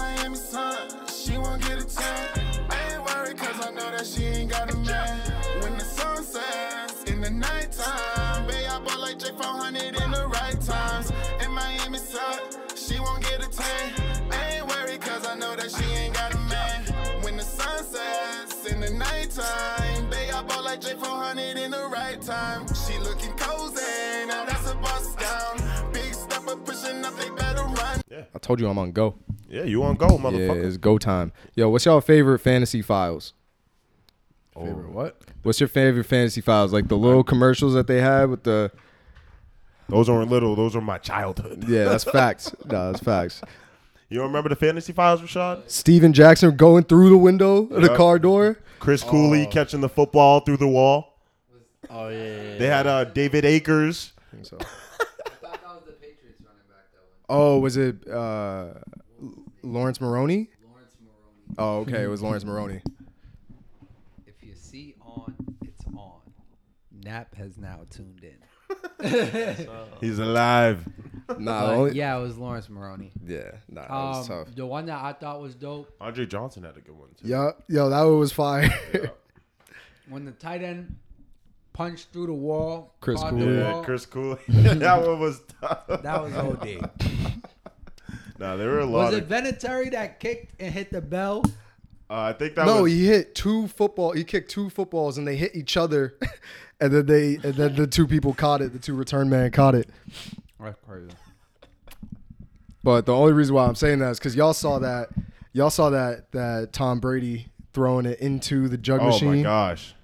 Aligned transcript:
Miami 0.00 0.36
sun, 0.36 0.88
she 1.06 1.36
won't 1.36 1.60
get 1.62 1.78
a 1.78 1.84
tan. 1.84 2.28
I 2.70 2.92
ain't 2.92 3.04
worried 3.04 3.36
cause 3.36 3.66
I 3.66 3.70
know 3.70 3.90
that 3.90 4.06
she 4.06 4.24
ain't 4.24 4.50
got 4.50 4.72
a 4.72 4.76
man. 4.76 5.20
When 5.62 5.76
the 5.76 5.84
sun 5.84 6.24
sets 6.24 7.04
in 7.04 7.20
the 7.20 7.30
nighttime, 7.30 8.46
babe, 8.46 8.66
I 8.70 8.80
bought 8.80 8.98
like 8.98 9.18
J400 9.18 10.02
in 10.02 10.10
the 10.10 10.26
right 10.28 10.58
times. 10.60 11.12
In 11.44 11.50
Miami 11.52 11.98
sun, 11.98 12.38
she 12.74 12.98
won't 12.98 13.22
get 13.22 13.44
a 13.46 13.50
tan. 13.50 13.92
I 14.30 14.54
ain't 14.54 14.66
worried 14.68 15.00
cause 15.02 15.26
I 15.26 15.34
know 15.36 15.54
that 15.54 15.70
she 15.70 15.84
ain't 16.00 16.14
got 16.14 16.34
a 16.34 16.38
man. 16.54 16.78
When 17.22 17.36
the 17.36 17.42
sun 17.44 17.84
sets 17.84 18.64
in 18.72 18.80
the 18.80 18.90
nighttime, 18.90 20.08
babe, 20.08 20.32
I 20.34 20.42
bought 20.42 20.64
like 20.64 20.80
J400 20.80 21.56
in 21.64 21.70
the 21.72 21.88
right 21.92 22.20
time. 22.22 22.66
She 22.86 22.98
looking 22.98 23.32
cozy, 23.36 24.26
now 24.28 24.46
that's 24.46 24.70
a 24.70 24.74
bust 24.76 25.18
down. 25.18 25.92
Big 25.92 26.14
stepper 26.14 26.56
pushing 26.56 27.04
up, 27.04 27.14
they 27.16 27.28
better 27.30 27.64
run. 27.64 28.00
Yeah, 28.10 28.24
I 28.34 28.38
told 28.38 28.60
you 28.60 28.68
I'm 28.68 28.78
on 28.78 28.92
go. 28.92 29.14
Yeah, 29.50 29.64
you 29.64 29.82
on 29.82 29.96
go, 29.96 30.06
motherfucker. 30.16 30.62
Yeah, 30.62 30.66
it's 30.68 30.76
go 30.76 30.96
time. 30.96 31.32
Yo, 31.56 31.68
what's 31.68 31.84
y'all 31.84 32.00
favorite 32.00 32.38
fantasy 32.38 32.82
files? 32.82 33.34
Favorite 34.54 34.90
what? 34.92 35.20
What's 35.42 35.58
your 35.60 35.68
favorite 35.68 36.04
fantasy 36.04 36.40
files? 36.40 36.72
Like 36.72 36.88
the 36.88 36.96
little 36.96 37.24
commercials 37.24 37.74
that 37.74 37.86
they 37.86 38.00
had 38.00 38.30
with 38.30 38.44
the 38.44 38.70
Those 39.88 40.08
aren't 40.08 40.30
little. 40.30 40.54
Those 40.54 40.76
are 40.76 40.80
my 40.80 40.98
childhood. 40.98 41.64
Yeah, 41.68 41.84
that's 41.84 42.04
facts. 42.12 42.54
No, 42.64 42.92
that's 42.92 43.02
facts. 43.02 43.42
You 44.08 44.18
don't 44.18 44.26
remember 44.28 44.48
the 44.48 44.56
fantasy 44.56 44.92
files, 44.92 45.20
Rashad? 45.20 45.70
Steven 45.70 46.12
Jackson 46.12 46.56
going 46.56 46.84
through 46.84 47.10
the 47.10 47.16
window 47.16 47.62
of 47.64 47.82
the 47.82 47.88
Yep. 47.88 47.96
car 47.96 48.18
door. 48.18 48.58
Chris 48.78 49.02
Cooley 49.02 49.46
catching 49.46 49.80
the 49.80 49.88
football 49.88 50.40
through 50.40 50.56
the 50.58 50.66
wall. 50.68 51.18
Oh 51.88 52.08
yeah. 52.08 52.18
yeah, 52.52 52.58
They 52.58 52.66
had 52.66 52.86
uh, 52.86 53.04
David 53.04 53.44
Akers. 53.44 54.12
I 54.28 54.30
think 54.36 54.46
so. 54.46 54.58
I 54.60 54.64
thought 54.64 55.52
that 55.52 55.62
was 55.64 55.82
the 55.86 55.92
Patriots 55.92 56.40
running 56.40 56.62
back 56.68 56.86
that 56.92 57.02
one. 57.32 57.38
Oh, 57.40 57.58
was 57.58 57.76
it 57.76 58.08
uh, 58.08 58.74
Laurence 59.62 60.00
Maroney? 60.00 60.48
Laurence 60.66 60.94
Maroney. 61.00 61.54
Oh, 61.58 61.78
okay, 61.80 62.02
it 62.04 62.08
was 62.08 62.22
Laurence 62.22 62.44
Maroney. 62.44 62.80
If 64.26 64.42
you 64.42 64.54
see 64.54 64.94
on, 65.00 65.34
it's 65.62 65.84
on. 65.96 66.20
Nap 67.04 67.34
has 67.34 67.56
now 67.58 67.80
tuned 67.90 68.22
in. 68.24 68.36
He's 70.00 70.18
alive. 70.18 70.86
Nah, 71.28 71.36
But, 71.36 71.66
the 71.66 71.72
only, 71.74 71.92
yeah, 71.96 72.16
it 72.16 72.22
was 72.22 72.36
Laurence 72.38 72.68
Maroney. 72.68 73.12
yeah, 73.24 73.52
nah, 73.68 73.82
that 73.82 73.90
was 73.90 74.30
Um, 74.30 74.44
tough. 74.46 74.54
the 74.54 74.66
one 74.66 74.86
that 74.86 75.02
I 75.02 75.12
thought 75.12 75.40
was 75.40 75.54
dope 75.54 75.88
Andre 76.00 76.26
Johnson 76.26 76.64
had 76.64 76.76
a 76.76 76.80
good 76.80 76.96
one 76.96 77.08
too. 77.10 77.28
Yeah, 77.28 77.50
yo, 77.68 77.88
that 77.88 78.02
one 78.02 78.18
was 78.18 78.32
fire. 78.32 78.68
when 80.08 80.24
the 80.24 80.32
tight 80.32 80.62
end 80.62 80.96
punched 81.72 82.08
through 82.12 82.26
the 82.26 82.32
wall. 82.32 82.94
Chris 83.00 83.20
caught 83.20 83.30
Cooley. 83.30 83.56
Yeah, 83.58 83.72
ball, 83.72 83.84
Chris 83.84 84.06
Cooley. 84.06 84.38
that 84.48 85.06
one 85.06 85.20
was 85.20 85.40
tough. 85.60 85.86
That 86.02 86.22
was 86.22 86.34
OD. 86.34 86.90
Nah, 88.40 88.56
there 88.56 88.70
were 88.70 88.80
a 88.80 88.86
lot 88.86 89.12
was 89.12 89.14
of. 89.14 89.20
it 89.20 89.28
Vinatieri 89.28 89.90
that 89.90 90.18
kicked 90.18 90.58
and 90.58 90.72
hit 90.72 90.90
the 90.90 91.02
bell? 91.02 91.44
Uh, 92.08 92.22
I 92.22 92.32
think 92.32 92.54
that 92.54 92.64
no, 92.64 92.84
was. 92.84 92.92
he 92.92 93.06
hit 93.06 93.34
two 93.34 93.68
football. 93.68 94.12
He 94.12 94.24
kicked 94.24 94.50
two 94.50 94.70
footballs, 94.70 95.18
and 95.18 95.28
they 95.28 95.36
hit 95.36 95.54
each 95.54 95.76
other, 95.76 96.16
and 96.80 96.90
then 96.90 97.04
they 97.04 97.34
and 97.34 97.54
then 97.54 97.76
the 97.76 97.86
two 97.86 98.06
people 98.06 98.32
caught 98.32 98.62
it. 98.62 98.72
The 98.72 98.78
two 98.78 98.94
return 98.94 99.28
man 99.28 99.50
caught 99.50 99.74
it. 99.74 99.90
That's 100.58 100.78
crazy. 100.88 101.10
But 102.82 103.04
the 103.04 103.14
only 103.14 103.34
reason 103.34 103.54
why 103.54 103.66
I'm 103.66 103.74
saying 103.74 103.98
that 103.98 104.12
is 104.12 104.18
because 104.18 104.34
y'all 104.34 104.54
saw 104.54 104.78
that, 104.78 105.10
y'all 105.52 105.68
saw 105.68 105.90
that 105.90 106.32
that 106.32 106.72
Tom 106.72 106.98
Brady 106.98 107.48
throwing 107.74 108.06
it 108.06 108.20
into 108.20 108.68
the 108.68 108.78
jug 108.78 109.00
oh 109.02 109.08
machine. 109.08 109.28
Oh 109.28 109.36
my 109.36 109.42
gosh. 109.42 109.94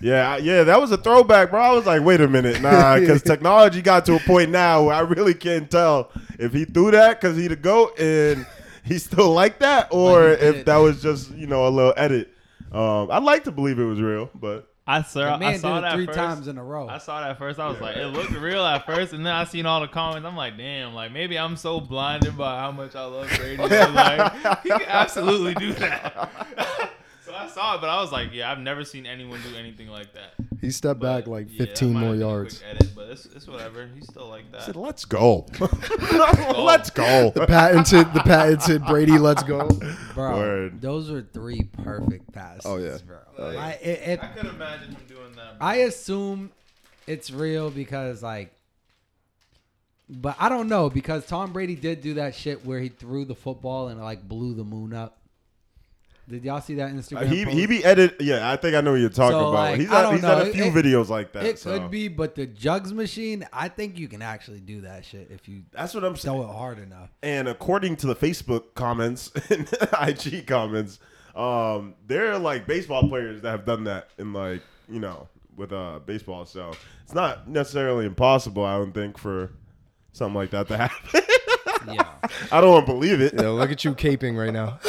Yeah, 0.00 0.36
yeah, 0.36 0.64
that 0.64 0.80
was 0.80 0.92
a 0.92 0.96
throwback, 0.96 1.50
bro. 1.50 1.60
I 1.60 1.72
was 1.72 1.86
like, 1.86 2.02
wait 2.02 2.20
a 2.20 2.28
minute, 2.28 2.60
nah, 2.62 2.96
because 3.00 3.22
technology 3.22 3.82
got 3.82 4.06
to 4.06 4.16
a 4.16 4.20
point 4.20 4.50
now 4.50 4.84
where 4.84 4.94
I 4.94 5.00
really 5.00 5.34
can't 5.34 5.70
tell 5.70 6.10
if 6.38 6.52
he 6.52 6.64
threw 6.64 6.90
that 6.92 7.20
because 7.20 7.36
he 7.36 7.48
the 7.48 7.56
goat 7.56 7.98
and 7.98 8.46
he 8.84 8.98
still 8.98 9.30
like 9.32 9.58
that, 9.58 9.88
or 9.90 10.28
he 10.30 10.34
if 10.34 10.64
that 10.66 10.76
was 10.76 11.02
just 11.02 11.30
you 11.32 11.46
know 11.46 11.66
a 11.66 11.70
little 11.70 11.94
edit. 11.96 12.32
Um, 12.70 13.10
I'd 13.10 13.22
like 13.22 13.44
to 13.44 13.52
believe 13.52 13.78
it 13.78 13.84
was 13.84 14.00
real, 14.00 14.30
but 14.34 14.68
I 14.86 15.02
saw, 15.02 15.36
man 15.36 15.54
I 15.54 15.56
saw 15.58 15.74
did 15.74 15.78
it 15.78 15.80
that 15.82 15.94
three 15.94 16.06
first. 16.06 16.18
times 16.18 16.48
in 16.48 16.56
a 16.56 16.64
row. 16.64 16.88
I 16.88 16.96
saw 16.96 17.20
that 17.20 17.36
first. 17.36 17.58
I 17.58 17.68
was 17.68 17.78
like, 17.78 17.96
it 17.96 18.06
looked 18.06 18.30
real 18.30 18.64
at 18.64 18.86
first, 18.86 19.12
and 19.12 19.24
then 19.24 19.34
I 19.34 19.44
seen 19.44 19.66
all 19.66 19.80
the 19.80 19.88
comments. 19.88 20.26
I'm 20.26 20.34
like, 20.36 20.56
damn, 20.56 20.94
like 20.94 21.12
maybe 21.12 21.38
I'm 21.38 21.56
so 21.56 21.78
blinded 21.78 22.38
by 22.38 22.58
how 22.58 22.72
much 22.72 22.96
I 22.96 23.04
love 23.04 23.28
Brady. 23.36 23.56
but, 23.56 23.70
like 23.92 24.62
he 24.62 24.70
can 24.70 24.82
absolutely 24.86 25.54
do 25.54 25.74
that. 25.74 26.90
so 27.38 27.44
I 27.44 27.48
saw 27.54 27.74
it, 27.76 27.80
but 27.80 27.90
I 27.90 28.00
was 28.00 28.10
like, 28.12 28.32
yeah, 28.32 28.50
I've 28.50 28.58
never 28.58 28.84
seen 28.84 29.06
anyone 29.06 29.40
do 29.50 29.56
anything 29.56 29.88
like 29.88 30.12
that. 30.14 30.34
He 30.60 30.70
stepped 30.70 31.00
But, 31.00 31.20
back 31.20 31.26
like 31.28 31.48
15 31.50 31.92
might 31.92 32.00
more 32.00 32.08
have 32.10 32.18
been 32.18 32.26
a 32.26 32.28
yards. 32.30 32.58
quick 32.58 32.70
Edit, 32.74 32.88
but 32.96 33.08
it's, 33.10 33.26
it's 33.26 33.46
whatever. 33.46 33.88
He's 33.94 34.04
still 34.08 34.28
like 34.28 34.50
that. 34.52 34.62
I 34.62 34.66
said, 34.66 34.76
let's 34.76 35.04
go, 35.04 35.46
let's 35.60 36.90
go. 36.90 37.30
The 37.30 37.46
patented, 37.46 38.12
the 38.12 38.20
patented 38.20 38.84
Brady. 38.86 39.18
Let's 39.18 39.42
go. 39.44 39.68
Bro, 40.14 40.36
Word. 40.36 40.80
those 40.80 41.10
were 41.10 41.22
three 41.22 41.62
perfect 41.84 42.32
passes. 42.32 42.62
Oh, 42.66 42.76
yeah. 42.78 42.98
bro. 43.06 43.18
Oh, 43.38 43.56
I, 43.56 43.78
it, 43.82 44.08
it, 44.08 44.20
I 44.22 44.26
could 44.28 44.46
imagine 44.46 44.90
him 44.90 45.04
doing 45.06 45.32
that. 45.36 45.58
bro. 45.58 45.66
I 45.66 45.74
assume 45.76 46.50
it's 47.06 47.30
real 47.30 47.70
because 47.70 48.22
like, 48.22 48.52
but 50.10 50.36
I 50.40 50.48
don't 50.48 50.68
know 50.68 50.90
because 50.90 51.26
Tom 51.26 51.52
Brady 51.52 51.74
did 51.76 52.00
do 52.00 52.14
that 52.14 52.34
shit 52.34 52.64
where 52.64 52.80
he 52.80 52.88
threw 52.88 53.24
the 53.24 53.34
football 53.34 53.88
and 53.88 54.00
like 54.02 54.26
blew 54.28 54.54
the 54.54 54.64
moon 54.64 54.92
up. 54.92 55.17
Did 56.28 56.44
y'all 56.44 56.60
see 56.60 56.74
that 56.74 56.92
Instagram? 56.92 57.22
Uh, 57.22 57.24
he 57.24 57.44
post? 57.44 57.56
he 57.56 57.66
be 57.66 57.82
edit. 57.84 58.16
Yeah, 58.20 58.50
I 58.50 58.56
think 58.56 58.76
I 58.76 58.82
know 58.82 58.90
what 58.92 59.00
you're 59.00 59.08
talking 59.08 59.32
So, 59.38 59.48
about. 59.48 59.52
like, 59.70 59.80
he's 59.80 59.88
had, 59.88 60.12
he's 60.12 60.20
had 60.20 60.38
a 60.46 60.52
few 60.52 60.64
It- 60.64 60.74
videos 60.74 61.08
like 61.08 61.32
that. 61.32 61.44
It 61.46 61.58
so. 61.58 61.78
could 61.78 61.90
be, 61.90 62.08
but 62.08 62.34
the 62.34 62.46
jugs 62.46 62.92
machine, 62.92 63.46
I 63.52 63.68
think 63.68 63.98
you 63.98 64.08
can 64.08 64.20
actually 64.20 64.60
do 64.60 64.82
that 64.82 65.04
shit 65.06 65.28
if 65.30 65.48
you 65.48 65.62
That's 65.72 65.94
what 65.94 66.04
I'm 66.04 66.16
saying. 66.16 66.36
throw 66.36 66.48
it 66.48 66.52
hard 66.52 66.78
enough. 66.80 67.08
And 67.22 67.48
according 67.48 67.96
to 67.96 68.06
the 68.08 68.14
Facebook 68.14 68.74
comments 68.74 69.32
and 69.50 69.66
IG 70.06 70.46
comments, 70.46 70.98
um, 71.34 71.94
there 72.06 72.30
are 72.32 72.38
like 72.38 72.66
baseball 72.66 73.08
players 73.08 73.40
that 73.42 73.50
have 73.50 73.64
done 73.64 73.84
that 73.84 74.10
in 74.18 74.32
like 74.34 74.60
you 74.88 75.00
know 75.00 75.28
with 75.56 75.72
uh 75.72 76.00
baseball. 76.04 76.44
So 76.44 76.72
it's 77.04 77.14
not 77.14 77.48
necessarily 77.48 78.04
impossible. 78.06 78.64
I 78.64 78.76
don't 78.76 78.92
think 78.92 79.16
for 79.16 79.50
something 80.12 80.34
like 80.34 80.50
that 80.50 80.68
to 80.68 80.76
happen. 80.88 81.20
Yeah. 81.86 82.06
I 82.52 82.60
don't 82.60 82.70
want 82.72 82.86
to 82.86 82.92
believe 82.92 83.20
it. 83.20 83.34
Yo, 83.34 83.54
look 83.54 83.70
at 83.70 83.84
you 83.84 83.94
caping 83.94 84.36
right 84.36 84.52
now. 84.52 84.78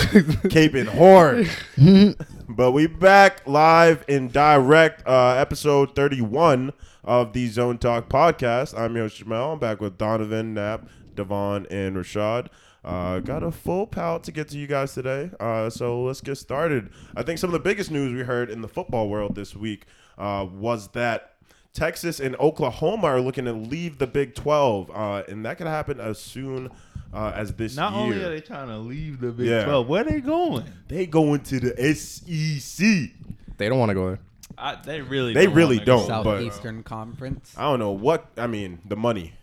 Caping 0.49 0.87
hard. 0.87 1.49
but 2.49 2.71
we 2.71 2.87
back 2.87 3.45
live 3.47 4.03
and 4.07 4.31
direct, 4.31 5.07
uh, 5.07 5.35
episode 5.35 5.95
31 5.95 6.73
of 7.03 7.33
the 7.33 7.47
Zone 7.47 7.77
Talk 7.77 8.09
podcast. 8.09 8.77
I'm 8.77 8.95
your 8.95 9.05
host, 9.05 9.23
Jamel. 9.23 9.53
I'm 9.53 9.59
back 9.59 9.81
with 9.81 9.97
Donovan, 9.97 10.53
Knapp, 10.53 10.87
Devon, 11.15 11.67
and 11.69 11.95
Rashad. 11.95 12.47
Uh, 12.83 13.19
got 13.19 13.43
a 13.43 13.51
full 13.51 13.85
palette 13.85 14.23
to 14.23 14.31
get 14.31 14.47
to 14.49 14.57
you 14.57 14.65
guys 14.65 14.93
today. 14.93 15.31
Uh, 15.39 15.69
so 15.69 16.03
let's 16.03 16.21
get 16.21 16.37
started. 16.37 16.89
I 17.15 17.23
think 17.23 17.37
some 17.39 17.49
of 17.49 17.53
the 17.53 17.59
biggest 17.59 17.91
news 17.91 18.13
we 18.15 18.23
heard 18.23 18.49
in 18.49 18.61
the 18.61 18.69
football 18.69 19.09
world 19.09 19.35
this 19.35 19.55
week 19.55 19.85
uh, 20.17 20.45
was 20.49 20.89
that 20.89 21.28
Texas 21.73 22.19
and 22.19 22.35
Oklahoma 22.37 23.07
are 23.07 23.21
looking 23.21 23.45
to 23.45 23.53
leave 23.53 23.97
the 23.99 24.07
Big 24.07 24.35
12, 24.35 24.91
uh, 24.93 25.23
and 25.27 25.45
that 25.45 25.57
could 25.57 25.67
happen 25.67 25.99
as 25.99 26.19
soon 26.19 26.69
uh, 27.13 27.31
as 27.35 27.53
this 27.53 27.73
year. 27.75 27.81
Not 27.83 27.93
year. 27.93 28.01
only 28.01 28.23
are 28.23 28.29
they 28.29 28.41
trying 28.41 28.67
to 28.67 28.77
leave 28.77 29.19
the 29.21 29.31
Big 29.31 29.47
Yeah. 29.47 29.65
12, 29.65 29.87
where 29.87 30.03
they 30.03 30.19
going? 30.21 30.65
They 30.87 31.05
go 31.05 31.33
into 31.35 31.59
the 31.59 31.93
SEC. 31.95 33.11
they 33.57 33.69
don't 33.69 33.79
want 33.79 33.89
to 33.89 33.95
go 33.95 34.07
there. 34.09 34.19
I, 34.57 34.75
they 34.83 35.01
really 35.01 35.33
They 35.33 35.45
don't 35.45 35.55
really 35.55 35.77
wanna 35.77 35.85
go. 35.85 36.07
don't. 36.07 36.23
but- 36.23 36.37
Southeastern 36.39 36.83
Conference. 36.83 37.53
I 37.57 37.61
don't 37.63 37.79
know 37.79 37.91
what 37.91 38.25
I 38.37 38.47
mean. 38.47 38.79
The 38.85 38.95
money. 38.95 39.33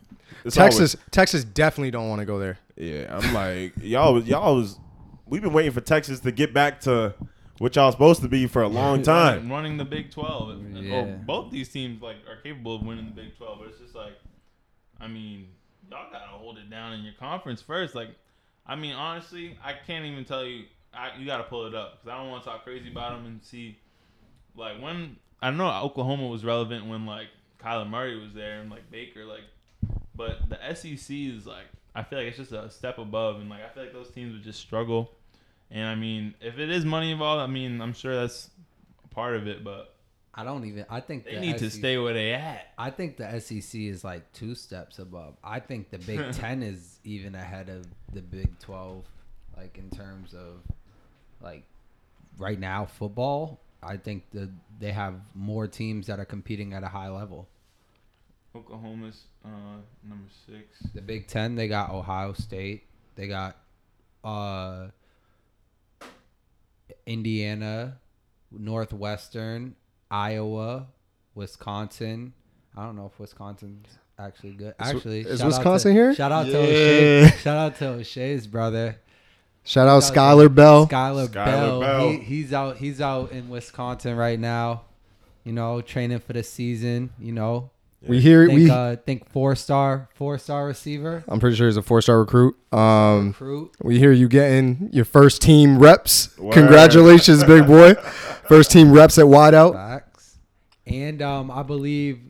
It's 0.44 0.54
Texas, 0.56 0.96
Texas 1.10 1.44
definitely 1.44 1.90
don't 1.92 2.08
want 2.08 2.20
to 2.20 2.24
go 2.26 2.38
there. 2.38 2.58
always- 2.78 2.92
yeah, 2.92 3.16
I'm 3.18 3.32
like 3.34 3.72
y'all. 3.80 4.14
was 4.14 4.26
Y'all 4.28 4.56
was. 4.56 4.78
We've 5.28 5.42
been 5.42 5.52
waiting 5.52 5.72
for 5.72 5.80
Texas 5.80 6.20
to 6.20 6.30
get 6.32 6.52
back 6.54 6.80
to 6.82 7.14
what 7.58 7.74
y'all 7.76 7.90
supposed 7.92 8.20
to 8.22 8.28
be 8.28 8.46
for 8.46 8.62
a 8.62 8.68
long 8.68 9.02
time. 9.14 9.50
running 9.50 9.76
the 9.76 9.84
Big 9.84 10.10
12. 10.10 10.50
And- 10.50 10.76
oh, 10.76 10.80
Yeah. 10.80 10.94
Or 10.96 11.16
both 11.24 11.50
these 11.50 11.68
teams 11.68 12.02
like 12.02 12.16
are 12.28 12.36
capable 12.42 12.76
of 12.76 12.82
winning 12.82 13.06
the 13.06 13.22
Big 13.22 13.36
12, 13.36 13.58
but 13.58 13.68
it's 13.68 13.78
just 13.78 13.94
like, 13.94 14.14
I 15.00 15.08
mean, 15.08 15.48
y'all 15.90 16.10
gotta 16.10 16.26
hold 16.26 16.58
it 16.58 16.68
down 16.70 16.92
in 16.94 17.02
your 17.04 17.14
conference 17.14 17.60
first. 17.62 17.94
Like, 17.94 18.08
I 18.66 18.76
mean, 18.76 18.92
honestly, 18.94 19.56
I 19.64 19.74
can't 19.86 20.04
even 20.04 20.24
tell 20.24 20.44
you. 20.44 20.64
I, 20.94 21.10
you 21.18 21.26
gotta 21.26 21.42
pull 21.44 21.66
it 21.66 21.74
up 21.74 21.98
because 22.02 22.12
I 22.14 22.18
don't 22.18 22.30
want 22.30 22.42
to 22.44 22.48
talk 22.50 22.64
crazy 22.64 22.90
about 22.90 23.12
them 23.12 23.26
and 23.26 23.44
see, 23.44 23.76
like 24.56 24.80
when 24.80 25.16
I 25.42 25.48
don't 25.50 25.58
know 25.58 25.70
Oklahoma 25.82 26.26
was 26.28 26.42
relevant 26.42 26.86
when 26.86 27.04
like 27.04 27.26
Kyler 27.62 27.86
Murray 27.88 28.18
was 28.18 28.32
there 28.32 28.60
and 28.60 28.70
like 28.70 28.90
Baker, 28.90 29.26
like, 29.26 29.42
but 30.14 30.48
the 30.48 30.56
SEC 30.74 31.14
is 31.14 31.46
like 31.46 31.66
I 31.94 32.02
feel 32.02 32.18
like 32.18 32.28
it's 32.28 32.38
just 32.38 32.52
a 32.52 32.70
step 32.70 32.96
above, 32.98 33.40
and 33.40 33.50
like 33.50 33.60
I 33.62 33.68
feel 33.74 33.82
like 33.82 33.92
those 33.92 34.10
teams 34.10 34.32
would 34.32 34.42
just 34.42 34.58
struggle. 34.60 35.10
And 35.70 35.86
I 35.86 35.94
mean, 35.94 36.34
if 36.40 36.58
it 36.58 36.70
is 36.70 36.84
money 36.84 37.10
involved, 37.10 37.40
I 37.40 37.46
mean, 37.46 37.80
I'm 37.80 37.92
sure 37.92 38.14
that's 38.14 38.50
a 39.04 39.08
part 39.08 39.36
of 39.36 39.46
it, 39.46 39.64
but 39.64 39.94
I 40.34 40.44
don't 40.44 40.64
even. 40.66 40.84
I 40.90 41.00
think 41.00 41.24
they 41.24 41.34
the 41.34 41.40
need 41.40 41.58
to 41.58 41.70
stay 41.70 41.98
where 41.98 42.12
they 42.12 42.32
at. 42.32 42.72
I 42.78 42.90
think 42.90 43.16
the 43.16 43.40
SEC 43.40 43.80
is 43.80 44.04
like 44.04 44.30
two 44.32 44.54
steps 44.54 44.98
above. 44.98 45.34
I 45.42 45.60
think 45.60 45.90
the 45.90 45.98
Big 45.98 46.32
Ten 46.32 46.62
is 46.62 47.00
even 47.04 47.34
ahead 47.34 47.68
of 47.68 47.86
the 48.12 48.20
Big 48.20 48.58
Twelve, 48.58 49.04
like 49.56 49.78
in 49.78 49.90
terms 49.90 50.34
of 50.34 50.60
like 51.40 51.64
right 52.38 52.60
now 52.60 52.84
football. 52.84 53.60
I 53.82 53.96
think 53.96 54.24
the 54.30 54.50
they 54.78 54.92
have 54.92 55.14
more 55.34 55.66
teams 55.66 56.06
that 56.08 56.20
are 56.20 56.24
competing 56.24 56.74
at 56.74 56.82
a 56.82 56.88
high 56.88 57.08
level. 57.08 57.48
Oklahoma's 58.54 59.24
uh, 59.44 59.48
number 60.06 60.28
six. 60.46 60.92
The 60.94 61.02
Big 61.02 61.26
Ten, 61.26 61.54
they 61.54 61.68
got 61.68 61.90
Ohio 61.90 62.32
State, 62.32 62.84
they 63.14 63.28
got 63.28 63.56
uh, 64.24 64.88
Indiana, 67.06 67.98
Northwestern, 68.50 69.74
Iowa, 70.10 70.86
Wisconsin. 71.34 72.32
I 72.76 72.84
don't 72.84 72.96
know 72.96 73.06
if 73.12 73.18
Wisconsin's 73.18 73.86
actually 74.18 74.52
good. 74.52 74.74
Actually, 74.78 75.20
is 75.20 75.38
shout 75.38 75.46
out 75.46 75.46
Wisconsin 75.58 75.90
to- 75.90 75.94
here? 76.00 76.14
Shout 76.14 76.32
out 76.32 76.44
to 76.46 76.50
Yeah. 76.52 76.58
O'Shea. 76.58 77.36
Shout 77.38 77.56
out 77.56 77.76
to 77.76 77.88
O'Shea's 77.88 78.46
brother. 78.46 78.96
Shout 79.64 79.88
out 79.88 80.02
Shout 80.02 80.16
out 80.16 80.16
Skyler 80.38 80.54
Bell. 80.54 80.86
Skyler, 80.86 81.26
Skyler 81.28 81.32
Bell. 81.32 81.80
Bell. 81.80 82.10
He, 82.10 82.16
he's 82.18 82.52
out. 82.52 82.76
He's 82.76 83.00
out 83.00 83.32
in 83.32 83.48
Wisconsin 83.48 84.16
right 84.16 84.38
now. 84.38 84.82
You 85.44 85.52
know, 85.52 85.80
training 85.80 86.20
for 86.20 86.32
the 86.34 86.42
season. 86.42 87.10
You 87.18 87.32
know, 87.32 87.70
We 88.08 88.20
hear 88.20 88.46
think 88.46 88.58
we. 88.58 88.70
uh, 88.70 88.96
think 88.96 89.28
four 89.30 89.54
star 89.56 90.08
four 90.14 90.38
star 90.38 90.66
receiver 90.66 91.24
I'm 91.28 91.40
pretty 91.40 91.56
sure 91.56 91.66
he's 91.66 91.76
a 91.76 91.82
four 91.82 92.00
star 92.02 92.18
recruit. 92.20 92.56
Um, 92.72 93.28
recruit. 93.28 93.72
we 93.82 93.98
hear 93.98 94.12
you 94.12 94.28
getting 94.28 94.88
your 94.92 95.04
first 95.04 95.42
team 95.42 95.78
reps. 95.78 96.36
Word. 96.38 96.54
Congratulations, 96.54 97.42
big 97.44 97.66
boy. 97.66 97.94
First 98.48 98.70
team 98.70 98.92
reps 98.92 99.18
at 99.18 99.24
wideout. 99.24 99.72
Facts. 99.74 100.38
And 100.86 101.20
um, 101.20 101.50
I 101.50 101.64
believe 101.64 102.20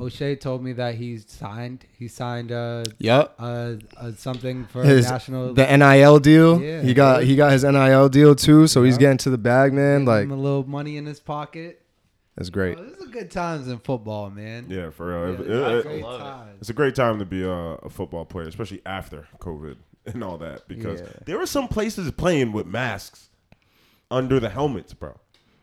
O'Shea 0.00 0.34
told 0.34 0.64
me 0.64 0.72
that 0.72 0.94
he's 0.96 1.30
signed. 1.30 1.84
He 1.96 2.08
signed 2.08 2.50
uh, 2.50 2.84
Yep. 2.98 3.34
uh, 3.38 3.74
uh 3.96 4.12
something 4.16 4.64
for 4.66 4.82
His 4.82 5.08
national. 5.08 5.54
the 5.54 5.76
NIL 5.76 6.18
deal. 6.18 6.60
Yeah. 6.60 6.82
he 6.82 6.92
got 6.94 7.22
he 7.22 7.36
got 7.36 7.52
his 7.52 7.62
NIL 7.62 8.08
deal 8.08 8.34
too, 8.34 8.66
so 8.66 8.82
he's 8.82 8.98
getting 8.98 9.18
to 9.18 9.30
the 9.30 9.38
bag, 9.38 9.72
man. 9.72 10.00
Give 10.00 10.08
Like 10.08 10.22
him 10.24 10.32
a 10.32 10.36
little 10.36 10.66
money 10.66 10.96
in 10.96 11.06
his 11.06 11.20
pocket. 11.20 11.82
that's 12.36 12.50
great. 12.50 12.78
Oh, 12.78 12.82
this 12.84 12.98
is 12.98 12.99
good 13.10 13.30
times 13.30 13.68
in 13.68 13.78
football, 13.78 14.30
man. 14.30 14.66
Yeah, 14.68 14.90
for 14.90 15.06
real. 15.08 15.34
Yeah, 15.34 15.34
It- 15.34 15.38
this 15.38 15.46
it- 15.48 15.52
is 15.52 15.78
it- 15.84 15.88
great 15.88 16.02
love 16.04 16.48
it. 16.48 16.56
it's 16.60 16.70
a 16.70 16.74
great 16.74 16.94
time 16.94 17.18
to 17.18 17.24
be 17.24 17.42
a, 17.42 17.50
a 17.50 17.90
football 17.90 18.24
player, 18.24 18.46
especially 18.48 18.80
after 18.86 19.26
COVID 19.38 19.76
and 20.06 20.24
all 20.24 20.38
that, 20.38 20.66
because 20.68 21.00
Yeah. 21.00 21.08
there 21.26 21.38
were 21.38 21.46
some 21.46 21.68
places 21.68 22.10
playing 22.12 22.52
with 22.52 22.66
masks 22.66 23.28
under 24.10 24.40
the 24.40 24.48
helmets, 24.48 24.94
bro. 24.94 25.18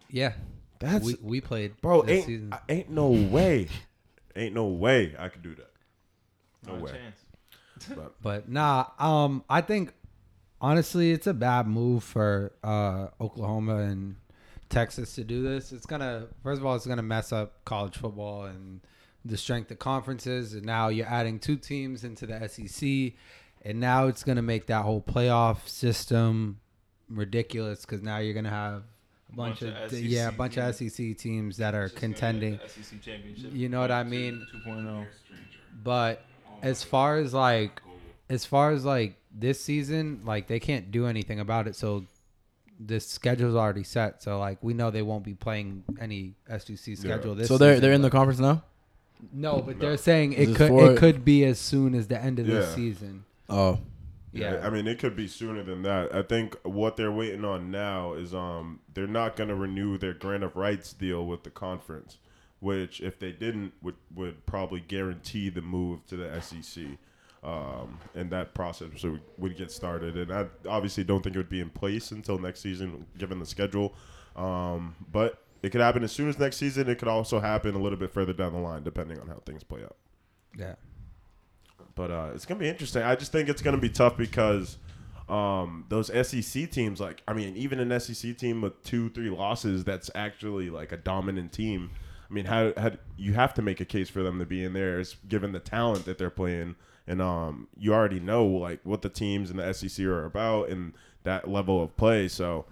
Yeah, 0.09 0.33
That's 0.79 1.03
we 1.05 1.15
we 1.21 1.41
played 1.41 1.79
bro. 1.81 2.01
this 2.03 2.11
Ain't 2.17 2.25
season. 2.25 2.53
I- 2.53 2.59
ain't 2.69 2.89
no 2.89 3.09
way, 3.09 3.67
ain't 4.35 4.53
no 4.53 4.67
way 4.67 5.15
I 5.17 5.29
could 5.29 5.41
do 5.43 5.55
that. 5.55 5.71
No 6.65 6.73
Not 6.73 6.81
way. 6.83 6.91
chance. 6.91 7.25
But 7.95 8.13
But 8.21 8.49
nah, 8.49 8.85
um, 8.99 9.43
I 9.49 9.61
think 9.61 9.93
honestly, 10.61 11.11
it's 11.11 11.27
a 11.27 11.33
bad 11.33 11.67
move 11.67 12.03
for 12.03 12.53
uh, 12.63 13.07
Oklahoma 13.21 13.77
and 13.77 14.15
Texas 14.69 15.15
to 15.15 15.23
do 15.23 15.43
this. 15.43 15.71
It's 15.71 15.85
gonna 15.85 16.27
first 16.43 16.59
of 16.59 16.65
all, 16.65 16.75
it's 16.75 16.85
gonna 16.85 17.03
mess 17.03 17.31
up 17.31 17.63
college 17.65 17.95
football 17.97 18.45
and 18.45 18.81
the 19.23 19.37
strength 19.37 19.71
of 19.71 19.79
conferences. 19.79 20.53
And 20.53 20.65
now 20.65 20.89
you're 20.89 21.07
adding 21.07 21.39
two 21.39 21.57
teams 21.57 22.03
into 22.03 22.25
the 22.25 22.47
SEC, 22.47 23.13
and 23.63 23.79
now 23.79 24.07
it's 24.07 24.23
gonna 24.23 24.41
make 24.41 24.67
that 24.67 24.83
whole 24.83 25.01
playoff 25.01 25.67
system 25.67 26.59
ridiculous 27.09 27.85
because 27.85 28.01
now 28.01 28.17
you're 28.17 28.33
gonna 28.33 28.49
have 28.49 28.83
a 29.31 29.35
bunch, 29.35 29.59
Bunch 29.59 29.73
of, 29.73 29.83
of 29.83 29.91
SEC 29.91 30.03
yeah, 30.03 30.29
a 30.29 30.31
bunch 30.31 30.57
of. 30.57 30.75
SEC 30.75 31.17
teams 31.17 31.57
that 31.57 31.75
are 31.75 31.89
contending. 31.89 32.59
SEC 32.67 33.01
championship. 33.01 33.51
You 33.53 33.69
know 33.69 33.79
what 33.79 33.91
I 33.91 34.03
mean? 34.03 34.45
2.0. 34.65 35.05
But 35.83 36.25
as 36.61 36.83
far 36.83 37.17
as 37.17 37.33
like, 37.33 37.81
as 38.29 38.45
far 38.45 38.71
as 38.71 38.85
like 38.85 39.15
this 39.33 39.61
season, 39.61 40.21
like 40.25 40.47
they 40.47 40.59
can't 40.59 40.91
do 40.91 41.07
anything 41.07 41.39
about 41.39 41.67
it. 41.67 41.75
So 41.75 42.05
the 42.79 42.99
schedule's 42.99 43.55
already 43.55 43.83
set. 43.83 44.21
So 44.23 44.39
like 44.39 44.57
we 44.61 44.73
know 44.73 44.91
they 44.91 45.01
won't 45.01 45.23
be 45.23 45.33
playing 45.33 45.83
any 45.99 46.35
SEC 46.49 46.97
schedule 46.97 47.35
this. 47.35 47.47
So 47.47 47.57
they're 47.57 47.73
season, 47.75 47.81
they're 47.81 47.93
in 47.93 48.01
the 48.01 48.09
but- 48.09 48.17
conference 48.17 48.39
now. 48.39 48.63
no, 49.33 49.61
but 49.61 49.79
they're 49.79 49.97
saying 49.97 50.31
This 50.31 50.39
it 50.39 50.49
is 50.51 50.57
could 50.57 50.67
for- 50.69 50.91
it 50.91 50.97
could 50.97 51.25
be 51.25 51.43
as 51.45 51.57
soon 51.59 51.95
as 51.95 52.07
the 52.07 52.21
end 52.21 52.39
of 52.39 52.45
this 52.47 52.69
Yeah. 52.69 52.75
season. 52.75 53.23
Oh, 53.49 53.79
Yeah, 54.33 54.59
I 54.63 54.69
mean, 54.69 54.85
it 54.87 54.99
could 54.99 55.15
be 55.15 55.27
sooner 55.27 55.63
than 55.63 55.81
that. 55.83 56.13
I 56.13 56.21
think 56.21 56.55
what 56.63 56.95
they're 56.97 57.11
waiting 57.11 57.43
on 57.43 57.71
now 57.71 58.13
is 58.13 58.35
um 58.35 58.79
they're 58.93 59.07
not 59.07 59.35
going 59.35 59.49
to 59.49 59.55
renew 59.55 59.97
their 59.97 60.13
grant 60.13 60.43
of 60.43 60.55
rights 60.55 60.93
deal 60.93 61.25
with 61.25 61.43
the 61.43 61.49
conference, 61.49 62.17
which 62.59 63.01
if 63.01 63.17
they 63.17 63.31
didn't 63.31 63.73
would 63.81 63.95
would 64.13 64.45
probably 64.45 64.81
guarantee 64.81 65.49
the 65.49 65.61
move 65.63 66.05
to 66.07 66.15
the 66.17 66.31
SEC. 66.41 66.97
Um, 67.43 67.99
and 68.15 68.29
that 68.31 68.53
process 68.53 69.03
would, 69.03 69.21
would 69.37 69.55
get 69.55 69.71
started, 69.71 70.17
and 70.17 70.33
I 70.33 70.47
obviously 70.67 71.03
don't 71.03 71.21
think 71.21 71.35
it 71.35 71.39
would 71.39 71.49
be 71.49 71.61
in 71.61 71.69
place 71.69 72.11
until 72.11 72.39
next 72.39 72.61
season, 72.61 73.05
given 73.17 73.39
the 73.39 73.45
schedule. 73.45 73.93
Um, 74.35 74.95
but 75.11 75.43
it 75.61 75.69
could 75.69 75.81
happen 75.81 76.03
as 76.03 76.11
soon 76.11 76.29
as 76.29 76.39
next 76.39 76.57
season. 76.57 76.89
It 76.89 76.97
could 76.97 77.07
also 77.07 77.39
happen 77.39 77.75
a 77.75 77.79
little 77.79 77.97
bit 77.97 78.11
further 78.11 78.33
down 78.33 78.53
the 78.53 78.59
line, 78.59 78.83
depending 78.83 79.19
on 79.19 79.27
how 79.27 79.41
things 79.45 79.63
play 79.63 79.83
out. 79.83 79.95
yeah. 80.57 80.75
But 81.95 82.11
uh, 82.11 82.29
it's 82.35 82.45
gonna 82.45 82.59
be 82.59 82.69
interesting. 82.69 83.03
I 83.03 83.15
just 83.15 83.31
think 83.31 83.49
it's 83.49 83.61
gonna 83.61 83.77
be 83.77 83.89
tough 83.89 84.17
because 84.17 84.77
um, 85.29 85.85
those 85.89 86.07
SEC 86.27 86.69
teams, 86.71 86.99
like 86.99 87.21
I 87.27 87.33
mean, 87.33 87.55
even 87.57 87.79
an 87.79 87.99
SEC 87.99 88.37
team 88.37 88.61
with 88.61 88.81
two, 88.83 89.09
three 89.09 89.29
losses, 89.29 89.83
that's 89.83 90.09
actually 90.15 90.69
like 90.69 90.91
a 90.91 90.97
dominant 90.97 91.51
team. 91.51 91.89
I 92.29 92.33
mean, 92.33 92.45
how, 92.45 92.73
how 92.77 92.91
you 93.15 93.33
have 93.33 93.53
to 93.55 93.61
make 93.61 93.79
a 93.79 93.85
case 93.85 94.09
for 94.09 94.21
them 94.21 94.39
to 94.39 94.45
be 94.45 94.63
in 94.63 94.73
there, 94.73 94.99
is 94.99 95.15
given 95.27 95.53
the 95.53 95.59
talent 95.59 96.05
that 96.05 96.17
they're 96.17 96.29
playing, 96.29 96.75
and 97.07 97.21
um, 97.21 97.67
you 97.77 97.93
already 97.93 98.19
know 98.19 98.45
like 98.45 98.81
what 98.83 99.01
the 99.01 99.09
teams 99.09 99.49
in 99.49 99.57
the 99.57 99.73
SEC 99.73 100.05
are 100.05 100.25
about 100.25 100.69
and 100.69 100.93
that 101.23 101.47
level 101.47 101.81
of 101.81 101.95
play. 101.95 102.27
So, 102.27 102.65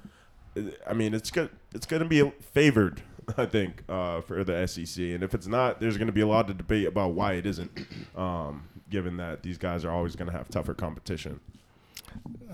I 0.87 0.93
mean, 0.93 1.13
it's 1.13 1.31
good. 1.31 1.49
It's 1.73 1.85
going 1.85 2.03
to 2.03 2.07
be 2.09 2.31
favored, 2.53 3.01
I 3.37 3.45
think, 3.45 3.83
uh, 3.87 4.21
for 4.21 4.43
the 4.43 4.65
SEC. 4.67 5.03
And 5.03 5.23
if 5.23 5.33
it's 5.33 5.47
not, 5.47 5.79
there's 5.79 5.97
going 5.97 6.07
to 6.07 6.13
be 6.13 6.21
a 6.21 6.27
lot 6.27 6.49
of 6.49 6.57
debate 6.57 6.87
about 6.87 7.13
why 7.13 7.33
it 7.33 7.45
isn't, 7.45 7.71
um, 8.17 8.67
given 8.89 9.17
that 9.17 9.43
these 9.43 9.57
guys 9.57 9.85
are 9.85 9.91
always 9.91 10.15
going 10.15 10.29
to 10.29 10.37
have 10.37 10.49
tougher 10.49 10.73
competition. 10.73 11.39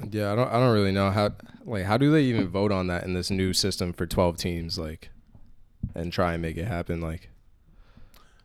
Yeah, 0.10 0.32
I 0.34 0.36
don't 0.36 0.48
I 0.48 0.54
don't 0.54 0.74
really 0.74 0.92
know 0.92 1.12
how 1.12 1.32
like 1.66 1.86
how 1.86 1.98
do 1.98 2.12
they 2.12 2.24
even 2.24 2.48
vote 2.48 2.72
on 2.72 2.88
that 2.88 3.04
in 3.04 3.14
this 3.14 3.30
new 3.30 3.54
system 3.54 3.94
for 3.94 4.08
12 4.08 4.38
teams 4.38 4.80
like 4.80 5.10
and 5.94 6.12
try 6.12 6.34
and 6.34 6.42
make 6.42 6.58
it 6.58 6.66
happen 6.66 7.00
like 7.00 7.30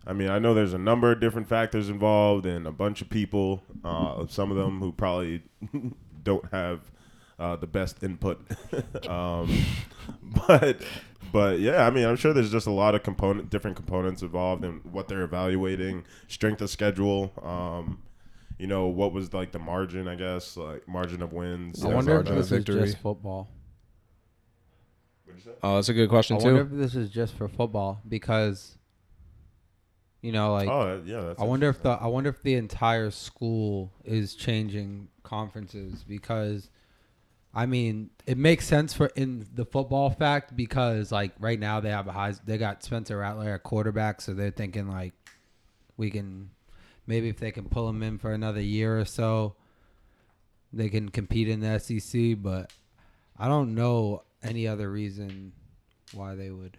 I 0.06 0.12
mean, 0.12 0.28
I 0.28 0.38
know 0.38 0.54
there's 0.54 0.74
a 0.74 0.78
number 0.78 1.10
of 1.10 1.20
different 1.20 1.48
factors 1.48 1.88
involved 1.88 2.46
and 2.46 2.66
a 2.66 2.72
bunch 2.72 3.02
of 3.02 3.10
people, 3.10 3.62
uh, 3.84 4.26
some 4.28 4.50
of 4.50 4.56
them 4.56 4.80
who 4.80 4.92
probably 4.92 5.42
don't 6.22 6.44
have 6.52 6.80
uh, 7.38 7.56
the 7.56 7.66
best 7.66 8.02
input. 8.02 8.40
um, 9.08 9.64
but 10.46 10.82
but 11.32 11.60
yeah, 11.60 11.86
I 11.86 11.90
mean, 11.90 12.06
I'm 12.06 12.16
sure 12.16 12.32
there's 12.32 12.52
just 12.52 12.66
a 12.66 12.72
lot 12.72 12.94
of 12.94 13.02
component, 13.02 13.50
different 13.50 13.76
components 13.76 14.22
involved 14.22 14.64
in 14.64 14.80
what 14.90 15.08
they're 15.08 15.22
evaluating, 15.22 16.04
strength 16.28 16.62
of 16.62 16.70
schedule. 16.70 17.32
Um, 17.42 18.02
you 18.58 18.66
know, 18.66 18.86
what 18.86 19.12
was 19.12 19.34
like 19.34 19.52
the 19.52 19.58
margin? 19.58 20.08
I 20.08 20.14
guess 20.14 20.56
like 20.56 20.86
margin 20.88 21.22
of 21.22 21.32
wins. 21.32 21.84
I 21.84 21.88
wonder 21.88 22.20
if 22.20 22.26
margin 22.26 22.38
of 22.38 22.48
this 22.48 22.52
is 22.52 22.64
just 22.64 22.98
football. 22.98 23.48
Oh, 25.62 25.76
that's 25.76 25.88
a 25.88 25.94
good 25.94 26.08
question 26.08 26.36
I 26.36 26.40
too. 26.40 26.54
wonder 26.54 26.60
if 26.62 26.70
this 26.70 26.94
is 26.94 27.10
just 27.10 27.34
for 27.34 27.48
football 27.48 28.00
because, 28.08 28.78
you 30.26 30.32
know, 30.32 30.54
like 30.54 30.68
Oh 30.68 31.00
yeah, 31.06 31.34
I 31.38 31.44
wonder 31.44 31.68
if 31.68 31.82
the 31.82 31.90
I 31.90 32.08
wonder 32.08 32.30
if 32.30 32.42
the 32.42 32.54
entire 32.54 33.12
school 33.12 33.92
is 34.04 34.34
changing 34.34 35.06
conferences 35.22 36.02
because 36.02 36.68
I 37.54 37.66
mean 37.66 38.10
it 38.26 38.36
makes 38.36 38.66
sense 38.66 38.92
for 38.92 39.06
in 39.14 39.46
the 39.54 39.64
football 39.64 40.10
fact 40.10 40.56
because 40.56 41.12
like 41.12 41.30
right 41.38 41.60
now 41.60 41.78
they 41.78 41.90
have 41.90 42.08
a 42.08 42.12
high 42.12 42.34
they 42.44 42.58
got 42.58 42.82
Spencer 42.82 43.18
Rattler 43.18 43.54
at 43.54 43.62
quarterback 43.62 44.20
so 44.20 44.34
they're 44.34 44.50
thinking 44.50 44.88
like 44.88 45.14
we 45.96 46.10
can 46.10 46.50
maybe 47.06 47.28
if 47.28 47.38
they 47.38 47.52
can 47.52 47.68
pull 47.68 47.88
him 47.88 48.02
in 48.02 48.18
for 48.18 48.32
another 48.32 48.60
year 48.60 48.98
or 48.98 49.04
so 49.04 49.54
they 50.72 50.88
can 50.88 51.08
compete 51.08 51.48
in 51.48 51.60
the 51.60 51.78
SEC 51.78 52.42
but 52.42 52.72
I 53.38 53.46
don't 53.46 53.76
know 53.76 54.24
any 54.42 54.66
other 54.66 54.90
reason 54.90 55.52
why 56.12 56.34
they 56.34 56.50
would 56.50 56.78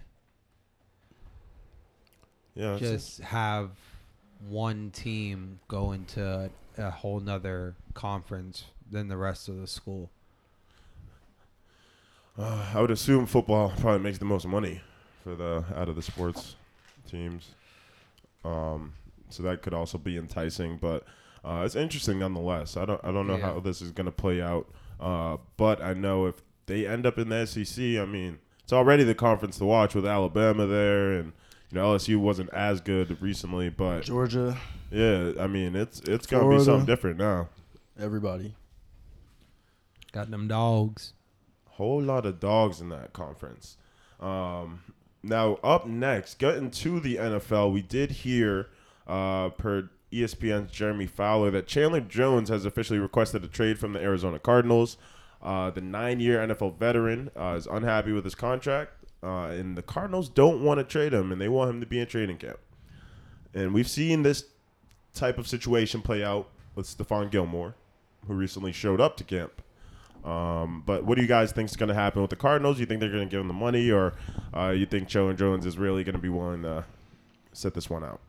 yeah, 2.57 2.77
just 2.77 3.19
have 3.21 3.69
one 4.49 4.91
team 4.91 5.59
go 5.67 5.91
into 5.91 6.49
a 6.77 6.91
whole 6.91 7.19
nother 7.19 7.75
conference 7.93 8.65
than 8.91 9.07
the 9.07 9.17
rest 9.17 9.47
of 9.49 9.59
the 9.59 9.67
school. 9.67 10.09
Uh, 12.37 12.65
I 12.73 12.81
would 12.81 12.91
assume 12.91 13.25
football 13.25 13.73
probably 13.79 13.99
makes 13.99 14.19
the 14.19 14.25
most 14.25 14.45
money 14.45 14.81
for 15.23 15.35
the 15.35 15.63
out 15.75 15.89
of 15.89 15.95
the 15.95 16.01
sports 16.03 16.55
teams. 17.09 17.49
Um, 18.45 18.93
so 19.29 19.43
that 19.43 19.61
could 19.61 19.73
also 19.73 19.97
be 19.97 20.17
enticing, 20.17 20.77
but 20.77 21.03
uh, 21.43 21.63
it's 21.65 21.75
interesting 21.75 22.19
nonetheless. 22.19 22.77
I 22.77 22.85
don't 22.85 23.03
I 23.03 23.11
don't 23.11 23.27
know 23.27 23.37
Yeah. 23.37 23.53
how 23.53 23.59
this 23.59 23.81
is 23.81 23.91
going 23.91 24.05
to 24.05 24.11
play 24.11 24.41
out, 24.41 24.67
uh, 24.99 25.37
but 25.57 25.81
I 25.81 25.93
know 25.93 26.27
if 26.27 26.35
they 26.67 26.85
end 26.85 27.05
up 27.05 27.17
in 27.17 27.29
the 27.29 27.45
SEC, 27.45 27.83
I 27.97 28.05
mean 28.05 28.37
it's 28.63 28.73
already 28.73 29.03
the 29.03 29.15
conference 29.15 29.57
to 29.57 29.65
watch 29.65 29.95
with 29.95 30.05
Alabama 30.05 30.67
there, 30.67 31.13
and 31.13 31.33
you 31.71 31.75
know 31.75 31.93
LSU 31.93 32.17
wasn't 32.17 32.50
as 32.53 32.81
good 32.81 33.21
recently, 33.21 33.69
but 33.69 34.01
Georgia, 34.03 34.57
yeah, 34.91 35.33
I 35.39 35.47
mean 35.47 35.75
it's 35.75 36.00
it's 36.01 36.25
going 36.25 36.50
to 36.50 36.57
be 36.57 36.63
something 36.63 36.86
different 36.86 37.17
now. 37.17 37.50
everybody. 38.00 38.55
Got 40.12 40.31
them 40.31 40.47
dogs. 40.47 41.13
whole 41.71 42.01
lot 42.01 42.25
of 42.25 42.39
dogs 42.39 42.81
in 42.81 42.89
that 42.89 43.13
conference. 43.13 43.77
Um, 44.19 44.81
now, 45.21 45.55
up 45.63 45.86
next, 45.86 46.39
getting 46.39 46.71
to 46.71 47.00
the 47.00 47.17
NFL, 47.17 47.71
we 47.74 47.81
did 47.81 48.12
hear 48.12 48.67
uh, 49.05 49.50
per 49.50 49.89
ESPN's 50.12 50.71
Jeremy 50.71 51.05
Fowler 51.05 51.51
that 51.51 51.67
Chandler 51.67 52.00
Jones 52.01 52.50
has 52.50 52.65
officially 52.65 53.00
requested 53.00 53.43
a 53.43 53.47
trade 53.47 53.77
from 53.77 53.93
the 53.93 54.01
Arizona 54.01 54.39
Cardinals. 54.39 54.97
Uh, 55.41 55.69
the 55.69 55.81
nine-year 55.81 56.39
NFL 56.47 56.77
veteran 56.77 57.29
uh, 57.39 57.55
is 57.57 57.67
unhappy 57.67 58.12
with 58.12 58.24
his 58.24 58.36
contract, 58.36 58.91
uh, 59.24 59.47
and 59.47 59.77
the 59.77 59.81
Cardinals 59.81 60.29
don't 60.29 60.63
want 60.63 60.79
to 60.79 60.83
trade 60.83 61.13
him, 61.13 61.31
and 61.31 61.41
they 61.41 61.50
want 61.50 61.69
him 61.69 61.79
to 61.79 61.86
be 61.86 62.00
in 62.00 62.07
training 62.07 62.38
camp. 62.38 62.59
And 63.53 63.74
we've 63.74 63.88
seen 63.88 64.24
this 64.24 64.45
type 65.13 65.38
of 65.38 65.47
situation 65.47 66.01
play 66.01 66.24
out 66.24 66.50
with 66.75 66.86
Stephon 66.86 67.31
Gilmore, 67.31 67.75
who 68.27 68.33
recently 68.33 68.71
showed 68.71 69.01
up 69.01 69.17
to 69.17 69.24
camp. 69.24 69.62
Um, 70.24 70.83
but 70.86 71.05
what 71.05 71.15
do 71.15 71.21
you 71.21 71.27
guys 71.27 71.51
think 71.51 71.69
is 71.69 71.77
going 71.77 71.89
to 71.89 71.95
happen 71.95 72.21
with 72.21 72.29
the 72.29 72.36
Cardinals? 72.36 72.79
You 72.79 72.86
think 72.86 73.00
they're 73.00 73.12
going 73.12 73.27
to 73.27 73.31
give 73.31 73.39
him 73.39 73.47
the 73.47 73.53
money, 73.53 73.89
or 73.89 74.13
uh, 74.53 74.69
you 74.69 74.86
think 74.86 75.07
Joe 75.07 75.29
and 75.29 75.38
Jones 75.38 75.65
is 75.65 75.77
really 75.77 76.03
going 76.03 76.15
to 76.15 76.21
be 76.21 76.29
willing 76.29 76.63
to 76.63 76.86
set 77.53 77.74
this 77.74 77.89
one 77.89 78.03
out? 78.03 78.19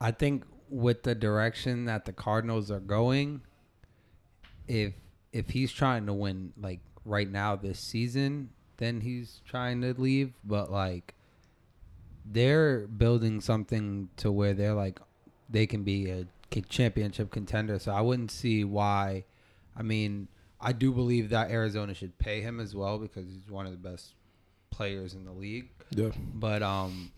I 0.00 0.10
think 0.10 0.44
with 0.68 1.02
the 1.02 1.14
direction 1.14 1.86
that 1.86 2.04
the 2.04 2.12
Cardinals 2.12 2.70
are 2.70 2.80
going, 2.80 3.40
if 4.68 4.92
if 5.32 5.50
he's 5.50 5.72
trying 5.72 6.06
to 6.06 6.12
win 6.12 6.52
like 6.60 6.80
right 7.04 7.30
now 7.30 7.56
this 7.56 7.78
season, 7.78 8.50
then 8.78 9.00
he's 9.00 9.40
trying 9.46 9.80
to 9.82 9.94
leave. 10.00 10.32
But 10.44 10.70
like 10.70 11.14
they're 12.24 12.86
building 12.86 13.40
something 13.40 14.08
to 14.16 14.32
where 14.32 14.54
they're 14.54 14.74
like 14.74 15.00
they 15.48 15.66
can 15.66 15.82
be 15.84 16.10
a 16.10 16.26
championship 16.68 17.30
contender. 17.30 17.78
So 17.78 17.92
I 17.92 18.00
wouldn't 18.00 18.30
see 18.30 18.64
why. 18.64 19.24
I 19.76 19.82
mean, 19.82 20.28
I 20.60 20.72
do 20.72 20.90
believe 20.92 21.30
that 21.30 21.50
Arizona 21.50 21.94
should 21.94 22.18
pay 22.18 22.40
him 22.40 22.60
as 22.60 22.74
well 22.74 22.98
because 22.98 23.26
he's 23.26 23.50
one 23.50 23.66
of 23.66 23.72
the 23.72 23.78
best 23.88 24.14
players 24.70 25.14
in 25.14 25.24
the 25.24 25.32
league. 25.32 25.68
Yeah. 25.90 26.10
But 26.34 26.62
um, 26.62 27.12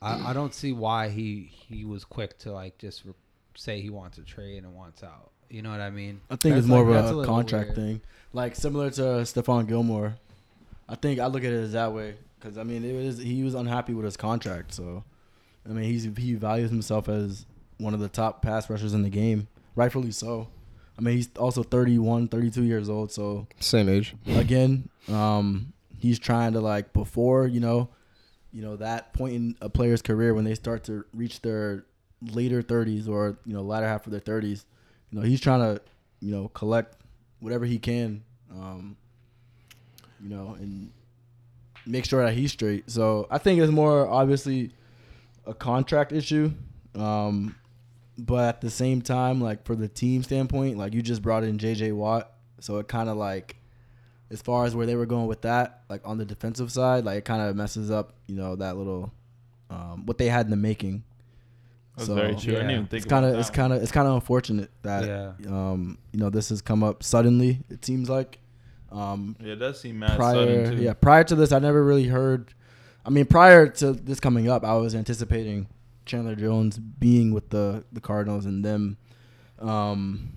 I, 0.00 0.30
I 0.30 0.32
don't 0.32 0.54
see 0.54 0.72
why 0.72 1.08
he 1.10 1.50
he 1.52 1.84
was 1.84 2.04
quick 2.04 2.38
to 2.40 2.52
like 2.52 2.78
just 2.78 3.04
re- 3.04 3.12
say 3.56 3.80
he 3.80 3.90
wants 3.90 4.18
a 4.18 4.22
trade 4.22 4.64
and 4.64 4.74
wants 4.74 5.02
out. 5.02 5.30
You 5.50 5.62
know 5.62 5.70
what 5.70 5.80
I 5.80 5.90
mean? 5.90 6.20
I 6.30 6.36
think 6.36 6.54
That's 6.54 6.64
it's 6.64 6.68
more 6.68 6.84
like- 6.84 6.98
of 6.98 7.04
a, 7.04 7.08
little 7.12 7.24
contract 7.34 7.68
weird. 7.68 7.76
thing, 7.76 8.00
like 8.32 8.56
similar 8.56 8.90
to 8.92 9.02
Stephon 9.02 9.68
Gilmore. 9.68 10.16
I 10.88 10.94
think 10.94 11.18
I 11.20 11.26
look 11.26 11.44
at 11.44 11.52
it 11.52 11.56
as 11.62 11.72
that 11.72 11.92
way 11.92 12.14
because 12.38 12.58
I 12.58 12.62
mean 12.62 12.84
it 12.84 12.94
was 12.94 13.18
he 13.18 13.42
was 13.42 13.54
unhappy 13.54 13.94
with 13.94 14.04
his 14.04 14.16
contract, 14.16 14.74
so 14.74 15.04
I 15.68 15.72
mean 15.72 15.84
he's 15.84 16.04
he 16.16 16.34
values 16.34 16.70
himself 16.70 17.08
as 17.08 17.46
one 17.78 17.94
of 17.94 18.00
the 18.00 18.08
top 18.08 18.42
pass 18.42 18.70
rushers 18.70 18.94
in 18.94 19.02
the 19.02 19.10
game, 19.10 19.48
rightfully 19.74 20.12
so. 20.12 20.48
I 20.98 21.02
mean 21.02 21.16
he's 21.16 21.28
also 21.36 21.62
31, 21.62 22.28
32 22.28 22.62
years 22.62 22.88
old, 22.88 23.12
so 23.12 23.46
Same 23.60 23.88
age. 23.88 24.14
again, 24.26 24.88
um, 25.08 25.72
he's 25.98 26.18
trying 26.18 26.52
to 26.54 26.60
like 26.60 26.92
before 26.92 27.46
you 27.46 27.60
know, 27.60 27.90
you 28.52 28.62
know 28.62 28.76
that 28.76 29.12
point 29.12 29.34
in 29.34 29.56
a 29.60 29.68
player's 29.68 30.02
career 30.02 30.32
when 30.34 30.44
they 30.44 30.54
start 30.54 30.84
to 30.84 31.04
reach 31.12 31.42
their 31.42 31.84
later 32.22 32.62
thirties 32.62 33.08
or 33.08 33.38
you 33.44 33.52
know 33.52 33.62
latter 33.62 33.86
half 33.86 34.06
of 34.06 34.12
their 34.12 34.20
thirties, 34.20 34.64
you 35.10 35.18
know 35.18 35.24
he's 35.26 35.40
trying 35.40 35.60
to 35.60 35.82
you 36.20 36.30
know 36.30 36.48
collect 36.48 36.96
whatever 37.40 37.66
he 37.66 37.78
can, 37.78 38.22
um, 38.50 38.96
you 40.22 40.28
know, 40.28 40.56
and 40.58 40.90
make 41.86 42.04
sure 42.04 42.24
that 42.24 42.34
he's 42.34 42.52
straight. 42.52 42.90
So 42.90 43.26
I 43.30 43.38
think 43.38 43.60
it's 43.60 43.72
more 43.72 44.08
obviously 44.08 44.72
a 45.46 45.54
contract 45.54 46.12
issue. 46.12 46.52
Um, 46.94 47.54
but 48.18 48.44
at 48.48 48.60
the 48.60 48.70
same 48.70 49.02
time, 49.02 49.40
like 49.40 49.64
for 49.64 49.76
the 49.76 49.88
team 49.88 50.22
standpoint, 50.22 50.78
like 50.78 50.94
you 50.94 51.02
just 51.02 51.22
brought 51.22 51.44
in 51.44 51.58
JJ 51.58 51.92
Watt, 51.94 52.32
so 52.60 52.78
it 52.78 52.88
kind 52.88 53.08
of 53.08 53.16
like 53.16 53.56
as 54.30 54.40
far 54.42 54.64
as 54.64 54.74
where 54.74 54.86
they 54.86 54.96
were 54.96 55.06
going 55.06 55.26
with 55.26 55.42
that, 55.42 55.82
like 55.88 56.00
on 56.04 56.18
the 56.18 56.24
defensive 56.24 56.72
side, 56.72 57.04
like 57.04 57.18
it 57.18 57.24
kind 57.24 57.42
of 57.42 57.54
messes 57.54 57.90
up, 57.90 58.14
you 58.26 58.34
know, 58.34 58.56
that 58.56 58.76
little 58.76 59.12
um, 59.70 60.06
what 60.06 60.16
they 60.18 60.28
had 60.28 60.46
in 60.46 60.50
the 60.50 60.56
making. 60.56 61.04
That's 61.96 62.08
very 62.08 62.34
true. 62.36 62.54
I 62.54 62.56
didn't 62.56 62.70
even 62.72 62.86
think 62.88 63.02
It's 63.04 63.10
kind 63.10 63.24
of 63.24 63.38
it's 63.38 63.50
kind 63.50 63.72
of 63.72 63.82
it's 63.82 63.92
kind 63.92 64.06
of 64.08 64.14
unfortunate 64.14 64.70
that 64.82 65.06
Yeah. 65.06 65.32
um, 65.48 65.98
you 66.12 66.18
know 66.20 66.30
this 66.30 66.48
has 66.50 66.60
come 66.62 66.82
up 66.82 67.02
suddenly. 67.02 67.60
It 67.70 67.84
seems 67.84 68.08
like 68.10 68.38
um, 68.96 69.36
Yeah, 69.40 69.52
it 69.52 69.56
does 69.56 69.80
seem 69.80 69.98
mad 69.98 70.16
prior 70.16 70.34
sudden 70.34 70.76
too. 70.78 70.82
yeah 70.82 70.94
prior 70.94 71.24
to 71.24 71.34
this, 71.34 71.52
I 71.52 71.58
never 71.58 71.84
really 71.84 72.06
heard. 72.08 72.54
I 73.04 73.10
mean, 73.10 73.26
prior 73.26 73.68
to 73.68 73.92
this 73.92 74.18
coming 74.20 74.48
up, 74.48 74.64
I 74.64 74.74
was 74.74 74.94
anticipating 74.94 75.68
Chandler 76.06 76.34
Jones 76.34 76.78
being 76.78 77.32
with 77.32 77.50
the 77.50 77.84
the 77.92 78.00
Cardinals 78.00 78.46
and 78.46 78.64
them 78.64 78.96
um, 79.60 80.32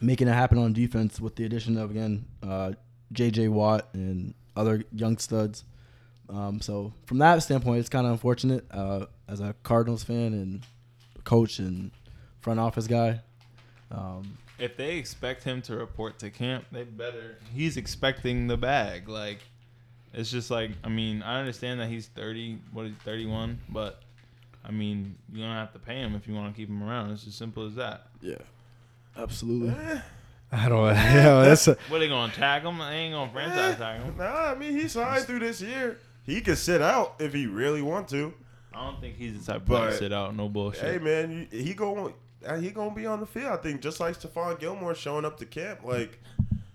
making 0.00 0.28
it 0.28 0.32
happen 0.34 0.58
on 0.58 0.72
defense 0.72 1.20
with 1.20 1.36
the 1.36 1.44
addition 1.44 1.76
of 1.76 1.90
again 1.90 2.24
uh, 2.42 2.72
J.J. 3.12 3.48
Watt 3.48 3.88
and 3.92 4.34
other 4.56 4.84
young 4.92 5.18
studs. 5.18 5.64
Um, 6.30 6.60
so 6.60 6.92
from 7.06 7.18
that 7.18 7.42
standpoint, 7.42 7.80
it's 7.80 7.88
kind 7.88 8.06
of 8.06 8.12
unfortunate 8.12 8.66
uh, 8.70 9.06
as 9.28 9.40
a 9.40 9.54
Cardinals 9.62 10.04
fan 10.04 10.32
and 10.34 10.62
coach 11.24 11.58
and 11.58 11.90
front 12.40 12.60
office 12.60 12.86
guy. 12.86 13.20
Um, 13.90 14.36
If 14.58 14.76
they 14.76 14.96
expect 14.96 15.44
him 15.44 15.62
to 15.62 15.76
report 15.76 16.18
to 16.20 16.30
camp, 16.30 16.64
they 16.72 16.84
better. 16.84 17.38
He's 17.54 17.76
expecting 17.76 18.46
the 18.48 18.56
bag. 18.56 19.08
Like, 19.08 19.38
it's 20.12 20.30
just 20.30 20.50
like 20.50 20.72
I 20.82 20.88
mean, 20.88 21.22
I 21.22 21.38
understand 21.38 21.80
that 21.80 21.88
he's 21.88 22.06
thirty. 22.08 22.58
What 22.72 22.86
is 22.86 22.92
he, 22.92 22.96
thirty 23.04 23.26
one? 23.26 23.60
But 23.68 24.02
I 24.64 24.70
mean, 24.72 25.16
you're 25.32 25.46
gonna 25.46 25.60
have 25.60 25.72
to 25.74 25.78
pay 25.78 25.96
him 26.00 26.14
if 26.14 26.26
you 26.26 26.34
want 26.34 26.52
to 26.54 26.56
keep 26.60 26.68
him 26.68 26.82
around. 26.82 27.10
It's 27.12 27.26
as 27.26 27.34
simple 27.34 27.66
as 27.66 27.74
that. 27.76 28.08
yeah, 28.20 28.36
absolutely. 29.16 29.70
Eh. 29.70 30.00
I 30.50 30.68
don't. 30.68 30.88
Yeah, 30.94 31.42
that's. 31.42 31.68
A, 31.68 31.76
What 31.88 31.98
they 32.00 32.08
gonna 32.08 32.32
tag 32.32 32.62
him? 32.62 32.78
They 32.78 32.84
ain't 32.84 33.14
gonna 33.14 33.30
franchise 33.32 33.74
eh. 33.74 33.76
tag 33.76 34.02
him. 34.02 34.16
Nah, 34.16 34.50
I 34.50 34.54
mean 34.54 34.72
he 34.72 34.88
signed 34.88 35.24
through 35.24 35.40
this 35.40 35.60
year. 35.60 35.98
He 36.24 36.40
could 36.40 36.58
sit 36.58 36.82
out 36.82 37.16
if 37.20 37.32
he 37.32 37.46
really 37.46 37.82
want 37.82 38.08
to. 38.08 38.32
I 38.74 38.84
don't 38.84 39.00
think 39.00 39.16
he's 39.16 39.38
the 39.44 39.52
type 39.52 39.62
of 39.62 39.66
player 39.66 39.84
to 39.86 39.90
But- 39.90 39.98
sit 39.98 40.12
out. 40.12 40.34
No 40.36 40.48
bullshit. 40.48 40.82
Hey 40.84 40.98
man, 40.98 41.48
you, 41.52 41.58
he 41.64 41.74
going 41.74 42.12
Uh, 42.46 42.56
he 42.58 42.70
gonna 42.70 42.94
be 42.94 43.06
on 43.06 43.20
the 43.20 43.26
field. 43.26 43.52
I 43.52 43.56
think 43.56 43.80
just 43.80 44.00
like 44.00 44.18
Stephon 44.18 44.58
Gilmore 44.58 44.94
showing 44.94 45.24
up 45.24 45.38
to 45.38 45.46
camp. 45.46 45.80
Like 45.84 46.20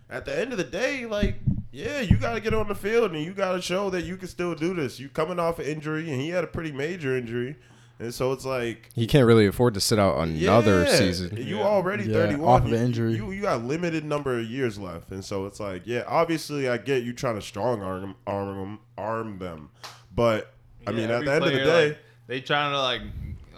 at 0.10 0.26
the 0.26 0.38
end 0.38 0.52
of 0.52 0.58
the 0.58 0.64
day, 0.64 1.06
like 1.06 1.36
yeah, 1.72 2.02
you 2.02 2.18
got 2.18 2.34
to 2.36 2.40
get 2.40 2.54
on 2.54 2.68
the 2.68 2.76
field 2.76 3.12
and 3.14 3.24
you 3.24 3.34
got 3.34 3.54
to 3.54 3.62
show 3.62 3.90
that 3.90 4.04
you 4.04 4.16
can 4.16 4.28
still 4.28 4.54
do 4.54 4.76
this. 4.76 5.00
You 5.00 5.10
coming 5.10 5.40
off 5.40 5.58
an 5.58 5.66
injury 5.66 6.12
and 6.12 6.22
he 6.22 6.30
had 6.30 6.44
a 6.44 6.48
pretty 6.48 6.72
major 6.72 7.18
injury, 7.18 7.56
and 7.98 8.14
so 8.14 8.32
it's 8.32 8.46
like. 8.46 8.90
he 8.94 9.08
can't 9.08 9.26
really 9.26 9.48
afford 9.48 9.74
to 9.74 9.80
sit 9.82 9.98
out 9.98 10.20
another 10.20 10.84
yeah, 10.84 10.96
season. 10.96 11.36
You 11.36 11.62
already 11.62 12.04
Yeah, 12.04 12.28
31. 12.28 12.48
off 12.48 12.62
of 12.66 12.70
you, 12.70 12.76
injury. 12.76 13.16
You, 13.16 13.32
you 13.32 13.42
got 13.42 13.64
limited 13.64 14.06
number 14.06 14.38
of 14.38 14.46
years 14.46 14.78
left. 14.78 15.10
And 15.12 15.26
so 15.26 15.48
it's 15.48 15.60
like, 15.60 15.82
yeah, 15.86 16.04
obviously 16.06 16.70
I 16.70 16.78
get 16.78 17.02
you 17.04 17.12
trying 17.14 17.36
to 17.36 17.42
strong 17.42 17.82
arm, 17.82 18.16
arm, 18.28 18.58
them, 18.58 18.80
arm 18.96 19.40
them. 19.40 19.70
But, 20.16 20.54
I 20.86 20.92
Yeah, 20.92 20.98
mean, 20.98 21.10
at 21.10 21.26
the 21.26 21.34
end 21.34 21.46
of 21.46 21.54
the 21.54 21.58
day, 21.58 21.88
like, 21.88 21.98
they 22.28 22.42
trying 22.42 22.72
to 22.72 22.80
like, 22.82 23.02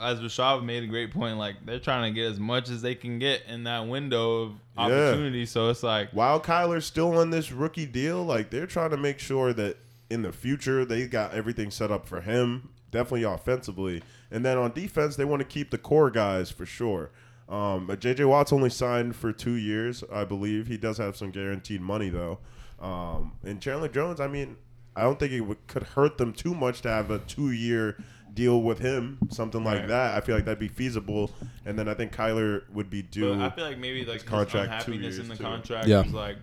as 0.02 0.20
Rashad 0.20 0.64
made 0.64 0.84
a 0.84 0.88
great 0.88 1.12
point. 1.12 1.38
Like 1.38 1.66
they're 1.66 1.80
trying 1.80 2.14
to 2.14 2.20
get 2.20 2.32
as 2.32 2.40
much 2.40 2.70
as 2.70 2.82
they 2.82 2.96
can 2.96 3.20
get 3.20 3.44
in 3.48 3.64
that 3.66 3.88
window 3.88 4.42
of 4.44 4.52
Yeah. 4.78 4.84
opportunity. 4.84 5.46
So 5.46 5.70
it's 5.70 5.84
like, 5.84 6.10
while 6.12 6.40
Kyler's 6.40 6.86
still 6.86 7.18
on 7.18 7.30
this 7.30 7.52
rookie 7.52 7.86
deal, 7.86 8.24
like 8.24 8.50
they're 8.50 8.68
trying 8.68 8.92
to 8.92 8.98
make 8.98 9.20
sure 9.20 9.54
that 9.54 9.78
in 10.10 10.22
the 10.22 10.32
future 10.32 10.86
they 10.86 11.08
got 11.08 11.34
everything 11.34 11.72
set 11.72 11.92
up 11.92 12.08
for 12.08 12.22
him, 12.22 12.70
definitely 12.92 13.24
offensively, 13.24 14.04
and 14.32 14.46
then 14.46 14.58
on 14.58 14.72
defense 14.72 15.16
they 15.16 15.25
want 15.25 15.40
to 15.42 15.48
keep 15.48 15.72
the 15.72 15.78
core 15.78 16.12
guys 16.12 16.52
for 16.52 16.66
sure. 16.66 17.12
Um, 17.48 17.86
but 17.88 18.00
JJ 18.00 18.28
Watt's 18.28 18.52
only 18.54 18.70
signed 18.72 19.16
for 19.16 19.32
two 19.32 19.54
years, 19.54 20.04
I 20.12 20.25
believe. 20.25 20.68
He 20.68 20.78
does 20.78 20.98
have 20.98 21.16
some 21.16 21.32
guaranteed 21.32 21.82
money 21.82 22.10
though. 22.10 22.40
Um, 22.80 23.34
and 23.44 23.62
Chandler 23.62 23.88
Jones, 23.88 24.20
I 24.20 24.28
mean, 24.28 24.58
I 24.96 25.02
don't 25.04 25.20
think 25.20 25.32
it 25.32 25.42
would, 25.42 25.66
could 25.68 25.84
hurt 25.84 26.18
them 26.18 26.34
too 26.34 26.54
much 26.56 26.82
to 26.82 26.90
have 26.90 27.12
a 27.12 27.20
two-year 27.20 27.98
deal 28.36 28.62
with 28.62 28.80
him, 28.80 29.18
something 29.32 29.63
like 29.63 29.80
Right. 29.80 29.88
that. 29.88 30.15
I 30.15 30.22
feel 30.22 30.36
like 30.36 30.46
that'd 30.46 30.60
be 30.60 30.68
feasible, 30.68 31.32
and 31.65 31.80
then 31.80 31.88
I 31.88 31.94
think 31.96 32.13
Kyler 32.13 32.70
would 32.72 32.89
be 32.89 33.01
due. 33.01 33.34
but 33.34 33.42
I 33.42 33.50
feel 33.50 33.65
like 33.65 33.80
maybe 33.80 34.06
like 34.06 34.15
his 34.15 34.24
contract 34.24 34.86
two 34.86 34.92
unhappiness 34.94 35.18
in 35.18 35.25
years, 35.25 35.27
the 35.30 35.36
too. 35.38 35.44
contract 35.44 35.88
Yeah. 35.88 36.01
was 36.04 36.13
like 36.13 36.38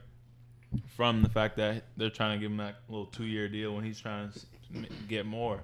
from 0.96 1.22
the 1.22 1.28
fact 1.28 1.56
that 1.58 1.84
they're 1.96 2.10
trying 2.10 2.38
to 2.38 2.40
give 2.42 2.50
him 2.50 2.56
that 2.56 2.76
little 2.88 3.06
two 3.06 3.24
year 3.26 3.48
deal 3.48 3.74
when 3.74 3.84
he's 3.84 4.00
trying 4.00 4.30
to 4.32 4.40
get 5.08 5.26
more, 5.26 5.60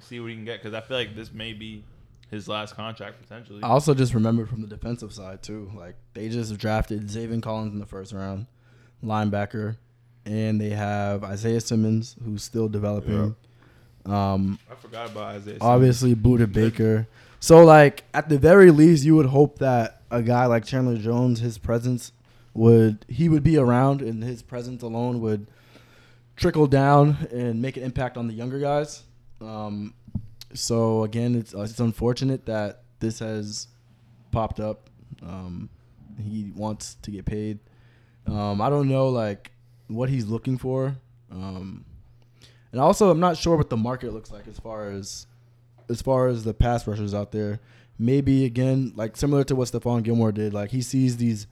see 0.00 0.18
what 0.18 0.30
he 0.30 0.34
can 0.34 0.44
get. 0.46 0.62
Because 0.62 0.74
I 0.74 0.80
feel 0.80 0.96
like 0.96 1.14
this 1.14 1.32
may 1.32 1.52
be 1.52 1.84
his 2.30 2.48
last 2.48 2.74
contract 2.74 3.20
potentially. 3.20 3.62
I 3.62 3.68
also 3.68 3.94
just 3.94 4.14
remembered 4.14 4.48
from 4.48 4.62
the 4.62 4.66
defensive 4.66 5.12
side 5.12 5.42
too. 5.42 5.70
Like 5.76 5.96
they 6.14 6.28
just 6.30 6.56
drafted 6.58 7.02
Zaven 7.08 7.42
Collins 7.42 7.72
in 7.74 7.78
the 7.78 7.86
first 7.86 8.12
round, 8.14 8.46
linebacker, 9.04 9.76
and 10.24 10.60
they 10.60 10.70
have 10.70 11.22
Isaiah 11.22 11.60
Simmons 11.60 12.16
who's 12.24 12.42
still 12.42 12.68
developing. 12.68 13.36
Um, 14.06 14.58
I 14.70 14.74
forgot 14.74 15.10
about 15.10 15.34
Isaiah. 15.36 15.58
Obviously 15.60 16.14
Budda 16.14 16.52
Baker. 16.52 17.06
So 17.40 17.64
like 17.64 18.04
at 18.14 18.28
the 18.28 18.38
very 18.38 18.70
least, 18.70 19.04
you 19.04 19.16
would 19.16 19.26
hope 19.26 19.58
that 19.58 20.02
a 20.10 20.22
guy 20.22 20.46
like 20.46 20.64
Chandler 20.64 20.96
Jones, 20.96 21.40
his 21.40 21.58
presence 21.58 22.12
would 22.54 23.04
he 23.08 23.28
would 23.28 23.42
be 23.42 23.58
around, 23.58 24.00
and 24.00 24.22
his 24.22 24.42
presence 24.42 24.82
alone 24.82 25.20
would 25.20 25.46
trickle 26.36 26.66
down 26.66 27.28
and 27.32 27.60
make 27.60 27.76
an 27.76 27.82
impact 27.82 28.16
on 28.16 28.28
the 28.28 28.34
younger 28.34 28.58
guys. 28.58 29.02
Um, 29.40 29.94
so 30.54 31.04
again, 31.04 31.34
it's 31.34 31.52
it's 31.54 31.80
unfortunate 31.80 32.46
that 32.46 32.82
this 33.00 33.18
has 33.18 33.68
popped 34.30 34.60
up. 34.60 34.88
Um, 35.22 35.68
he 36.22 36.52
wants 36.54 36.94
to 37.02 37.10
get 37.10 37.24
paid. 37.24 37.58
Um, 38.26 38.60
I 38.60 38.70
don't 38.70 38.88
know 38.88 39.08
like 39.08 39.50
what 39.88 40.08
he's 40.08 40.26
looking 40.26 40.58
for. 40.58 40.96
Um, 41.30 41.84
and 42.72 42.80
also, 42.80 43.10
I'm 43.10 43.20
not 43.20 43.36
sure 43.36 43.56
what 43.56 43.70
the 43.70 43.76
market 43.76 44.12
looks 44.12 44.30
like 44.30 44.46
as 44.48 44.58
far 44.58 44.90
as 44.90 45.26
as 45.88 46.02
far 46.02 46.28
as 46.28 46.44
the 46.44 46.52
pass 46.54 46.86
rushers 46.86 47.14
out 47.14 47.32
there. 47.32 47.60
Maybe 47.98 48.44
again, 48.44 48.92
like 48.96 49.16
similar 49.16 49.44
to 49.44 49.56
what 49.56 49.68
Stephon 49.68 50.02
Gilmore 50.02 50.32
did, 50.32 50.52
like 50.52 50.70
he 50.70 50.82
sees 50.82 51.16
these 51.16 51.46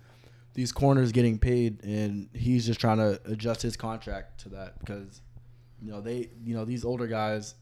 these 0.55 0.73
corners 0.73 1.13
getting 1.13 1.39
paid, 1.39 1.83
and 1.83 2.29
he's 2.35 2.67
just 2.67 2.81
trying 2.81 2.99
to 2.99 3.21
adjust 3.25 3.63
his 3.63 3.77
contract 3.77 4.41
to 4.41 4.49
that 4.51 4.79
because 4.79 5.21
you 5.81 5.91
know 5.91 6.01
they 6.01 6.29
you 6.45 6.55
know 6.55 6.65
these 6.65 6.85
older 6.85 7.07
guys, 7.07 7.55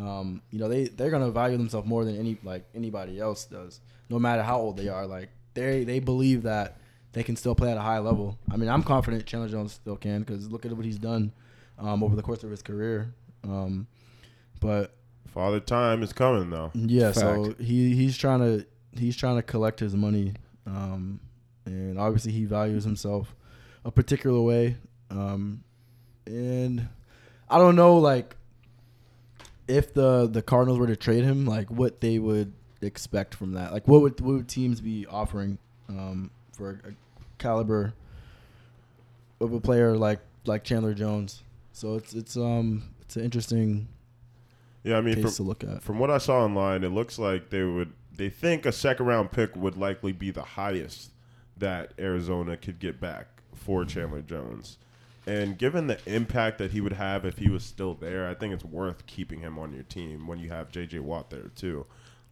um, 0.00 0.40
you 0.50 0.58
know 0.58 0.68
they 0.68 0.84
they're 0.84 1.10
gonna 1.10 1.30
value 1.30 1.56
themselves 1.56 1.86
more 1.86 2.04
than 2.04 2.16
any 2.16 2.38
like 2.42 2.64
anybody 2.74 3.20
else 3.20 3.44
does, 3.44 3.80
no 4.08 4.18
matter 4.18 4.42
how 4.42 4.58
old 4.58 4.76
they 4.76 4.88
are. 4.88 5.06
Like 5.06 5.28
they 5.54 5.84
they 5.84 6.00
believe 6.00 6.44
that 6.44 6.78
they 7.12 7.22
can 7.22 7.36
still 7.36 7.54
play 7.54 7.70
at 7.70 7.76
a 7.76 7.82
high 7.82 7.98
level. 7.98 8.38
I 8.50 8.56
mean, 8.56 8.70
I'm 8.70 8.82
confident 8.82 9.26
Chandler 9.26 9.48
Jones 9.48 9.72
still 9.74 9.96
can 9.96 10.20
because 10.20 10.50
look 10.50 10.64
at 10.64 10.72
what 10.72 10.86
he's 10.86 10.98
done 10.98 11.32
um, 11.82 12.02
over 12.02 12.16
the 12.16 12.22
course 12.22 12.42
of 12.44 12.50
his 12.50 12.62
career. 12.62 13.12
Um, 13.44 13.86
but 14.60 14.94
Father 15.26 15.60
Time 15.60 16.02
is 16.02 16.12
coming 16.12 16.50
though. 16.50 16.70
yeah, 16.74 17.12
so 17.12 17.54
he 17.58 17.94
he's 17.94 18.16
trying 18.16 18.40
to 18.40 18.66
he's 18.92 19.16
trying 19.16 19.36
to 19.36 19.42
collect 19.42 19.80
his 19.80 19.94
money, 19.94 20.34
um, 20.66 21.20
and 21.66 21.98
obviously 21.98 22.32
he 22.32 22.44
values 22.44 22.84
himself 22.84 23.34
a 23.84 23.90
particular 23.90 24.40
way, 24.40 24.76
um, 25.10 25.64
and 26.26 26.88
I 27.50 27.58
don't 27.58 27.76
know 27.76 27.96
like 27.96 28.36
if 29.66 29.92
the 29.92 30.28
the 30.28 30.42
Cardinals 30.42 30.78
were 30.78 30.86
to 30.86 30.96
trade 30.96 31.24
him, 31.24 31.46
like 31.46 31.70
what 31.70 32.00
they 32.00 32.18
would 32.18 32.52
expect 32.80 33.34
from 33.34 33.52
that. 33.52 33.72
Like 33.72 33.88
what 33.88 34.02
would 34.02 34.20
what 34.20 34.34
would 34.36 34.48
teams 34.48 34.80
be 34.80 35.06
offering 35.06 35.58
um, 35.88 36.30
for 36.52 36.80
a, 36.84 36.90
a 36.90 36.92
caliber 37.38 37.94
of 39.40 39.52
a 39.52 39.60
player 39.60 39.96
like 39.96 40.20
like 40.46 40.62
Chandler 40.62 40.94
Jones? 40.94 41.42
So 41.72 41.96
it's 41.96 42.14
it's 42.14 42.36
um 42.36 42.82
it's 43.00 43.16
an 43.16 43.24
interesting 43.24 43.88
Yeah, 44.84 44.98
I 44.98 45.00
mean, 45.00 45.14
case 45.14 45.24
from, 45.24 45.32
to 45.32 45.42
look 45.42 45.64
at. 45.64 45.82
from 45.82 45.98
what 45.98 46.10
I 46.10 46.18
saw 46.18 46.44
online, 46.44 46.84
it 46.84 46.90
looks 46.90 47.18
like 47.18 47.50
they 47.50 47.62
would 47.62 47.92
they 48.16 48.28
think 48.28 48.66
a 48.66 48.72
second 48.72 49.06
round 49.06 49.32
pick 49.32 49.56
would 49.56 49.76
likely 49.76 50.12
be 50.12 50.30
the 50.30 50.42
highest 50.42 51.12
that 51.56 51.92
Arizona 51.98 52.56
could 52.56 52.78
get 52.78 53.00
back 53.00 53.42
for 53.54 53.84
Chandler 53.84 54.22
Jones. 54.22 54.78
And 55.26 55.56
given 55.56 55.86
the 55.86 55.98
impact 56.06 56.58
that 56.58 56.72
he 56.72 56.80
would 56.80 56.94
have 56.94 57.24
if 57.24 57.38
he 57.38 57.48
was 57.48 57.62
still 57.64 57.94
there, 57.94 58.28
I 58.28 58.34
think 58.34 58.52
it's 58.52 58.64
worth 58.64 59.06
keeping 59.06 59.40
him 59.40 59.58
on 59.58 59.72
your 59.72 59.84
team 59.84 60.26
when 60.26 60.40
you 60.40 60.50
have 60.50 60.70
JJ 60.72 61.00
Watt 61.00 61.30
there 61.30 61.50
too. 61.54 61.86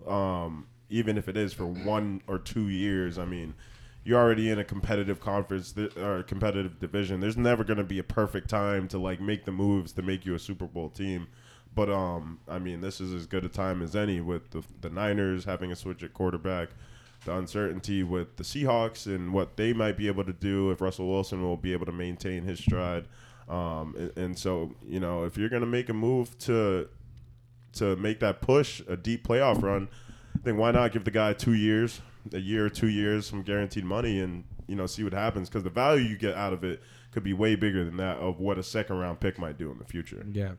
Um, 0.07 0.67
even 0.89 1.17
if 1.17 1.29
it 1.29 1.37
is 1.37 1.53
for 1.53 1.67
one 1.67 2.21
or 2.27 2.39
two 2.39 2.69
years, 2.69 3.17
I 3.17 3.25
mean, 3.27 3.55
you're 4.04 4.19
already 4.19 4.50
in 4.50 4.59
a 4.59 4.64
competitive 4.64 5.21
conference 5.21 5.73
th- 5.73 5.97
or 5.97 6.23
competitive 6.23 6.78
division. 6.78 7.21
There's 7.21 7.37
never 7.37 7.64
going 7.64 7.78
to 7.78 7.85
be 7.85 7.99
a 7.99 8.04
perfect 8.04 8.49
time 8.49 8.88
to 8.88 8.99
like 8.99 9.21
make 9.21 9.45
the 9.45 9.52
moves 9.52 9.92
to 9.92 10.02
make 10.02 10.25
you 10.25 10.35
a 10.35 10.38
Super 10.38 10.66
Bowl 10.66 10.88
team. 10.88 11.28
But 11.75 11.90
um, 11.90 12.40
I 12.49 12.59
mean, 12.59 12.80
this 12.80 13.00
is 13.00 13.12
as 13.12 13.26
good 13.26 13.45
a 13.45 13.49
time 13.49 13.83
as 13.83 13.95
any 13.95 14.21
with 14.21 14.50
the, 14.50 14.62
the 14.80 14.90
Niners 14.90 15.45
having 15.45 15.71
a 15.71 15.76
switch 15.76 16.02
at 16.02 16.14
quarterback, 16.14 16.71
the 17.25 17.37
uncertainty 17.37 18.02
with 18.02 18.37
the 18.37 18.42
Seahawks 18.42 19.07
and 19.07 19.33
what 19.33 19.57
they 19.57 19.73
might 19.73 19.97
be 19.97 20.09
able 20.09 20.25
to 20.25 20.33
do 20.33 20.71
if 20.71 20.80
Russell 20.80 21.09
Wilson 21.09 21.42
will 21.42 21.57
be 21.57 21.73
able 21.73 21.87
to 21.87 21.92
maintain 21.92 22.42
his 22.42 22.59
stride. 22.59 23.07
Um, 23.49 23.95
and, 23.97 24.19
and 24.19 24.38
so, 24.38 24.75
you 24.88 25.00
know, 25.00 25.25
if 25.25 25.37
you're 25.37 25.49
going 25.49 25.62
to 25.62 25.66
make 25.66 25.88
a 25.88 25.95
move 25.95 26.38
to 26.40 26.88
to 27.73 27.95
make 27.97 28.19
that 28.19 28.40
push, 28.40 28.83
a 28.88 28.97
deep 28.97 29.26
playoff 29.26 29.62
run, 29.62 29.88
then 30.42 30.57
why 30.57 30.73
not 30.73 30.92
give 30.92 31.04
the 31.04 31.11
guy 31.11 31.33
two 31.33 31.54
years, 31.54 32.00
a 32.33 32.39
year 32.39 32.67
or 32.67 32.71
two 32.71 32.89
years, 32.89 33.29
from 33.29 33.43
guaranteed 33.43 33.85
money, 33.85 34.21
and 34.21 34.45
you 34.67 34.77
know 34.77 34.87
see 34.87 35.05
what 35.05 35.12
happens? 35.12 35.49
Because 35.49 35.65
the 35.65 35.71
value 35.71 36.03
you 36.03 36.17
get 36.17 36.35
out 36.35 36.53
of 36.53 36.65
it 36.65 36.83
could 37.12 37.25
be 37.25 37.33
way 37.33 37.57
bigger 37.57 37.85
than 37.85 37.97
that 37.97 38.19
of 38.19 38.39
what 38.39 38.59
a 38.59 38.62
second 38.62 38.99
round 38.99 39.21
pick 39.21 39.39
might 39.39 39.59
do 39.59 39.71
in 39.71 39.79
the 39.79 39.85
future. 39.85 40.25
Yeah. 40.31 40.53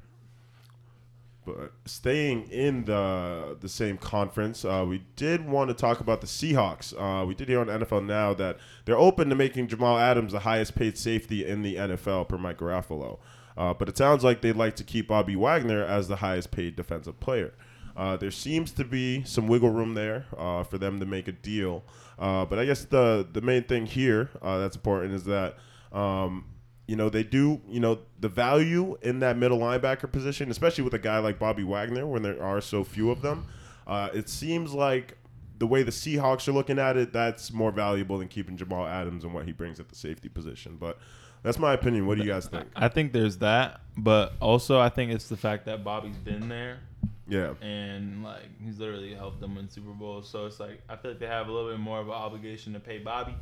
But 1.46 1.72
staying 1.86 2.50
in 2.50 2.86
the 2.86 3.58
the 3.60 3.69
same 3.69 3.97
conference, 3.97 4.63
uh, 4.63 4.86
we 4.88 5.04
did 5.15 5.47
want 5.47 5.69
to 5.69 5.74
talk 5.74 6.00
about 6.00 6.21
the 6.21 6.28
Seahawks. 6.28 6.93
Uh, 6.93 7.26
we 7.26 7.34
did 7.34 7.50
hear 7.50 7.60
on 7.60 7.67
NFL 7.67 8.06
Now 8.06 8.34
that 8.36 8.58
they're 8.86 8.97
open 8.97 9.30
to 9.30 9.36
making 9.36 9.67
Jamal 9.67 9.97
Adams 9.97 10.34
the 10.34 10.39
highest 10.39 10.76
paid 10.76 10.97
safety 10.97 11.45
in 11.45 11.63
the 11.63 11.76
NFL 11.76 12.30
per 12.30 12.38
Mike 12.38 12.60
Garafolo. 12.60 13.17
Uh, 13.58 13.74
but 13.74 13.89
it 13.89 13.97
sounds 13.97 14.24
like 14.24 14.41
they'd 14.41 14.56
like 14.56 14.76
to 14.76 14.84
keep 14.84 15.08
Bobby 15.08 15.36
Wagner 15.36 15.84
as 15.84 16.08
the 16.08 16.17
highest 16.17 16.52
paid 16.52 16.76
defensive 16.76 17.19
player. 17.19 17.54
Uh, 17.95 18.17
there 18.17 18.32
seems 18.32 18.71
to 18.71 18.84
be 18.84 19.23
some 19.23 19.47
wiggle 19.47 19.69
room 19.69 19.93
there 19.93 20.25
uh, 20.38 20.63
for 20.63 20.77
them 20.77 20.99
to 20.99 21.06
make 21.06 21.27
a 21.27 21.32
deal. 21.32 21.84
Uh, 22.17 22.45
but 22.45 22.60
I 22.60 22.65
guess 22.65 22.86
the 22.86 23.27
the 23.32 23.41
main 23.41 23.63
thing 23.63 23.86
here 23.86 24.30
uh, 24.41 24.60
that's 24.60 24.75
important 24.75 25.13
is 25.13 25.23
that 25.25 25.58
um, 25.91 26.45
you 26.88 26.95
know 26.95 27.10
they 27.10 27.23
do 27.23 27.62
you 27.67 27.80
know 27.80 27.99
the 28.19 28.30
value 28.30 28.97
in 29.01 29.19
that 29.19 29.38
middle 29.38 29.60
linebacker 29.60 30.12
position, 30.12 30.51
especially 30.51 30.84
with 30.84 30.93
a 30.93 30.99
guy 30.99 31.19
like 31.19 31.39
Bobby 31.39 31.63
Wagner 31.63 32.06
when 32.06 32.21
there 32.21 32.41
are 32.41 32.62
so 32.62 32.84
few 32.84 33.12
of 33.12 33.21
them. 33.21 33.47
Uh, 33.88 34.10
it 34.13 34.30
seems 34.30 34.73
like 34.73 35.17
the 35.58 35.67
way 35.67 35.84
the 35.84 35.91
Seahawks 35.91 36.47
are 36.47 36.54
looking 36.54 36.80
at 36.80 36.97
it, 36.97 37.13
that's 37.13 37.51
more 37.51 37.71
valuable 37.71 38.17
than 38.17 38.27
keeping 38.27 38.58
Jamal 38.58 38.86
Adams 38.86 39.23
and 39.23 39.34
what 39.34 39.45
he 39.45 39.51
brings 39.51 39.80
at 39.80 39.89
the 39.89 39.95
safety 39.95 40.30
position. 40.30 40.77
But 40.80 40.97
that's 41.43 41.60
my 41.60 41.73
opinion. 41.73 42.08
What 42.08 42.17
do 42.17 42.23
you 42.23 42.30
guys 42.30 42.47
think? 42.47 42.67
I 42.75 42.88
think 42.88 43.13
there's 43.13 43.38
that, 43.38 43.82
but 43.97 44.34
also 44.39 44.80
I 44.80 44.89
think 44.89 45.12
it's 45.12 45.27
the 45.27 45.38
fact 45.38 45.65
that 45.65 45.84
Bobby's 45.84 46.17
been 46.17 46.49
there 46.49 46.80
Yeah. 47.32 47.54
and 47.62 48.24
like 48.26 48.50
he's 48.62 48.78
literally 48.78 49.13
helped 49.15 49.39
them 49.39 49.56
win 49.56 49.70
Super 49.70 49.91
Bowls. 49.91 50.28
So 50.28 50.46
it's 50.48 50.60
like 50.60 50.82
I 50.89 50.98
feel 50.98 51.12
like 51.12 51.20
they 51.22 51.28
have 51.28 51.48
a 51.48 51.52
little 51.52 51.70
bit 51.72 51.80
more 51.80 52.00
of 52.02 52.08
an 52.08 52.13
obligation 52.13 52.74
to 52.74 52.80
pay 52.82 52.98
Bobby. 53.00 53.36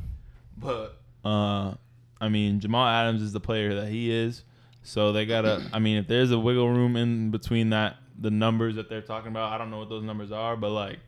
But 0.56 0.96
uh 1.24 1.74
I 2.20 2.28
mean 2.28 2.60
Jamal 2.60 2.86
Adams 2.86 3.20
is 3.20 3.32
the 3.32 3.40
player 3.40 3.74
that 3.74 3.88
he 3.88 4.12
is. 4.12 4.44
So 4.84 5.12
they 5.12 5.26
gotta 5.26 5.68
I 5.72 5.80
mean 5.80 5.96
if 5.98 6.06
there's 6.06 6.30
a 6.30 6.38
wiggle 6.38 6.70
room 6.70 6.96
in 6.96 7.32
between 7.32 7.70
that 7.70 7.96
the 8.16 8.30
numbers 8.30 8.76
that 8.76 8.88
they're 8.88 9.02
talking 9.02 9.30
about, 9.32 9.52
I 9.52 9.58
don't 9.58 9.70
know 9.70 9.78
what 9.78 9.88
those 9.88 10.04
numbers 10.04 10.30
are, 10.30 10.56
but 10.56 10.70
like 10.70 11.00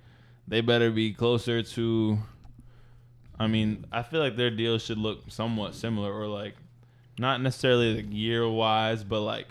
they 0.48 0.60
better 0.60 0.90
be 0.90 1.12
closer 1.12 1.62
to 1.62 2.18
I 3.38 3.46
mean, 3.46 3.86
I 3.92 4.02
feel 4.02 4.20
like 4.20 4.36
their 4.36 4.50
deal 4.50 4.78
should 4.78 4.98
look 4.98 5.20
somewhat 5.28 5.74
similar 5.76 6.12
or 6.12 6.26
like 6.26 6.54
not 7.18 7.40
necessarily 7.40 7.94
like 7.96 8.06
year 8.10 8.48
wise, 8.48 9.04
but 9.04 9.20
like 9.20 9.48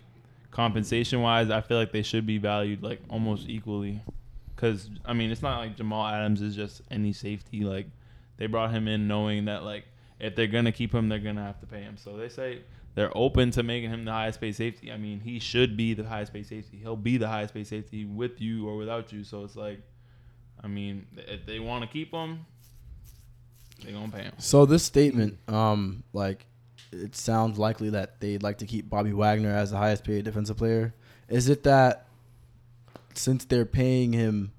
compensation 0.52 1.22
wise, 1.22 1.50
I 1.50 1.62
feel 1.62 1.78
like 1.78 1.92
they 1.92 2.04
should 2.04 2.26
be 2.26 2.38
valued 2.38 2.84
like 2.84 3.00
almost 3.10 3.48
equally. 3.50 4.02
Cause 4.58 4.90
I 5.06 5.14
mean, 5.14 5.32
it's 5.32 5.42
not 5.42 5.58
like 5.58 5.76
Jamal 5.76 6.06
Adams 6.06 6.42
is 6.42 6.56
just 6.56 6.82
any 6.92 7.14
safety. 7.14 7.62
Like 7.62 7.88
they 8.38 8.46
brought 8.46 8.72
him 8.72 8.88
in 8.88 9.08
knowing 9.08 9.46
that 9.46 9.64
like 9.64 9.86
if 10.20 10.36
they're 10.36 10.48
gonna 10.48 10.72
keep 10.72 10.94
him, 10.94 11.10
they're 11.10 11.20
gonna 11.20 11.44
have 11.44 11.60
to 11.62 11.66
pay 11.66 11.82
him. 11.82 11.98
So 11.98 12.16
they 12.18 12.30
say 12.30 12.62
they're 12.94 13.16
open 13.18 13.52
to 13.52 13.64
making 13.64 13.90
him 13.90 14.06
the 14.06 14.12
highest 14.12 14.40
paid 14.40 14.56
safety. 14.56 14.92
I 14.92 14.98
mean, 14.98 15.20
he 15.20 15.40
should 15.40 15.78
be 15.78 15.94
the 15.94 16.04
highest 16.04 16.34
paid 16.34 16.46
safety. 16.46 16.78
He'll 16.78 16.96
be 16.96 17.18
the 17.18 17.28
highest 17.28 17.54
paid 17.54 17.66
safety 17.66 18.06
with 18.06 18.40
you 18.40 18.68
or 18.68 18.76
without 18.78 19.12
you. 19.12 19.24
So 19.24 19.44
it's 19.44 19.56
like, 19.56 19.82
I 20.64 20.68
mean, 20.68 21.08
if 21.16 21.46
they 21.46 21.60
want 21.60 21.84
to 21.84 21.90
keep 21.90 22.12
him, 22.12 22.46
they 23.84 23.94
gonna 23.94 24.12
pay 24.12 24.24
him. 24.24 24.34
So 24.38 24.66
this 24.66 24.84
statement, 24.84 25.40
um, 25.48 26.04
like, 26.14 26.46
it 26.91 27.15
sounds 27.15 27.58
likely 27.58 27.89
that 27.91 28.19
they'd 28.19 28.43
like 28.43 28.58
to 28.60 28.65
keep 28.65 28.89
Bobby 28.89 29.13
Wagner 29.13 29.51
as 29.51 29.71
the 29.71 29.77
highest 29.77 30.04
paid 30.04 30.25
defensive 30.25 30.58
player. 30.58 30.93
Is 31.30 31.47
it 31.49 31.63
that 31.63 32.06
since 33.13 33.45
they're 33.45 33.65
paying 33.65 34.13
him, 34.13 34.51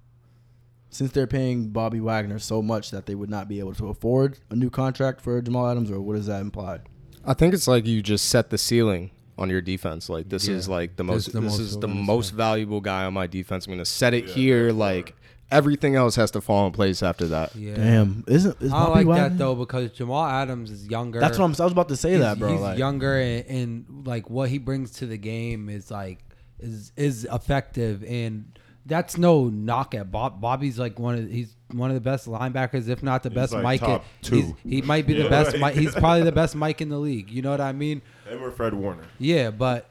since 0.90 1.12
they're 1.12 1.26
paying 1.26 1.68
Bobby 1.68 2.00
Wagner 2.00 2.38
so 2.38 2.62
much 2.62 2.90
that 2.90 3.06
they 3.06 3.14
would 3.14 3.30
not 3.30 3.48
be 3.48 3.58
able 3.58 3.74
to 3.74 3.88
afford 3.88 4.38
a 4.50 4.56
new 4.56 4.70
contract 4.70 5.20
for 5.20 5.40
Jamal 5.42 5.68
Adams, 5.68 5.90
or 5.90 6.00
what 6.00 6.16
does 6.16 6.26
that 6.26 6.40
imply? 6.40 6.80
I 7.24 7.34
think 7.34 7.54
it's 7.54 7.68
like 7.68 7.86
you 7.86 8.02
just 8.02 8.28
set 8.28 8.50
the 8.50 8.58
ceiling 8.58 9.10
on 9.38 9.48
your 9.48 9.60
defense. 9.60 10.08
Like 10.08 10.28
this 10.28 10.48
is 10.48 10.68
like 10.68 10.96
the 10.96 11.04
most 11.04 11.28
is 11.28 11.32
the 11.32 11.40
this 11.40 11.52
most 11.52 11.60
is 11.60 11.78
the 11.78 11.88
most 11.88 12.30
valuable 12.30 12.80
guy 12.80 13.04
on 13.04 13.14
my 13.14 13.26
defense. 13.26 13.66
I'm 13.66 13.72
gonna 13.72 13.84
set 13.84 14.12
it 14.14 14.26
Yeah, 14.28 14.34
here. 14.34 14.66
yeah, 14.68 14.72
Like 14.74 15.14
everything 15.52 15.94
else 15.94 16.16
has 16.16 16.30
to 16.32 16.40
fall 16.40 16.66
in 16.66 16.72
place 16.72 17.02
after 17.02 17.28
that. 17.28 17.54
Yeah. 17.54 17.74
Damn, 17.74 18.24
isn't 18.26 18.60
is 18.60 18.72
I 18.72 18.78
don't 18.78 18.86
Bobby 18.88 19.04
like 19.04 19.06
Wagner? 19.06 19.28
that 19.28 19.38
though 19.38 19.54
because 19.54 19.90
Jamal 19.92 20.24
Adams 20.26 20.70
is 20.70 20.86
younger. 20.88 21.20
That's 21.20 21.38
what 21.38 21.44
I'm. 21.44 21.54
I 21.60 21.64
was 21.64 21.72
about 21.72 21.88
to 21.88 21.96
say 21.96 22.12
he's, 22.12 22.20
that, 22.20 22.38
bro. 22.38 22.50
He's 22.52 22.60
like, 22.60 22.78
younger 22.78 23.16
and, 23.20 23.46
and 23.46 24.06
like 24.06 24.28
what 24.30 24.48
he 24.48 24.58
brings 24.58 24.90
to 24.92 25.06
the 25.06 25.18
game 25.18 25.68
is 25.68 25.90
like 25.90 26.18
is 26.58 26.92
is 26.96 27.26
effective 27.30 28.02
and 28.04 28.58
that's 28.86 29.16
no 29.16 29.44
knock 29.48 29.94
at 29.94 30.10
Bob. 30.10 30.40
Bobby's 30.40 30.78
like 30.78 30.98
one 30.98 31.14
of 31.16 31.30
he's 31.30 31.54
one 31.70 31.90
of 31.90 31.94
the 31.94 32.00
best 32.00 32.26
linebackers, 32.26 32.88
if 32.88 33.00
not 33.02 33.22
the 33.22 33.28
He's 33.30 33.34
best 33.36 33.52
like 33.52 33.62
Mike. 33.62 33.80
top 33.80 34.04
in- 34.24 34.28
two. 34.28 34.56
he 34.68 34.82
might 34.82 35.06
be 35.06 35.14
the 35.14 35.28
best. 35.28 35.52
like- 35.52 35.60
Mike. 35.60 35.74
He's 35.76 35.94
probably 35.94 36.22
the 36.24 36.32
best 36.32 36.56
Mike 36.56 36.80
in 36.80 36.88
the 36.88 36.98
league. 36.98 37.30
You 37.30 37.42
know 37.42 37.50
what 37.52 37.60
I 37.60 37.70
mean? 37.72 38.02
And 38.28 38.40
we're 38.40 38.50
Fred 38.50 38.74
Warner. 38.74 39.04
Yeah, 39.18 39.50
but 39.50 39.88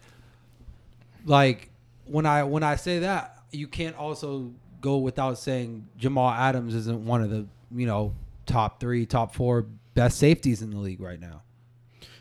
like 1.25 1.69
when 2.05 2.25
I 2.25 2.43
when 2.43 2.63
I 2.63 2.75
say 2.75 2.99
that, 2.99 3.37
you 3.51 3.67
can't 3.67 3.95
also 3.95 4.51
go 4.81 4.97
without 4.97 5.37
saying 5.37 5.87
Jamal 5.97 6.29
Adams 6.31 6.73
isn't 6.75 7.05
one 7.05 7.21
of 7.23 7.29
the 7.29 7.45
you 7.73 7.85
know 7.87 8.13
top 8.45 8.79
three, 8.79 9.05
top 9.05 9.33
four 9.35 9.67
best 9.93 10.17
safeties 10.17 10.61
in 10.61 10.71
the 10.71 10.77
league 10.77 10.99
right 11.01 11.19
now. 11.19 11.41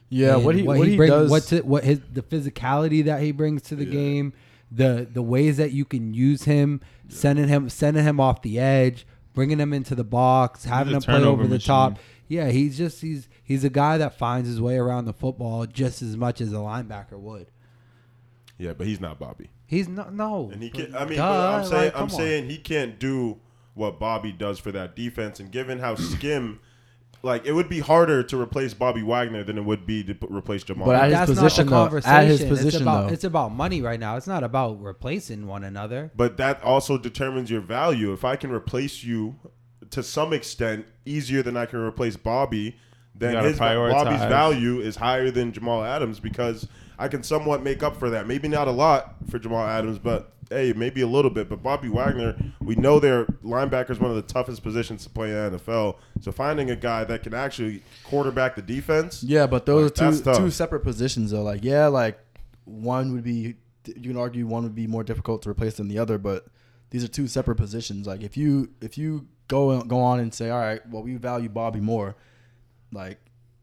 yeah, 0.09 0.35
And 0.37 0.45
what 0.45 0.55
he 0.55 0.63
what, 0.63 0.87
he, 0.87 0.97
brings, 0.97 1.11
does. 1.11 1.31
what's 1.31 1.53
it, 1.53 1.65
what 1.65 1.85
his 1.85 2.01
the 2.13 2.23
physicality 2.23 3.05
that 3.05 3.23
he 3.23 3.33
brings 3.33 3.63
to 3.63 3.77
the 3.77 3.85
Yeah. 3.85 3.91
game, 3.93 4.33
the 4.71 5.09
the 5.13 5.23
ways 5.23 5.57
that 5.57 5.73
you 5.73 5.85
can 5.85 6.15
use 6.15 6.45
him, 6.45 6.81
sending 7.09 7.49
him 7.49 7.69
sending 7.69 8.05
him 8.05 8.21
off 8.21 8.43
the 8.43 8.59
edge, 8.61 9.07
bringing 9.35 9.59
him 9.59 9.73
into 9.73 9.95
the 9.95 10.05
box, 10.05 10.65
having 10.65 10.95
him 10.95 11.03
play 11.03 11.23
over 11.23 11.47
the 11.47 11.59
top. 11.59 11.99
Yeah, 12.29 12.51
he's 12.51 12.77
just 12.79 13.01
he's 13.01 13.29
he's 13.43 13.65
a 13.65 13.71
guy 13.71 13.99
that 13.99 14.17
finds 14.17 14.49
his 14.49 14.61
way 14.61 14.77
around 14.77 15.07
the 15.07 15.13
football 15.13 15.67
just 15.67 16.01
as 16.03 16.17
much 16.17 16.41
as 16.41 16.53
a 16.53 16.57
linebacker 16.57 17.19
would. 17.19 17.49
Yeah, 18.59 18.75
but 18.75 18.87
he's 18.87 19.01
not 19.01 19.19
Bobby. 19.19 19.51
He's 19.71 19.87
not 19.89 20.13
no. 20.13 20.51
And 20.53 20.61
he 20.61 20.69
can. 20.69 20.97
I 20.97 21.05
mean, 21.05 21.19
Duh, 21.19 21.29
but 21.29 21.55
I'm 21.55 21.65
saying, 21.65 21.85
like, 21.85 21.95
I'm 21.97 22.03
on. 22.03 22.11
saying 22.11 22.51
he 22.51 22.59
can't 22.59 22.99
do 22.99 23.39
what 23.75 24.01
Bobby 24.01 24.33
does 24.33 24.59
for 24.59 24.73
that 24.73 24.97
defense. 24.97 25.39
And 25.39 25.53
given 25.53 25.79
how 25.79 25.95
Skim 25.95 26.59
like 27.23 27.47
it 27.47 27.53
would 27.53 27.69
be 27.69 27.79
harder 27.79 28.25
to 28.25 28.41
replace 28.41 28.75
Bobby 28.75 29.05
Wagner 29.05 29.45
than 29.45 29.59
it 29.59 29.65
would 29.65 29.87
be 29.87 30.03
to 30.03 30.15
p- 30.15 30.27
replace 30.29 30.65
Jamal. 30.65 30.87
But 30.87 30.97
at 30.97 31.13
Adams. 31.13 31.29
his 31.29 31.39
That's 31.39 31.55
position, 31.55 31.71
not 31.71 31.91
though, 31.93 32.01
the 32.01 32.09
at 32.09 32.27
his 32.27 32.43
position, 32.43 32.67
it's 32.69 32.77
about 32.81 33.07
though. 33.07 33.13
it's 33.15 33.25
about 33.25 33.53
money 33.53 33.81
right 33.81 34.01
now. 34.01 34.17
It's 34.17 34.27
not 34.27 34.43
about 34.43 34.83
replacing 34.83 35.47
one 35.47 35.63
another. 35.63 36.11
but 36.17 36.37
that 36.39 36.61
also 36.65 36.99
determines 36.99 37.49
your 37.49 37.61
value. 37.61 38.13
If 38.13 38.25
I 38.25 38.35
can 38.35 38.51
replace 38.51 39.05
you 39.05 39.37
to 39.91 40.03
some 40.03 40.33
extent 40.33 40.87
easier 41.05 41.43
than 41.45 41.57
I 41.57 41.67
can 41.67 41.79
replace 41.81 42.17
Bobby, 42.17 42.77
then 43.15 43.35
gotta 43.35 43.49
his 43.51 43.59
Bobby's 43.59 44.21
value 44.21 44.81
is 44.81 44.97
higher 44.97 45.31
than 45.31 45.53
Jamal 45.53 45.85
Adams 45.85 46.21
because 46.21 46.67
I 47.01 47.09
can 47.09 47.23
somewhat 47.23 47.63
make 47.63 47.83
up 47.83 47.97
for 47.97 48.11
that. 48.11 48.27
Maybe 48.27 48.47
not 48.47 48.69
a 48.69 48.71
lot 48.71 49.15
for 49.31 49.39
Jamal 49.39 49.67
Adams, 49.67 49.99
but 49.99 50.35
hey, 50.51 50.75
maybe 50.77 51.01
a 51.01 51.07
little 51.07 51.31
bit. 51.31 51.49
But 51.49 51.63
Bobby 51.63 51.89
Wagner, 51.89 52.37
we 52.61 52.75
know 52.75 53.01
their 53.01 53.25
linebacker 53.43 53.91
is 53.91 53.99
one 53.99 54.11
of 54.11 54.17
the 54.17 54.23
toughest 54.23 54.63
positions 54.63 55.05
to 55.05 55.11
play 55.11 55.31
in 55.31 55.53
the 55.53 55.59
NFL. 55.59 55.97
So 56.21 56.31
finding 56.31 56.71
a 56.71 56.77
guy 56.77 57.05
that 57.05 57.23
can 57.23 57.33
actually 57.33 57.83
quarterback 58.05 58.55
the 58.55 58.63
defense, 58.63 59.23
Yeah, 59.23 59.47
but 59.47 59.65
those 59.65 59.99
Like, 59.99 60.11
are 60.27 60.35
two 60.35 60.43
two 60.43 60.51
separate 60.51 60.81
positions 60.81 61.31
though. 61.31 61.43
Like, 61.43 61.65
yeah, 61.65 61.87
like 61.87 62.19
one 62.65 63.15
would 63.15 63.25
be 63.25 63.57
you 63.87 64.11
can 64.11 64.19
argue 64.19 64.47
one 64.47 64.63
would 64.65 64.75
be 64.75 64.87
more 64.87 65.03
difficult 65.03 65.41
to 65.43 65.51
replace 65.51 65.79
than 65.79 65.89
the 65.89 65.99
other, 65.99 66.19
but 66.19 66.47
these 66.91 67.03
are 67.03 67.09
two 67.09 67.29
separate 67.29 67.57
positions. 67.57 68.07
Like, 68.07 68.23
if 68.23 68.37
you 68.37 68.71
if 68.83 68.99
you 68.99 69.27
go 69.49 69.81
go 69.83 70.01
on 70.01 70.21
and 70.21 70.35
say, 70.35 70.51
all 70.51 70.59
right, 70.61 70.87
well, 70.89 71.03
we 71.03 71.15
value 71.17 71.49
Bobby 71.49 71.81
more, 71.81 72.15
like 72.93 73.19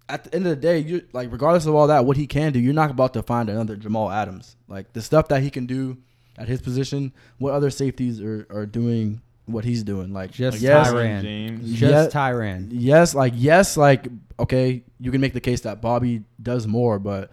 at 0.10 0.24
the 0.26 0.36
end 0.36 0.46
of 0.46 0.50
the 0.52 0.56
day, 0.56 0.80
you 0.80 1.06
like 1.14 1.32
regardless 1.32 1.66
of 1.66 1.76
all 1.76 1.88
that, 1.88 2.06
what 2.06 2.18
he 2.18 2.28
can 2.28 2.54
do, 2.54 2.60
you're 2.60 2.74
not 2.74 2.92
about 2.92 3.14
to 3.14 3.24
find 3.24 3.50
another 3.50 3.76
Jamal 3.76 4.10
Adams. 4.10 4.56
Like 4.68 4.94
the 4.94 5.02
stuff 5.02 5.28
that 5.30 5.42
he 5.44 5.50
can 5.50 5.66
do 5.66 5.98
at 6.38 6.48
his 6.48 6.62
position, 6.62 7.14
what 7.40 7.54
other 7.54 7.70
safeties 7.70 8.22
are, 8.22 8.48
are 8.50 8.66
doing 8.66 9.22
what 9.46 9.66
he's 9.66 9.84
doing. 9.84 10.14
Like 10.14 10.32
Just 10.32 10.58
like, 10.58 10.62
yes, 10.64 10.88
Tyrann. 10.92 11.22
James. 11.22 11.74
Just 11.74 12.16
Yeah. 12.16 12.22
Tyrann. 12.22 12.68
yes, 12.72 13.16
like 13.16 13.34
yes, 13.36 13.78
like 13.78 14.08
okay, 14.40 14.84
you 15.00 15.12
can 15.12 15.22
make 15.22 15.34
the 15.34 15.42
case 15.42 15.62
that 15.62 15.82
Bobby 15.82 16.24
does 16.42 16.68
more, 16.68 17.00
but 17.00 17.32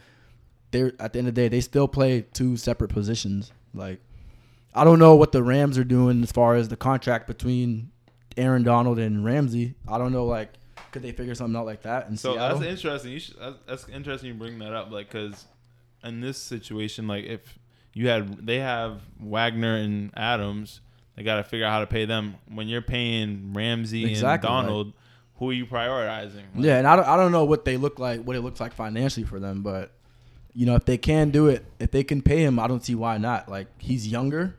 they're 0.71 0.93
at 0.99 1.13
the 1.13 1.19
end 1.21 1.29
of 1.29 1.35
the 1.35 1.41
day 1.43 1.49
they 1.49 1.61
still 1.61 1.87
play 1.87 2.23
two 2.33 2.57
separate 2.57 2.91
positions. 2.91 3.53
Like 3.73 4.01
I 4.75 4.83
don't 4.85 4.99
know 4.99 5.15
what 5.15 5.33
the 5.33 5.43
Rams 5.43 5.79
are 5.79 5.85
doing 5.85 6.23
as 6.23 6.33
far 6.33 6.55
as 6.57 6.69
the 6.69 6.77
contract 6.77 7.27
between 7.29 7.91
Aaron 8.37 8.65
Donald 8.65 8.99
and 8.99 9.25
Ramsey. 9.25 9.75
I 9.87 9.99
don't 9.99 10.13
know 10.13 10.25
like 10.25 10.51
could 10.95 11.03
they 11.03 11.13
figure 11.13 11.35
something 11.35 11.57
out 11.59 11.67
like 11.67 11.83
that 11.83 12.09
in 12.09 12.17
So 12.17 12.33
Seattle? 12.35 12.61
that's 12.61 12.71
interesting. 12.71 13.11
You 13.13 13.19
should, 13.19 13.37
that's, 13.39 13.57
that's 13.67 13.89
interesting. 13.89 14.29
You 14.29 14.35
bring 14.35 14.59
that 14.61 14.73
up, 14.73 14.91
like, 14.91 15.11
because 15.11 15.45
in 16.05 16.21
this 16.21 16.39
situation, 16.39 17.07
like, 17.09 17.25
if 17.25 17.59
you 17.93 18.09
had 18.09 18.47
they 18.47 18.61
have 18.61 19.01
Wagner 19.21 19.75
and 19.77 20.13
Adams, 20.17 20.81
they 21.17 21.23
got 21.25 21.37
to 21.37 21.43
figure 21.45 21.67
out 21.67 21.73
how 21.73 21.81
to 21.81 21.87
pay 21.89 22.05
them. 22.05 22.37
When 22.49 22.69
you're 22.69 22.81
paying 22.83 23.53
Ramsey 23.55 24.05
Exactly, 24.09 24.49
and 24.49 24.67
Donald, 24.67 24.93
who 25.39 25.51
are 25.51 25.53
you 25.53 25.67
prioritizing? 25.67 26.45
Like, 26.55 26.65
Yeah, 26.65 26.79
and 26.79 26.87
I 26.87 26.95
don't, 26.97 27.09
I 27.09 27.17
don't 27.17 27.33
know 27.33 27.45
what 27.45 27.65
they 27.65 27.77
look 27.77 27.99
like, 27.99 28.23
what 28.23 28.37
it 28.37 28.41
looks 28.43 28.61
like 28.61 28.73
financially 28.73 29.27
for 29.27 29.41
them, 29.41 29.63
but 29.63 29.91
you 30.55 30.65
know, 30.67 30.77
if 30.77 30.85
they 30.85 30.97
can 30.99 31.31
do 31.31 31.49
it, 31.49 31.65
if 31.81 31.91
they 31.91 32.05
can 32.05 32.23
pay 32.23 32.45
him, 32.45 32.61
I 32.61 32.69
don't 32.69 32.85
see 32.85 32.95
why 32.95 33.19
not. 33.19 33.49
Like 33.49 33.67
he's 33.79 34.07
younger, 34.07 34.55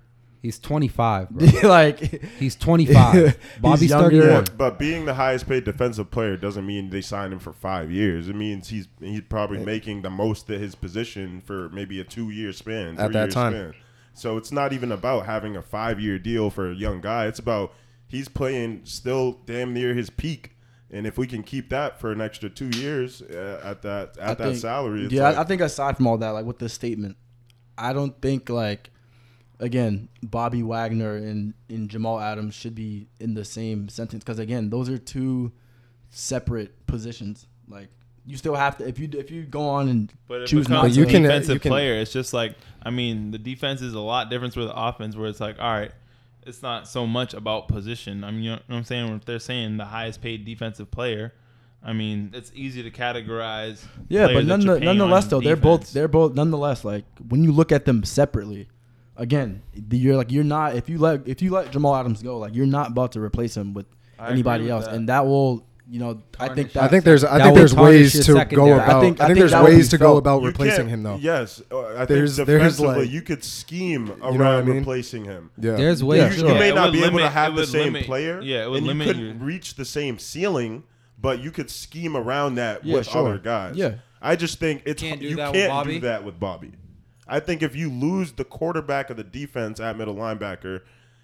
He's 0.46 0.60
25, 0.60 1.30
bro. 1.32 1.48
like 1.70 1.98
He's 2.38 2.56
25. 2.56 3.40
Bobby's 3.62 3.90
younger. 3.90 4.22
31. 4.22 4.30
Yeah, 4.30 4.46
but 4.56 4.78
being 4.78 5.06
the 5.06 5.16
highest 5.16 5.48
paid 5.48 5.64
defensive 5.64 6.12
player 6.12 6.38
doesn't 6.38 6.66
mean 6.66 6.92
they 6.92 7.02
signed 7.02 7.34
him 7.34 7.40
for 7.40 7.52
five 7.52 7.90
years. 7.90 8.30
It 8.30 8.36
means 8.36 8.70
he's 8.70 8.88
he's 9.00 9.22
probably 9.22 9.58
making 9.58 10.04
the 10.04 10.12
most 10.12 10.48
at 10.52 10.60
his 10.60 10.76
position 10.76 11.42
for 11.42 11.70
maybe 11.70 12.00
a 12.00 12.04
two 12.04 12.30
year 12.30 12.54
span, 12.54 12.90
At 12.90 12.98
that 12.98 13.12
three-year 13.12 13.28
time. 13.30 13.54
Span. 13.54 13.74
So 14.14 14.38
it's 14.38 14.52
not 14.52 14.72
even 14.72 14.92
about 14.92 15.26
having 15.26 15.58
a 15.58 15.64
five 15.64 16.00
year 16.00 16.20
deal 16.20 16.52
for 16.52 16.70
a 16.70 16.76
young 16.76 17.02
guy. 17.02 17.26
It's 17.26 17.40
about 17.40 17.74
he's 18.08 18.28
playing 18.28 18.82
still 18.84 19.40
damn 19.48 19.74
near 19.74 19.96
his 19.96 20.12
peak. 20.12 20.52
And 20.92 21.08
if 21.08 21.18
we 21.18 21.26
can 21.26 21.42
keep 21.42 21.70
that 21.70 22.00
for 22.00 22.12
an 22.12 22.22
extra 22.22 22.50
two 22.50 22.70
years 22.70 23.24
uh, 23.24 23.62
at 23.64 23.82
that 23.82 24.18
at 24.18 24.24
I 24.24 24.34
that 24.36 24.38
think- 24.38 24.58
salary, 24.58 25.06
it's 25.06 25.14
yeah, 25.14 25.24
like, 25.24 25.38
I, 25.38 25.42
I 25.42 25.44
think 25.44 25.62
aside 25.62 25.98
from 25.98 26.06
all 26.06 26.20
that, 26.20 26.30
like 26.30 26.46
with 26.46 26.60
this 26.60 26.74
statement, 26.74 27.18
I 27.78 27.92
don't 27.94 28.22
think 28.22 28.50
like 28.50 28.92
again 29.60 30.10
Bobby 30.24 30.64
Wagner 30.64 31.16
and, 31.16 31.54
and 31.70 31.90
Jamal 31.90 32.20
Adams 32.20 32.54
should 32.56 32.76
be 32.76 33.08
in 33.20 33.34
the 33.34 33.46
same 33.46 33.88
sentence 33.90 34.24
because 34.24 34.40
again 34.40 34.70
those 34.70 34.90
are 34.90 34.98
two 34.98 35.52
separate 36.10 36.86
positions. 36.88 37.48
Like 37.68 37.90
you 38.26 38.38
still 38.38 38.56
have 38.56 38.78
to 38.78 38.88
if 38.88 39.00
you 39.00 39.10
if 39.14 39.32
you 39.32 39.44
go 39.44 39.62
on 39.68 39.90
and 39.90 40.12
But 40.28 40.42
it 40.42 40.48
choose 40.48 40.66
becomes 40.68 40.70
not 40.70 40.82
But 40.84 40.98
you 40.98 41.04
a 41.04 41.06
can- 41.08 41.26
uh, 41.26 41.28
defensive 41.30 41.54
you 41.56 41.60
can- 41.60 41.72
player. 41.72 41.96
It's 41.96 42.12
just 42.12 42.34
like 42.34 42.56
I 42.84 42.90
mean, 42.92 43.32
the 43.32 43.38
defense 43.40 43.82
is 43.82 43.94
a 43.94 44.00
lot 44.00 44.30
different 44.30 44.56
with 44.56 44.68
the 44.68 44.76
offense, 44.80 45.16
where 45.16 45.28
it's 45.28 45.40
like, 45.40 45.58
all 45.60 45.74
right, 45.74 45.92
it's 46.46 46.62
not 46.62 46.88
so 46.88 47.08
much 47.08 47.34
about 47.34 47.68
position. 47.68 48.24
I 48.24 48.30
mean, 48.32 48.44
you 48.44 48.52
know 48.52 48.60
what 48.68 48.76
I'm 48.78 48.84
saying? 48.84 49.16
If 49.16 49.26
they're 49.26 49.40
saying 49.40 49.78
the 49.78 49.86
highest 49.86 50.22
paid 50.22 50.46
defensive 50.46 50.92
player, 50.92 51.34
I 51.84 51.94
mean, 51.94 52.30
it's 52.36 52.52
easy 52.54 52.84
to 52.84 52.92
categorize. 52.92 53.84
Yeah, 54.08 54.26
players 54.28 54.36
but 54.36 54.48
that 54.48 54.48
none, 54.58 54.62
you're 54.68 54.76
paying 54.76 54.86
nonetheless, 54.98 55.24
on 55.26 55.30
though 55.30 55.42
they're 55.42 55.56
both 55.56 55.94
they're 55.94 56.08
both 56.08 56.36
nonetheless 56.36 56.86
like 56.86 57.06
when 57.28 57.44
you 57.44 57.52
look 57.52 57.72
at 57.72 57.86
them 57.86 58.04
separately, 58.04 58.68
again, 59.18 59.62
the- 59.76 59.98
you're 59.98 60.16
like 60.16 60.32
you're 60.32 60.44
not 60.44 60.76
if 60.76 60.90
you 60.90 60.98
let 60.98 61.28
if 61.28 61.42
you 61.42 61.52
let 61.52 61.72
Jamal 61.72 61.96
Adams 61.96 62.22
go, 62.24 62.38
like 62.40 62.56
you're 62.56 62.66
not 62.66 62.90
about 62.92 63.14
to 63.14 63.22
replace 63.22 63.56
him 63.56 63.74
with 63.74 63.86
I 64.20 64.30
anybody 64.32 64.64
with 64.64 64.72
else, 64.72 64.86
that. 64.86 64.94
and 64.96 65.10
that 65.10 65.26
will 65.26 65.66
you 65.88 66.00
know 66.00 66.20
I 66.40 66.50
think 66.54 66.72
that 66.74 66.84
I 66.84 66.88
think 66.88 67.04
there's 67.04 67.24
I 67.24 67.42
think 67.44 67.56
there's 67.56 67.76
ways 67.76 68.14
his 68.14 68.26
to 68.26 68.34
go 68.46 68.74
about. 68.74 68.90
I 68.90 68.98
I 68.98 69.02
think- 69.02 69.18
think, 69.18 69.22
I 69.22 69.26
think 69.28 69.38
there's 69.40 69.52
that 69.52 69.62
would 69.62 69.70
be 69.70 69.76
ways 69.76 69.90
to 69.90 69.98
go 70.00 70.18
about 70.18 70.42
You 70.42 70.48
replacing 70.48 70.88
him 70.90 71.04
though. 71.04 71.18
Yes, 71.18 71.62
uh, 71.72 71.80
I 71.80 71.98
think 71.98 72.08
There's- 72.10 72.36
there's 72.38 72.48
defensively 72.48 73.06
like- 73.06 73.12
you 73.12 73.22
could 73.22 73.44
scheme 73.44 74.08
what 74.08 74.24
I 74.34 74.36
around 74.36 74.66
mean? 74.68 74.78
replacing 74.78 75.26
him. 75.26 75.52
Yeah. 75.60 75.76
There's 75.76 76.04
ways. 76.04 76.22
Yeah, 76.22 76.32
you 76.32 76.40
sure. 76.40 76.54
may 76.60 76.70
It 76.70 76.76
not 76.76 76.86
would 76.86 76.94
be 76.94 77.04
able 77.04 77.20
to 77.20 77.30
have 77.30 77.56
the 77.56 77.68
same 77.68 77.94
limit- 77.94 78.06
player. 78.08 78.42
yeah, 78.42 78.66
and 78.66 78.86
you 78.86 78.96
couldn't 79.06 79.22
your- 79.26 79.34
reach 79.36 79.76
the 79.76 79.86
same 79.86 80.18
ceiling, 80.18 80.84
but 81.22 81.40
you 81.40 81.52
could 81.52 81.70
scheme 81.70 82.18
around 82.18 82.56
that 82.56 82.84
Yeah, 82.84 82.96
with 82.98 83.08
sure. 83.08 83.28
other 83.28 83.38
guys. 83.38 83.76
Yeah. 83.76 83.92
I 84.22 84.36
just 84.36 84.60
think 84.60 84.82
it's 84.86 85.04
Can't 85.04 85.20
do 85.20 85.28
you 85.28 85.36
that 85.36 85.54
can't 85.54 85.88
do 85.88 86.00
that 86.00 86.24
with 86.24 86.40
Bobby. 86.40 86.72
I 87.28 87.40
think 87.40 87.62
if 87.64 87.76
you 87.76 87.90
lose 87.90 88.34
the 88.34 88.46
quarterback 88.46 89.10
of 89.10 89.18
the 89.18 89.24
defense 89.24 89.80
at 89.80 89.98
middle 89.98 90.16
linebacker, 90.16 90.82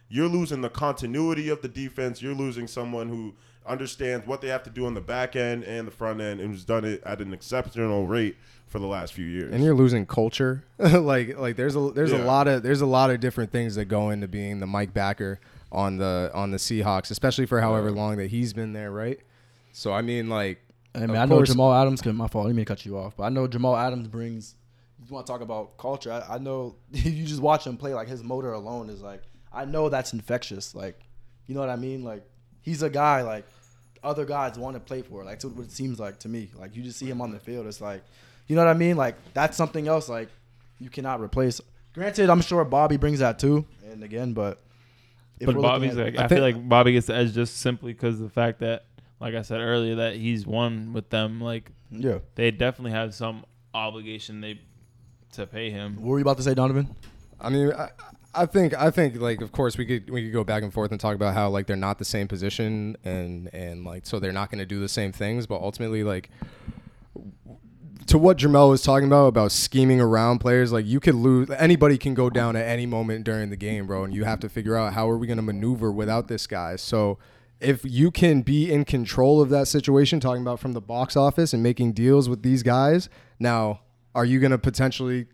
you're 0.09 0.27
losing 0.27 0.61
the 0.61 0.69
continuity 0.69 1.49
of 1.49 1.61
the 1.61 1.67
defense. 1.67 2.21
You're 2.21 2.33
losing 2.33 2.67
someone 2.67 3.07
who 3.09 3.33
understands 3.65 4.25
what 4.25 4.41
they 4.41 4.47
have 4.47 4.63
to 4.63 4.69
do 4.71 4.85
on 4.87 4.93
the 4.95 5.01
back 5.01 5.35
end 5.35 5.63
and 5.63 5.85
the 5.87 5.91
front 5.91 6.19
end 6.19 6.39
and 6.41 6.49
who's 6.51 6.65
done 6.65 6.83
it 6.83 7.01
at 7.05 7.21
an 7.21 7.31
exceptional 7.31 8.07
rate 8.07 8.35
for 8.65 8.79
the 8.79 8.87
last 8.87 9.13
few 9.13 9.25
years. 9.25 9.53
and 9.53 9.63
you're 9.63 9.75
losing 9.75 10.05
culture. 10.05 10.63
like 10.79 11.37
like 11.37 11.55
there's 11.57 11.75
a 11.75 11.91
there's 11.91 12.11
Yeah. 12.11 12.23
a 12.23 12.25
lot 12.25 12.47
of 12.47 12.63
there's 12.63 12.81
a 12.81 12.85
lot 12.87 13.11
of 13.11 13.19
different 13.19 13.51
things 13.51 13.75
that 13.75 13.85
go 13.85 14.09
into 14.09 14.27
being 14.27 14.59
the 14.59 14.65
Mike 14.67 14.93
Backer 14.93 15.39
on 15.71 15.97
the 15.97 16.31
on 16.33 16.49
the 16.51 16.57
Seahawks, 16.57 17.11
especially 17.11 17.45
for 17.45 17.61
however 17.61 17.91
long 17.91 18.17
that 18.17 18.31
he's 18.31 18.53
been 18.53 18.73
there, 18.73 18.89
right? 18.91 19.19
So 19.73 19.93
I 19.93 20.01
mean, 20.01 20.27
like, 20.29 20.59
I 20.95 20.99
mean, 21.01 21.11
of 21.11 21.15
I 21.17 21.25
know 21.25 21.35
course- 21.37 21.49
Jamal 21.49 21.73
Adams. 21.73 22.01
Cause 22.01 22.13
my 22.13 22.27
fault. 22.27 22.45
let 22.45 22.49
didn't 22.49 22.57
mean 22.57 22.65
to 22.65 22.69
cut 22.73 22.85
you 22.85 22.97
off, 22.97 23.15
but 23.15 23.23
I 23.25 23.29
know 23.29 23.45
Jamal 23.47 23.77
Adams 23.77 24.07
brings. 24.07 24.55
You 25.11 25.15
want 25.15 25.27
to 25.27 25.33
talk 25.33 25.41
about 25.41 25.77
culture? 25.77 26.09
I, 26.09 26.35
I 26.35 26.37
know 26.37 26.77
if 26.93 27.05
you 27.05 27.25
just 27.25 27.41
watch 27.41 27.67
him 27.67 27.75
play, 27.75 27.93
like 27.93 28.07
his 28.07 28.23
motor 28.23 28.53
alone 28.53 28.89
is 28.89 29.01
like. 29.01 29.21
I 29.53 29.65
know 29.65 29.89
that's 29.89 30.13
infectious. 30.13 30.73
Like, 30.73 30.97
you 31.45 31.53
know 31.53 31.59
what 31.59 31.69
I 31.69 31.75
mean? 31.75 32.05
Like, 32.05 32.23
he's 32.61 32.81
a 32.81 32.89
guy 32.89 33.21
like 33.21 33.45
other 34.01 34.23
guys 34.23 34.57
want 34.57 34.77
to 34.77 34.79
play 34.79 35.01
for. 35.01 35.25
Like, 35.25 35.41
that's 35.41 35.45
what 35.53 35.65
it 35.65 35.71
seems 35.73 35.99
like 35.99 36.19
to 36.19 36.29
me. 36.29 36.49
Like, 36.57 36.73
you 36.73 36.81
just 36.81 36.97
see 36.97 37.07
him 37.07 37.21
on 37.21 37.31
the 37.31 37.39
field. 37.39 37.67
It's 37.67 37.81
like, 37.81 38.01
you 38.47 38.55
know 38.55 38.63
what 38.63 38.71
I 38.71 38.77
mean? 38.77 38.95
Like, 38.95 39.17
that's 39.33 39.57
something 39.57 39.89
else. 39.89 40.07
Like, 40.07 40.29
you 40.79 40.89
cannot 40.89 41.19
replace. 41.19 41.59
Granted, 41.93 42.29
I'm 42.29 42.39
sure 42.39 42.63
Bobby 42.63 42.95
brings 42.95 43.19
that 43.19 43.37
too. 43.37 43.65
And 43.91 44.05
again, 44.05 44.31
but. 44.31 44.63
if 45.41 45.47
But 45.47 45.57
Bobby's 45.57 45.97
at- 45.97 46.05
like, 46.05 46.19
I 46.19 46.23
I, 46.23 46.27
feel 46.29 46.41
like 46.41 46.69
Bobby 46.69 46.93
gets 46.93 47.07
the 47.07 47.15
edge 47.15 47.33
just 47.33 47.57
simply 47.57 47.91
because 47.91 48.17
the 48.17 48.29
fact 48.29 48.59
that, 48.59 48.85
like 49.19 49.35
I 49.35 49.41
said 49.41 49.59
earlier, 49.59 49.95
that 49.95 50.15
he's 50.15 50.47
one 50.47 50.93
with 50.93 51.09
them. 51.09 51.41
Like 51.41 51.69
yeah. 51.89 52.19
they 52.35 52.49
definitely 52.51 52.91
have 52.91 53.13
some 53.13 53.43
obligation 53.73 54.39
they 54.41 54.59
to 55.33 55.47
pay 55.47 55.69
him. 55.69 55.95
What 55.95 56.09
were 56.11 56.19
you 56.19 56.23
about 56.23 56.37
to 56.37 56.43
say, 56.43 56.53
Donovan? 56.53 56.95
I 57.39 57.49
mean, 57.49 57.71
I, 57.73 57.89
I 58.33 58.45
think 58.45 58.73
I 58.73 58.91
think 58.91 59.19
like 59.19 59.41
of 59.41 59.51
course 59.51 59.77
we 59.77 59.85
could 59.85 60.09
we 60.09 60.23
could 60.23 60.33
go 60.33 60.43
back 60.43 60.63
and 60.63 60.73
forth 60.73 60.91
and 60.91 60.99
talk 60.99 61.15
about 61.15 61.33
how 61.33 61.49
like 61.49 61.67
they're 61.67 61.75
not 61.75 61.99
the 61.99 62.05
same 62.05 62.27
position 62.27 62.95
and 63.03 63.53
and 63.53 63.83
like 63.83 64.05
so 64.05 64.19
they're 64.19 64.31
not 64.31 64.49
going 64.49 64.59
to 64.59 64.65
do 64.65 64.79
the 64.79 64.89
same 64.89 65.11
things, 65.11 65.47
but 65.47 65.61
ultimately 65.61 66.03
like 66.03 66.29
to 68.07 68.17
what 68.17 68.37
Jamel 68.37 68.69
was 68.69 68.81
talking 68.81 69.07
about 69.07 69.27
about 69.27 69.51
scheming 69.51 70.01
around 70.01 70.39
players, 70.39 70.71
like 70.71 70.85
you 70.85 70.99
could 70.99 71.15
lose. 71.15 71.49
Anybody 71.49 71.97
can 71.97 72.13
go 72.13 72.29
down 72.29 72.55
at 72.55 72.67
any 72.67 72.85
moment 72.85 73.25
during 73.25 73.49
the 73.49 73.55
game, 73.55 73.87
bro, 73.87 74.03
and 74.03 74.13
you 74.13 74.23
have 74.23 74.39
to 74.41 74.49
figure 74.49 74.75
out 74.75 74.93
how 74.93 75.09
are 75.09 75.17
we 75.17 75.27
going 75.27 75.37
to 75.37 75.43
maneuver 75.43 75.91
without 75.91 76.27
this 76.27 76.47
guy. 76.47 76.75
So 76.75 77.19
if 77.59 77.81
you 77.83 78.11
can 78.11 78.41
be 78.41 78.71
in 78.71 78.85
control 78.85 79.41
of 79.41 79.49
that 79.49 79.67
situation, 79.67 80.19
talking 80.19 80.41
about 80.41 80.59
from 80.59 80.73
the 80.73 80.81
box 80.81 81.15
office 81.15 81.53
and 81.53 81.61
making 81.61 81.93
deals 81.93 82.27
with 82.27 82.43
these 82.43 82.63
guys, 82.63 83.07
now 83.39 83.81
are 84.15 84.25
you 84.25 84.39
going 84.39 84.51
to 84.51 84.57
potentially? 84.57 85.27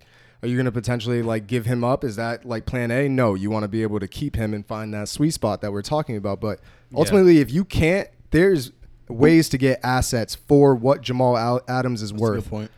Are 0.44 0.48
you 0.48 0.56
going 0.56 0.66
to 0.66 0.72
potentially 0.72 1.24
like 1.24 1.48
give 1.48 1.66
him 1.66 1.84
up? 1.84 2.04
Is 2.04 2.16
that 2.18 2.46
like 2.46 2.66
plan 2.68 2.92
A? 2.92 3.10
No, 3.10 3.34
you 3.34 3.50
want 3.50 3.64
to 3.64 3.68
be 3.68 3.82
able 3.82 4.00
to 4.00 4.08
keep 4.08 4.36
him 4.36 4.54
and 4.54 4.64
find 4.66 4.94
that 4.94 5.10
sweet 5.10 5.32
spot 5.32 5.62
that 5.62 5.72
we're 5.72 5.82
talking 5.82 6.16
about. 6.16 6.40
But 6.40 6.60
ultimately, 6.94 7.40
if 7.40 7.52
you 7.52 7.66
can't, 7.66 8.08
there's 8.30 8.72
ways 9.10 9.50
to 9.50 9.58
get 9.58 9.80
assets 9.84 10.36
for 10.36 10.76
what 10.76 11.02
Jamal 11.02 11.60
Adams 11.68 12.02
is 12.04 12.12
That's 12.12 12.22
a 12.22 12.24
worth 12.24 12.44
good 12.44 12.50
point. 12.52 12.72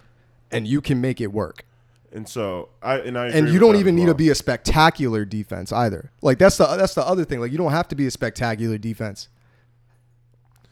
and 0.51 0.65
you 0.67 0.79
can 0.79 1.01
make 1.01 1.19
it 1.19 1.33
work. 1.33 1.65
And 2.13 2.27
so 2.29 2.69
I 2.81 2.99
and 2.99 3.17
I 3.17 3.27
And 3.27 3.49
you 3.49 3.59
don't 3.59 3.75
even 3.75 3.95
as 3.95 3.99
need 3.99 4.05
well. 4.05 4.13
to 4.13 4.17
be 4.17 4.29
a 4.29 4.35
spectacular 4.35 5.25
defense 5.25 5.71
either. 5.73 6.11
Like 6.21 6.37
that's 6.39 6.55
the 6.57 6.65
that's 6.77 6.93
the 6.95 7.05
other 7.05 7.25
thing. 7.25 7.41
Like 7.41 7.51
you 7.51 7.57
don't 7.57 7.71
have 7.71 7.87
to 7.89 7.95
be 7.95 8.07
a 8.07 8.11
spectacular 8.11 8.77
defense. 8.77 9.27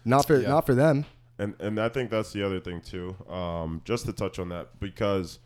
Not 0.05 0.25
for 0.25 0.39
Yeah. 0.39 0.47
not 0.47 0.65
for 0.65 0.73
them. 0.73 1.05
And 1.39 1.55
and 1.59 1.79
I 1.79 1.89
think 1.89 2.09
that's 2.09 2.31
the 2.33 2.45
other 2.45 2.59
thing 2.59 2.81
too. 2.81 3.15
Um, 3.29 3.81
just 3.85 4.05
to 4.05 4.13
touch 4.13 4.39
on 4.39 4.49
that 4.49 4.79
because 4.79 5.39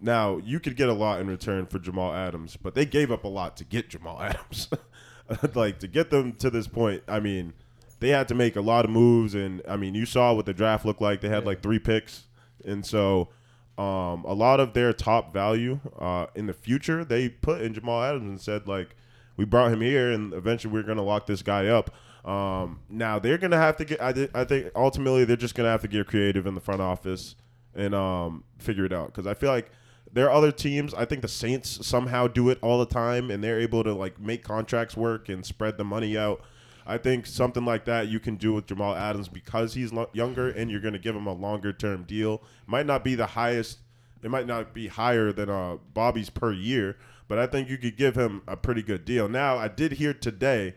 now 0.00 0.38
you 0.38 0.60
could 0.60 0.76
get 0.76 0.88
a 0.88 0.92
lot 0.92 1.20
in 1.20 1.28
return 1.28 1.66
for 1.66 1.78
Jamal 1.78 2.12
Adams, 2.12 2.56
but 2.56 2.74
they 2.74 2.84
gave 2.84 3.10
up 3.10 3.24
a 3.24 3.28
lot 3.28 3.56
to 3.58 3.64
get 3.64 3.88
Jamal 3.88 4.20
Adams. 4.20 4.68
like 5.54 5.78
to 5.78 5.88
get 5.88 6.10
them 6.10 6.32
to 6.34 6.50
this 6.50 6.66
point, 6.66 7.02
I 7.08 7.20
mean, 7.20 7.54
they 8.00 8.10
had 8.10 8.28
to 8.28 8.34
make 8.34 8.56
a 8.56 8.60
lot 8.60 8.84
of 8.84 8.90
moves, 8.90 9.34
and 9.34 9.62
I 9.68 9.76
mean, 9.76 9.94
you 9.94 10.04
saw 10.04 10.34
what 10.34 10.46
the 10.46 10.54
draft 10.54 10.84
looked 10.84 11.00
like. 11.00 11.20
They 11.20 11.28
had 11.28 11.46
like 11.46 11.62
three 11.62 11.78
picks, 11.78 12.24
and 12.64 12.84
so 12.84 13.30
um, 13.78 14.24
a 14.24 14.34
lot 14.34 14.60
of 14.60 14.74
their 14.74 14.92
top 14.92 15.32
value 15.32 15.80
uh, 15.98 16.26
in 16.34 16.46
the 16.46 16.52
future 16.52 17.04
they 17.04 17.28
put 17.28 17.60
in 17.60 17.74
Jamal 17.74 18.02
Adams 18.02 18.28
and 18.28 18.40
said 18.40 18.68
like, 18.68 18.94
we 19.36 19.44
brought 19.44 19.72
him 19.72 19.80
here, 19.80 20.12
and 20.12 20.32
eventually 20.32 20.72
we're 20.72 20.82
going 20.82 20.98
to 20.98 21.02
lock 21.02 21.26
this 21.26 21.42
guy 21.42 21.66
up. 21.66 21.90
Um, 22.24 22.80
now 22.88 23.18
they're 23.18 23.36
to 23.50 23.56
have 23.58 23.76
to 23.76 23.84
get. 23.84 24.00
I, 24.00 24.12
thi- 24.12 24.28
I 24.34 24.44
think 24.44 24.70
ultimately 24.74 25.24
they're 25.24 25.36
just 25.36 25.54
to 25.66 25.70
have 25.72 25.82
to 25.82 25.88
get 25.88 26.06
creative 26.06 26.46
in 26.46 26.54
the 26.54 26.60
front 26.60 26.80
office 26.80 27.34
and 27.74 27.94
um, 27.94 28.44
figure 28.58 28.84
it 28.84 28.92
out 28.92 29.08
because 29.08 29.26
I 29.26 29.34
feel 29.34 29.50
like 29.50 29.70
there 30.12 30.26
are 30.26 30.30
other 30.30 30.52
teams. 30.52 30.94
I 30.94 31.04
think 31.04 31.22
the 31.22 31.28
Saints 31.28 31.86
somehow 31.86 32.26
do 32.28 32.48
it 32.48 32.58
all 32.62 32.78
the 32.78 32.86
time, 32.86 33.30
and 33.30 33.44
they're 33.44 33.60
able 33.60 33.84
to 33.84 33.92
like 33.92 34.18
make 34.18 34.42
contracts 34.42 34.96
work 34.96 35.28
and 35.28 35.44
spread 35.44 35.76
the 35.76 35.84
money 35.84 36.16
out. 36.16 36.40
I 36.86 36.98
think 36.98 37.26
something 37.26 37.64
like 37.64 37.84
that 37.86 38.08
you 38.08 38.20
can 38.20 38.36
do 38.36 38.52
with 38.52 38.66
Jamal 38.66 38.94
Adams 38.94 39.28
because 39.28 39.74
he's 39.74 39.92
lo- 39.92 40.10
younger, 40.12 40.48
and 40.48 40.70
you're 40.70 40.80
going 40.80 40.92
to 40.94 40.98
give 40.98 41.16
him 41.16 41.26
a 41.26 41.32
longer 41.32 41.72
term 41.72 42.04
deal. 42.04 42.42
Might 42.66 42.86
not 42.86 43.04
be 43.04 43.14
the 43.14 43.26
highest. 43.26 43.78
It 44.22 44.30
might 44.30 44.46
not 44.46 44.72
be 44.72 44.86
higher 44.88 45.30
than 45.32 45.50
uh, 45.50 45.76
Bobby's 45.92 46.30
per 46.30 46.52
year, 46.52 46.96
but 47.28 47.38
I 47.38 47.46
think 47.46 47.68
you 47.68 47.76
could 47.76 47.96
give 47.98 48.14
him 48.16 48.40
a 48.48 48.56
pretty 48.56 48.82
good 48.82 49.04
deal. 49.04 49.28
Now, 49.28 49.58
I 49.58 49.68
did 49.68 49.92
hear 49.92 50.14
today 50.14 50.74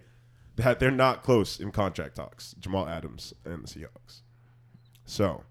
that 0.58 0.80
they're 0.80 0.92
not 0.92 1.24
close 1.24 1.60
in 1.60 1.72
contract 1.72 2.16
talks, 2.16 2.56
Jamal 2.60 2.88
Adams 2.88 3.34
and 3.46 3.64
the 3.64 3.68
Seahawks. 3.68 4.22
So 5.06 5.44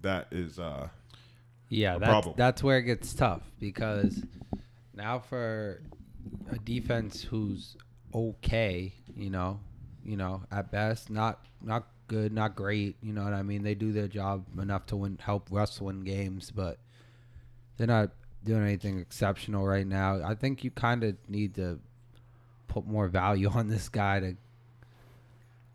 that 0.00 0.28
is 0.30 0.58
uh, 0.58 0.88
Yeah, 1.68 1.96
a 1.96 1.98
that's, 1.98 2.10
problem. 2.10 2.34
that's 2.36 2.62
where 2.62 2.78
it 2.78 2.82
gets 2.84 3.12
tough 3.14 3.42
because 3.58 4.22
now 4.94 5.18
for 5.18 5.82
a 6.50 6.58
defense 6.58 7.22
who's 7.22 7.76
okay, 8.14 8.92
you 9.16 9.30
know, 9.30 9.60
you 10.04 10.16
know, 10.16 10.42
at 10.50 10.70
best, 10.70 11.10
not 11.10 11.44
not 11.62 11.88
good, 12.06 12.32
not 12.32 12.54
great, 12.54 12.96
you 13.02 13.12
know 13.12 13.24
what 13.24 13.34
I 13.34 13.42
mean? 13.42 13.62
They 13.62 13.74
do 13.74 13.92
their 13.92 14.08
job 14.08 14.46
enough 14.60 14.86
to 14.86 14.96
win, 14.96 15.18
help 15.20 15.48
Russ 15.50 15.80
win 15.80 16.00
games, 16.02 16.50
but 16.50 16.78
they're 17.76 17.86
not 17.86 18.10
doing 18.44 18.62
anything 18.62 18.98
exceptional 18.98 19.66
right 19.66 19.86
now. 19.86 20.22
I 20.22 20.34
think 20.34 20.64
you 20.64 20.70
kind 20.70 21.02
of 21.04 21.16
need 21.28 21.54
to 21.56 21.80
put 22.68 22.86
more 22.86 23.08
value 23.08 23.48
on 23.54 23.68
this 23.68 23.88
guy 23.88 24.20
to 24.20 24.36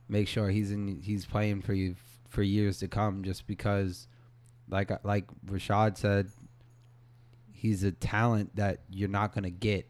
make 0.08 0.27
sure 0.27 0.49
he's 0.49 0.71
in 0.71 1.01
he's 1.01 1.25
playing 1.25 1.62
for 1.62 1.73
you 1.73 1.95
for 2.29 2.43
years 2.43 2.79
to 2.79 2.88
come 2.88 3.23
just 3.23 3.47
because 3.47 4.08
like 4.69 4.91
like 5.03 5.25
Rashad 5.45 5.97
said 5.97 6.29
he's 7.51 7.84
a 7.84 7.91
talent 7.91 8.56
that 8.56 8.82
you're 8.89 9.10
not 9.10 9.34
going 9.34 9.43
to 9.43 9.51
get 9.51 9.88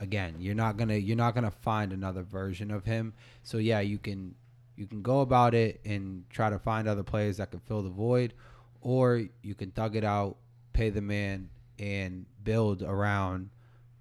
again. 0.00 0.36
You're 0.38 0.54
not 0.54 0.76
going 0.76 0.88
to 0.88 1.00
you're 1.00 1.16
not 1.16 1.34
going 1.34 1.44
to 1.44 1.50
find 1.50 1.92
another 1.92 2.22
version 2.22 2.70
of 2.70 2.84
him. 2.84 3.14
So 3.42 3.58
yeah 3.58 3.80
you 3.80 3.98
can 3.98 4.34
you 4.76 4.86
can 4.86 5.02
go 5.02 5.20
about 5.20 5.54
it 5.54 5.80
and 5.84 6.24
try 6.30 6.50
to 6.50 6.58
find 6.58 6.86
other 6.86 7.02
players 7.02 7.38
that 7.38 7.50
can 7.50 7.60
fill 7.60 7.82
the 7.82 7.90
void 7.90 8.34
or 8.80 9.24
you 9.42 9.54
can 9.54 9.70
thug 9.72 9.96
it 9.96 10.04
out 10.04 10.36
pay 10.72 10.90
the 10.90 11.02
man 11.02 11.50
and 11.80 12.24
build 12.44 12.82
around 12.82 13.50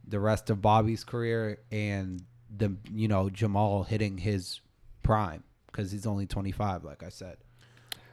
the 0.08 0.20
rest 0.20 0.50
of 0.50 0.62
Bobby's 0.62 1.04
career 1.04 1.60
and 1.72 2.24
the 2.56 2.76
you 2.92 3.08
know 3.08 3.30
Jamal 3.30 3.84
hitting 3.84 4.18
his 4.18 4.62
prime 5.04 5.44
because 5.68 5.92
he's 5.92 6.08
only 6.08 6.26
25 6.26 6.84
like 6.84 7.04
I 7.04 7.10
said 7.10 7.38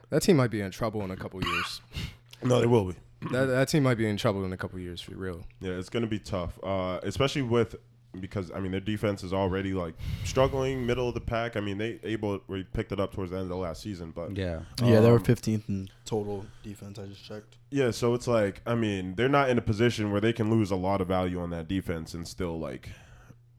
That 0.09 0.21
team 0.21 0.37
might 0.37 0.51
be 0.51 0.61
in 0.61 0.71
trouble 0.71 1.01
in 1.03 1.11
a 1.11 1.15
couple 1.15 1.43
years. 1.43 1.81
no, 2.43 2.59
they 2.59 2.67
will 2.67 2.85
be. 2.85 2.95
that, 3.31 3.45
that 3.45 3.67
team 3.69 3.83
might 3.83 3.97
be 3.97 4.07
in 4.07 4.17
trouble 4.17 4.45
in 4.45 4.53
a 4.53 4.57
couple 4.57 4.79
years 4.79 5.01
for 5.01 5.15
real. 5.15 5.43
Yeah, 5.61 5.71
it's 5.71 5.89
going 5.89 6.03
to 6.03 6.09
be 6.09 6.19
tough, 6.19 6.59
uh, 6.63 6.99
especially 7.03 7.41
with 7.41 7.75
because 8.19 8.51
I 8.51 8.59
mean 8.59 8.71
their 8.71 8.79
defense 8.81 9.23
is 9.23 9.33
already 9.33 9.73
like 9.73 9.95
struggling, 10.23 10.85
middle 10.85 11.07
of 11.07 11.13
the 11.13 11.21
pack. 11.21 11.55
I 11.57 11.59
mean 11.59 11.77
they 11.77 11.99
able 12.03 12.41
we 12.47 12.63
picked 12.63 12.91
it 12.91 12.99
up 12.99 13.13
towards 13.13 13.31
the 13.31 13.37
end 13.37 13.43
of 13.43 13.49
the 13.49 13.55
last 13.57 13.81
season, 13.81 14.11
but 14.11 14.35
yeah 14.35 14.61
yeah, 14.83 14.99
they 15.01 15.09
were 15.09 15.17
Um, 15.17 15.23
15th 15.23 15.69
in 15.69 15.89
total 16.05 16.45
defense. 16.63 16.99
I 16.99 17.05
just 17.05 17.23
checked. 17.25 17.57
yeah, 17.71 17.91
so 17.91 18.13
it's 18.13 18.27
like 18.27 18.61
I 18.65 18.75
mean 18.75 19.15
they're 19.15 19.29
not 19.29 19.49
in 19.49 19.57
a 19.57 19.61
position 19.61 20.11
where 20.11 20.21
they 20.21 20.33
can 20.33 20.49
lose 20.49 20.71
a 20.71 20.75
lot 20.75 21.01
of 21.01 21.07
value 21.07 21.39
on 21.39 21.49
that 21.51 21.67
defense 21.67 22.13
and 22.13 22.27
still 22.27 22.59
like 22.59 22.89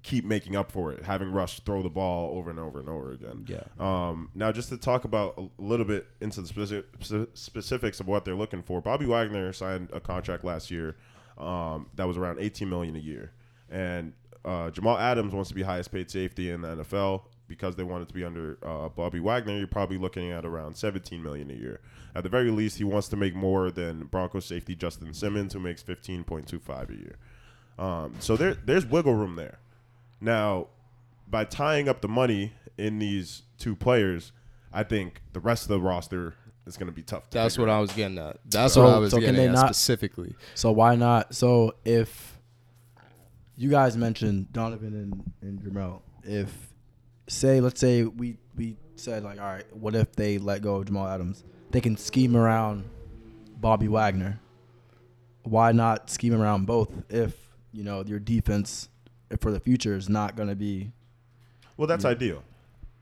keep 0.03 0.25
making 0.25 0.55
up 0.55 0.71
for 0.71 0.93
it, 0.93 1.03
having 1.05 1.33
Rush 1.33 1.59
throw 1.61 1.83
the 1.83 1.91
ball 1.91 2.39
over 2.39 2.49
and 2.49 2.61
over 2.61 2.79
and 2.79 2.89
over 2.89 3.11
again. 3.11 3.45
yeah 3.49 3.65
Um, 3.81 4.31
now, 4.37 4.53
just 4.53 4.69
to 4.69 4.77
talk 4.77 5.03
about 5.05 5.35
a 5.37 5.49
little 5.61 5.85
bit 5.85 6.07
into 6.21 6.43
the 6.43 6.47
specific, 6.47 6.85
specifics 7.35 7.99
of 7.99 8.07
what 8.07 8.25
they're 8.25 8.37
looking 8.37 8.63
for, 8.63 8.81
Bobby 8.81 9.05
Wagner 9.07 9.53
signed 9.53 9.89
a 9.93 9.99
contract 9.99 10.45
last 10.45 10.71
year 10.71 10.95
um, 11.39 11.87
that 11.97 12.07
was 12.07 12.17
around 12.17 12.39
18 12.39 12.71
million 12.71 12.95
a 12.95 13.01
year, 13.01 13.33
and 13.69 14.13
uh, 14.47 14.71
Jamal 14.71 14.97
Adams 14.97 15.35
wants 15.35 15.49
to 15.51 15.55
be 15.55 15.63
highest 15.63 15.91
paid 15.93 16.11
safety 16.11 16.51
in 16.51 16.63
the 16.63 16.69
NFL 16.69 17.23
because 17.49 17.77
they 17.77 17.83
want 17.83 18.03
it 18.03 18.09
to 18.09 18.15
be 18.15 18.25
under 18.25 18.59
uh, 18.65 18.89
Bobby 18.89 19.21
Wagner. 19.21 19.57
You're 19.59 19.67
probably 19.67 19.99
looking 19.99 20.31
at 20.31 20.45
around 20.47 20.77
17 20.77 21.23
million 21.23 21.51
a 21.51 21.55
year. 21.55 21.81
At 22.15 22.23
the 22.23 22.29
very 22.29 22.51
least, 22.51 22.79
he 22.79 22.85
wants 22.85 23.09
to 23.09 23.17
make 23.17 23.35
more 23.35 23.71
than 23.71 24.05
Broncos 24.07 24.47
safety 24.47 24.75
Justin 24.75 25.13
Simmons, 25.13 25.53
who 25.53 25.61
makes 25.61 25.83
15.25 25.83 26.89
a 26.91 26.93
year. 26.95 27.17
Um, 27.79 28.15
so 28.21 28.37
there, 28.37 28.55
there's 28.65 28.87
wiggle 28.87 29.15
room 29.15 29.37
there. 29.37 29.59
Now, 30.21 30.69
by 31.29 31.45
tying 31.45 31.89
up 31.89 32.01
the 32.01 32.09
money 32.09 32.53
in 32.79 32.99
these 32.99 33.43
two 33.59 33.77
players, 33.77 34.33
I 34.73 34.83
think 34.83 35.21
the 35.33 35.41
rest 35.41 35.65
of 35.65 35.69
the 35.69 35.81
roster 35.81 36.35
is 36.67 36.77
going 36.77 36.87
to 36.89 36.93
be 36.93 37.03
tough. 37.03 37.29
To 37.31 37.39
That's 37.39 37.55
figure 37.57 37.67
what 37.67 37.73
out. 37.73 37.79
I 37.79 37.81
was 37.81 37.93
getting 37.93 38.19
at. 38.19 38.39
That's 38.51 38.75
So- 38.75 38.85
what 38.85 38.95
I 38.95 38.99
was 38.99 39.11
so 39.11 39.19
can 39.19 39.27
getting 39.27 39.37
they 39.41 39.49
at 39.49 39.55
not- 39.55 39.75
specifically. 39.75 40.35
So 40.55 40.73
why 40.73 40.97
not? 40.97 41.35
So 41.35 41.75
if 41.85 42.36
you 43.57 43.71
guys 43.71 43.97
mentioned 43.97 44.53
Donovan 44.53 44.95
and, 44.95 45.33
and 45.43 45.63
Jamal, 45.63 46.03
if 46.23 46.73
say 47.29 47.61
let's 47.61 47.81
say 47.81 48.05
we 48.05 48.37
we 48.57 48.77
said 48.97 49.23
like, 49.25 49.39
all 49.39 49.47
right, 49.47 49.77
what 49.77 49.95
if 49.95 50.13
they 50.13 50.39
let 50.39 50.63
go 50.63 50.77
of 50.77 50.87
Jamal 50.87 51.09
Adams? 51.09 51.45
They 51.71 51.81
can 51.81 51.97
scheme 51.97 52.37
around 52.37 52.89
Bobby 53.61 53.89
Wagner. 53.89 54.41
Why 55.43 55.73
not 55.73 56.11
scheme 56.11 56.35
around 56.35 56.67
both 56.67 56.91
if 57.09 57.35
you 57.73 57.83
know 57.85 58.03
your 58.07 58.19
defense 58.19 58.89
for 59.41 59.51
the 59.51 59.61
future 59.61 59.95
is 59.97 60.09
not 60.09 60.37
going 60.37 60.49
to 60.49 60.55
be 60.57 60.93
Well, 61.77 61.87
that's 61.87 62.05
ideal. 62.05 62.43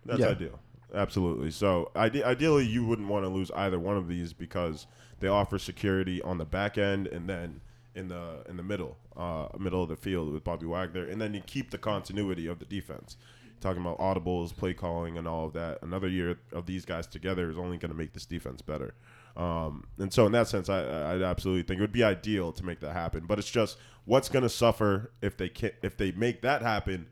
That's 0.07 0.21
Yeah. 0.21 0.29
ideal. 0.29 0.59
Absolutely. 0.93 1.51
So, 1.51 1.91
ide- 1.97 2.23
ideally, 2.23 2.65
you 2.67 2.85
wouldn't 2.87 3.09
want 3.09 3.25
to 3.25 3.29
lose 3.29 3.51
either 3.57 3.79
one 3.81 3.97
of 3.97 4.07
these 4.09 4.33
because 4.33 4.87
they 5.21 5.27
offer 5.29 5.59
security 5.59 6.23
on 6.23 6.39
the 6.39 6.45
back 6.45 6.79
end 6.79 7.07
and 7.09 7.29
then 7.29 7.61
in 7.95 8.09
the 8.09 8.45
in 8.49 8.57
the 8.57 8.63
middle, 8.63 8.97
uh, 9.17 9.49
middle 9.59 9.83
of 9.83 9.89
the 9.89 9.97
field 9.97 10.33
with 10.33 10.45
Bobby 10.45 10.67
Wagner, 10.67 11.05
and 11.05 11.21
then 11.21 11.35
you 11.35 11.41
keep 11.41 11.71
the 11.71 11.79
continuity 11.79 12.47
of 12.47 12.59
the 12.59 12.65
defense. 12.65 13.17
Talking 13.61 13.81
about 13.81 13.99
audibles, 13.99 14.55
play 14.55 14.75
calling, 14.75 15.17
and 15.17 15.27
all 15.27 15.47
of 15.47 15.55
that. 15.55 15.79
Another 15.83 16.09
year 16.09 16.37
of 16.53 16.67
these 16.67 16.85
guys 16.85 17.07
together 17.07 17.51
is 17.51 17.57
only 17.57 17.79
going 17.79 17.91
to 17.91 17.97
make 17.97 18.13
this 18.13 18.27
defense 18.27 18.61
better. 18.61 18.95
Um, 19.37 19.87
and 19.99 20.13
so, 20.13 20.27
in 20.27 20.33
that 20.33 20.49
sense, 20.49 20.69
I, 20.69 20.83
I 20.83 21.23
absolutely 21.23 21.63
think 21.63 21.79
it 21.79 21.81
would 21.81 21.93
be 21.93 22.05
ideal 22.05 22.53
to 22.53 22.65
make 22.65 22.81
that 22.81 22.93
happen. 22.93 23.25
But 23.27 23.39
it's 23.39 23.51
just 23.51 23.79
what's 24.05 24.29
going 24.29 24.43
to 24.43 24.51
suffer 24.51 25.13
if 25.23 25.37
they 25.37 25.49
can 25.49 25.71
if 25.83 25.97
they 25.97 26.13
make 26.13 26.43
that 26.43 26.63
happen 26.63 27.07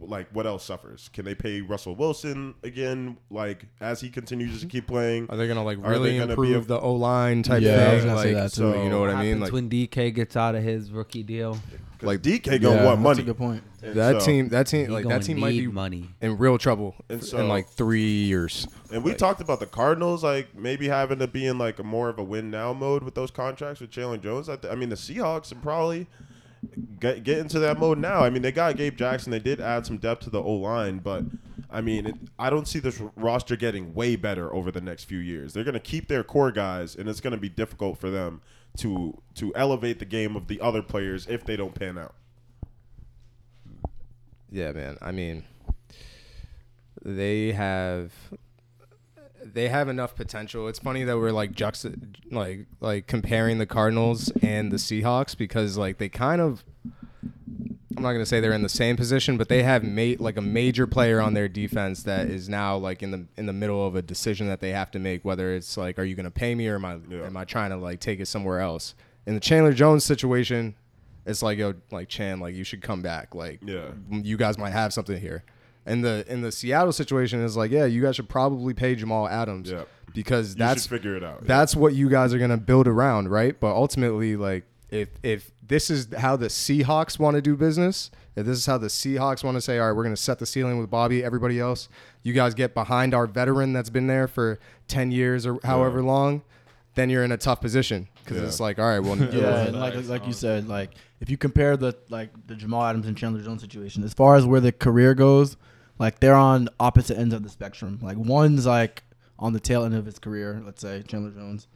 like 0.00 0.28
what 0.32 0.46
else 0.46 0.64
suffers? 0.64 1.08
Can 1.12 1.24
they 1.24 1.34
pay 1.34 1.60
Russell 1.60 1.94
Wilson 1.94 2.54
again? 2.62 3.16
Like 3.30 3.66
as 3.80 4.00
he 4.00 4.10
continues 4.10 4.60
to 4.60 4.66
keep 4.66 4.86
playing, 4.86 5.26
Are 5.30 5.36
they 5.36 5.46
gonna 5.48 5.64
like 5.64 5.78
really 5.80 6.18
gonna 6.18 6.26
be 6.26 6.32
improve 6.32 6.64
a- 6.64 6.68
the 6.68 6.80
O 6.80 6.92
line 6.94 7.42
type 7.42 7.62
Yeah, 7.62 7.72
I 7.90 7.94
was 7.94 8.02
thing? 8.02 8.10
gonna 8.12 8.22
say 8.22 8.34
Like, 8.34 8.42
that 8.44 8.52
so 8.52 8.82
you 8.82 8.88
know 8.90 9.00
what 9.00 9.10
I 9.10 9.22
mean? 9.22 9.40
Like 9.40 9.52
when 9.52 9.68
DK 9.68 10.14
gets 10.14 10.36
out 10.36 10.54
of 10.54 10.62
his 10.62 10.90
rookie 10.90 11.22
deal 11.22 11.58
like 12.02 12.20
DK 12.20 12.58
gonna 12.60 12.76
Yeah, 12.76 12.84
want 12.84 12.96
that's 12.98 13.02
money. 13.02 13.22
a 13.22 13.24
good 13.24 13.38
point. 13.38 13.62
And 13.82 13.94
that 13.94 14.20
so- 14.20 14.26
team, 14.26 14.48
that 14.50 14.66
team, 14.66 14.90
like 14.90 15.06
that 15.08 15.22
team 15.22 15.40
might 15.40 15.50
be 15.52 15.66
money 15.68 16.10
in 16.20 16.36
real 16.36 16.58
trouble 16.58 16.94
And 17.08 17.20
in 17.20 17.24
so- 17.26 17.46
like 17.46 17.68
three 17.68 18.02
years. 18.24 18.66
And 18.92 19.02
we 19.02 19.14
talked 19.14 19.40
about 19.40 19.58
the 19.60 19.66
Cardinals, 19.66 20.22
like 20.22 20.54
maybe 20.54 20.88
having 20.88 21.18
to 21.20 21.26
be 21.26 21.46
in 21.46 21.56
like 21.56 21.78
a 21.78 21.82
more 21.82 22.08
of 22.10 22.18
a 22.18 22.22
win 22.22 22.50
now 22.50 22.72
mode 22.74 23.02
with 23.04 23.14
those 23.14 23.30
contracts 23.30 23.80
with 23.80 23.90
Jalen 23.90 24.22
Jones. 24.22 24.48
I, 24.50 24.56
th- 24.56 24.70
I 24.72 24.76
mean, 24.76 24.90
the 24.90 24.96
Seahawks 24.96 25.50
are 25.52 25.56
probably 25.56 26.06
get 27.00 27.24
get 27.24 27.38
into 27.38 27.58
that 27.60 27.78
mode 27.78 27.98
now. 27.98 28.20
I 28.20 28.30
mean, 28.30 28.42
they 28.42 28.52
got 28.52 28.76
Gabe 28.76 28.96
Jackson. 28.96 29.30
They 29.30 29.38
did 29.38 29.60
add 29.60 29.86
some 29.86 29.98
depth 29.98 30.24
to 30.24 30.30
the 30.30 30.42
O 30.42 30.52
line, 30.52 30.98
but 30.98 31.24
I 31.70 31.80
mean, 31.80 32.06
it, 32.06 32.14
I 32.38 32.50
don't 32.50 32.68
see 32.68 32.78
this 32.78 33.00
roster 33.16 33.56
getting 33.56 33.94
way 33.94 34.16
better 34.16 34.54
over 34.54 34.70
the 34.70 34.80
next 34.80 35.04
few 35.04 35.18
years. 35.18 35.52
They're 35.52 35.64
going 35.64 35.74
to 35.74 35.80
keep 35.80 36.08
their 36.08 36.22
core 36.22 36.52
guys, 36.52 36.94
and 36.94 37.08
it's 37.08 37.20
going 37.20 37.32
to 37.32 37.40
be 37.40 37.48
difficult 37.48 37.98
for 37.98 38.10
them 38.10 38.42
to 38.78 39.20
to 39.36 39.54
elevate 39.54 39.98
the 39.98 40.04
game 40.04 40.36
of 40.36 40.48
the 40.48 40.60
other 40.60 40.82
players 40.82 41.26
if 41.26 41.44
they 41.44 41.56
don't 41.56 41.74
pan 41.74 41.98
out. 41.98 42.14
Yeah, 44.50 44.72
man. 44.72 44.98
I 45.02 45.10
mean, 45.10 45.44
they 47.04 47.52
have 47.52 48.12
they 49.44 49.68
have 49.68 49.88
enough 49.88 50.14
potential. 50.14 50.68
It's 50.68 50.78
funny 50.78 51.04
that 51.04 51.16
we're 51.18 51.30
like 51.30 51.52
juxta 51.52 51.94
like 52.30 52.66
like 52.80 53.06
comparing 53.06 53.58
the 53.58 53.66
Cardinals 53.66 54.30
and 54.42 54.72
the 54.72 54.76
Seahawks 54.76 55.36
because 55.36 55.76
like 55.76 55.98
they 55.98 56.08
kind 56.08 56.40
of 56.40 56.64
I'm 57.96 58.02
not 58.02 58.12
gonna 58.12 58.26
say 58.26 58.40
they're 58.40 58.52
in 58.52 58.62
the 58.62 58.68
same 58.68 58.96
position, 58.96 59.36
but 59.36 59.48
they 59.48 59.62
have 59.62 59.84
made 59.84 60.18
like 60.18 60.36
a 60.36 60.40
major 60.42 60.86
player 60.86 61.20
on 61.20 61.34
their 61.34 61.46
defense 61.48 62.02
that 62.04 62.26
is 62.28 62.48
now 62.48 62.76
like 62.76 63.02
in 63.02 63.10
the 63.12 63.26
in 63.36 63.46
the 63.46 63.52
middle 63.52 63.86
of 63.86 63.94
a 63.94 64.02
decision 64.02 64.48
that 64.48 64.60
they 64.60 64.70
have 64.70 64.90
to 64.92 64.98
make. 64.98 65.24
Whether 65.24 65.54
it's 65.54 65.76
like, 65.76 65.98
are 65.98 66.04
you 66.04 66.14
gonna 66.16 66.30
pay 66.30 66.54
me 66.54 66.66
or 66.68 66.74
am 66.76 66.84
I 66.84 66.98
Yeah. 67.08 67.24
am 67.26 67.36
I 67.36 67.44
trying 67.44 67.70
to 67.70 67.76
like 67.76 68.00
take 68.00 68.18
it 68.20 68.26
somewhere 68.26 68.60
else? 68.60 68.94
In 69.26 69.34
the 69.34 69.40
Chandler 69.40 69.72
Jones 69.72 70.04
situation, 70.04 70.74
it's 71.24 71.40
like 71.42 71.56
yo, 71.58 71.74
like 71.92 72.08
Chan, 72.08 72.40
like 72.40 72.54
you 72.54 72.64
should 72.64 72.82
come 72.82 73.00
back. 73.00 73.34
Like 73.34 73.60
Yeah. 73.64 73.90
you 74.10 74.36
guys 74.36 74.58
might 74.58 74.72
have 74.72 74.92
something 74.92 75.18
here. 75.20 75.44
And 75.86 76.04
the 76.04 76.24
in 76.28 76.40
the 76.42 76.50
Seattle 76.52 76.92
situation 76.92 77.42
is 77.42 77.56
like, 77.56 77.70
yeah, 77.70 77.84
you 77.84 78.02
guys 78.02 78.16
should 78.16 78.28
probably 78.28 78.72
pay 78.74 78.94
Jamal 78.94 79.28
Adams 79.28 79.70
Yeah. 79.70 79.84
because 80.14 80.50
You 80.54 80.58
that's 80.60 80.86
figure 80.86 81.16
it 81.16 81.22
out. 81.22 81.40
yeah. 81.42 81.46
that's 81.48 81.76
what 81.76 81.94
you 81.94 82.08
guys 82.08 82.32
are 82.32 82.38
gonna 82.38 82.56
build 82.56 82.88
around, 82.88 83.28
right? 83.30 83.58
But 83.58 83.74
ultimately, 83.74 84.36
like 84.36 84.64
if 84.90 85.08
if 85.22 85.50
this 85.66 85.90
is 85.90 86.08
how 86.16 86.36
the 86.36 86.46
Seahawks 86.46 87.18
want 87.18 87.34
to 87.36 87.42
do 87.42 87.56
business, 87.56 88.10
if 88.36 88.46
this 88.46 88.56
is 88.58 88.66
how 88.66 88.78
the 88.78 88.86
Seahawks 88.86 89.44
want 89.44 89.56
to 89.56 89.60
say, 89.60 89.78
all 89.78 89.88
right, 89.88 89.96
we're 89.96 90.04
gonna 90.04 90.16
set 90.16 90.38
the 90.38 90.46
ceiling 90.46 90.78
with 90.78 90.88
Bobby, 90.90 91.22
everybody 91.22 91.60
else, 91.60 91.88
you 92.22 92.32
guys 92.32 92.54
get 92.54 92.72
behind 92.74 93.12
our 93.14 93.26
veteran 93.26 93.72
that's 93.74 93.90
been 93.90 94.06
there 94.06 94.26
for 94.28 94.58
ten 94.88 95.10
years 95.10 95.46
or 95.46 95.58
however 95.64 96.02
long, 96.02 96.42
then 96.94 97.10
you're 97.10 97.24
in 97.24 97.32
a 97.32 97.36
tough 97.36 97.60
position 97.60 98.08
because 98.22 98.38
Yeah. 98.38 98.44
it's 98.46 98.60
like, 98.60 98.78
all 98.78 98.86
right, 98.86 99.00
well, 99.00 99.16
Yeah, 99.34 99.64
and 99.66 99.78
like 99.78 100.06
like 100.08 100.26
you 100.26 100.32
said, 100.32 100.66
like 100.68 100.92
if 101.20 101.28
you 101.28 101.36
compare 101.36 101.76
the 101.76 101.94
like 102.08 102.30
the 102.46 102.54
Jamal 102.54 102.84
Adams 102.84 103.06
and 103.06 103.16
Chandler 103.16 103.42
Jones 103.42 103.60
situation, 103.60 104.02
as 104.04 104.14
far 104.14 104.36
as 104.36 104.46
where 104.46 104.60
the 104.60 104.72
career 104.72 105.14
goes, 105.14 105.56
like 105.98 106.20
they're 106.20 106.34
on 106.34 106.68
opposite 106.80 107.18
ends 107.18 107.34
of 107.34 107.42
the 107.42 107.48
spectrum. 107.48 107.98
Like 108.02 108.16
one's 108.16 108.66
like 108.66 109.02
on 109.38 109.52
the 109.52 109.60
tail 109.60 109.84
end 109.84 109.94
of 109.94 110.06
his 110.06 110.18
career, 110.18 110.62
let's 110.64 110.80
say 110.80 111.02
Chandler 111.06 111.30
Jones, 111.30 111.68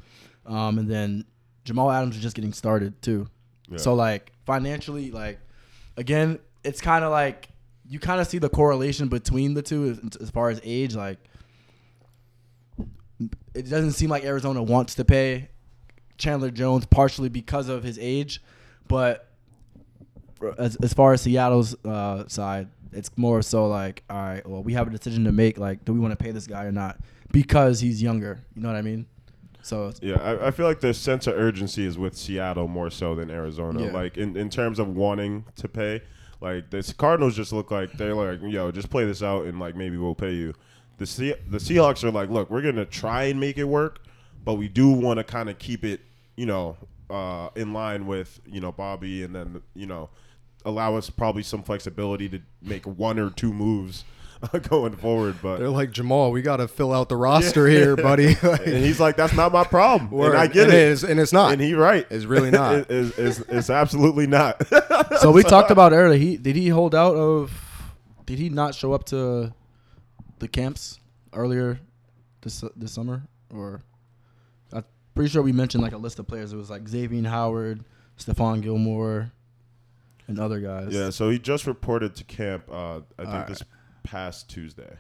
um, 0.47 0.79
and 0.79 0.91
then 0.91 1.25
Jamal 1.65 1.91
Adams 1.91 2.17
is 2.17 2.23
just 2.23 2.37
getting 2.37 2.53
started 2.53 3.01
too. 3.03 3.29
Yeah. 3.69 3.79
So 3.79 3.95
like 3.95 4.33
financially, 4.47 5.11
like 5.11 5.39
again, 5.97 6.39
it's 6.65 6.81
kind 6.81 7.05
of 7.05 7.11
like 7.11 7.49
you 7.89 7.99
kind 7.99 8.21
of 8.21 8.27
see 8.27 8.39
the 8.39 8.49
correlation 8.49 9.09
between 9.09 9.55
the 9.55 9.63
two 9.63 9.91
as, 9.91 10.17
as 10.17 10.31
far 10.31 10.51
as 10.51 10.61
age. 10.65 10.95
Like 10.95 11.19
it 13.55 13.69
doesn't 13.69 13.93
seem 13.93 14.11
like 14.11 14.25
Arizona 14.25 14.63
wants 14.63 14.95
to 14.97 15.05
pay 15.05 15.49
Chandler 16.17 16.51
Jones 16.51 16.87
partially 16.87 17.29
because 17.29 17.69
of 17.69 17.83
his 17.83 17.99
age, 17.99 18.43
but 18.87 19.29
as, 20.59 20.77
as 20.77 20.93
far 20.93 21.13
as 21.13 21.23
Seattle's 21.23 21.75
uh, 21.85 22.27
side, 22.29 22.69
it's 22.93 23.11
more 23.17 23.43
so 23.43 23.67
like, 23.67 24.03
all 24.09 24.17
right, 24.17 24.47
well, 24.47 24.63
we 24.63 24.73
have 24.75 24.87
a 24.87 24.91
decision 24.91 25.25
to 25.25 25.33
make. 25.33 25.59
Like, 25.59 25.85
do 25.85 25.93
we 25.93 25.99
want 25.99 26.13
to 26.13 26.23
pay 26.23 26.31
this 26.31 26.47
guy 26.47 26.65
or 26.65 26.73
not? 26.73 26.99
Because 27.33 27.81
he's 27.81 28.03
younger. 28.03 28.41
You 28.55 28.63
know 28.63 28.69
what 28.69 28.77
I 28.77 28.83
mean? 28.83 29.07
So 29.63 29.93
Yeah, 30.01 30.17
I, 30.17 30.49
I 30.49 30.51
feel 30.51 30.67
like 30.67 30.81
the 30.81 30.95
sense 30.95 31.27
of 31.27 31.35
urgency 31.35 31.85
is 31.85 31.99
with 31.99 32.17
Seattle 32.17 32.69
more 32.69 32.91
so 32.91 33.15
than 33.15 33.31
Arizona. 33.31 33.87
Yeah. 33.87 33.93
Like 33.93 34.17
in, 34.17 34.37
in 34.37 34.49
terms 34.51 34.79
of 34.79 34.89
wanting 34.89 35.45
to 35.57 35.69
pay, 35.69 36.03
like 36.41 36.71
the 36.71 36.95
Cardinals 36.97 37.37
just 37.37 37.53
look 37.53 37.71
like 37.71 37.93
they're 37.93 38.15
like, 38.15 38.41
yo, 38.43 38.71
just 38.71 38.91
play 38.91 39.05
this 39.05 39.23
out 39.23 39.45
and 39.45 39.61
like 39.61 39.77
maybe 39.77 39.97
we'll 39.97 40.15
pay 40.15 40.33
you. 40.33 40.55
The 40.99 41.07
Se- 41.07 41.41
the 41.49 41.59
Seahawks 41.59 42.03
are 42.03 42.11
like, 42.11 42.31
look, 42.31 42.51
we're 42.51 42.63
gonna 42.63 42.87
try 42.87 43.25
and 43.25 43.39
make 43.39 43.59
it 43.59 43.65
work, 43.65 44.01
but 44.45 44.55
we 44.55 44.69
do 44.69 44.91
want 44.91 45.19
to 45.19 45.25
kind 45.25 45.51
of 45.51 45.59
keep 45.59 45.85
it, 45.85 46.01
you 46.37 46.47
know, 46.47 46.77
uh, 47.11 47.51
in 47.55 47.73
line 47.73 48.07
with 48.07 48.41
you 48.47 48.61
know 48.61 48.73
Bobby, 48.73 49.23
and 49.23 49.35
then 49.35 49.63
you 49.75 49.87
know 49.87 50.11
allow 50.65 50.97
us 50.97 51.11
probably 51.11 51.43
some 51.43 51.63
flexibility 51.63 52.29
to 52.29 52.41
make 52.63 52.87
one 52.87 53.19
or 53.19 53.31
two 53.31 53.53
moves 53.53 54.05
uh, 54.53 54.59
going 54.59 54.95
forward. 54.97 55.37
But 55.43 55.59
they're 55.59 55.69
like 55.71 55.91
Jamal, 55.91 56.31
we 56.31 56.43
got 56.43 56.59
to 56.59 56.69
fill 56.69 56.93
out 56.93 57.09
the 57.09 57.17
roster 57.17 57.67
here, 57.67 57.97
buddy. 58.09 58.37
Like, 58.43 58.67
and 58.67 58.77
he's 58.85 59.01
like, 59.01 59.17
that's 59.17 59.35
not 59.35 59.53
my 59.53 59.65
problem, 59.65 60.11
word. 60.11 60.31
and 60.31 60.39
I 60.39 60.47
get 60.47 60.65
And 60.67 60.73
it. 60.75 60.77
it 60.79 60.89
is- 60.89 61.05
and 61.05 61.19
it's 61.21 61.33
not. 61.33 61.53
And 61.53 61.61
he 61.61 61.75
right. 61.75 62.07
It's 62.11 62.25
really 62.25 62.51
not. 62.51 62.75
it, 62.75 62.87
it's, 62.91 63.19
it's, 63.19 63.39
it's 63.49 63.71
absolutely 63.71 64.27
not. 64.27 64.63
so 65.21 65.31
we 65.33 65.43
talked 65.43 65.71
about 65.71 65.93
earlier. 65.93 66.19
He 66.19 66.37
did 66.37 66.57
he 66.57 66.69
hold 66.69 66.95
out 66.95 67.15
of? 67.17 67.53
Did 68.27 68.39
he 68.39 68.49
not 68.51 68.75
show 68.75 68.93
up 68.93 69.05
to 69.07 69.53
the 70.39 70.49
camps 70.49 71.01
earlier 71.33 71.81
this 72.43 72.63
this 72.77 72.93
summer? 72.93 73.23
Or 73.53 73.81
I'm 74.73 74.85
pretty 75.15 75.31
sure 75.31 75.43
we 75.43 75.53
mentioned 75.53 75.83
like 75.83 75.95
a 75.95 75.99
list 75.99 76.19
of 76.19 76.27
players. 76.29 76.53
It 76.53 76.57
was 76.57 76.69
like 76.71 76.87
Xavier 76.87 77.27
Howard, 77.29 77.85
Stephon 78.19 78.61
Gilmore, 78.63 79.33
and 80.29 80.39
other 80.39 80.61
guys. 80.61 80.93
yeah, 80.93 81.11
so 81.11 81.29
he 81.31 81.39
just 81.39 81.67
reported 81.67 82.15
to 82.17 82.25
camp. 82.25 82.71
Uh, 82.71 82.97
I 82.97 83.01
think 83.19 83.29
Alright. 83.29 83.47
this 83.49 83.63
past 84.05 84.49
Tuesday. 84.49 84.97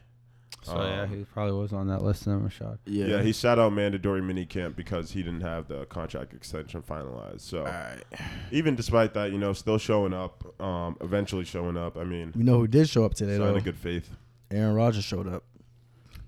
So 0.63 0.75
yeah, 0.83 1.03
Um, 1.03 1.09
he 1.17 1.25
probably 1.25 1.53
was 1.59 1.73
on 1.73 1.87
that 1.87 2.03
list. 2.03 2.25
Then 2.25 2.41
Rashad. 2.41 2.79
yeah. 2.85 3.07
Yeah. 3.07 3.23
he 3.23 3.33
sat 3.33 3.59
out 3.59 3.73
mandatory 3.73 4.21
mini 4.21 4.45
camp 4.45 4.75
because 4.77 5.13
he 5.13 5.23
didn't 5.23 5.43
have 5.43 5.69
the 5.69 5.87
contract 5.87 6.35
extension 6.35 6.83
finalized. 6.83 7.43
So 7.43 7.59
Alright. 7.61 8.03
even 8.51 8.75
despite 8.75 9.15
that, 9.15 9.31
you 9.31 9.39
know, 9.39 9.53
still 9.53 9.79
showing 9.79 10.13
up, 10.13 10.45
um, 10.61 10.97
eventually 11.01 11.45
showing 11.45 11.77
up. 11.77 11.97
I 11.97 12.05
mean, 12.05 12.33
We 12.37 12.43
know 12.43 12.59
who 12.59 12.67
did 12.67 12.89
show 12.89 13.05
up 13.05 13.15
today 13.15 13.37
sign 13.39 13.47
though. 13.47 13.57
of 13.57 13.65
good 13.65 13.79
faith. 13.79 14.11
Aaron 14.51 14.75
Rodgers 14.75 15.05
showed 15.05 15.29
up. 15.29 15.45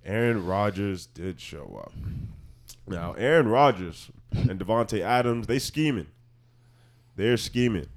Aaron 0.05 0.47
Rodgers 0.47 1.07
did 1.07 1.41
show 1.41 1.83
up. 1.85 1.93
Now, 2.87 3.13
Aaron 3.15 3.49
Rodgers 3.49 4.11
and 4.33 4.59
Davante 4.61 5.01
Adams, 5.01 5.47
they 5.49 5.59
scheming. 5.59 6.07
They're 7.17 7.37
scheming. 7.37 7.89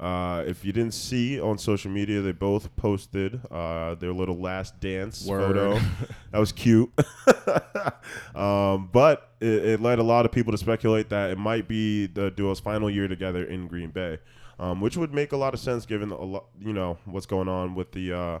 Uh, 0.00 0.42
if 0.46 0.64
you 0.64 0.72
didn't 0.72 0.94
see 0.94 1.40
on 1.40 1.58
social 1.58 1.90
media, 1.90 2.20
they 2.20 2.32
both 2.32 2.74
posted 2.76 3.40
uh, 3.50 3.94
their 3.96 4.12
little 4.12 4.38
last 4.38 4.80
dance 4.80 5.26
Word. 5.26 5.54
photo. 5.54 5.80
That 6.32 6.38
was 6.38 6.50
cute. 6.50 6.90
um, 8.34 8.88
but 8.90 9.32
it, 9.38 9.66
it 9.66 9.82
led 9.82 9.98
a 9.98 10.02
lot 10.02 10.24
of 10.24 10.32
people 10.32 10.50
to 10.52 10.56
speculate 10.56 11.10
that 11.10 11.30
it 11.30 11.36
might 11.36 11.68
be 11.68 12.06
the 12.06 12.30
duo's 12.30 12.58
final 12.58 12.88
year 12.88 13.06
together 13.06 13.44
in 13.44 13.66
Green 13.68 13.90
Bay, 13.90 14.18
um, 14.58 14.80
which 14.80 14.96
would 14.96 15.12
make 15.12 15.32
a 15.32 15.36
lot 15.36 15.52
of 15.52 15.60
sense 15.60 15.84
given 15.84 16.10
a 16.10 16.22
lot, 16.22 16.46
you 16.58 16.72
know, 16.72 16.96
what's 17.04 17.26
going 17.26 17.48
on 17.48 17.74
with 17.74 17.92
the 17.92 18.14
uh, 18.14 18.38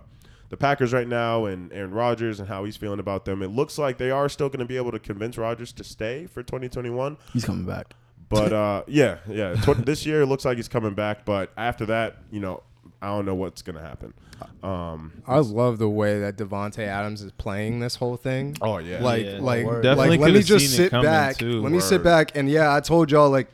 the 0.48 0.56
Packers 0.56 0.94
right 0.94 1.06
now 1.06 1.44
and 1.44 1.70
Aaron 1.72 1.92
Rodgers 1.92 2.40
and 2.40 2.48
how 2.48 2.64
he's 2.64 2.78
feeling 2.78 2.98
about 2.98 3.26
them. 3.26 3.42
It 3.42 3.48
looks 3.48 3.76
like 3.76 3.98
they 3.98 4.10
are 4.10 4.28
still 4.30 4.48
going 4.48 4.60
to 4.60 4.66
be 4.66 4.78
able 4.78 4.92
to 4.92 4.98
convince 4.98 5.36
Rodgers 5.36 5.72
to 5.74 5.84
stay 5.84 6.26
for 6.26 6.42
2021. 6.42 7.18
He's 7.34 7.44
coming 7.44 7.66
back. 7.66 7.94
But 8.32 8.52
uh, 8.52 8.82
yeah, 8.86 9.18
yeah, 9.28 9.54
tw- 9.54 9.84
this 9.84 10.04
year 10.06 10.22
it 10.22 10.26
looks 10.26 10.44
like 10.44 10.56
he's 10.56 10.68
coming 10.68 10.94
back. 10.94 11.24
But 11.24 11.50
after 11.56 11.86
that, 11.86 12.16
you 12.30 12.40
know, 12.40 12.62
I 13.00 13.08
don't 13.08 13.24
know 13.26 13.34
what's 13.34 13.62
going 13.62 13.76
to 13.76 13.82
happen. 13.82 14.14
Um, 14.62 15.12
I 15.26 15.38
love 15.38 15.78
the 15.78 15.88
way 15.88 16.18
that 16.20 16.36
Davante 16.36 16.80
Adams 16.86 17.22
is 17.22 17.30
playing 17.32 17.78
this 17.80 17.94
whole 17.94 18.16
thing. 18.16 18.56
oh 18.60 18.78
yeah, 18.78 19.00
like 19.00 19.24
Yeah. 19.24 19.38
like 19.40 19.64
Word. 19.64 19.82
Definitely 19.84 20.10
like 20.10 20.20
let 20.20 20.32
me 20.34 20.42
just 20.42 20.74
sit 20.74 20.90
back 20.90 21.36
too. 21.36 21.62
let 21.62 21.70
me 21.70 21.78
sit 21.78 22.02
back 22.02 22.36
and 22.36 22.50
yeah 22.50 22.74
i 22.74 22.80
told 22.80 23.10
y'all 23.12 23.30
like 23.30 23.48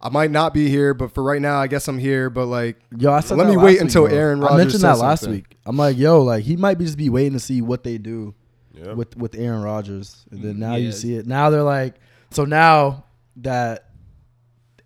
i 0.00 0.08
might 0.08 0.32
not 0.32 0.52
be 0.52 0.68
here 0.68 0.94
but 0.94 1.12
for 1.14 1.22
right 1.22 1.40
now 1.40 1.58
i 1.60 1.68
guess 1.68 1.86
i'm 1.86 1.98
here 1.98 2.28
but 2.28 2.46
like 2.46 2.76
Yo, 2.98 3.12
I 3.12 3.20
said 3.20 3.38
Let 3.38 3.46
me 3.48 3.56
wait 3.56 3.74
week, 3.74 3.80
until 3.82 4.06
bro. 4.08 4.16
Aaron 4.16 4.40
Rodgers. 4.40 4.50
I 4.50 4.56
Rodgers 4.56 4.64
mentioned 4.64 4.82
that 4.82 4.98
last 4.98 5.20
something. 5.20 5.36
week. 5.38 5.56
I'm 5.64 5.76
like, 5.76 5.96
yo, 5.96 6.22
like 6.22 6.42
he 6.44 6.56
might 6.56 6.76
be 6.78 6.84
just 6.86 6.98
be 6.98 7.08
waiting 7.08 7.32
to 7.34 7.40
see 7.40 7.62
what 7.62 7.84
they 7.84 7.96
do 7.98 8.34
yeah. 8.74 8.92
with 8.94 9.16
with 9.16 9.36
Aaron 9.36 9.62
Rodgers, 9.62 10.24
and 10.32 10.42
then 10.42 10.58
now 10.58 10.74
you 10.74 10.90
see 10.92 11.14
it. 11.14 11.26
Now 11.26 11.50
they're 11.50 11.62
like, 11.62 11.94
so 12.30 12.44
now 12.44 13.04
that 13.36 13.85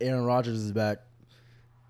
Aaron 0.00 0.24
Rodgers 0.24 0.58
is 0.60 0.72
back, 0.72 0.98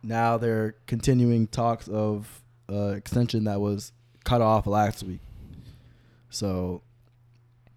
now 0.02 0.38
they're 0.38 0.76
continuing 0.86 1.46
talks 1.46 1.88
of 1.88 2.42
uh, 2.70 2.88
extension 2.88 3.44
that 3.44 3.60
was 3.60 3.92
cut 4.24 4.40
off 4.40 4.66
last 4.66 5.02
week. 5.02 5.20
So 6.30 6.82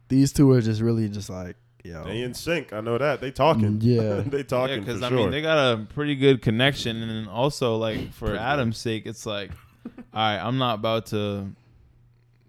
these 0.07 0.31
two 0.31 0.51
are 0.51 0.61
just 0.61 0.81
really 0.81 1.09
just 1.09 1.29
like, 1.29 1.55
yo, 1.83 2.03
They 2.03 2.21
in 2.21 2.33
sync. 2.33 2.71
I 2.71 2.81
know 2.81 2.97
that 2.97 3.19
they 3.21 3.31
talking. 3.31 3.79
Yeah. 3.81 4.21
they 4.25 4.43
talking. 4.43 4.75
Yeah, 4.75 4.79
because 4.79 4.99
for 4.99 5.05
I 5.05 5.09
sure. 5.09 5.17
mean 5.17 5.31
they 5.31 5.41
got 5.41 5.73
a 5.73 5.85
pretty 5.85 6.15
good 6.15 6.41
connection, 6.41 7.01
and 7.01 7.09
then 7.09 7.27
also 7.27 7.77
like 7.77 8.13
for 8.13 8.35
Adam's 8.35 8.77
sake, 8.77 9.05
it's 9.05 9.25
like, 9.25 9.51
all 9.85 9.93
right, 10.13 10.37
I'm 10.37 10.57
not 10.57 10.75
about 10.75 11.07
to 11.07 11.47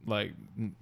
like 0.07 0.33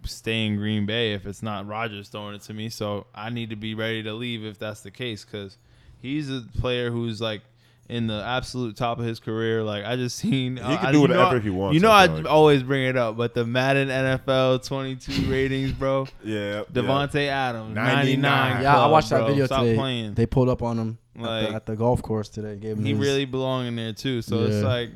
stay 0.05 0.47
in 0.47 0.57
Green 0.57 0.85
Bay 0.85 1.15
if 1.15 1.27
it's 1.27 1.43
not 1.43 1.67
Rodgers 1.67 2.09
throwing 2.09 2.35
it 2.35 2.43
to 2.43 2.55
me, 2.55 2.69
so 2.69 3.07
I 3.15 3.31
need 3.31 3.51
to 3.51 3.57
be 3.57 3.75
ready 3.75 4.03
to 4.03 4.13
leave 4.13 4.45
if 4.45 4.59
that's 4.59 4.81
the 4.81 4.91
case, 4.91 5.25
because 5.25 5.57
he's 6.03 6.29
a 6.31 6.43
player 6.61 6.91
who's 6.91 7.21
like 7.21 7.41
in 7.89 8.07
the 8.07 8.23
absolute 8.25 8.77
top 8.77 8.99
of 8.99 9.05
his 9.05 9.19
career. 9.21 9.63
Like 9.63 9.85
I 9.85 9.97
just 9.97 10.17
seen 10.25 10.57
He 10.57 10.63
uh, 10.63 10.77
can 10.79 10.87
I- 10.87 10.93
do 10.93 11.01
you 11.01 11.09
know 11.09 11.15
whatever 11.17 11.37
I- 11.37 11.41
he 11.41 11.51
wants, 11.51 11.75
You 11.75 11.81
know, 11.81 11.91
I 11.91 12.05
I 12.05 12.07
like. 12.07 12.27
always 12.27 12.63
bring 12.63 12.85
it 12.85 12.97
up, 12.97 13.17
but 13.17 13.35
the 13.35 13.45
Madden 13.47 13.89
NFL 13.89 14.67
22 14.67 15.27
ratings, 15.31 15.73
bro. 15.73 16.07
yeah, 16.25 16.63
Davante 16.73 17.27
Adams, 17.29 17.75
99. 17.75 18.21
99. 18.21 18.63
yeah, 18.63 18.71
I 18.71 18.75
club, 18.75 18.91
watched 18.93 19.11
that 19.11 19.19
bro. 19.19 19.27
video 19.29 19.47
Stop 19.47 19.63
today. 19.63 19.77
Playing. 19.77 20.15
They 20.15 20.27
pulled 20.27 20.49
up 20.49 20.63
on 20.63 20.79
him 20.79 20.99
at, 21.19 21.23
the, 21.23 21.55
at 21.55 21.67
the 21.67 21.77
golf 21.77 22.03
course 22.03 22.29
today. 22.29 22.57
Gave 22.57 22.79
him 22.79 22.85
he 22.85 22.91
his- 22.93 23.01
really 23.01 23.25
belong 23.25 23.67
in 23.67 23.77
there 23.77 23.93
too. 23.93 24.23
So 24.23 24.45
it's 24.45 24.63
like 24.65 24.91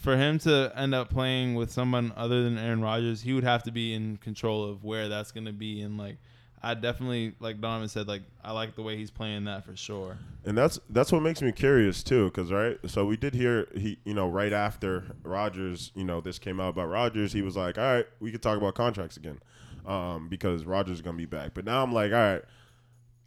for 0.00 0.16
him 0.16 0.38
to 0.40 0.72
end 0.74 0.94
up 0.96 1.10
playing 1.10 1.54
with 1.54 1.70
someone 1.70 2.12
other 2.16 2.42
than 2.42 2.58
Aaron 2.58 2.80
Rodgers, 2.80 3.20
he 3.22 3.32
would 3.34 3.44
have 3.44 3.62
to 3.64 3.70
be 3.70 3.94
in 3.94 4.16
control 4.16 4.68
of 4.68 4.82
where 4.82 5.08
that's 5.08 5.30
going 5.30 5.44
to 5.46 5.52
be. 5.52 5.80
And 5.82 5.96
like, 5.96 6.16
I 6.64 6.74
definitely, 6.74 7.34
like 7.40 7.60
Donovan 7.60 7.88
said, 7.88 8.06
like 8.06 8.22
I 8.44 8.52
like 8.52 8.76
the 8.76 8.82
way 8.82 8.96
he's 8.96 9.10
playing 9.10 9.44
that 9.44 9.64
for 9.64 9.74
sure. 9.76 10.18
And 10.44 10.56
that's 10.56 10.78
that's 10.90 11.10
what 11.10 11.22
makes 11.22 11.42
me 11.42 11.50
curious 11.50 12.02
too, 12.02 12.26
because 12.26 12.52
right. 12.52 12.78
So 12.86 13.04
we 13.04 13.16
did 13.16 13.34
hear 13.34 13.66
he, 13.74 13.98
you 14.04 14.14
know, 14.14 14.28
right 14.28 14.52
after 14.52 15.04
Rodgers, 15.24 15.90
you 15.94 16.04
know, 16.04 16.20
this 16.20 16.38
came 16.38 16.60
out 16.60 16.70
about 16.70 16.88
Rodgers. 16.88 17.32
He 17.32 17.42
was 17.42 17.56
like, 17.56 17.78
"All 17.78 17.84
right, 17.84 18.06
we 18.20 18.30
could 18.30 18.42
talk 18.42 18.56
about 18.56 18.76
contracts 18.76 19.16
again," 19.16 19.40
um, 19.86 20.28
because 20.28 20.64
Rodgers 20.64 20.96
is 20.96 21.02
gonna 21.02 21.16
be 21.16 21.26
back. 21.26 21.52
But 21.52 21.64
now 21.64 21.82
I'm 21.82 21.92
like, 21.92 22.12
"All 22.12 22.18
right, 22.18 22.42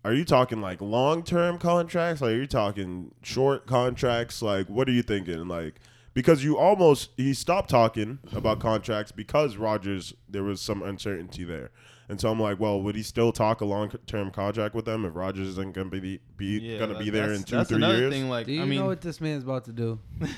are 0.05 0.13
you 0.13 0.23
talking 0.23 0.61
like 0.61 0.81
long 0.81 1.23
term 1.23 1.57
contracts? 1.57 2.21
Like, 2.21 2.31
are 2.31 2.37
you 2.37 2.47
talking 2.47 3.11
short 3.21 3.65
contracts? 3.65 4.41
Like, 4.41 4.69
what 4.69 4.87
are 4.87 4.93
you 4.93 5.01
thinking? 5.01 5.47
Like, 5.47 5.81
because 6.13 6.43
you 6.43 6.57
almost 6.57 7.09
he 7.17 7.33
stopped 7.33 7.69
talking 7.69 8.19
about 8.31 8.59
contracts 8.59 9.11
because 9.11 9.57
Rodgers 9.57 10.13
there 10.29 10.43
was 10.43 10.61
some 10.61 10.81
uncertainty 10.81 11.43
there. 11.43 11.71
And 12.07 12.21
so 12.21 12.29
I'm 12.29 12.39
like, 12.39 12.59
well, 12.59 12.81
would 12.81 12.95
he 12.95 13.01
still 13.03 13.31
talk 13.31 13.61
a 13.61 13.65
long 13.65 13.89
term 14.05 14.29
contract 14.31 14.75
with 14.75 14.85
them 14.85 15.05
if 15.05 15.15
Rodgers 15.15 15.47
isn't 15.49 15.73
going 15.73 15.89
to 15.89 15.99
be 16.01 16.19
be 16.37 16.59
Yeah, 16.59 16.77
going 16.77 16.93
to 16.93 16.99
be 16.99 17.09
there 17.09 17.31
in 17.33 17.43
two 17.43 17.55
that's 17.57 17.69
three 17.69 17.77
another 17.77 17.97
years? 17.97 18.13
Thing, 18.13 18.29
like, 18.29 18.45
Do 18.45 18.53
you 18.53 18.61
I 18.61 18.65
mean, 18.65 18.79
know 18.79 18.85
what 18.87 19.01
this 19.01 19.19
man's 19.19 19.43
about 19.43 19.65
to 19.65 19.71
do? 19.73 19.99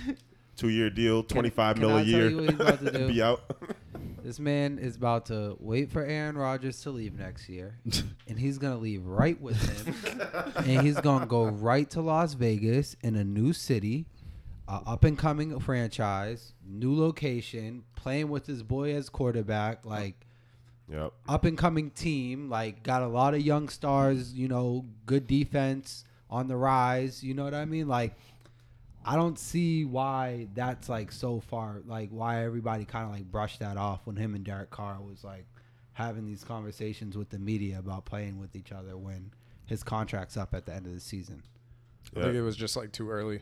Two 0.56 0.70
year 0.70 0.90
deal, 0.90 1.22
twenty 1.22 1.52
five 1.52 1.76
can 1.76 1.86
mil 1.86 1.92
a 1.96 2.00
I 2.00 2.04
tell 2.04 2.08
year, 2.08 2.30
you 2.30 2.38
what 2.38 2.46
he's 2.50 2.60
about 2.60 2.80
to 2.80 2.92
do? 3.00 3.08
be 3.10 3.22
out. 3.22 3.42
This 4.24 4.40
man 4.40 4.80
is 4.80 4.96
about 4.96 5.28
to 5.28 5.56
wait 5.60 5.92
for 5.92 6.04
Aaron 6.04 6.36
Rodgers 6.36 6.82
to 6.82 6.90
leave 6.90 7.14
next 7.18 7.48
year, 7.48 7.78
and 8.28 8.40
he's 8.40 8.58
gonna 8.58 8.78
leave 8.80 9.06
right 9.06 9.40
with 9.40 9.56
him, 9.62 9.94
and 10.56 10.82
he's 10.82 11.00
gonna 11.00 11.28
go 11.28 11.46
right 11.46 11.88
to 11.92 12.02
Las 12.02 12.34
Vegas 12.34 12.96
in 13.04 13.16
a 13.16 13.24
new 13.24 13.54
city, 13.54 14.08
a 14.68 14.82
up 14.88 15.04
and 15.04 15.16
coming 15.16 15.60
franchise, 15.60 16.54
new 16.66 17.00
location, 17.00 17.84
playing 17.96 18.30
with 18.30 18.48
his 18.48 18.64
boy 18.64 18.96
as 18.96 19.10
quarterback, 19.10 19.86
like 19.86 20.26
yep. 20.90 21.14
up 21.28 21.46
and 21.46 21.58
coming 21.58 21.92
team, 21.92 22.50
like 22.50 22.84
got 22.84 23.02
a 23.02 23.08
lot 23.08 23.34
of 23.34 23.42
young 23.42 23.70
stars, 23.70 24.34
you 24.34 24.48
know, 24.48 24.86
good 25.06 25.28
defense 25.28 26.04
on 26.30 26.48
the 26.48 26.56
rise. 26.56 27.24
You 27.24 27.34
know 27.34 27.44
what 27.44 27.54
I 27.54 27.66
mean? 27.66 27.88
Like, 27.88 28.16
I 29.06 29.16
don't 29.16 29.40
see 29.40 29.86
why 29.86 30.48
that's 30.54 30.90
like 30.90 31.12
so 31.12 31.40
far, 31.40 31.82
like 31.86 32.10
why 32.10 32.44
everybody 32.44 32.86
kind 32.86 33.06
of 33.06 33.12
like 33.12 33.32
brushed 33.32 33.60
that 33.60 33.78
off 33.78 34.02
when 34.06 34.16
him 34.16 34.36
and 34.36 34.44
Derek 34.44 34.70
Carr 34.70 34.98
was 35.02 35.24
like 35.24 35.46
having 35.94 36.26
these 36.26 36.44
conversations 36.44 37.18
with 37.18 37.30
the 37.30 37.40
media 37.40 37.80
about 37.80 38.06
playing 38.06 38.38
with 38.38 38.56
each 38.56 38.72
other 38.72 38.98
when 38.98 39.32
his 39.66 39.84
contract's 39.84 40.38
up 40.38 40.54
at 40.54 40.66
the 40.66 40.74
end 40.74 40.86
of 40.86 40.94
the 40.94 41.00
season. 41.00 41.42
I 42.16 42.22
think 42.22 42.36
it 42.36 42.42
was 42.42 42.56
just 42.56 42.76
like 42.76 42.92
too 42.92 43.10
early. 43.10 43.42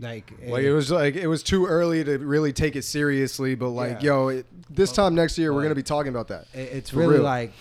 Like, 0.00 0.32
Like 0.46 0.64
eh, 0.64 0.68
it 0.68 0.72
was 0.72 0.90
like 0.90 1.14
it 1.14 1.26
was 1.28 1.42
too 1.42 1.66
early 1.66 2.02
to 2.04 2.18
really 2.18 2.52
take 2.52 2.74
it 2.76 2.82
seriously. 2.82 3.54
But 3.54 3.68
like, 3.70 4.02
Yeah. 4.02 4.12
yo, 4.14 4.28
it, 4.28 4.46
this 4.68 4.90
time 4.92 5.14
next 5.14 5.38
year 5.38 5.52
we're 5.54 5.62
gonna 5.62 5.74
be 5.74 5.82
talking 5.84 6.10
about 6.10 6.28
that. 6.28 6.46
It- 6.52 6.70
It's 6.72 6.90
For 6.90 6.98
really 6.98 7.14
real. 7.14 7.22
like 7.22 7.52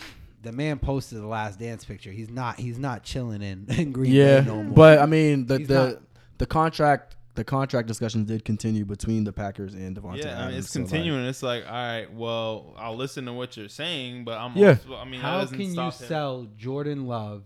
the 0.42 0.52
man 0.52 0.80
posted 0.80 1.20
the 1.22 1.28
last 1.28 1.60
dance 1.60 1.86
picture. 1.86 2.12
He's 2.12 2.30
not. 2.30 2.60
He's 2.60 2.78
not 2.80 3.04
chilling 3.04 3.42
in, 3.42 3.66
in 3.78 3.92
Green 3.92 4.12
Yeah, 4.12 4.42
Bay 4.42 4.48
no 4.48 4.64
more. 4.64 4.74
but 4.74 5.00
I 5.00 5.06
mean 5.06 5.46
the 5.48 5.60
He's 5.60 5.68
the 5.68 5.88
not- 5.92 6.02
the 6.40 6.46
contract 6.48 7.16
the 7.36 7.44
contract 7.44 7.88
discussions 7.88 8.28
did 8.28 8.46
continue 8.46 8.86
between 8.86 9.24
the 9.24 9.32
Packers 9.34 9.74
and 9.74 9.96
Davante 9.98 10.18
yeah, 10.18 10.28
I 10.28 10.32
Adams. 10.34 10.50
mean, 10.50 10.60
it's 10.60 10.70
so, 10.72 10.80
like- 10.82 10.90
continuing. 10.90 11.26
it's 11.26 11.42
like, 11.42 11.66
all 11.66 11.72
right, 11.74 12.14
well, 12.14 12.76
I'll 12.78 12.96
listen 12.96 13.26
to 13.26 13.34
what 13.34 13.58
you're 13.58 13.70
saying, 13.70 14.24
but 14.24 14.38
I'm 14.38 14.56
Yeah. 14.56 14.70
also, 14.70 14.96
I 14.96 15.06
mean, 15.06 15.20
how 15.20 15.44
can 15.48 15.60
you 15.62 15.80
him. 15.82 15.92
sell 15.92 16.48
Jordan 16.58 17.08
Love 17.08 17.44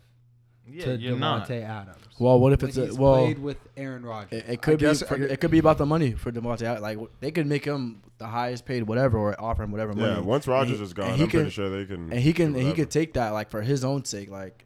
Yeah, 0.69 0.85
to 0.85 0.95
you're 0.97 1.15
Davante. 1.17 1.63
Adams? 1.63 1.97
well, 2.19 2.39
what 2.39 2.51
if 2.53 2.61
when 2.61 2.69
it's 2.69 2.77
a 2.77 2.85
he's 2.87 2.97
well? 2.97 3.15
played 3.23 3.39
with 3.39 3.57
Aaron 3.77 4.03
Rodgers? 4.03 4.41
It, 4.43 4.49
it 4.49 4.61
could 4.61 4.79
be 4.79 4.85
guess- 4.85 5.01
for, 5.03 5.15
I 5.15 5.19
it 5.27 5.39
could 5.39 5.51
be 5.51 5.59
about 5.59 5.77
the 5.77 5.85
money 5.85 6.11
for 6.13 6.31
Davante. 6.31 6.63
Adams. 6.63 6.81
Like 6.81 6.97
they 7.19 7.31
could 7.31 7.47
make 7.47 7.63
him 7.65 8.01
the 8.17 8.27
highest 8.27 8.65
paid 8.65 8.83
whatever 8.83 9.17
or 9.17 9.39
offer 9.39 9.63
him 9.63 9.71
whatever 9.71 9.93
money. 9.93 10.13
Yeah, 10.13 10.19
once 10.19 10.47
Rodgers 10.47 10.81
is 10.81 10.93
gone, 10.93 11.07
and 11.09 11.15
he 11.17 11.23
I'm 11.23 11.29
pretty 11.29 11.43
can- 11.45 11.51
sure 11.51 11.69
they 11.69 11.85
can. 11.85 12.11
and 12.11 12.19
he 12.19 12.33
can 12.33 12.47
and 12.47 12.55
he 12.57 12.63
whatever. 12.63 12.75
could 12.83 12.91
take 12.91 13.13
that 13.13 13.29
like 13.29 13.49
for 13.49 13.61
his 13.61 13.85
own 13.85 14.03
sake. 14.05 14.29
Like, 14.29 14.65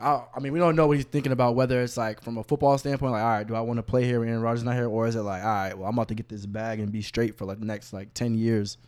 I, 0.00 0.22
I 0.34 0.40
mean, 0.40 0.52
we 0.52 0.58
don't 0.58 0.74
know 0.76 0.86
what 0.86 0.96
he's 0.96 1.04
thinking 1.06 1.32
about. 1.32 1.54
Whether 1.56 1.82
it's 1.82 1.96
like 1.96 2.22
from 2.22 2.38
a 2.38 2.44
football 2.44 2.78
standpoint, 2.78 3.12
like, 3.12 3.22
all 3.22 3.28
right, 3.28 3.46
do 3.46 3.54
I 3.54 3.60
want 3.60 3.78
to 3.78 3.82
play 3.82 4.04
here 4.04 4.20
when 4.20 4.28
Aaron 4.28 4.40
Rodgers 4.42 4.60
is 4.60 4.64
not 4.64 4.74
here, 4.74 4.86
or 4.88 5.06
is 5.06 5.16
it 5.16 5.22
like, 5.22 5.42
all 5.42 5.48
right, 5.48 5.76
well, 5.76 5.88
I'm 5.88 5.94
about 5.94 6.08
to 6.08 6.14
get 6.14 6.28
this 6.28 6.46
bag 6.46 6.80
and 6.80 6.90
be 6.90 7.02
straight 7.02 7.36
for 7.36 7.44
like 7.44 7.58
the 7.60 7.66
next 7.66 7.92
like 7.92 8.14
ten 8.14 8.34
years. 8.34 8.78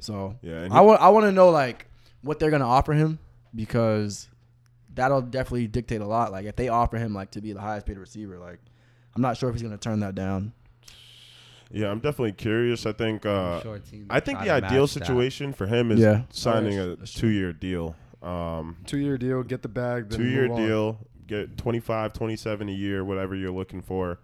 So 0.00 0.36
Yeah, 0.42 0.62
and 0.62 0.72
I 0.72 0.80
he- 0.80 0.86
want 0.86 1.00
I 1.00 1.08
want 1.10 1.26
to 1.26 1.32
know 1.32 1.50
like 1.50 1.86
what 2.22 2.38
they're 2.38 2.50
gonna 2.50 2.66
offer 2.68 2.92
him 2.92 3.18
because 3.54 4.28
that'll 5.00 5.22
definitely 5.22 5.66
dictate 5.66 6.00
a 6.02 6.06
lot. 6.06 6.30
Like 6.30 6.44
if 6.44 6.56
they 6.56 6.68
offer 6.68 6.98
him 6.98 7.14
like 7.14 7.30
to 7.32 7.40
be 7.40 7.52
the 7.52 7.60
highest 7.60 7.86
paid 7.86 7.96
receiver, 7.98 8.38
like 8.38 8.58
I'm 9.16 9.22
not 9.22 9.36
sure 9.38 9.48
if 9.48 9.54
he's 9.54 9.62
gonna 9.62 9.78
turn 9.78 10.00
that 10.00 10.14
down. 10.14 10.52
Yeah, 11.72 11.88
I'm 11.90 12.00
definitely 12.00 12.32
curious. 12.32 12.84
I 12.84 12.92
think. 12.92 13.24
Uh, 13.24 13.60
Short 13.62 13.82
I 14.10 14.20
think 14.20 14.40
the 14.40 14.50
ideal 14.50 14.82
match 14.82 14.94
that. 14.94 15.00
situation 15.06 15.52
for 15.52 15.66
him 15.66 15.90
is 15.90 16.00
Yeah. 16.00 16.22
signing 16.30 16.78
Oh, 16.78 16.82
a 16.82 16.86
that's- 16.88 16.98
that's 16.98 17.14
two 17.14 17.20
true. 17.20 17.30
year 17.30 17.52
deal. 17.52 17.96
Um, 18.22 18.76
Two 18.86 18.98
year 18.98 19.16
deal, 19.16 19.42
get 19.42 19.62
the 19.62 19.68
bag. 19.68 20.10
Two 20.10 20.26
year 20.28 20.46
deal, 20.48 20.98
get 21.26 21.56
25, 21.56 22.12
27 22.12 22.68
a 22.68 22.72
year, 22.72 23.02
whatever 23.04 23.34
you're 23.34 23.50
looking 23.52 23.80
for. 23.80 24.18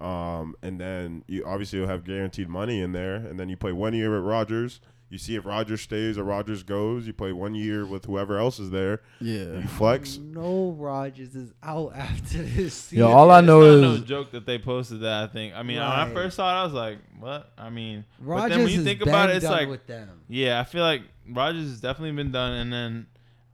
Um, 0.00 0.54
and 0.62 0.80
then 0.80 1.22
you 1.28 1.44
obviously 1.44 1.78
you'll 1.78 1.88
have 1.88 2.04
guaranteed 2.04 2.48
money 2.48 2.80
in 2.80 2.92
there. 2.92 3.16
And 3.16 3.38
then 3.38 3.48
you 3.50 3.56
play 3.56 3.72
one 3.72 3.92
year 3.94 4.16
at 4.16 4.22
Rodgers. 4.24 4.80
You 5.12 5.18
see 5.18 5.36
if 5.36 5.44
Rodgers 5.44 5.82
stays 5.82 6.16
or 6.16 6.24
Rodgers 6.24 6.62
goes. 6.62 7.06
You 7.06 7.12
play 7.12 7.32
one 7.32 7.54
year 7.54 7.84
with 7.84 8.06
whoever 8.06 8.38
else 8.38 8.58
is 8.58 8.70
there. 8.70 9.02
Yeah. 9.20 9.58
You 9.58 9.68
flex. 9.68 10.16
No, 10.16 10.70
Rodgers 10.70 11.34
is 11.34 11.52
out 11.62 11.92
after 11.94 12.38
this 12.38 12.72
season. 12.72 13.00
Yo, 13.00 13.10
all 13.10 13.30
I 13.30 13.42
know 13.42 13.60
not 13.60 13.92
is 13.92 14.00
no 14.00 14.06
joke 14.06 14.30
that 14.30 14.46
they 14.46 14.58
posted 14.58 15.02
that. 15.02 15.24
I 15.24 15.26
think. 15.26 15.52
I 15.54 15.64
mean, 15.64 15.76
when 15.76 15.84
I 15.84 16.10
first 16.14 16.36
saw 16.36 16.50
it, 16.50 16.60
I 16.62 16.64
was 16.64 16.72
like, 16.72 16.96
"What?" 17.20 17.52
I 17.58 17.68
mean, 17.68 18.06
but 18.18 18.26
Rodgers 18.26 18.56
then 18.56 18.64
when 18.64 18.72
you 18.72 18.82
think 18.82 19.02
about 19.02 19.28
it, 19.28 19.36
it's 19.36 19.44
done 19.44 19.52
like, 19.52 19.68
with 19.68 19.86
them. 19.86 20.22
yeah, 20.28 20.58
I 20.58 20.64
feel 20.64 20.82
like 20.82 21.02
Rodgers 21.28 21.68
has 21.68 21.80
definitely 21.82 22.16
been 22.16 22.32
done, 22.32 22.54
and 22.54 22.72
then 22.72 23.06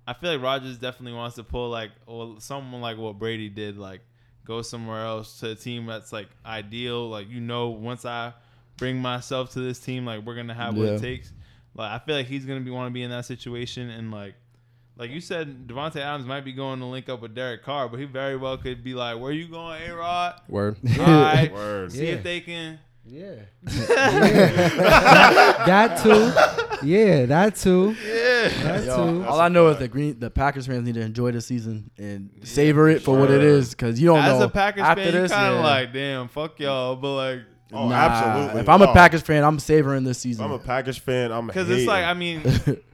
I 0.06 0.12
feel 0.12 0.30
like 0.30 0.40
Rodgers 0.40 0.78
definitely 0.78 1.14
wants 1.14 1.34
to 1.36 1.42
pull 1.42 1.70
like, 1.70 1.90
well, 2.06 2.38
someone 2.38 2.80
like 2.80 2.98
what 2.98 3.18
Brady 3.18 3.48
did, 3.48 3.76
like 3.76 4.02
go 4.44 4.62
somewhere 4.62 5.04
else 5.04 5.40
to 5.40 5.50
a 5.50 5.54
team 5.56 5.86
that's 5.86 6.12
like 6.12 6.28
ideal. 6.46 7.08
Like 7.08 7.28
you 7.28 7.40
know, 7.40 7.70
once 7.70 8.04
I 8.04 8.32
bring 8.76 8.98
myself 8.98 9.54
to 9.54 9.58
this 9.58 9.80
team, 9.80 10.06
like 10.06 10.24
we're 10.24 10.36
gonna 10.36 10.54
have 10.54 10.76
what 10.76 10.86
it 10.86 11.00
takes. 11.00 11.32
Like 11.78 11.92
I 11.92 11.98
feel 12.04 12.16
like 12.16 12.26
he's 12.26 12.44
gonna 12.44 12.60
be 12.60 12.70
want 12.70 12.88
to 12.90 12.92
be 12.92 13.02
in 13.02 13.10
that 13.10 13.24
situation, 13.24 13.88
and 13.90 14.10
like. 14.10 14.34
Like 15.00 15.10
you 15.12 15.20
said, 15.20 15.68
Davante 15.68 15.98
Adams 16.00 16.26
might 16.26 16.44
be 16.44 16.52
going 16.52 16.80
to 16.80 16.84
link 16.86 17.08
up 17.08 17.22
with 17.22 17.32
Derek 17.32 17.62
Carr, 17.62 17.88
but 17.88 18.00
he 18.00 18.04
very 18.04 18.36
well 18.36 18.58
could 18.58 18.82
be 18.82 18.94
like, 18.94 19.16
"Where 19.20 19.30
you 19.30 19.46
going, 19.46 19.80
A 19.88 19.94
Rod? 19.94 20.40
Word. 20.48 20.76
All 20.98 21.06
right, 21.06 21.52
Word. 21.54 21.92
see 21.92 22.04
Yeah. 22.08 22.12
if 22.14 22.24
they 22.24 22.40
can." 22.40 22.80
Yeah. 23.06 23.34
that 25.66 26.00
too. 26.02 26.32
Yeah, 26.86 27.26
that 27.26 27.56
too. 27.56 27.94
Yeah, 28.04 28.48
That 28.64 28.84
Yo, 28.84 28.96
too. 29.20 29.24
all 29.26 29.40
I 29.40 29.48
know 29.48 29.68
is 29.68 29.78
the 29.78 29.88
green 29.88 30.18
the 30.18 30.30
Packers 30.30 30.66
fans 30.66 30.84
need 30.84 30.94
to 30.94 31.00
enjoy 31.02 31.30
the 31.32 31.40
season 31.40 31.90
and 31.98 32.30
savor 32.42 32.88
it 32.88 33.02
for 33.02 33.16
what 33.18 33.30
it 33.30 33.42
is, 33.42 33.70
because 33.70 34.00
you 34.00 34.06
don't 34.08 34.18
As 34.18 34.38
know 34.38 34.46
a 34.46 34.48
Packers 34.50 34.82
after 34.82 35.04
fan, 35.04 35.12
this. 35.12 35.30
you 35.30 35.36
kind 35.36 35.54
of 35.54 35.60
yeah. 35.60 35.66
like, 35.66 35.92
damn, 35.92 36.28
fuck 36.28 36.58
y'all, 36.60 36.96
but 36.96 37.14
like, 37.14 37.40
Oh, 37.72 37.88
Nah, 37.88 37.94
absolutely. 37.96 38.60
If 38.62 38.68
I'm 38.68 38.80
a 38.82 38.90
Oh, 38.90 38.92
Packers 38.94 39.22
fan, 39.22 39.44
I'm 39.44 39.58
savoring 39.58 40.04
this 40.04 40.18
If 40.18 40.22
season. 40.22 40.44
I'm 40.44 40.52
a 40.52 40.58
Packers 40.58 40.96
fan. 40.98 41.30
I'm 41.32 41.46
because 41.46 41.66
hating. 41.68 41.80
it's 41.82 41.88
like, 41.88 42.04
I 42.04 42.14
mean, 42.14 42.42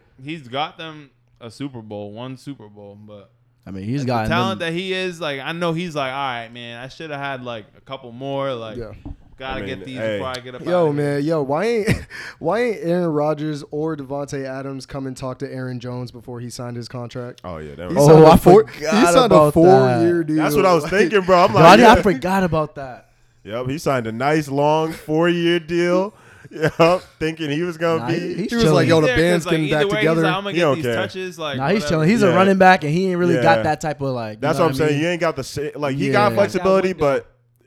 he's 0.23 0.49
got 0.49 0.79
them 0.79 1.11
a 1.41 1.51
Super 1.51 1.81
Bowl, 1.83 2.13
one 2.13 2.37
Super 2.37 2.69
Bowl, 2.69 2.97
but 3.01 3.31
I 3.67 3.71
mean, 3.71 3.85
he's 3.85 4.05
got 4.05 4.27
talent 4.29 4.61
that 4.61 4.73
he 4.73 4.93
is, 4.93 5.21
like, 5.21 5.41
I 5.41 5.53
know 5.53 5.73
he's 5.73 5.95
like, 5.95 6.13
all 6.13 6.19
right, 6.19 6.49
man, 6.53 6.83
I 6.83 6.89
should 6.89 7.11
have 7.11 7.21
had 7.21 7.43
like 7.45 7.67
a 7.77 7.81
couple 7.81 8.11
more, 8.13 8.53
like, 8.53 8.77
Yeah. 8.77 8.93
gotta 9.39 9.55
I 9.55 9.61
mean, 9.61 9.67
get 9.79 9.85
these 9.87 9.97
hey. 9.97 10.17
before 10.19 10.29
I 10.29 10.35
get 10.41 10.55
up. 10.57 10.65
Yo, 10.65 10.87
outta 10.89 10.93
here. 11.03 11.15
man, 11.15 11.23
yo, 11.25 11.43
why 11.43 11.65
ain't 11.65 11.89
why 12.41 12.61
ain't 12.63 12.79
Aaron 12.83 13.07
Rodgers 13.13 13.63
or 13.71 13.97
Davante 13.97 14.45
Adams 14.45 14.87
come 14.87 15.07
and 15.07 15.17
talk 15.17 15.39
to 15.39 15.51
Aaron 15.53 15.81
Jones 15.81 16.11
before 16.11 16.41
he 16.41 16.51
signed 16.51 16.77
his 16.77 16.89
contract? 16.89 17.41
oh 17.45 17.59
yeah, 17.59 17.75
that 17.77 17.89
He 17.91 17.95
was, 17.95 18.05
Oh, 18.05 18.09
signed 18.09 18.25
a 18.25 18.27
oh, 18.27 18.31
I 18.33 18.37
four, 18.37 18.67
he 18.67 18.73
forgot 18.75 19.05
signed 19.15 19.17
a 19.17 19.25
about 19.25 19.55
four 19.55 19.89
year 20.01 20.25
deal. 20.25 20.37
that's 20.37 20.57
what 20.57 20.67
I 20.67 20.75
was 20.75 20.83
Like, 20.85 20.93
thinking, 20.93 21.21
bro. 21.23 21.45
I'm 21.45 21.53
Yo, 21.53 21.59
I, 21.59 21.63
like, 21.63 21.81
I 21.81 21.83
yeah. 21.97 22.03
forgot 22.03 22.43
about 22.45 22.75
that. 22.75 23.11
Yep, 23.45 23.69
he 23.69 23.79
signed 23.79 24.07
a 24.07 24.13
nice 24.13 24.49
long 24.49 24.93
four 24.93 25.29
year 25.29 25.61
deal. 25.61 26.15
Yep, 26.51 27.01
thinking 27.19 27.51
he 27.51 27.63
was 27.63 27.79
gonna 27.79 28.01
Nah, 28.01 28.07
be. 28.09 28.15
he- 28.15 28.35
he's 28.35 28.51
He 28.51 28.57
was 28.57 28.65
like, 28.67 28.87
chilling. 28.87 28.89
yo, 28.89 29.01
the 29.01 29.07
He's 29.09 29.17
band's 29.17 29.47
like, 29.47 29.51
getting 29.53 29.67
either 29.67 29.77
back 29.87 29.93
way, 29.93 29.99
together. 30.01 30.15
He's 30.21 30.23
like, 30.25 30.35
I'm 30.37 30.43
gonna 30.45 30.51
He 30.51 30.55
get 30.57 30.61
don't 30.63 30.75
these 30.77 30.85
care. 30.85 30.95
touches, 30.95 31.39
like, 31.39 31.57
Nah, 31.57 31.67
he's 31.69 31.75
whatever. 31.77 31.89
chilling. 31.91 32.09
He's 32.11 32.23
Yeah. 32.23 32.29
a 32.29 32.35
running 32.37 32.59
back, 32.59 32.85
and 32.85 32.93
he 32.93 33.09
ain't 33.11 33.19
really 33.19 33.35
Yeah. 33.35 33.43
got 33.43 33.65
that 33.65 33.81
type 33.81 34.01
of 34.03 34.11
like. 34.11 34.37
you 34.37 34.41
That's 34.43 34.59
know 34.59 34.65
what 34.67 34.71
I'm 34.71 34.75
saying. 34.77 34.89
I 34.91 34.93
mean? 34.93 35.01
He 35.01 35.07
ain't 35.09 35.21
got 35.21 35.37
the 35.37 35.43
sa- 35.43 35.63
like 35.75 35.97
he 35.97 36.07
Yeah. 36.09 36.13
got 36.13 36.29
That 36.29 36.35
flexibility, 36.37 36.93
but 36.93 37.17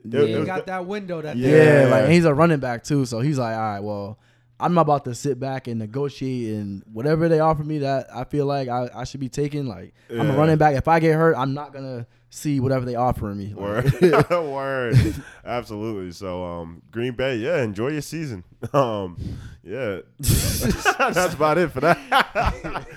it- 0.06 0.14
Yeah. 0.14 0.20
it 0.22 0.28
He 0.30 0.36
was 0.36 0.46
got 0.46 0.66
that 0.68 0.86
window 0.86 1.22
that 1.22 1.36
Yeah, 1.36 1.82
Yeah. 1.84 1.88
like 1.90 2.04
and 2.04 2.14
he's 2.14 2.24
a 2.24 2.34
running 2.34 2.60
back 2.60 2.84
too, 2.86 3.06
so 3.06 3.20
he's 3.20 3.38
like, 3.40 3.56
all 3.56 3.62
right, 3.62 3.80
well, 3.84 4.20
I'm 4.60 4.78
about 4.78 5.04
to 5.06 5.14
sit 5.16 5.38
back 5.40 5.68
and 5.68 5.80
negotiate, 5.80 6.56
and 6.56 6.82
whatever 6.94 7.28
they 7.28 7.40
offer 7.42 7.64
me 7.66 7.80
that 7.80 8.08
I 8.16 8.24
feel 8.24 8.46
like 8.46 8.70
I, 8.70 8.90
I 8.96 9.04
should 9.04 9.20
be 9.20 9.28
taking. 9.30 9.68
Like 9.68 9.94
I'm 10.10 10.28
Yeah. 10.30 10.34
a 10.34 10.38
running 10.38 10.58
back. 10.58 10.76
If 10.76 10.88
I 10.88 11.00
get 11.02 11.16
hurt, 11.16 11.36
I'm 11.36 11.54
not 11.54 11.74
gonna 11.74 12.08
see 12.30 12.60
whatever 12.60 12.86
they 12.86 12.96
offer 12.96 13.34
me. 13.34 13.54
Like, 13.54 14.02
Word, 14.02 14.30
word, 14.32 15.16
absolutely. 15.46 16.12
So, 16.12 16.44
um, 16.44 16.82
Green 16.92 17.14
Bay, 17.14 17.38
yeah, 17.38 17.62
enjoy 17.62 17.90
your 17.90 18.02
season. 18.02 18.44
Um, 18.74 19.18
yeah, 19.64 20.00
that's 20.20 21.34
about 21.36 21.58
it 21.60 21.72
for 21.72 21.82
that. 21.82 22.88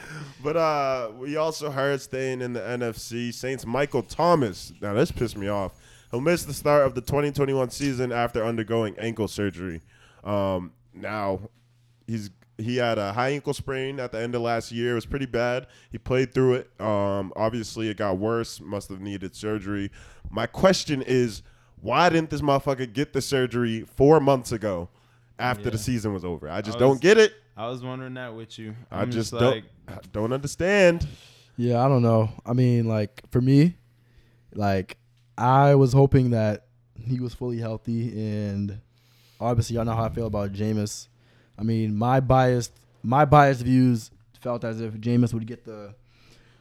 but 0.43 0.57
uh, 0.57 1.11
we 1.19 1.37
also 1.37 1.71
heard 1.71 2.01
staying 2.01 2.41
in 2.41 2.55
the 2.55 2.61
NFC, 2.61 3.33
Saints 3.35 3.67
Michael 3.67 4.03
Thomas. 4.03 4.73
Now 4.81 4.95
this 4.95 5.13
pissed 5.13 5.37
me 5.37 5.49
off. 5.49 5.79
He'll 6.11 6.21
miss 6.23 6.45
the 6.45 6.55
start 6.55 6.87
of 6.87 6.95
the 6.95 7.03
2021 7.03 7.71
season 7.71 8.11
after 8.11 8.45
undergoing 8.45 8.99
ankle 8.99 9.29
surgery. 9.29 9.83
Um, 10.25 10.73
now 10.95 11.41
he's 12.07 12.31
he 12.61 12.77
had 12.77 12.99
a 12.99 13.13
high 13.13 13.31
ankle 13.31 13.55
sprain 13.55 13.99
at 14.01 14.13
the 14.13 14.21
end 14.21 14.35
of 14.35 14.43
last 14.43 14.71
year. 14.73 14.93
It 14.93 14.95
was 14.95 15.07
pretty 15.07 15.27
bad. 15.27 15.67
He 15.91 15.99
played 15.99 16.33
through 16.35 16.55
it. 16.55 16.81
Um, 16.81 17.33
obviously, 17.37 17.89
it 17.89 17.97
got 17.97 18.19
worse. 18.19 18.61
Must 18.61 18.89
have 18.89 19.01
needed 19.01 19.35
surgery. 19.35 19.91
My 20.31 20.47
question 20.47 21.03
is, 21.03 21.43
why 21.81 22.09
didn't 22.09 22.31
this 22.31 22.41
motherfucker 22.41 22.93
get 22.93 23.13
the 23.13 23.23
surgery 23.23 23.83
four 23.97 24.21
months 24.21 24.53
ago 24.53 24.89
after 25.39 25.65
Yeah. 25.65 25.71
the 25.71 25.79
season 25.79 26.13
was 26.13 26.25
over? 26.25 26.49
I 26.49 26.61
just 26.61 26.77
I 26.77 26.81
don't 26.81 27.01
get 27.01 27.19
it. 27.19 27.35
I 27.57 27.69
was 27.69 27.83
wondering 27.83 28.15
that 28.15 28.35
with 28.35 28.59
you. 28.59 28.75
i 28.91 29.03
I'm 29.03 29.11
just 29.11 29.33
like, 29.33 29.65
don't 29.87 30.13
don't 30.13 30.33
understand. 30.33 31.07
yeah, 31.57 31.85
I 31.85 31.89
don't 31.89 32.03
know. 32.03 32.31
I 32.47 32.53
mean, 32.53 32.87
like 32.87 33.23
for 33.31 33.41
me, 33.41 33.77
like 34.55 34.97
I 35.37 35.75
was 35.75 35.93
hoping 35.93 36.31
that 36.31 36.67
he 37.03 37.21
was 37.21 37.35
fully 37.35 37.59
healthy 37.59 38.11
and 38.19 38.81
obviously 39.41 39.77
y'all 39.77 39.85
know 39.87 39.95
how 39.95 40.05
I 40.05 40.09
feel 40.11 40.27
about 40.27 40.53
Jameis. 40.53 41.09
I 41.61 41.63
mean, 41.63 41.95
my 41.95 42.21
biased 42.21 42.73
my 43.03 43.25
biased 43.25 43.63
views 43.63 44.11
felt 44.41 44.65
as 44.65 44.81
if 44.81 44.95
Jameis 44.95 45.35
would 45.35 45.47
get 45.47 45.65
the 45.65 45.95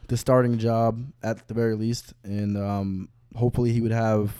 the 0.07 0.17
starting 0.17 0.57
job 0.57 1.01
at 1.23 1.47
the 1.47 1.53
very 1.53 1.75
least, 1.75 2.13
and 2.23 2.57
um, 2.57 3.09
hopefully 3.35 3.71
he 3.71 3.79
would 3.79 3.91
have 3.91 4.33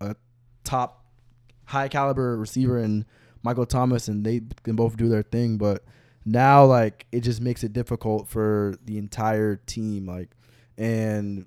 a 0.00 0.16
top 0.62 1.04
high 1.66 1.88
caliber 1.88 2.36
receiver 2.36 2.78
in 2.78 3.04
Michael 3.42 3.66
Thomas, 3.66 4.08
and 4.08 4.24
they 4.24 4.40
can 4.62 4.76
both 4.76 4.96
do 4.96 5.08
their 5.08 5.22
thing. 5.22 5.58
But 5.58 5.84
now, 6.24 6.64
like, 6.64 7.06
it 7.12 7.20
just 7.20 7.42
makes 7.42 7.62
it 7.62 7.72
difficult 7.72 8.28
for 8.28 8.76
the 8.84 8.96
entire 8.96 9.56
team. 9.56 10.06
Like, 10.06 10.30
and 10.78 11.46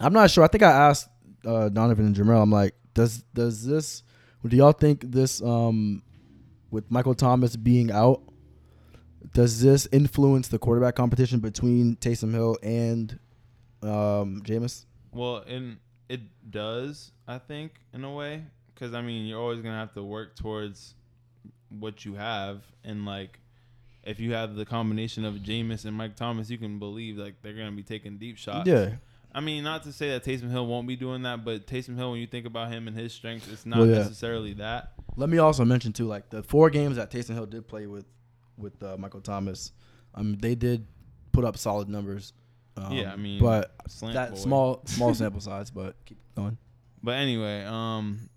I'm 0.00 0.12
not 0.12 0.30
sure. 0.30 0.44
I 0.44 0.48
think 0.48 0.62
I 0.62 0.70
asked 0.70 1.08
uh, 1.44 1.68
Donovan 1.68 2.06
and 2.06 2.16
Jamel. 2.16 2.42
I'm 2.42 2.50
like, 2.50 2.74
does 2.94 3.24
does 3.34 3.66
this? 3.66 4.02
Do 4.46 4.56
y'all 4.56 4.72
think 4.72 5.10
this 5.10 5.42
um, 5.42 6.02
with 6.70 6.90
Michael 6.90 7.14
Thomas 7.14 7.56
being 7.56 7.90
out? 7.90 8.22
Does 9.32 9.60
this 9.62 9.88
influence 9.90 10.48
the 10.48 10.58
quarterback 10.58 10.94
competition 10.94 11.40
between 11.40 11.96
Taysom 11.96 12.32
Hill 12.32 12.58
and 12.62 13.18
um, 13.82 14.42
Jameis? 14.44 14.84
Well, 15.12 15.38
and 15.46 15.78
it 16.08 16.20
does, 16.50 17.10
I 17.26 17.38
think, 17.38 17.72
in 17.92 18.04
a 18.04 18.12
way, 18.12 18.44
because 18.74 18.94
I 18.94 19.00
mean, 19.02 19.26
you're 19.26 19.40
always 19.40 19.60
gonna 19.60 19.78
have 19.78 19.94
to 19.94 20.02
work 20.02 20.36
towards 20.36 20.94
what 21.70 22.04
you 22.04 22.14
have, 22.14 22.62
and 22.84 23.04
like, 23.06 23.40
if 24.02 24.20
you 24.20 24.34
have 24.34 24.54
the 24.54 24.64
combination 24.66 25.24
of 25.24 25.34
Jameis 25.36 25.84
and 25.84 25.96
Mike 25.96 26.16
Thomas, 26.16 26.50
you 26.50 26.58
can 26.58 26.78
believe 26.78 27.16
like 27.16 27.36
they're 27.42 27.54
gonna 27.54 27.72
be 27.72 27.82
taking 27.82 28.18
deep 28.18 28.36
shots. 28.36 28.68
Yeah, 28.68 28.90
I 29.34 29.40
mean, 29.40 29.64
not 29.64 29.82
to 29.84 29.92
say 29.92 30.10
that 30.10 30.24
Taysom 30.24 30.50
Hill 30.50 30.66
won't 30.66 30.86
be 30.86 30.96
doing 30.96 31.22
that, 31.22 31.44
but 31.44 31.66
Taysom 31.66 31.96
Hill, 31.96 32.12
when 32.12 32.20
you 32.20 32.26
think 32.26 32.46
about 32.46 32.70
him 32.70 32.86
and 32.86 32.96
his 32.96 33.12
strengths, 33.12 33.48
it's 33.50 33.66
not 33.66 33.78
Well, 33.80 33.88
yeah. 33.88 33.98
necessarily 33.98 34.52
that. 34.54 34.92
Let 35.16 35.28
me 35.28 35.38
also 35.38 35.64
mention 35.64 35.92
too, 35.92 36.06
like 36.06 36.30
the 36.30 36.42
four 36.42 36.70
games 36.70 36.96
that 36.96 37.10
Taysom 37.10 37.34
Hill 37.34 37.46
did 37.46 37.66
play 37.68 37.86
with 37.86 38.04
with 38.56 38.80
uh, 38.82 38.96
Michael 38.98 39.20
Thomas, 39.20 39.72
um, 40.14 40.36
they 40.38 40.54
did 40.54 40.86
put 41.32 41.44
up 41.44 41.56
solid 41.56 41.88
numbers. 41.88 42.32
Um, 42.76 42.92
Yeah, 42.92 43.12
I 43.12 43.16
mean, 43.16 43.40
but 43.40 43.74
that 44.12 44.30
boy. 44.30 44.36
small 44.36 44.82
small 44.86 45.14
sample 45.14 45.40
size. 45.40 45.70
But 45.70 45.96
keep 46.04 46.18
going. 46.36 46.56
But 47.02 47.12
anyway, 47.16 47.64
um, 47.64 48.28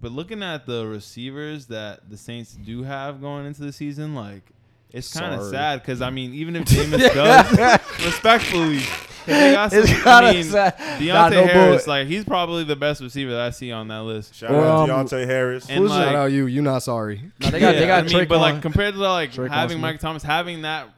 but 0.00 0.12
looking 0.12 0.42
at 0.42 0.66
the 0.66 0.86
receivers 0.86 1.66
that 1.66 2.10
the 2.10 2.16
Saints 2.16 2.52
do 2.52 2.82
have 2.82 3.20
going 3.20 3.46
into 3.46 3.62
the 3.62 3.72
season, 3.72 4.14
like 4.14 4.50
it's 4.90 5.12
kind 5.12 5.34
of 5.34 5.48
sad 5.50 5.80
because 5.80 6.02
I 6.02 6.10
mean, 6.10 6.34
even 6.34 6.54
if 6.56 6.64
Jameis 6.66 7.14
does, 7.14 7.80
respectfully, 8.04 8.80
'cause 8.80 9.11
they 9.26 9.52
got 9.52 9.70
some, 9.72 9.80
It's 9.80 9.90
I 10.06 10.20
kinda 10.20 10.32
mean, 10.34 10.44
sad. 10.44 10.76
Deonte 10.78 11.06
Nah, 11.14 11.28
no 11.30 11.46
Harris, 11.46 11.84
bull- 11.84 11.94
like 11.94 12.06
he's 12.06 12.24
probably 12.24 12.64
the 12.64 12.76
best 12.76 13.00
receiver 13.00 13.30
that 13.32 13.40
I 13.40 13.50
see 13.50 13.70
on 13.72 13.88
that 13.88 14.02
list. 14.02 14.34
Shout 14.34 14.50
Um, 14.50 14.90
out 14.90 15.08
to 15.08 15.14
Deonte 15.16 15.26
Harris. 15.26 15.68
And 15.70 15.86
like, 15.86 16.04
Shout 16.06 16.14
out 16.14 16.32
you. 16.32 16.46
You 16.46 16.62
not 16.62 16.82
sorry. 16.82 17.22
Nah, 17.40 17.50
they 17.50 17.60
got 17.60 17.74
yeah, 17.74 17.80
they 17.80 17.86
got 17.86 18.04
I 18.04 18.06
mean, 18.06 18.28
but 18.28 18.36
Tre'Quan. 18.36 18.40
like 18.40 18.62
compared 18.62 18.94
to 18.94 19.00
like 19.00 19.32
Tre'Quan 19.32 19.50
having 19.50 19.80
Mike 19.80 20.00
Thomas 20.00 20.22
having 20.22 20.62
that 20.62 20.88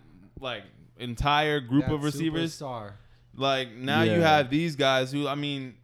like 0.41 0.63
entire 0.99 1.61
group 1.61 1.87
That 1.87 1.95
of 1.95 2.05
receivers, 2.05 2.59
superstar. 2.59 2.93
Like 3.37 3.75
now 3.75 4.03
you 4.03 4.21
have 4.21 4.49
these 4.51 4.77
guys 4.77 5.11
who 5.11 5.27
I 5.27 5.35
mean 5.35 5.75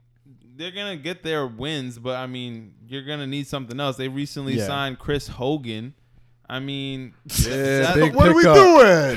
they're 0.57 0.71
gonna 0.71 0.97
get 0.97 1.23
their 1.23 1.47
wins, 1.47 1.99
but 1.99 2.17
I 2.17 2.27
mean 2.27 2.75
you're 2.87 3.05
gonna 3.05 3.27
need 3.27 3.47
something 3.47 3.79
else. 3.81 3.97
They 3.97 4.09
recently 4.09 4.55
Yeah. 4.59 4.67
signed 4.67 4.99
Chris 4.99 5.27
Hogan. 5.29 5.95
I 6.53 6.59
mean, 6.59 7.15
Yeah, 7.47 7.95
that- 7.95 8.13
what 8.13 8.29
are 8.29 8.35
we 8.35 8.43
pickup. 8.43 8.57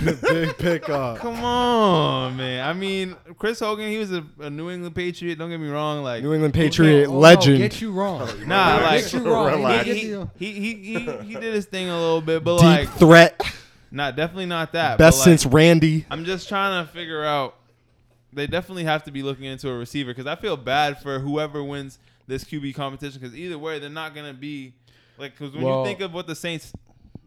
doing? 0.03 0.17
Big 0.45 0.57
pickup. 0.59 1.17
come 1.17 1.43
on, 1.43 2.37
man. 2.37 2.63
I 2.63 2.73
mean, 2.73 3.15
Chris 3.39 3.59
Hogan, 3.59 3.89
he 3.89 3.97
was 3.97 4.11
a, 4.11 4.23
a 4.39 4.51
New 4.51 4.69
England 4.69 4.93
Patriot. 4.93 5.39
Don't 5.39 5.49
get 5.49 5.59
me 5.59 5.67
wrong. 5.67 6.03
Like, 6.03 6.21
New 6.21 6.31
England 6.33 6.53
Patriot 6.53 7.07
Oh, 7.07 7.13
no, 7.13 7.17
legend. 7.17 7.57
get 7.57 7.81
you 7.81 7.91
wrong. 7.91 8.29
nah, 8.47 8.75
like 8.83 9.01
get 9.05 9.13
you 9.13 9.19
wrong. 9.21 9.47
Relax. 9.47 9.85
He, 9.87 9.93
he, 10.37 10.53
he, 10.53 10.73
he, 10.75 10.99
he 11.23 11.33
did 11.33 11.55
his 11.55 11.65
thing 11.65 11.89
a 11.89 11.97
little 11.99 12.21
bit, 12.21 12.43
but 12.43 12.57
Deep 12.57 12.65
like, 12.65 12.89
threat. 12.99 13.41
not 13.89 14.15
definitely 14.15 14.45
not 14.45 14.73
that. 14.73 14.99
Best 14.99 15.17
but, 15.17 15.29
like, 15.31 15.39
since 15.39 15.45
Randy. 15.51 16.05
I'm 16.11 16.25
just 16.25 16.47
trying 16.47 16.85
to 16.85 16.91
figure 16.91 17.23
out. 17.25 17.55
They 18.31 18.45
definitely 18.47 18.83
have 18.85 19.03
to 19.05 19.11
be 19.11 19.23
looking 19.23 19.45
into 19.45 19.69
a 19.69 19.77
receiver 19.77 20.11
because 20.11 20.27
I 20.27 20.35
feel 20.35 20.55
bad 20.57 21.01
for 21.01 21.17
whoever 21.19 21.63
wins 21.63 21.97
this 22.27 22.43
QB 22.43 22.73
competition 22.75 23.19
because 23.19 23.35
either 23.35 23.57
way 23.59 23.77
they're 23.79 23.89
not 23.91 24.13
gonna 24.15 24.33
be 24.33 24.73
like 25.19 25.37
because 25.37 25.53
when 25.55 25.63
Well- 25.63 25.81
you 25.81 25.85
think 25.87 26.01
of 26.01 26.13
what 26.13 26.25
the 26.27 26.35
Saints 26.35 26.71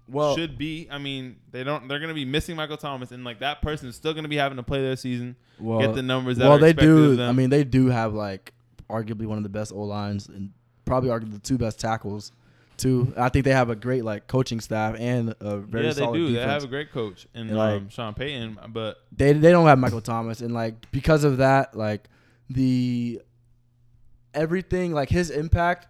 well, 0.09 0.37
should 0.37 0.57
be, 0.57 0.89
I 0.91 0.99
mean 0.99 1.37
they 1.51 1.65
don't 1.65 1.89
they're 1.89 1.99
gonna 1.99 2.15
be 2.15 2.25
missing 2.25 2.57
Michael 2.57 2.77
Thomas 2.77 3.11
and 3.11 3.25
like 3.25 3.41
that 3.41 3.63
person 3.63 3.89
is 3.89 3.97
still 3.97 4.15
gonna 4.15 4.29
be 4.29 4.37
having 4.37 4.57
to 4.57 4.63
play 4.63 4.81
their 4.81 4.97
season, 4.97 5.37
well, 5.59 5.81
get 5.81 5.95
the 5.95 6.03
numbers 6.03 6.39
that 6.39 6.49
well 6.49 6.59
they 6.59 6.73
do. 6.73 7.21
I 7.23 7.33
mean, 7.33 7.51
they 7.51 7.65
do 7.65 7.87
have 7.87 8.15
like 8.15 8.53
arguably 8.89 9.27
one 9.27 9.37
of 9.37 9.43
the 9.43 9.51
best 9.51 9.73
O 9.73 9.81
lines 9.83 10.29
and 10.29 10.53
probably 10.85 11.11
arguably 11.11 11.33
the 11.33 11.39
two 11.41 11.59
best 11.59 11.81
tackles. 11.81 12.33
Too. 12.77 13.15
I 13.17 13.31
think 13.31 13.47
they 13.47 13.53
have 13.53 13.71
a 13.71 13.75
great 13.75 14.05
like 14.05 14.27
coaching 14.27 14.61
staff 14.61 14.97
and 14.99 15.35
a 15.41 15.57
very 15.57 15.87
yeah, 15.87 15.93
they 15.95 16.01
solid 16.01 16.19
do. 16.19 16.29
defense. 16.29 16.45
They 16.47 16.53
have 16.53 16.65
a 16.65 16.67
great 16.67 16.93
coach 16.93 17.27
in 17.35 17.49
And, 17.49 17.57
like- 17.57 17.81
um, 17.81 17.89
Sean 17.89 18.13
Payton, 18.13 18.59
but 18.69 18.99
they 19.11 19.33
they 19.33 19.51
don't 19.51 19.67
have 19.67 19.79
Michael 19.79 20.03
Thomas, 20.03 20.41
and 20.43 20.53
like 20.53 20.91
because 20.93 21.25
of 21.25 21.39
that, 21.39 21.75
like 21.75 22.09
the 22.51 23.23
everything, 24.35 24.93
like 24.93 25.09
his 25.09 25.31
impact. 25.31 25.89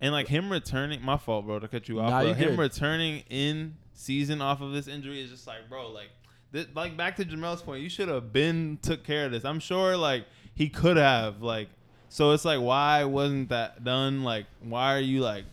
And 0.00 0.12
like 0.12 0.28
him 0.28 0.50
returning, 0.52 1.02
my 1.02 1.16
fault, 1.16 1.46
bro, 1.46 1.58
to 1.58 1.68
cut 1.68 1.88
you 1.88 2.00
off. 2.00 2.10
Nah, 2.10 2.22
but 2.22 2.28
you 2.28 2.34
him 2.34 2.50
good. 2.50 2.58
returning 2.58 3.24
in 3.30 3.76
season 3.94 4.42
off 4.42 4.60
of 4.60 4.72
this 4.72 4.88
injury 4.88 5.22
is 5.22 5.30
just 5.30 5.46
like, 5.46 5.68
bro, 5.70 5.90
like, 5.90 6.10
th- 6.52 6.68
like 6.74 6.96
back 6.96 7.16
to 7.16 7.24
Jamel's 7.24 7.62
point, 7.62 7.82
you 7.82 7.88
should 7.88 8.08
have 8.08 8.32
been 8.32 8.78
took 8.82 9.04
care 9.04 9.26
of 9.26 9.32
this. 9.32 9.44
I'm 9.44 9.58
sure, 9.58 9.96
like, 9.96 10.26
he 10.54 10.68
could 10.68 10.98
have, 10.98 11.40
like, 11.40 11.68
so 12.08 12.32
it's 12.32 12.44
like, 12.44 12.60
why 12.60 13.04
wasn't 13.04 13.48
that 13.48 13.84
done? 13.84 14.22
Like, 14.22 14.46
why 14.62 14.94
are 14.94 15.00
you 15.00 15.20
like 15.20 15.44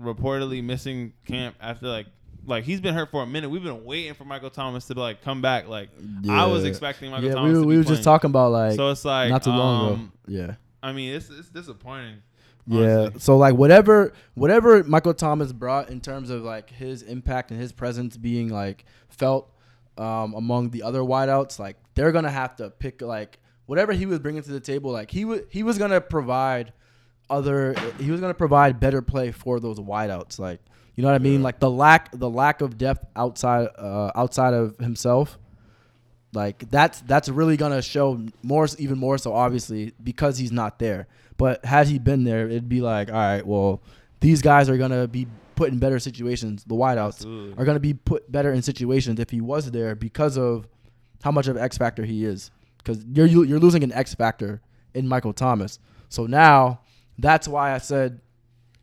reportedly 0.00 0.62
missing 0.62 1.12
camp 1.26 1.56
after 1.60 1.86
like, 1.86 2.06
like 2.46 2.64
he's 2.64 2.80
been 2.80 2.94
hurt 2.94 3.10
for 3.10 3.22
a 3.22 3.26
minute. 3.26 3.50
We've 3.50 3.62
been 3.62 3.84
waiting 3.84 4.14
for 4.14 4.24
Michael 4.24 4.50
Thomas 4.50 4.86
to 4.86 4.94
like 4.94 5.22
come 5.22 5.42
back. 5.42 5.68
Like, 5.68 5.90
I 6.28 6.46
was 6.46 6.64
expecting 6.64 7.10
Michael 7.10 7.28
yeah, 7.28 7.34
Thomas. 7.34 7.56
we, 7.56 7.62
to 7.62 7.66
we 7.66 7.74
be 7.74 7.78
were 7.78 7.84
just 7.84 8.04
talking 8.04 8.30
about 8.30 8.52
like 8.52 8.76
So 8.76 8.90
it's 8.90 9.04
like 9.04 9.30
not 9.30 9.42
too 9.42 9.50
long 9.50 9.86
ago. 9.86 9.94
um, 9.94 10.12
Yeah. 10.26 10.54
I 10.82 10.92
mean, 10.92 11.14
it's 11.14 11.30
it's 11.30 11.48
disappointing. 11.48 12.16
Yeah. 12.66 12.78
honestly. 12.78 13.20
So 13.20 13.36
like 13.36 13.54
whatever 13.54 14.12
whatever 14.34 14.82
Michael 14.84 15.14
Thomas 15.14 15.52
brought 15.52 15.90
in 15.90 16.00
terms 16.00 16.30
of 16.30 16.42
like 16.42 16.70
his 16.70 17.02
impact 17.02 17.50
and 17.50 17.60
his 17.60 17.72
presence 17.72 18.16
being 18.16 18.48
like 18.48 18.84
felt 19.08 19.52
um, 19.98 20.34
among 20.34 20.70
the 20.70 20.82
other 20.82 21.00
wideouts, 21.00 21.58
like 21.58 21.76
they're 21.94 22.12
gonna 22.12 22.30
have 22.30 22.56
to 22.56 22.70
pick 22.70 23.02
like 23.02 23.38
whatever 23.66 23.92
he 23.92 24.06
was 24.06 24.18
bringing 24.18 24.42
to 24.42 24.50
the 24.50 24.60
table. 24.60 24.92
Like 24.92 25.10
he 25.10 25.24
was 25.24 25.40
he 25.50 25.62
was 25.62 25.78
gonna 25.78 26.00
provide 26.00 26.72
other 27.28 27.74
he 27.98 28.10
was 28.10 28.20
gonna 28.20 28.34
provide 28.34 28.78
better 28.80 29.02
play 29.02 29.32
for 29.32 29.60
those 29.60 29.78
wideouts. 29.78 30.38
Like 30.38 30.60
you 30.94 31.02
know 31.02 31.08
what 31.08 31.14
I 31.14 31.24
mean? 31.24 31.42
Like 31.42 31.58
the 31.58 31.70
lack 31.70 32.10
the 32.12 32.30
lack 32.30 32.60
of 32.60 32.78
depth 32.78 33.06
outside 33.16 33.68
uh, 33.78 34.12
outside 34.14 34.54
of 34.54 34.76
himself. 34.78 35.38
Like 36.34 36.70
that's 36.70 37.00
that's 37.02 37.28
really 37.28 37.56
gonna 37.56 37.82
show 37.82 38.24
more, 38.42 38.66
even 38.78 38.98
more 38.98 39.18
so, 39.18 39.34
obviously, 39.34 39.92
because 40.02 40.38
he's 40.38 40.52
not 40.52 40.78
there. 40.78 41.06
But 41.42 41.64
had 41.64 41.88
he 41.88 41.98
been 41.98 42.22
there, 42.22 42.46
it'd 42.46 42.68
be 42.68 42.80
like, 42.80 43.08
all 43.08 43.14
right, 43.16 43.44
well, 43.44 43.82
these 44.20 44.40
guys 44.42 44.70
are 44.70 44.76
gonna 44.78 45.08
be 45.08 45.26
put 45.56 45.72
in 45.72 45.80
better 45.80 45.98
situations. 45.98 46.62
The 46.62 46.76
wideouts 46.76 47.14
Absolutely. 47.16 47.60
are 47.60 47.64
gonna 47.64 47.80
be 47.80 47.94
put 47.94 48.30
better 48.30 48.52
in 48.52 48.62
situations 48.62 49.18
if 49.18 49.28
he 49.30 49.40
was 49.40 49.68
there 49.72 49.96
because 49.96 50.38
of 50.38 50.68
how 51.24 51.32
much 51.32 51.48
of 51.48 51.56
an 51.56 51.62
X 51.64 51.76
factor 51.76 52.04
he 52.04 52.24
is. 52.24 52.52
Because 52.78 53.04
you're 53.12 53.26
you- 53.26 53.42
you're 53.42 53.58
losing 53.58 53.82
an 53.82 53.90
X 53.90 54.14
factor 54.14 54.60
in 54.94 55.08
Michael 55.08 55.32
Thomas. 55.32 55.80
So 56.10 56.26
now 56.26 56.78
that's 57.18 57.48
why 57.48 57.74
I 57.74 57.78
said, 57.78 58.20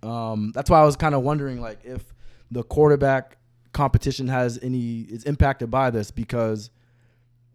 um, 0.04 0.52
that's 0.54 0.70
why 0.70 0.82
I 0.82 0.84
was 0.84 0.98
kind 0.98 1.16
of 1.16 1.24
wondering 1.24 1.62
like 1.62 1.80
if 1.86 2.14
the 2.52 2.64
quarterback 2.64 3.38
competition 3.72 4.28
has 4.28 4.60
any 4.62 5.04
is 5.04 5.24
impacted 5.24 5.72
by 5.72 5.92
this 5.92 6.12
because 6.12 6.72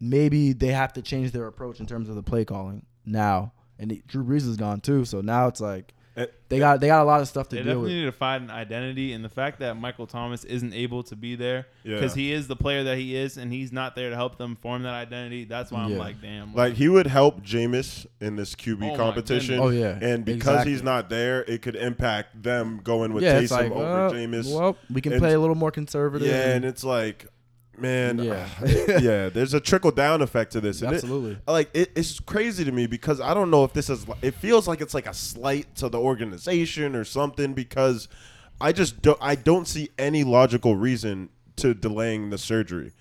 maybe 0.00 0.54
they 0.54 0.68
have 0.68 0.94
to 0.94 1.02
change 1.02 1.32
their 1.32 1.46
approach 1.46 1.78
in 1.78 1.84
terms 1.84 2.08
of 2.08 2.14
the 2.14 2.22
play 2.22 2.46
calling 2.46 2.86
now. 3.04 3.52
And 3.78 3.92
it, 3.92 4.06
Drew 4.06 4.24
Brees 4.24 4.48
is 4.48 4.56
gone 4.56 4.80
too, 4.80 5.04
so 5.04 5.20
now 5.20 5.48
it's 5.48 5.60
like 5.60 5.92
Eh, 6.16 6.26
they 6.48 6.60
got 6.60 6.78
they 6.80 6.86
got 6.86 7.02
a 7.02 7.04
lot 7.04 7.20
of 7.20 7.26
stuff 7.26 7.48
to 7.48 7.56
do. 7.56 7.62
They 7.64 7.64
deal 7.70 7.72
definitely 7.80 7.94
with. 7.96 8.04
need 8.04 8.06
to 8.06 8.12
find 8.12 8.44
an 8.44 8.50
identity, 8.52 9.12
and 9.14 9.24
the 9.24 9.28
fact 9.28 9.58
that 9.58 9.76
Michael 9.76 10.06
Thomas 10.06 10.44
isn't 10.44 10.72
able 10.72 11.02
to 11.02 11.16
be 11.16 11.34
there 11.34 11.66
Yeah. 11.82 11.96
because 11.96 12.14
he 12.14 12.30
is 12.32 12.46
the 12.46 12.54
player 12.54 12.84
that 12.84 12.98
he 12.98 13.16
is, 13.16 13.36
and 13.36 13.52
he's 13.52 13.72
not 13.72 13.96
there 13.96 14.10
to 14.10 14.14
help 14.14 14.38
them 14.38 14.54
form 14.54 14.84
that 14.84 14.94
identity. 14.94 15.44
That's 15.44 15.72
why 15.72 15.80
I'm 15.82 15.90
Yeah. 15.90 15.98
like, 15.98 16.22
damn. 16.22 16.54
Like 16.54 16.74
he 16.74 16.88
would 16.88 17.08
help 17.08 17.42
Jameis 17.42 18.06
in 18.20 18.36
this 18.36 18.54
QB 18.54 18.92
Oh 18.92 18.96
competition. 18.96 19.58
Oh, 19.58 19.70
yeah. 19.70 19.98
and 20.00 20.24
because 20.24 20.36
Exactly. 20.50 20.70
he's 20.70 20.82
not 20.84 21.10
there, 21.10 21.42
it 21.48 21.62
could 21.62 21.74
impact 21.74 22.40
them 22.44 22.80
going 22.84 23.12
with 23.12 23.24
yeah, 23.24 23.40
Taysom 23.40 23.50
like 23.50 23.72
over 23.72 23.84
uh, 24.06 24.10
Jameis. 24.12 24.54
well, 24.56 24.76
we 24.92 25.00
can 25.00 25.14
And- 25.14 25.20
play 25.20 25.32
a 25.34 25.40
little 25.40 25.56
more 25.56 25.72
conservative. 25.72 26.28
yeah, 26.28 26.34
and- 26.42 26.52
and 26.52 26.64
it's 26.64 26.84
like, 26.84 27.26
man, 27.78 28.18
Yeah. 28.18 28.48
yeah. 29.00 29.28
There's 29.28 29.54
a 29.54 29.60
trickle 29.60 29.90
down 29.90 30.22
effect 30.22 30.52
to 30.52 30.60
this. 30.60 30.82
And 30.82 30.92
it- 30.92 30.96
absolutely. 30.96 31.38
like 31.46 31.70
it, 31.74 31.90
it's 31.96 32.20
crazy 32.20 32.64
to 32.64 32.72
me 32.72 32.86
because 32.86 33.20
I 33.20 33.34
don't 33.34 33.50
know 33.50 33.64
if 33.64 33.72
this 33.72 33.90
is. 33.90 34.06
It 34.22 34.34
feels 34.34 34.66
like 34.68 34.80
it's 34.80 34.94
like 34.94 35.06
a 35.06 35.14
slight 35.14 35.74
to 35.76 35.88
the 35.88 35.98
organization 36.00 36.94
or 36.96 37.04
something 37.04 37.52
because 37.54 38.08
I 38.60 38.72
just 38.72 39.02
don't. 39.02 39.18
I 39.20 39.34
don't 39.34 39.66
see 39.68 39.90
any 39.98 40.24
logical 40.24 40.76
reason 40.76 41.28
to 41.56 41.74
delaying 41.74 42.30
the 42.30 42.38
surgery. 42.38 42.92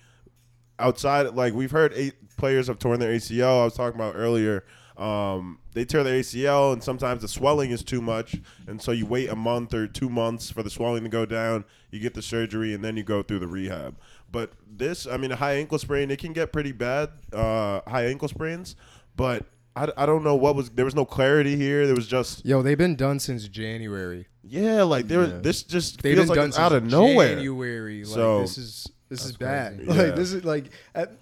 Outside, 0.78 1.34
like 1.34 1.54
we've 1.54 1.70
heard, 1.70 1.92
eight 1.94 2.14
players 2.36 2.66
have 2.66 2.78
torn 2.80 2.98
their 2.98 3.12
ACL. 3.12 3.60
I 3.62 3.64
was 3.64 3.74
talking 3.74 3.94
about 3.98 4.14
earlier. 4.16 4.64
Um, 4.96 5.58
they 5.72 5.84
tear 5.84 6.02
their 6.04 6.20
ACL, 6.20 6.72
and 6.72 6.82
sometimes 6.82 7.22
the 7.22 7.28
swelling 7.28 7.70
is 7.70 7.82
too 7.82 8.00
much, 8.00 8.36
and 8.68 8.80
so 8.80 8.92
you 8.92 9.06
wait 9.06 9.28
a 9.28 9.34
month 9.36 9.74
or 9.74 9.86
two 9.88 10.08
months 10.08 10.50
for 10.50 10.62
the 10.62 10.70
swelling 10.70 11.02
to 11.04 11.08
go 11.08 11.26
down. 11.26 11.64
You 11.90 11.98
get 12.00 12.14
the 12.14 12.22
surgery, 12.22 12.74
and 12.74 12.84
then 12.84 12.96
you 12.96 13.02
go 13.02 13.22
through 13.22 13.40
the 13.40 13.48
rehab. 13.48 13.96
But 14.34 14.50
this, 14.68 15.06
I 15.06 15.16
mean, 15.16 15.30
a 15.32 15.36
high 15.36 15.54
ankle 15.54 15.78
sprain, 15.78 16.10
it 16.10 16.18
can 16.18 16.32
get 16.32 16.52
pretty 16.52 16.72
bad. 16.72 17.10
Uh, 17.32 17.80
high 17.86 18.06
ankle 18.06 18.26
sprains, 18.28 18.74
but 19.16 19.46
I, 19.76 19.88
I 19.96 20.06
don't 20.06 20.24
know 20.24 20.34
what 20.34 20.56
was. 20.56 20.70
There 20.70 20.84
was 20.84 20.94
no 20.96 21.04
clarity 21.04 21.54
here. 21.56 21.86
There 21.86 21.94
was 21.94 22.08
just 22.08 22.44
Yo, 22.44 22.60
they've 22.60 22.76
been 22.76 22.96
done 22.96 23.20
since 23.20 23.46
January. 23.48 24.26
yeah, 24.42 24.82
like 24.82 25.06
there. 25.08 25.26
Yeah. 25.26 25.38
This 25.40 25.62
just 25.62 26.02
They've 26.02 26.14
feels 26.16 26.26
been 26.26 26.28
like 26.30 26.36
done 26.36 26.48
it's 26.48 26.58
out 26.58 26.72
since 26.72 26.84
of 26.84 26.90
nowhere. 26.90 27.36
January. 27.36 28.04
Like 28.04 28.12
So- 28.14 28.40
this 28.42 28.58
is 28.58 28.88
this 29.08 29.24
is 29.24 29.36
bad. 29.36 29.76
crazy. 29.76 29.92
Like 29.92 30.16
this 30.16 30.32
is 30.32 30.44
like 30.44 30.70
at, 30.96 31.12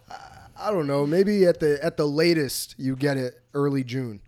I 0.58 0.70
don't 0.70 0.86
know. 0.86 1.06
Maybe 1.06 1.44
at 1.44 1.60
the 1.60 1.78
at 1.84 1.96
the 1.98 2.06
latest 2.06 2.74
you 2.78 2.96
get 2.96 3.16
it 3.18 3.34
early 3.52 3.84
June, 3.84 4.20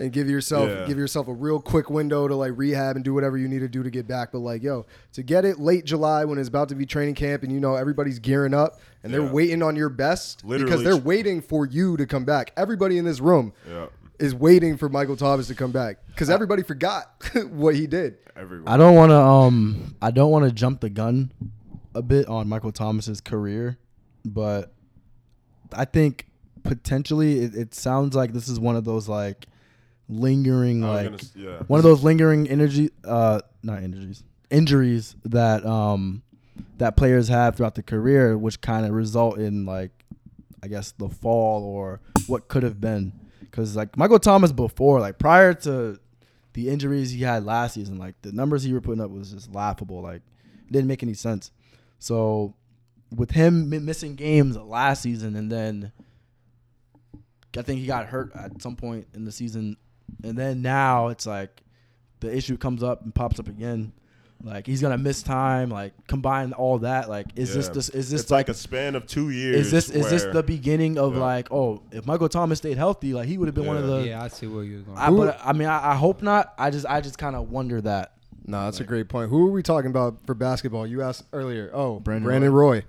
and 0.00 0.12
give 0.12 0.28
yourself 0.28 0.68
Yeah. 0.68 0.86
give 0.86 0.98
yourself 0.98 1.28
a 1.28 1.32
real 1.32 1.60
quick 1.60 1.90
window 1.90 2.26
to 2.26 2.34
like 2.34 2.52
rehab 2.56 2.96
and 2.96 3.04
do 3.04 3.14
whatever 3.14 3.36
you 3.38 3.46
need 3.46 3.58
to 3.60 3.68
do 3.68 3.82
to 3.82 3.90
get 3.90 4.08
back. 4.08 4.32
But 4.32 4.38
like 4.40 4.62
yo, 4.62 4.86
to 5.12 5.22
get 5.22 5.44
it 5.44 5.60
late 5.60 5.84
July 5.84 6.24
when 6.24 6.38
it's 6.38 6.48
about 6.48 6.68
to 6.70 6.74
be 6.74 6.86
training 6.86 7.14
camp 7.14 7.42
and 7.44 7.52
you 7.52 7.60
know 7.60 7.74
everybody's 7.76 8.18
gearing 8.18 8.54
up 8.54 8.80
and 9.04 9.12
they're 9.14 9.22
waiting 9.22 9.62
on 9.62 9.76
your 9.76 9.88
best 9.90 10.42
because 10.46 10.82
they're 10.82 10.96
waiting 10.96 11.40
for 11.40 11.66
you 11.66 11.96
to 11.98 12.06
come 12.06 12.24
back. 12.24 12.52
Everybody 12.56 12.98
in 12.98 13.04
this 13.04 13.20
room. 13.20 13.52
Yeah, 13.68 13.86
Is 14.18 14.34
waiting 14.34 14.76
for 14.76 14.88
Michael 14.88 15.16
Thomas 15.16 15.46
to 15.48 15.54
come 15.54 15.70
back 15.70 15.98
because 16.08 16.28
everybody 16.30 16.62
forgot 16.62 17.12
what 17.50 17.74
he 17.76 17.86
did. 17.86 18.16
everyone. 18.36 18.66
I 18.68 18.76
don't 18.76 18.94
want 18.96 19.10
to 19.10 19.16
um 19.16 19.94
I 20.02 20.10
don't 20.10 20.30
want 20.30 20.46
to 20.46 20.50
jump 20.52 20.80
the 20.80 20.90
gun 20.90 21.30
a 21.94 22.02
bit 22.02 22.26
on 22.28 22.48
Michael 22.48 22.72
Thomas's 22.72 23.20
career, 23.20 23.76
but 24.24 24.72
I 25.72 25.84
think 25.84 26.26
potentially 26.62 27.40
it, 27.40 27.54
it 27.54 27.74
sounds 27.74 28.14
like 28.14 28.32
this 28.32 28.48
is 28.48 28.60
one 28.60 28.76
of 28.76 28.84
those 28.84 29.08
like 29.08 29.46
lingering 30.10 30.80
like 30.80 31.04
gonna 31.04 31.18
yeah. 31.36 31.58
one 31.68 31.78
of 31.78 31.84
those 31.84 32.02
lingering 32.02 32.48
energy 32.48 32.90
uh 33.04 33.40
not 33.62 33.82
injuries 33.82 34.24
injuries 34.50 35.14
that 35.24 35.64
um 35.64 36.22
that 36.78 36.96
players 36.96 37.28
have 37.28 37.56
throughout 37.56 37.76
the 37.76 37.82
career 37.82 38.36
which 38.36 38.60
kind 38.60 38.84
of 38.84 38.92
result 38.92 39.38
in 39.38 39.64
like 39.64 39.92
I 40.62 40.68
guess 40.68 40.92
the 40.92 41.08
fall 41.08 41.64
or 41.64 42.00
what 42.26 42.48
could 42.48 42.64
have 42.64 42.80
been 42.80 43.12
cuz 43.52 43.76
like 43.76 43.96
Michael 43.96 44.18
Thomas 44.18 44.52
before 44.52 45.00
like 45.00 45.18
prior 45.18 45.54
to 45.54 45.98
the 46.54 46.68
injuries 46.68 47.12
he 47.12 47.22
had 47.22 47.44
last 47.44 47.74
season 47.74 47.98
like 47.98 48.20
the 48.22 48.32
numbers 48.32 48.64
he 48.64 48.72
were 48.72 48.80
putting 48.80 49.00
up 49.00 49.10
was 49.10 49.30
just 49.30 49.54
laughable 49.54 50.02
like 50.02 50.22
it 50.66 50.72
didn't 50.72 50.88
make 50.88 51.02
any 51.02 51.14
sense 51.14 51.52
so 52.00 52.54
with 53.14 53.30
him 53.30 53.70
mi- 53.70 53.78
missing 53.78 54.16
games 54.16 54.56
last 54.56 55.02
season 55.02 55.36
and 55.36 55.52
then 55.52 55.92
I 57.56 57.62
think 57.62 57.80
he 57.80 57.86
got 57.86 58.06
hurt 58.06 58.32
at 58.34 58.62
some 58.62 58.76
point 58.76 59.08
in 59.14 59.24
the 59.24 59.32
season 59.32 59.76
and 60.22 60.36
then 60.36 60.62
now 60.62 61.08
it's 61.08 61.26
like 61.26 61.62
the 62.20 62.34
issue 62.34 62.56
comes 62.56 62.82
up 62.82 63.02
and 63.02 63.14
pops 63.14 63.38
up 63.40 63.48
again. 63.48 63.92
Like 64.42 64.66
he's 64.66 64.80
gonna 64.80 64.96
miss 64.96 65.22
time. 65.22 65.68
Like 65.70 65.92
combine 66.06 66.52
all 66.54 66.78
that. 66.78 67.10
Like 67.10 67.26
is 67.36 67.54
this 67.54 67.66
Yeah. 67.66 67.72
this 67.74 67.88
is 67.90 68.10
this 68.10 68.22
it's 68.22 68.30
like, 68.30 68.48
a 68.48 68.54
span 68.54 68.94
of 68.94 69.06
two 69.06 69.28
years. 69.30 69.66
is 69.66 69.70
this 69.70 69.90
is 69.90 70.08
this 70.08 70.24
the 70.32 70.42
beginning 70.42 70.98
of 70.98 71.14
Yeah. 71.14 71.20
like 71.20 71.52
oh 71.52 71.82
if 71.92 72.06
Michael 72.06 72.28
Thomas 72.30 72.58
stayed 72.58 72.78
healthy 72.78 73.12
like 73.12 73.28
he 73.28 73.36
would 73.36 73.48
have 73.48 73.54
been 73.54 73.66
one 73.66 73.76
of 73.76 73.86
the. 73.86 74.06
yeah, 74.06 74.22
I 74.22 74.28
see 74.28 74.46
where 74.46 74.64
you're 74.64 74.80
going. 74.80 74.96
I, 74.96 75.10
but 75.10 75.38
I 75.44 75.52
mean 75.52 75.68
I, 75.68 75.90
I 75.92 75.94
hope 75.94 76.22
not. 76.22 76.54
I 76.56 76.70
just 76.70 76.86
I 76.86 77.02
just 77.02 77.18
kind 77.18 77.36
of 77.36 77.50
wonder 77.50 77.80
that. 77.82 78.12
No, 78.46 78.64
that's 78.64 78.80
a 78.80 78.84
great 78.84 79.08
point. 79.10 79.28
Who 79.28 79.46
are 79.46 79.50
we 79.50 79.62
talking 79.62 79.90
about 79.90 80.24
for 80.26 80.34
basketball? 80.34 80.86
You 80.86 81.02
asked 81.02 81.24
earlier. 81.34 81.70
Oh, 81.74 82.00
Brandon 82.00 82.24
Brandon, 82.24 82.50
Roy. 82.52 82.82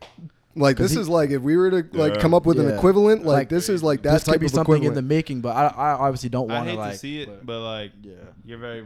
Like 0.56 0.78
'Cause 0.78 0.90
this 0.90 0.96
he- 0.96 1.02
is 1.02 1.08
like 1.10 1.30
if 1.30 1.42
we 1.42 1.56
were 1.56 1.70
to 1.72 1.98
like 1.98 2.16
Yeah. 2.16 2.22
come 2.22 2.34
up 2.34 2.46
with 2.46 2.60
an 2.60 2.70
equivalent, 2.70 3.24
like, 3.26 3.34
Like, 3.36 3.50
this 3.50 3.70
is 3.70 3.82
like 3.84 4.02
that 4.04 4.14
this 4.14 4.24
type 4.24 4.34
could 4.34 4.40
be 4.42 4.46
of 4.48 4.52
something 4.52 4.84
in 4.84 4.94
the 4.94 5.02
making, 5.02 5.42
but 5.42 5.56
I, 5.56 5.68
I 5.68 5.92
obviously 5.94 6.30
don't 6.30 6.50
want 6.50 6.68
hate 6.68 6.74
to 6.76 6.80
like 6.80 6.92
to 6.94 6.98
see 6.98 7.22
it, 7.22 7.46
but 7.46 7.62
like 7.62 7.92
yeah. 8.02 8.14
you're 8.46 8.58
very 8.58 8.86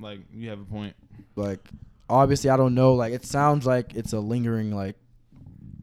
like 0.00 0.20
you 0.32 0.48
have 0.50 0.60
a 0.60 0.64
point. 0.64 0.94
like 1.36 1.60
obviously 2.08 2.48
I 2.50 2.56
don't 2.56 2.74
know. 2.74 2.94
Like 2.94 3.12
it 3.12 3.24
sounds 3.26 3.66
like 3.66 3.94
it's 3.94 4.12
a 4.12 4.20
lingering 4.20 4.74
like 4.74 4.96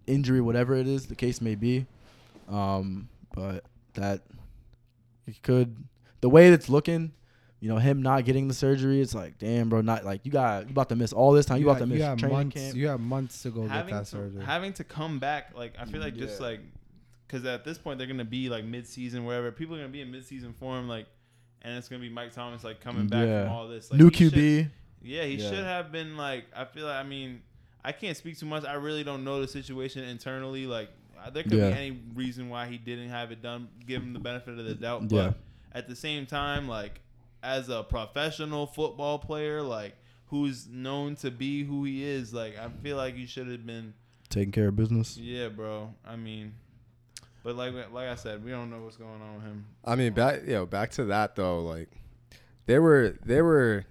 injury 0.07 0.41
whatever 0.41 0.75
it 0.75 0.87
is 0.87 1.05
the 1.07 1.15
case 1.15 1.39
may 1.41 1.55
be. 1.55 1.85
Um 2.49 3.07
but 3.35 3.63
that 3.93 4.21
it 5.27 5.41
could 5.43 5.75
the 6.21 6.29
way 6.29 6.47
it's 6.49 6.67
looking 6.69 7.11
you 7.61 7.69
know 7.69 7.77
him 7.77 8.01
not 8.01 8.25
getting 8.25 8.47
the 8.49 8.53
surgery 8.53 8.99
it's 9.01 9.13
like 9.15 9.37
damn 9.37 9.69
bro 9.69 9.79
not 9.81 10.03
like 10.03 10.25
you 10.25 10.31
got 10.31 10.65
you 10.65 10.71
about 10.71 10.89
to 10.89 10.95
miss 10.95 11.13
all 11.13 11.31
this 11.31 11.45
time 11.45 11.59
you, 11.61 11.69
about 11.69 11.79
got- 11.79 11.85
to 11.85 11.93
miss 11.93 12.01
have 12.01 12.17
training 12.17 12.37
months. 12.37 12.55
camp 12.55 12.75
You 12.75 12.87
have 12.89 12.99
months 12.99 13.41
to 13.43 13.49
go 13.51 13.61
get 13.67 13.87
that 13.87 13.99
to, 13.99 14.05
surgery. 14.05 14.43
having 14.43 14.73
to 14.73 14.83
come 14.83 15.19
back, 15.19 15.51
like 15.55 15.73
I 15.79 15.85
feel 15.85 16.01
like 16.01 16.15
just 16.17 16.41
like 16.41 16.59
because 17.27 17.45
at 17.45 17.63
this 17.63 17.77
point 17.77 17.97
they're 17.97 18.07
gonna 18.07 18.25
be 18.25 18.49
like 18.49 18.65
mid-season, 18.65 19.23
wherever 19.23 19.51
people 19.51 19.75
are 19.75 19.79
gonna 19.79 19.89
be 19.89 20.01
in 20.01 20.11
mid-season 20.11 20.51
form, 20.53 20.89
like, 20.89 21.05
and 21.61 21.77
it's 21.77 21.87
gonna 21.87 22.01
be 22.01 22.09
Mike 22.09 22.33
Thomas 22.33 22.63
like 22.63 22.81
coming 22.81 23.07
back 23.07 23.25
Yeah. 23.25 23.43
from 23.45 23.53
all 23.53 23.67
this. 23.69 23.89
Like, 23.89 23.99
new 24.01 24.09
he 24.09 24.15
should- 24.15 24.33
QB 24.33 24.69
yeah, 25.03 25.23
he 25.23 25.35
Yeah. 25.35 25.49
should 25.49 25.63
have 25.63 25.91
been 25.91 26.17
like. 26.17 26.45
I 26.55 26.65
feel 26.65 26.85
like 26.85 26.97
I 26.97 27.03
mean, 27.03 27.41
I 27.85 27.91
can't 27.91 28.17
speak 28.17 28.37
too 28.37 28.45
much. 28.47 28.65
I 28.65 28.73
really 28.73 29.03
don't 29.03 29.23
know 29.23 29.39
the 29.39 29.47
situation 29.47 30.03
internally. 30.03 30.65
Like, 30.67 30.89
uh, 31.23 31.29
there 31.29 31.43
could 31.43 31.53
Yeah. 31.53 31.69
be 31.71 31.75
any 31.77 31.99
reason 32.15 32.49
why 32.49 32.67
he 32.67 32.77
didn't 32.77 33.09
have 33.09 33.31
it 33.31 33.41
done. 33.41 33.67
Give 33.87 34.01
him 34.01 34.13
the 34.13 34.19
benefit 34.19 34.57
of 34.59 34.65
the 34.65 34.73
doubt, 34.75 35.07
but 35.09 35.15
Yeah. 35.15 35.33
at 35.73 35.87
the 35.87 35.95
same 35.95 36.25
time, 36.25 36.67
like 36.67 36.99
as 37.43 37.69
a 37.69 37.83
professional 37.83 38.65
football 38.67 39.19
player, 39.19 39.61
like 39.61 39.95
who's 40.27 40.67
known 40.67 41.15
to 41.17 41.31
be 41.31 41.63
who 41.63 41.83
he 41.83 42.03
is, 42.03 42.33
like 42.33 42.57
I 42.57 42.69
feel 42.83 42.97
like 42.97 43.15
he 43.15 43.25
should 43.25 43.47
have 43.47 43.65
been. 43.65 43.93
taking 44.29 44.51
care 44.51 44.69
of 44.69 44.75
business 44.75 45.17
Yeah, 45.17 45.49
bro. 45.49 45.93
I 46.05 46.15
mean, 46.15 46.53
but 47.43 47.55
like 47.55 47.73
like 47.91 48.07
I 48.07 48.15
said, 48.15 48.43
we 48.43 48.51
don't 48.51 48.69
know 48.69 48.79
what's 48.81 48.97
going 48.97 49.21
on 49.21 49.35
with 49.35 49.43
him. 49.43 49.65
I 49.83 49.95
mean, 49.95 50.13
back 50.13 50.41
you 50.45 50.53
know, 50.53 50.65
back 50.65 50.91
to 50.91 51.05
that 51.05 51.35
though. 51.35 51.59
Like, 51.61 51.89
there 52.65 52.81
were 52.81 53.17
there 53.25 53.43
were 53.43 53.85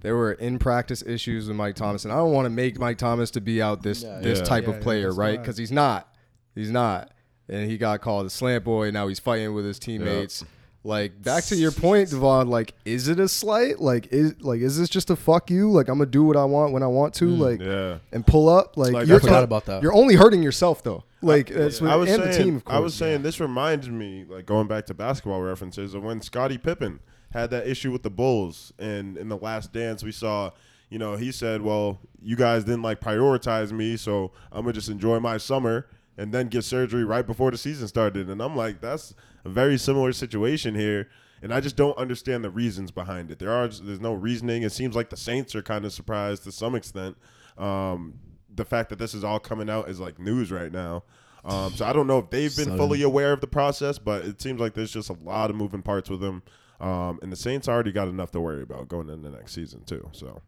there 0.00 0.14
were 0.16 0.32
in 0.32 0.58
practice 0.58 1.02
issues 1.02 1.48
with 1.48 1.56
Mike 1.56 1.74
Thomas, 1.76 2.04
and 2.04 2.12
I 2.12 2.16
don't 2.18 2.32
want 2.32 2.46
to 2.46 2.50
make 2.50 2.78
Mike 2.78 2.98
Thomas 2.98 3.30
to 3.32 3.40
be 3.40 3.60
out 3.62 3.82
this 3.82 4.02
Yeah. 4.02 4.20
this 4.20 4.38
Yeah. 4.40 4.44
type 4.44 4.64
Yeah, 4.64 4.74
of 4.74 4.80
player, 4.80 5.12
right? 5.12 5.40
Because 5.40 5.56
he's 5.56 5.72
not. 5.72 6.12
He's 6.54 6.70
not. 6.70 7.10
And 7.48 7.70
he 7.70 7.78
got 7.78 8.00
called 8.02 8.26
a 8.26 8.30
slant 8.30 8.64
boy. 8.64 8.90
Now 8.90 9.08
he's 9.08 9.18
fighting 9.18 9.54
with 9.54 9.64
his 9.64 9.78
teammates. 9.78 10.44
Like 10.84 11.20
back 11.22 11.44
to 11.44 11.56
your 11.56 11.72
point, 11.72 12.10
Devon. 12.12 12.48
Like, 12.48 12.74
is 12.84 13.08
it 13.08 13.18
a 13.18 13.28
slight? 13.28 13.80
Like, 13.80 14.08
is 14.12 14.40
like 14.40 14.60
is 14.60 14.78
this 14.78 14.88
just 14.88 15.10
a 15.10 15.16
fuck 15.16 15.50
you? 15.50 15.70
Like, 15.70 15.88
I'm 15.88 15.98
gonna 15.98 16.10
do 16.10 16.22
what 16.24 16.36
I 16.36 16.44
want 16.44 16.72
when 16.72 16.82
I 16.82 16.86
want 16.86 17.14
to. 17.14 17.24
Mm, 17.26 17.38
like, 17.38 17.60
Yeah. 17.60 17.98
and 18.12 18.26
pull 18.26 18.48
up. 18.48 18.76
Like, 18.76 18.92
Like, 18.92 19.06
you're 19.08 19.16
I 19.16 19.20
forgot 19.20 19.44
about 19.44 19.66
that. 19.66 19.82
You're 19.82 19.92
only 19.94 20.14
hurting 20.14 20.42
yourself 20.42 20.82
though. 20.82 21.04
Like, 21.20 21.48
that's 21.48 21.80
what, 21.80 21.90
I 21.90 21.96
was 21.96 22.10
and 22.10 22.22
saying, 22.22 22.30
the 22.38 22.44
team, 22.44 22.56
of 22.56 22.64
course. 22.64 22.76
I 22.76 22.78
was 22.80 22.94
saying 22.94 23.22
this 23.22 23.40
reminds 23.40 23.88
me, 23.88 24.24
like 24.28 24.46
going 24.46 24.68
back 24.68 24.86
to 24.86 24.94
basketball 24.94 25.42
references, 25.42 25.94
of 25.94 26.04
when 26.04 26.20
Scottie 26.22 26.58
Pippen 26.58 27.00
had 27.32 27.50
that 27.50 27.66
issue 27.66 27.90
with 27.90 28.04
the 28.04 28.10
Bulls, 28.10 28.72
and 28.78 29.16
in 29.18 29.28
the 29.28 29.36
Last 29.36 29.72
Dance, 29.72 30.04
we 30.04 30.12
saw, 30.12 30.52
you 30.90 30.98
know, 30.98 31.16
he 31.16 31.32
said, 31.32 31.60
"Well, 31.60 31.98
you 32.22 32.36
guys 32.36 32.62
didn't 32.64 32.82
like 32.82 33.00
prioritize 33.00 33.72
me, 33.72 33.96
so 33.96 34.30
I'm 34.52 34.62
gonna 34.62 34.74
just 34.74 34.88
enjoy 34.88 35.18
my 35.18 35.38
summer." 35.38 35.86
And 36.16 36.32
then 36.32 36.48
get 36.48 36.64
surgery 36.64 37.04
right 37.04 37.24
before 37.24 37.52
the 37.52 37.58
season 37.58 37.86
started, 37.86 38.28
and 38.28 38.40
I'm 38.42 38.56
like, 38.56 38.80
that's 38.80 39.14
a 39.48 39.52
very 39.52 39.78
similar 39.78 40.12
situation 40.12 40.74
here, 40.74 41.08
and 41.42 41.52
I 41.52 41.60
just 41.60 41.76
don't 41.76 41.96
understand 41.96 42.44
the 42.44 42.50
reasons 42.50 42.90
behind 42.90 43.30
it. 43.30 43.38
There 43.38 43.50
are 43.50 43.68
there's 43.68 44.00
no 44.00 44.12
reasoning. 44.12 44.62
It 44.62 44.72
seems 44.72 44.94
like 44.94 45.10
the 45.10 45.16
Saints 45.16 45.54
are 45.54 45.62
kind 45.62 45.84
of 45.84 45.92
surprised 45.92 46.44
to 46.44 46.52
some 46.52 46.74
extent. 46.74 47.16
Um, 47.56 48.14
the 48.54 48.64
fact 48.64 48.90
that 48.90 48.98
this 48.98 49.14
is 49.14 49.24
all 49.24 49.38
coming 49.40 49.70
out 49.70 49.88
is 49.88 50.00
like 50.00 50.18
news 50.18 50.50
right 50.50 50.72
now. 50.72 51.04
Um, 51.44 51.72
so 51.72 51.86
I 51.86 51.92
don't 51.92 52.06
know 52.06 52.18
if 52.18 52.30
they've 52.30 52.54
been 52.54 52.64
Sudden. 52.66 52.78
fully 52.78 53.02
aware 53.02 53.32
of 53.32 53.40
the 53.40 53.46
process, 53.46 53.98
but 53.98 54.24
it 54.24 54.42
seems 54.42 54.60
like 54.60 54.74
there's 54.74 54.92
just 54.92 55.08
a 55.08 55.16
lot 55.22 55.50
of 55.50 55.56
moving 55.56 55.82
parts 55.82 56.10
with 56.10 56.20
them. 56.20 56.42
Um, 56.80 57.18
and 57.22 57.32
the 57.32 57.36
Saints 57.36 57.68
already 57.68 57.92
got 57.92 58.08
enough 58.08 58.30
to 58.32 58.40
worry 58.40 58.62
about 58.62 58.88
going 58.88 59.08
into 59.08 59.30
the 59.30 59.36
next 59.36 59.52
season 59.52 59.84
too. 59.84 60.08
So 60.12 60.42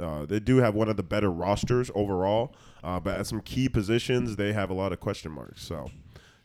uh, 0.00 0.26
they 0.26 0.40
do 0.40 0.58
have 0.58 0.74
one 0.74 0.88
of 0.88 0.96
the 0.96 1.02
better 1.02 1.30
rosters 1.30 1.90
overall, 1.94 2.54
uh, 2.82 3.00
but 3.00 3.18
at 3.18 3.26
some 3.26 3.40
key 3.40 3.68
positions 3.68 4.36
they 4.36 4.52
have 4.52 4.70
a 4.70 4.74
lot 4.74 4.92
of 4.92 5.00
question 5.00 5.32
marks. 5.32 5.62
So 5.62 5.90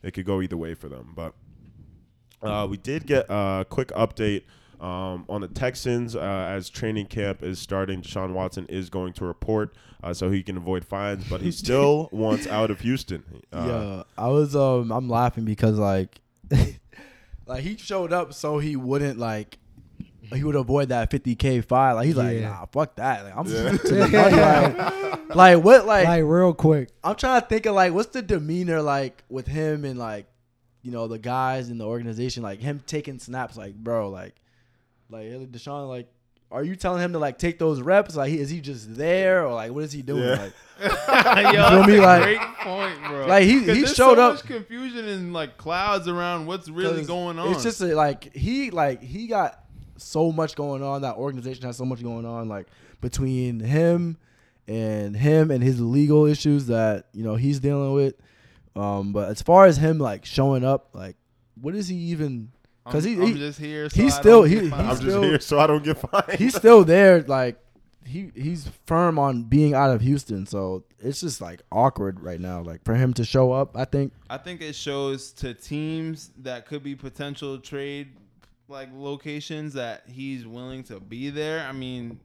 it 0.02 0.12
could 0.12 0.26
go 0.26 0.40
either 0.42 0.56
way 0.56 0.74
for 0.74 0.88
them. 0.88 1.12
But 1.14 1.34
uh, 2.44 2.66
we 2.68 2.76
did 2.76 3.06
get 3.06 3.26
a 3.28 3.66
quick 3.68 3.88
update 3.88 4.42
um, 4.80 5.24
on 5.28 5.40
the 5.40 5.48
Texans 5.48 6.14
uh, 6.14 6.20
as 6.20 6.68
training 6.68 7.06
camp 7.06 7.42
is 7.42 7.58
starting. 7.58 8.02
Deshaun 8.02 8.32
Watson 8.32 8.66
is 8.66 8.90
going 8.90 9.12
to 9.14 9.24
report 9.24 9.74
uh, 10.02 10.12
so 10.12 10.30
he 10.30 10.42
can 10.42 10.56
avoid 10.56 10.84
fines, 10.84 11.24
but 11.28 11.40
he 11.40 11.50
still 11.50 12.08
wants 12.12 12.46
out 12.46 12.70
of 12.70 12.80
Houston. 12.80 13.24
Uh, 13.52 13.66
yeah, 13.66 14.02
I 14.22 14.28
was 14.28 14.54
um 14.54 14.92
I'm 14.92 15.08
laughing 15.08 15.44
because 15.44 15.78
like 15.78 16.20
like 17.46 17.62
he 17.62 17.76
showed 17.76 18.12
up 18.12 18.34
so 18.34 18.58
he 18.58 18.76
wouldn't 18.76 19.18
like 19.18 19.58
he 20.32 20.42
would 20.42 20.56
avoid 20.56 20.88
that 20.88 21.10
50k 21.10 21.64
fine. 21.64 21.94
Like 21.96 22.06
he's 22.06 22.16
like, 22.16 22.40
nah, 22.40 22.66
fuck 22.66 22.96
that. 22.96 23.24
Like 23.24 23.36
I'm 23.36 23.46
Yeah. 23.46 23.70
just 23.76 23.86
to. 23.86 23.94
Like, 23.94 25.34
like 25.34 25.64
what 25.64 25.86
like, 25.86 26.06
like 26.06 26.24
real 26.24 26.54
quick. 26.54 26.88
I'm 27.02 27.16
trying 27.16 27.40
to 27.40 27.46
think 27.46 27.66
of 27.66 27.74
like 27.74 27.92
what's 27.92 28.08
the 28.10 28.22
demeanor 28.22 28.82
like 28.82 29.22
with 29.28 29.46
him 29.46 29.84
and 29.84 29.98
like 29.98 30.26
you 30.84 30.92
know 30.92 31.08
the 31.08 31.18
guys 31.18 31.70
in 31.70 31.78
the 31.78 31.84
organization 31.86 32.42
like 32.44 32.60
him 32.60 32.80
taking 32.86 33.18
snaps 33.18 33.56
like 33.56 33.74
bro 33.74 34.10
like 34.10 34.34
like 35.10 35.22
hey, 35.24 35.46
Deshaun 35.50 35.88
like 35.88 36.08
are 36.52 36.62
you 36.62 36.76
telling 36.76 37.02
him 37.02 37.14
to 37.14 37.18
like 37.18 37.36
take 37.36 37.58
those 37.58 37.80
reps? 37.80 38.14
Like, 38.14 38.32
is 38.32 38.48
he 38.48 38.60
just 38.60 38.94
there, 38.94 39.44
or 39.44 39.54
like, 39.54 39.72
what 39.72 39.82
is 39.82 39.90
he 39.90 40.02
doing? 40.02 40.22
Yeah. 40.22 40.50
Like, 40.80 41.52
Yo, 41.52 41.52
feel 41.52 41.70
that's 41.70 41.88
me? 41.88 41.96
a 41.96 42.00
Like- 42.02 42.22
great 42.22 42.38
point, 42.58 42.98
bro. 43.08 43.26
Like, 43.26 43.42
he- 43.42 43.58
'Cause 43.64 43.74
he 43.76 43.82
there's 43.82 43.94
showed 43.96 44.18
so 44.18 44.22
up- 44.28 44.34
much 44.34 44.44
confusion 44.44 45.08
and 45.08 45.32
like 45.32 45.56
clouds 45.56 46.06
around 46.06 46.46
what's 46.46 46.68
really 46.68 47.02
going 47.04 47.40
on. 47.40 47.50
It's 47.50 47.64
just 47.64 47.80
a, 47.80 47.86
like 47.96 48.32
he 48.36 48.70
like 48.70 49.02
he 49.02 49.26
got 49.26 49.64
so 49.96 50.30
much 50.30 50.54
going 50.54 50.84
on. 50.84 51.02
That 51.02 51.16
organization 51.16 51.64
has 51.64 51.76
so 51.76 51.86
much 51.86 52.02
going 52.04 52.24
on. 52.26 52.48
Like 52.48 52.68
between 53.00 53.58
him 53.58 54.16
and 54.68 55.16
him 55.16 55.50
and 55.50 55.60
his 55.60 55.80
legal 55.80 56.24
issues 56.24 56.66
that 56.66 57.06
you 57.14 57.24
know 57.24 57.34
he's 57.34 57.58
dealing 57.58 57.94
with. 57.94 58.14
Um, 58.76 59.12
but 59.12 59.28
as 59.30 59.40
far 59.42 59.66
as 59.66 59.76
him 59.76 59.98
like 59.98 60.24
showing 60.24 60.64
up, 60.64 60.90
like 60.94 61.16
what 61.60 61.74
is 61.74 61.88
he 61.88 61.96
even? 61.96 62.50
Because 62.84 63.06
I'm, 63.06 63.12
he, 63.16 63.20
I'm 63.22 63.26
he 63.28 63.34
just 63.38 63.58
here. 63.60 63.88
So 63.88 64.02
he's 64.02 64.14
I 64.14 64.20
still- 64.20 64.40
don't 64.42 64.48
he- 64.50 64.54
get 64.56 64.64
he's. 64.64 64.72
I'm 64.72 64.86
just 64.88 65.00
still- 65.02 65.22
here 65.22 65.40
so 65.40 65.58
I 65.58 65.66
don't 65.66 65.84
get 65.84 65.98
fined. 65.98 66.38
he's 66.38 66.54
still 66.54 66.84
there. 66.84 67.22
Like 67.22 67.58
he 68.06 68.30
he's 68.34 68.68
firm 68.86 69.18
on 69.18 69.44
being 69.44 69.74
out 69.74 69.90
of 69.90 70.00
Houston. 70.02 70.44
So 70.46 70.84
it's 70.98 71.20
just 71.20 71.40
like 71.40 71.62
awkward 71.72 72.20
right 72.20 72.40
now. 72.40 72.60
Like 72.62 72.84
for 72.84 72.94
him 72.94 73.14
to 73.14 73.24
show 73.24 73.52
up, 73.52 73.76
I 73.76 73.84
think 73.86 74.12
I 74.28 74.36
think 74.38 74.60
it 74.60 74.74
shows 74.74 75.32
to 75.34 75.54
teams 75.54 76.30
that 76.38 76.66
could 76.66 76.82
be 76.82 76.94
potential 76.96 77.58
trade 77.58 78.08
like 78.68 78.88
locations 78.94 79.74
that 79.74 80.02
he's 80.08 80.46
willing 80.46 80.82
to 80.84 80.98
be 81.00 81.30
there. 81.30 81.60
I 81.66 81.72
mean, 81.72 82.18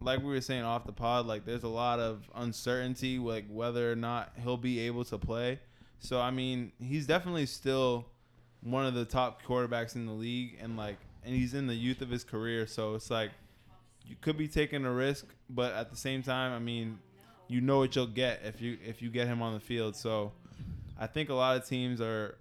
like 0.00 0.20
we 0.20 0.26
were 0.26 0.40
saying 0.40 0.62
off 0.62 0.86
the 0.86 0.92
pod, 0.92 1.26
like 1.26 1.44
there's 1.44 1.62
a 1.64 1.68
lot 1.68 1.98
of 1.98 2.28
uncertainty 2.34 3.18
like 3.18 3.46
whether 3.50 3.90
or 3.92 3.96
not 3.96 4.32
he'll 4.42 4.56
be 4.56 4.80
able 4.80 5.04
to 5.06 5.18
play. 5.18 5.58
So 6.00 6.20
I 6.20 6.30
mean, 6.30 6.72
he's 6.78 7.06
definitely 7.06 7.46
still 7.46 8.06
one 8.62 8.86
of 8.86 8.94
the 8.94 9.04
top 9.04 9.42
quarterbacks 9.42 9.94
in 9.94 10.06
the 10.06 10.12
league 10.12 10.58
and 10.60 10.76
like 10.76 10.96
and 11.24 11.34
he's 11.34 11.54
in 11.54 11.66
the 11.66 11.74
youth 11.74 12.00
of 12.00 12.10
his 12.10 12.24
career, 12.24 12.66
so 12.66 12.94
it's 12.94 13.10
like 13.10 13.30
you 14.06 14.16
could 14.20 14.36
be 14.38 14.48
taking 14.48 14.84
a 14.84 14.90
risk, 14.92 15.26
but 15.50 15.74
at 15.74 15.90
the 15.90 15.96
same 15.96 16.22
time, 16.22 16.52
I 16.52 16.58
mean, 16.58 16.98
you 17.48 17.60
know 17.60 17.78
what 17.78 17.94
you'll 17.94 18.06
get 18.06 18.40
if 18.44 18.60
you 18.60 18.78
if 18.84 19.02
you 19.02 19.10
get 19.10 19.26
him 19.26 19.42
on 19.42 19.54
the 19.54 19.60
field. 19.60 19.96
So 19.96 20.32
I 20.98 21.06
think 21.06 21.28
a 21.28 21.34
lot 21.34 21.56
of 21.56 21.66
teams 21.66 22.00
are 22.00 22.36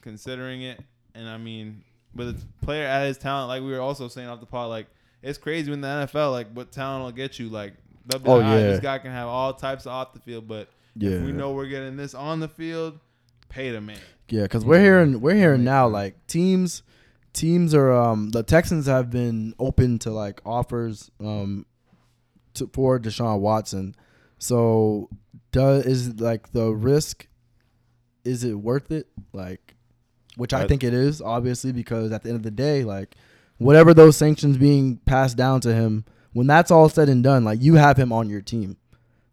considering 0.00 0.62
it, 0.62 0.80
and 1.14 1.28
I 1.28 1.36
mean, 1.38 1.84
with 2.14 2.28
a 2.30 2.64
player 2.64 2.86
at 2.86 3.06
his 3.06 3.18
talent, 3.18 3.48
like 3.48 3.62
we 3.62 3.70
were 3.70 3.80
also 3.80 4.08
saying 4.08 4.28
off 4.28 4.40
the 4.40 4.46
pod, 4.46 4.68
like 4.70 4.86
it's 5.22 5.38
crazy 5.38 5.70
when 5.70 5.80
the 5.80 5.88
NFL, 5.88 6.32
like 6.32 6.50
what 6.52 6.72
talent 6.72 7.04
will 7.04 7.12
get 7.12 7.38
you. 7.38 7.48
Like 7.48 7.74
Oh, 8.12 8.16
like, 8.16 8.26
"All 8.26 8.40
right, 8.40 8.58
yeah. 8.58 8.66
this 8.66 8.80
guy 8.80 8.98
can 8.98 9.12
have 9.12 9.28
all 9.28 9.54
types 9.54 9.86
of 9.86 9.92
off 9.92 10.12
the 10.12 10.18
field, 10.20 10.48
but 10.48 10.68
yeah, 10.96 11.10
if 11.10 11.22
we 11.24 11.32
know 11.32 11.52
we're 11.52 11.66
getting 11.66 11.96
this 11.96 12.14
on 12.14 12.40
the 12.40 12.48
field, 12.48 12.98
pay 13.48 13.70
the 13.70 13.80
man. 13.80 13.98
Yeah, 14.28 14.42
because 14.42 14.64
we're 14.64 14.80
hearing 14.80 15.20
we're 15.20 15.34
hearing 15.34 15.64
now 15.64 15.86
like 15.88 16.26
teams 16.26 16.82
teams 17.32 17.74
are 17.74 17.92
um 17.92 18.30
the 18.30 18.42
Texans 18.42 18.86
have 18.86 19.10
been 19.10 19.54
open 19.58 19.98
to 20.00 20.10
like 20.10 20.40
offers 20.44 21.10
um 21.20 21.66
to 22.54 22.68
for 22.72 22.98
Deshaun 22.98 23.40
Watson. 23.40 23.94
So 24.38 25.08
does 25.50 25.84
is 25.86 26.20
like 26.20 26.52
the 26.52 26.70
risk 26.70 27.26
is 28.24 28.44
it 28.44 28.54
worth 28.54 28.90
it? 28.90 29.08
Like 29.32 29.74
which 30.36 30.52
I 30.54 30.62
I- 30.62 30.66
think 30.66 30.82
it 30.84 30.94
is, 30.94 31.20
obviously, 31.20 31.72
because 31.72 32.12
at 32.12 32.22
the 32.22 32.30
end 32.30 32.36
of 32.36 32.42
the 32.42 32.50
day, 32.50 32.84
like 32.84 33.16
whatever 33.58 33.92
those 33.94 34.16
sanctions 34.16 34.56
being 34.56 34.96
passed 35.04 35.36
down 35.36 35.60
to 35.60 35.74
him, 35.74 36.04
when 36.32 36.46
that's 36.46 36.70
all 36.70 36.88
said 36.88 37.08
and 37.08 37.22
done, 37.22 37.44
like 37.44 37.60
you 37.62 37.74
have 37.74 37.98
him 37.98 38.12
on 38.12 38.28
your 38.30 38.40
team. 38.40 38.76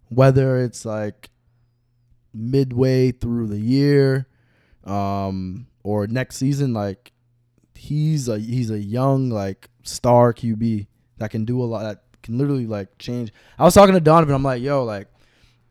Whether 0.09 0.57
it's 0.57 0.85
like 0.85 1.29
midway 2.33 3.11
through 3.11 3.47
the 3.47 3.59
year 3.59 4.27
um 4.85 5.67
or 5.83 6.07
next 6.07 6.37
season 6.37 6.73
like 6.73 7.11
he's 7.79 8.27
a 8.27 8.37
he's 8.37 8.69
a 8.69 8.77
young 8.77 9.29
like 9.29 9.69
star 9.83 10.33
QB 10.33 10.87
that 11.17 11.31
can 11.31 11.45
do 11.45 11.61
a 11.61 11.65
lot 11.65 11.83
that 11.83 12.03
can 12.21 12.37
literally 12.37 12.67
like 12.67 12.97
change. 12.97 13.31
I 13.57 13.63
was 13.63 13.73
talking 13.73 13.95
to 13.95 14.01
Donovan 14.01 14.35
I'm 14.35 14.43
like 14.43 14.61
yo 14.61 14.83
like 14.83 15.07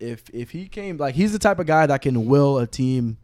if 0.00 0.24
if 0.32 0.50
he 0.50 0.68
came 0.68 0.96
like 0.96 1.14
he's 1.14 1.32
the 1.32 1.38
type 1.38 1.58
of 1.58 1.66
guy 1.66 1.86
that 1.86 2.02
can 2.02 2.26
will 2.26 2.58
a 2.58 2.66
team 2.66 3.18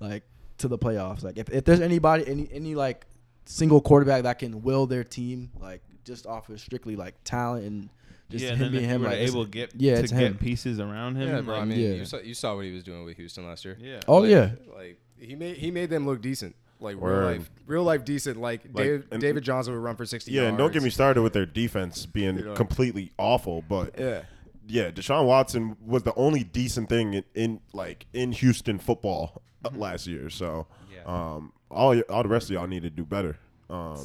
like 0.00 0.24
to 0.58 0.68
the 0.68 0.78
playoffs. 0.78 1.22
Like 1.22 1.38
if, 1.38 1.48
if 1.50 1.64
there's 1.64 1.80
anybody 1.80 2.26
any 2.26 2.48
any 2.52 2.74
like 2.74 3.06
single 3.44 3.80
quarterback 3.80 4.24
that 4.24 4.38
can 4.40 4.62
will 4.62 4.86
their 4.86 5.04
team 5.04 5.50
like 5.60 5.82
just 6.04 6.26
off 6.26 6.48
of 6.48 6.60
strictly 6.60 6.96
like 6.96 7.14
talent 7.24 7.64
and 7.64 7.90
just 8.30 8.44
yeah, 8.44 8.50
him 8.50 8.54
and 8.54 8.62
then 8.62 8.72
being 8.80 8.84
him 8.90 9.02
were 9.02 9.08
like 9.08 9.18
able 9.18 9.44
to 9.44 9.50
get 9.50 9.72
yeah, 9.76 9.96
to 10.00 10.06
get 10.08 10.18
him. 10.18 10.38
pieces 10.38 10.80
around 10.80 11.16
him. 11.16 11.28
Yeah, 11.28 11.40
bro. 11.42 11.56
I 11.60 11.64
mean, 11.64 11.78
Yeah. 11.78 11.88
you 11.94 12.04
saw 12.04 12.18
you 12.18 12.34
saw 12.34 12.56
what 12.56 12.64
he 12.64 12.72
was 12.72 12.82
doing 12.84 13.04
with 13.04 13.16
Houston 13.16 13.46
last 13.46 13.64
year. 13.64 13.76
yeah. 13.80 14.00
Oh 14.08 14.18
Like- 14.18 14.30
yeah. 14.30 14.50
like 14.76 14.98
he 15.18 15.34
made 15.34 15.56
he 15.56 15.70
made 15.70 15.90
them 15.90 16.06
look 16.06 16.20
decent, 16.20 16.54
like 16.80 16.96
Word. 16.96 17.18
real 17.18 17.26
life, 17.38 17.50
real 17.66 17.82
life 17.84 18.04
decent. 18.04 18.38
Like, 18.40 18.64
Like, 18.64 18.74
Dave, 18.74 19.06
and- 19.10 19.20
David 19.20 19.42
Johnson 19.44 19.72
would 19.74 19.82
run 19.82 19.96
for 19.96 20.04
sixty. 20.06 20.32
yeah, 20.32 20.42
and 20.48 20.58
don't 20.58 20.72
get 20.72 20.82
me 20.82 20.90
started 20.90 21.22
with 21.22 21.32
their 21.32 21.46
defense 21.46 22.04
being 22.06 22.38
You 22.38 22.44
know. 22.46 22.54
completely 22.54 23.12
awful, 23.18 23.62
but 23.68 23.94
Yeah, 23.98 24.22
yeah, 24.66 24.90
Deshaun 24.90 25.26
Watson 25.26 25.76
was 25.84 26.02
the 26.02 26.14
only 26.16 26.42
decent 26.44 26.88
thing 26.88 27.14
in, 27.14 27.24
in 27.34 27.60
like 27.72 28.06
in 28.12 28.32
Houston 28.32 28.78
football 28.78 29.42
uh, 29.64 29.68
Mm-hmm. 29.70 29.78
last 29.80 30.06
year. 30.06 30.28
So, 30.30 30.66
Yeah. 30.92 31.02
um, 31.06 31.52
all 31.70 31.98
all 32.02 32.22
the 32.22 32.28
rest 32.28 32.50
of 32.50 32.54
y'all 32.54 32.66
need 32.66 32.82
to 32.82 32.90
do 32.90 33.04
better. 33.04 33.38
Um, 33.70 34.04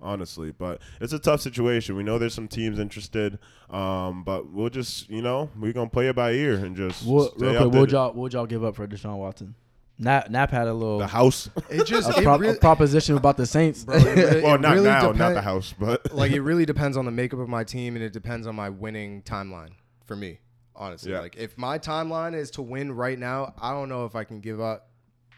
honestly, 0.00 0.52
but 0.52 0.80
it's 1.00 1.12
a 1.12 1.18
tough 1.18 1.40
situation. 1.40 1.96
We 1.96 2.02
know 2.02 2.18
there's 2.18 2.34
some 2.34 2.48
teams 2.48 2.78
interested, 2.78 3.38
um, 3.70 4.22
but 4.24 4.50
we'll 4.52 4.70
just 4.70 5.08
you 5.10 5.22
know 5.22 5.50
we're 5.58 5.72
gonna 5.72 5.90
play 5.90 6.08
it 6.08 6.16
by 6.16 6.32
ear 6.32 6.54
and 6.54 6.76
just 6.76 7.04
What, 7.06 7.32
stay 7.36 7.46
real 7.46 7.52
quick, 7.62 7.72
what 7.72 7.80
would 7.80 7.92
y'all 7.92 8.06
what 8.08 8.16
would 8.16 8.32
y'all 8.32 8.46
give 8.46 8.64
up 8.64 8.76
for 8.76 8.86
Deshaun 8.86 9.16
Watson? 9.18 9.54
Nap 9.98 10.28
Nap 10.30 10.50
had 10.50 10.68
a 10.68 10.74
little 10.74 10.98
the 10.98 11.06
house. 11.06 11.48
it 11.70 11.84
just 11.86 12.10
a, 12.10 12.18
it 12.18 12.22
prop, 12.24 12.40
really, 12.40 12.56
a 12.56 12.60
proposition 12.60 13.16
about 13.16 13.36
the 13.38 13.46
Saints. 13.46 13.84
bro. 13.84 13.96
It, 13.96 14.04
really- 14.16 14.42
well, 14.42 14.58
not 14.58 14.74
really 14.74 14.84
now, 14.84 15.12
not 15.12 15.32
the 15.34 15.40
house, 15.42 15.74
but 15.78 16.12
like 16.14 16.32
it 16.32 16.40
really 16.42 16.66
depends 16.72 16.96
on 16.98 17.06
the 17.06 17.10
makeup 17.10 17.38
of 17.40 17.48
my 17.48 17.64
team, 17.64 17.96
and 17.96 18.04
it 18.04 18.12
depends 18.12 18.46
on 18.46 18.54
my 18.54 18.68
winning 18.68 19.22
timeline 19.22 19.70
for 20.04 20.14
me. 20.14 20.40
Honestly, 20.78 21.12
Yeah. 21.12 21.20
like 21.20 21.36
if 21.36 21.56
my 21.56 21.78
timeline 21.78 22.34
is 22.34 22.50
to 22.52 22.62
win 22.62 22.92
right 22.92 23.18
now, 23.18 23.54
I 23.58 23.70
don't 23.72 23.88
know 23.88 24.04
if 24.04 24.14
I 24.14 24.24
can 24.24 24.40
give 24.40 24.60
up 24.60 24.90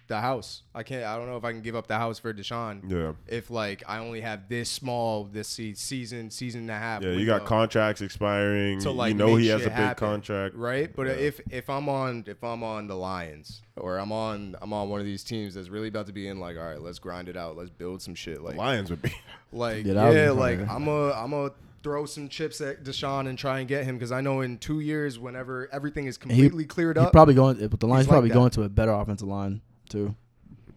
the 0.08 0.20
house. 0.20 0.62
I 0.74 0.82
can't. 0.82 1.04
I 1.04 1.16
don't 1.16 1.26
know 1.28 1.36
if 1.36 1.44
I 1.44 1.52
can 1.52 1.60
give 1.62 1.76
up 1.76 1.86
the 1.86 1.96
house 1.98 2.18
for 2.18 2.34
Deshaun. 2.34 2.90
yeah, 2.90 3.12
If 3.26 3.50
like 3.50 3.82
I 3.86 3.98
only 3.98 4.20
have 4.22 4.48
this 4.48 4.68
small 4.68 5.24
this 5.24 5.48
se- 5.48 5.74
season, 5.74 6.30
season 6.30 6.62
and 6.62 6.70
a 6.70 6.78
half. 6.78 7.02
yeah. 7.02 7.10
You 7.12 7.26
got 7.26 7.44
contracts 7.44 8.00
expiring. 8.00 8.80
to 8.80 8.90
like 8.90 9.10
you 9.12 9.18
know 9.18 9.36
he 9.36 9.48
has 9.48 9.60
a 9.62 9.64
big 9.64 9.72
happen, 9.74 10.08
contract, 10.08 10.54
right? 10.56 10.94
But 10.94 11.06
Yeah. 11.06 11.12
if 11.12 11.40
if 11.50 11.70
I'm 11.70 11.88
on 11.88 12.24
if 12.26 12.42
I'm 12.42 12.62
on 12.64 12.88
the 12.88 12.96
Lions 12.96 13.62
or 13.76 13.98
I'm 13.98 14.10
on 14.12 14.56
I'm 14.60 14.72
on 14.72 14.88
one 14.88 15.00
of 15.00 15.06
these 15.06 15.22
teams 15.22 15.54
that's 15.54 15.68
really 15.68 15.88
about 15.88 16.06
to 16.06 16.12
be 16.12 16.26
in 16.28 16.40
like 16.40 16.56
all 16.56 16.64
right, 16.64 16.80
let's 16.80 16.98
grind 16.98 17.28
it 17.28 17.36
out, 17.36 17.56
let's 17.56 17.70
build 17.70 18.02
some 18.02 18.14
shit 18.14 18.42
like 18.42 18.56
Lions 18.56 18.90
would 18.90 19.02
be. 19.02 19.12
like 19.52 19.84
Yeah, 19.86 19.94
that 19.94 20.10
be 20.10 20.16
yeah, 20.16 20.30
like. 20.32 20.60
I'm 20.68 20.88
a 20.88 21.12
I'm 21.12 21.32
a 21.32 21.50
throw 21.84 22.04
some 22.06 22.28
chips 22.28 22.60
at 22.60 22.82
Deshaun 22.82 23.28
and 23.28 23.38
try 23.38 23.60
and 23.60 23.68
get 23.68 23.84
him 23.84 23.94
because 23.96 24.10
I 24.10 24.20
know 24.20 24.40
in 24.40 24.58
two 24.58 24.80
years 24.80 25.16
whenever 25.16 25.68
everything 25.72 26.06
is 26.06 26.18
completely 26.18 26.64
cleared 26.64 26.96
He's 26.96 27.06
up, 27.06 27.12
probably 27.12 27.34
going, 27.34 27.64
but 27.68 27.78
the 27.78 27.86
line's 27.86 28.06
like 28.08 28.14
probably 28.14 28.30
that. 28.30 28.34
going 28.34 28.50
to 28.50 28.62
a 28.64 28.68
better 28.68 28.90
offensive 28.90 29.28
line 29.28 29.60
too. 29.88 30.14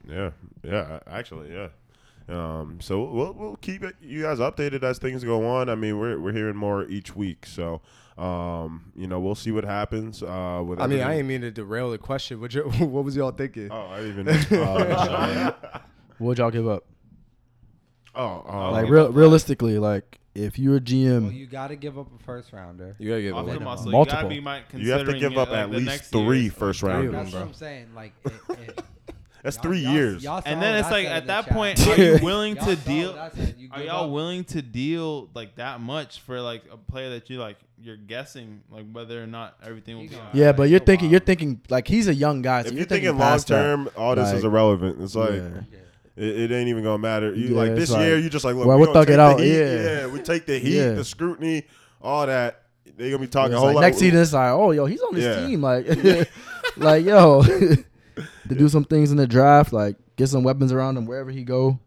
Yeah, 0.08 0.32
yeah, 0.64 1.00
actually, 1.08 1.54
yeah. 1.54 1.68
Um, 2.30 2.80
so 2.82 3.04
we'll 3.04 3.34
we'll 3.34 3.56
keep 3.58 3.84
it, 3.84 3.96
you 4.02 4.22
guys 4.24 4.40
updated 4.40 4.84
as 4.84 5.00
things 5.00 5.24
go 5.24 5.46
on. 5.48 5.70
I 5.70 5.76
mean, 5.76 5.98
we're 6.00 6.20
we're 6.20 6.32
hearing 6.34 6.56
more 6.56 6.86
each 6.88 7.16
week, 7.16 7.46
so 7.46 7.82
um, 8.18 8.92
you 8.96 9.08
know, 9.08 9.20
we'll 9.20 9.36
see 9.36 9.52
what 9.52 9.64
happens. 9.64 10.22
Uh, 10.24 10.62
with 10.66 10.80
I 10.80 10.88
mean, 10.88 11.00
I 11.00 11.04
everything. 11.04 11.18
didn't 11.18 11.28
mean 11.28 11.42
to 11.42 11.52
derail 11.52 11.92
the 11.92 11.98
question. 11.98 12.40
What 12.40 12.54
you, 12.54 12.62
what 12.80 13.04
was 13.04 13.16
y'all 13.16 13.32
thinking? 13.32 13.70
Oh, 13.72 13.88
I 13.88 14.02
didn't 14.02 14.28
even. 14.30 14.58
Uh, 14.60 15.52
what 16.18 16.28
would 16.28 16.38
y'all 16.38 16.52
give 16.52 16.68
up? 16.68 16.86
oh, 18.16 18.44
uh, 18.48 18.72
like 18.72 18.90
real, 18.90 19.12
realistically, 19.12 19.78
like 19.80 20.20
if 20.36 20.60
you're 20.60 20.78
a 20.78 20.82
GM, 20.82 21.24
Well, 21.24 21.32
you 21.32 21.48
got 21.48 21.68
to 21.70 21.76
give 21.76 21.98
up 21.98 22.08
a 22.18 22.24
first 22.24 22.54
rounder. 22.54 22.96
You 23.00 23.10
gotta 23.10 23.22
give 23.22 23.36
Off 23.36 23.48
it 23.48 23.56
up. 23.58 23.62
muscle, 23.64 23.86
you 23.88 23.92
Multiple. 23.94 24.22
gotta 24.24 24.30
be 24.30 24.40
mi- 24.42 24.84
you 24.84 24.92
have 24.92 25.06
to 25.06 25.20
give 25.20 25.34
it, 25.34 25.38
up 25.38 25.50
like, 25.50 25.58
at 25.58 25.70
least 25.72 25.86
next 25.86 26.08
three 26.10 26.44
years. 26.44 26.54
first 26.54 26.84
rounders. 26.84 27.12
That's 27.12 27.32
bro. 27.32 27.40
what 27.42 27.48
I'm 27.48 27.54
saying. 27.54 27.88
Like, 27.96 28.14
it, 28.26 28.34
it, 28.50 28.82
That's 29.44 29.56
y'all- 29.58 29.64
three 29.64 29.80
y'all- 29.80 29.94
years. 29.94 30.24
y'all 30.24 30.42
And 30.46 30.62
then 30.62 30.76
it's 30.76 30.92
like 30.92 31.08
at 31.08 31.28
that 31.28 31.48
the 31.48 31.54
point, 31.54 31.88
are 31.88 31.96
you 31.96 32.20
willing 32.22 32.56
Y'all 32.56 32.66
to 32.66 32.76
deal? 32.76 33.12
what 33.14 33.20
I 33.20 33.30
said. 33.30 33.56
You 33.58 33.70
Are 33.72 33.82
y'all 33.82 34.06
up- 34.06 34.12
willing 34.12 34.44
to 34.46 34.62
deal 34.62 35.30
like 35.34 35.56
that 35.56 35.80
much 35.82 36.20
for 36.22 36.40
like 36.42 36.64
a 36.72 36.78
player 36.78 37.10
that 37.12 37.30
you 37.30 37.40
like? 37.40 37.58
You're 37.84 37.98
guessing 37.98 38.62
like 38.70 38.86
whether 38.92 39.22
or 39.24 39.26
not 39.26 39.56
everything 39.66 39.96
will 39.96 40.04
be. 40.04 40.10
gonna- 40.10 40.30
yeah, 40.34 40.52
but 40.52 40.70
you're 40.70 40.80
thinking, 40.80 41.08
while. 41.08 41.12
you're 41.14 41.20
thinking 41.22 41.62
like 41.70 41.88
he's 41.88 42.08
a 42.08 42.14
young 42.14 42.42
guy. 42.44 42.62
So 42.62 42.68
If 42.68 42.74
you're 42.74 42.80
you're 42.82 42.88
thinking 42.88 43.10
long 43.10 43.18
past 43.20 43.48
that. 43.48 43.56
term, 43.56 43.90
all 43.98 44.16
this 44.16 44.32
is 44.32 44.44
irrelevant. 44.44 45.02
It's 45.02 45.16
like 45.16 45.32
Yeah. 45.32 45.50
Yeah. 45.72 46.24
it, 46.24 46.52
it 46.52 46.52
ain't 46.54 46.70
even 46.70 46.84
gonna 46.84 47.00
matter. 47.00 47.34
You 47.34 47.50
Yeah, 47.50 47.56
like 47.58 47.76
this 47.76 47.90
like, 47.90 48.02
year, 48.02 48.20
you 48.20 48.30
just 48.30 48.46
like 48.46 48.54
look. 48.56 48.68
well, 48.68 48.78
we 48.78 48.82
we'll 48.86 48.94
gonna 48.94 49.06
thug 49.06 49.14
it 49.14 49.20
out, 49.20 49.40
heat. 49.40 49.58
yeah. 49.58 50.06
we 50.08 50.20
take 50.20 50.46
the 50.46 50.60
heat, 50.60 50.76
Yeah. 50.78 50.92
the 50.92 51.04
scrutiny, 51.04 51.64
all 52.00 52.28
that. 52.28 52.60
They 52.98 53.10
gonna 53.10 53.20
be 53.22 53.28
talking 53.28 53.54
It's 53.54 53.58
a 53.58 53.60
whole 53.60 53.68
like, 53.70 53.76
lot. 53.76 53.82
next 53.82 53.98
season, 53.98 54.20
it's 54.20 54.34
like, 54.34 54.52
oh, 54.52 54.70
yo, 54.72 54.86
he's 54.86 55.02
on 55.02 55.16
this 55.16 55.24
Yeah. 55.24 55.48
team. 55.48 55.62
Like, 55.64 55.88
like, 56.78 57.04
yo, 57.06 57.42
to 58.52 58.60
do 58.60 58.70
some 58.70 58.86
things 58.86 59.12
in 59.12 59.18
the 59.18 59.28
draft, 59.28 59.74
like 59.74 59.96
get 60.16 60.28
some 60.30 60.44
weapons 60.44 60.72
around 60.72 60.98
him 60.98 61.06
wherever 61.06 61.32
he 61.32 61.44
go. 61.44 61.80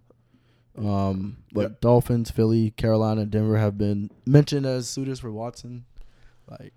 Um, 0.76 1.36
but 1.52 1.60
Yep. 1.62 1.80
Dolphins, 1.80 2.30
Philly, 2.30 2.70
Carolina, 2.72 3.26
Denver 3.26 3.58
have 3.58 3.78
been 3.78 4.10
mentioned 4.26 4.66
as 4.66 4.88
suitors 4.88 5.20
for 5.20 5.30
Watson. 5.30 5.84
Like, 6.50 6.72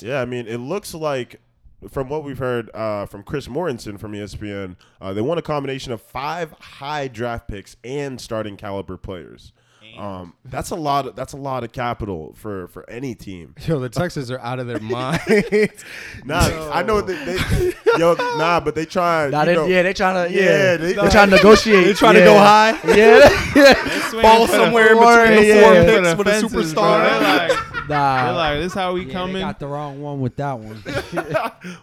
Yeah, 0.00 0.20
I 0.20 0.24
mean, 0.24 0.46
it 0.46 0.58
looks 0.58 0.94
like 0.94 1.40
from 1.90 2.08
what 2.08 2.24
we've 2.24 2.38
heard 2.38 2.70
uh, 2.74 3.06
from 3.06 3.22
Chris 3.24 3.48
Mortensen 3.48 3.98
from 3.98 4.12
ESPN, 4.12 4.76
uh, 5.00 5.12
they 5.12 5.20
want 5.20 5.38
a 5.38 5.42
combination 5.42 5.92
of 5.92 6.00
five 6.00 6.52
high 6.52 7.08
draft 7.08 7.46
picks 7.48 7.76
and 7.84 8.20
starting 8.20 8.56
caliber 8.56 8.96
players. 8.96 9.52
Um, 9.98 10.34
that's 10.44 10.70
a 10.70 10.76
lot. 10.76 11.06
Of, 11.06 11.16
that's 11.16 11.32
a 11.32 11.36
lot 11.36 11.64
of 11.64 11.72
capital 11.72 12.34
for 12.36 12.68
for 12.68 12.88
any 12.88 13.14
team. 13.14 13.54
Yo, 13.66 13.78
the 13.78 13.88
Texans 13.88 14.30
are 14.30 14.38
out 14.40 14.58
of 14.58 14.66
their 14.66 14.78
mind. 14.80 15.20
Nah, 16.24 16.70
I 16.72 16.82
know 16.82 17.00
that 17.00 17.26
they, 17.26 17.98
yo, 17.98 18.14
nah, 18.38 18.60
but 18.60 18.74
they 18.74 18.84
try. 18.84 19.28
Nah, 19.28 19.40
you 19.40 19.46
they, 19.46 19.54
know- 19.54 19.66
yeah, 19.66 19.82
they 19.82 19.92
trying 19.92 20.28
to 20.28 20.32
Yeah, 20.34 20.42
yeah, 20.42 20.76
they- 20.76 20.92
they, 20.92 20.98
are 20.98 21.10
trying 21.10 21.30
to 21.30 21.36
negotiate. 21.36 21.84
They 21.86 21.92
trying 21.94 22.14
to 22.14 22.20
go 22.20 22.36
high. 22.38 22.78
Yeah, 22.84 23.28
yeah. 23.56 24.22
Ball 24.22 24.46
somewhere 24.46 24.92
in 24.92 24.98
between 24.98 25.42
the 25.42 25.60
four 25.60 25.74
Yeah. 25.74 25.84
picks 25.84 26.18
with 26.18 26.26
a 26.26 26.30
Fences, 26.30 26.52
bro. 26.74 26.82
superstar. 26.82 27.71
They're 27.92 28.00
like, 28.00 28.16
Nah, 28.20 28.24
they're 28.26 28.34
like, 28.34 28.58
this 28.60 28.72
is 28.72 28.74
how 28.74 28.92
we 28.94 29.04
Yeah, 29.04 29.12
coming. 29.12 29.34
they 29.34 29.40
got 29.40 29.58
the 29.60 29.66
wrong 29.66 30.00
one 30.02 30.20
with 30.20 30.36
that 30.36 30.58
one. 30.58 30.82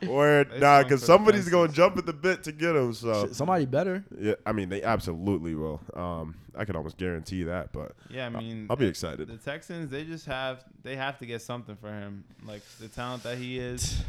or 0.10 0.43
They 0.51 0.60
nah, 0.60 0.82
swung 0.82 0.84
because 0.84 0.99
for 1.01 1.05
the 1.05 1.05
somebody's 1.05 1.39
fences. 1.41 1.51
going 1.51 1.70
to 1.70 1.76
jump 1.76 1.97
at 1.97 2.05
the 2.05 2.14
bit 2.14 2.43
to 2.43 2.51
get 2.51 2.76
him. 2.76 2.93
So 2.93 3.28
somebody 3.32 3.66
better. 3.66 4.03
yeah, 4.20 4.36
I 4.45 4.51
mean 4.51 4.70
they 4.70 4.82
absolutely 4.84 5.55
will. 5.55 5.82
Um, 5.95 6.36
I 6.57 6.66
can 6.66 6.76
almost 6.76 6.97
guarantee 6.97 7.43
that. 7.43 7.72
But 7.72 7.93
yeah, 8.10 8.26
I 8.26 8.30
mean, 8.30 8.68
I'll 8.70 8.76
be 8.76 8.88
excited. 8.88 9.28
The 9.28 9.38
Texans, 9.38 9.89
they 9.91 10.03
just 10.03 10.26
have 10.26 10.64
they 10.84 10.95
have 10.95 11.18
to 11.20 11.26
get 11.26 11.41
something 11.41 11.76
for 11.76 11.88
him, 11.91 12.24
like 12.45 12.62
the 12.80 12.88
talent 12.88 13.24
that 13.24 13.38
he 13.38 13.60
is. 13.60 14.01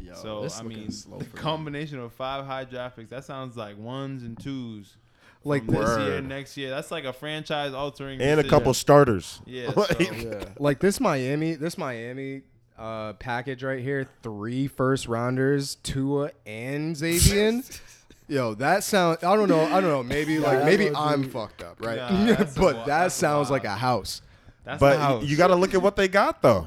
Yo, 0.00 0.14
so 0.14 0.42
this 0.42 0.58
I 0.58 0.62
looking 0.62 0.78
mean, 0.78 0.90
slow 0.90 1.18
the 1.18 1.24
for 1.24 1.30
them. 1.36 1.42
combination 1.42 1.98
of 1.98 2.12
five 2.12 2.46
high 2.46 2.64
draft 2.64 2.96
picks 2.96 3.10
that 3.10 3.24
sounds 3.24 3.56
like 3.56 3.76
ones 3.78 4.22
and 4.22 4.38
twos. 4.40 4.96
Like 5.44 5.64
from 5.66 5.74
this 5.74 5.88
year, 5.98 6.08
Word. 6.08 6.28
next 6.28 6.56
year. 6.56 6.70
That's 6.70 6.90
like 6.90 7.04
a 7.04 7.12
franchise 7.12 7.72
altering. 7.74 8.20
and 8.20 8.40
a 8.40 8.44
couple 8.48 8.72
starters. 8.74 9.40
Yeah, 9.46 9.70
Like, 9.76 9.88
so- 10.02 10.12
Yeah. 10.14 10.44
like 10.58 10.80
this 10.80 11.00
Miami, 11.00 11.54
this 11.54 11.76
Miami 11.76 12.42
uh, 12.78 13.12
package 13.14 13.62
right 13.62 13.80
here, 13.80 14.08
three 14.22 14.66
first 14.68 15.06
rounders, 15.06 15.76
Tua 15.76 16.30
and 16.46 16.96
Xavier. 16.96 17.60
Yo, 18.28 18.54
that 18.54 18.82
sound. 18.82 19.18
I 19.22 19.36
don't 19.36 19.50
know. 19.50 19.60
I 19.60 19.80
don't 19.82 19.90
know. 19.90 20.02
Maybe 20.02 20.38
like 20.38 20.58
that 20.60 20.64
maybe 20.64 20.90
I'm 20.94 21.22
be- 21.22 21.28
fucked 21.28 21.62
up, 21.62 21.78
right? 21.84 21.98
Nah, 21.98 22.34
that's 22.34 22.56
a 22.56 22.60
but 22.60 22.72
that 22.76 22.86
that's 22.86 23.14
a 23.16 23.18
sounds 23.18 23.50
like 23.50 23.64
a 23.64 23.74
house. 23.76 24.22
That's 24.64 24.80
but 24.80 24.94
the 24.94 24.98
house. 25.00 25.24
you 25.24 25.36
got 25.36 25.48
to 25.48 25.56
look 25.56 25.74
at 25.74 25.82
what 25.82 25.94
they 25.96 26.08
got 26.08 26.40
though. 26.40 26.66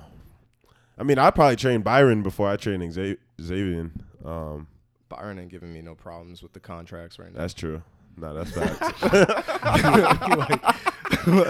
I 0.99 1.03
mean, 1.03 1.17
I 1.17 1.31
probably 1.31 1.55
trained 1.55 1.83
Byron 1.83 2.21
before 2.21 2.47
I 2.47 2.57
trained 2.57 2.83
Xa- 2.93 3.17
Xavier. 3.41 3.89
Um, 4.23 4.67
Byron 5.09 5.39
ain't 5.39 5.49
giving 5.49 5.73
me 5.73 5.81
no 5.81 5.95
problems 5.95 6.43
with 6.43 6.53
the 6.53 6.59
contracts 6.59 7.17
right 7.17 7.33
now. 7.33 7.39
that's 7.39 7.53
true. 7.55 7.81
No, 8.17 8.33
that's 8.33 8.51
facts. 8.55 9.03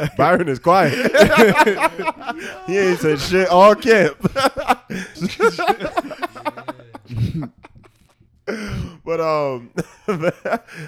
Byron 0.17 0.49
is 0.49 0.59
quiet. 0.59 0.93
he 2.67 2.77
ain't 2.77 2.99
said 2.99 3.19
shit 3.19 3.47
all 3.47 3.73
camp. 3.73 4.17
but 9.05 9.21
um, 9.21 9.71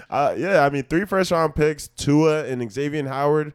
uh, 0.10 0.36
yeah, 0.38 0.66
I 0.66 0.70
mean, 0.70 0.84
three 0.84 1.06
first 1.06 1.32
round 1.32 1.56
picks, 1.56 1.88
Tua 1.88 2.44
and 2.46 2.70
Xavier 2.72 3.08
Howard. 3.08 3.54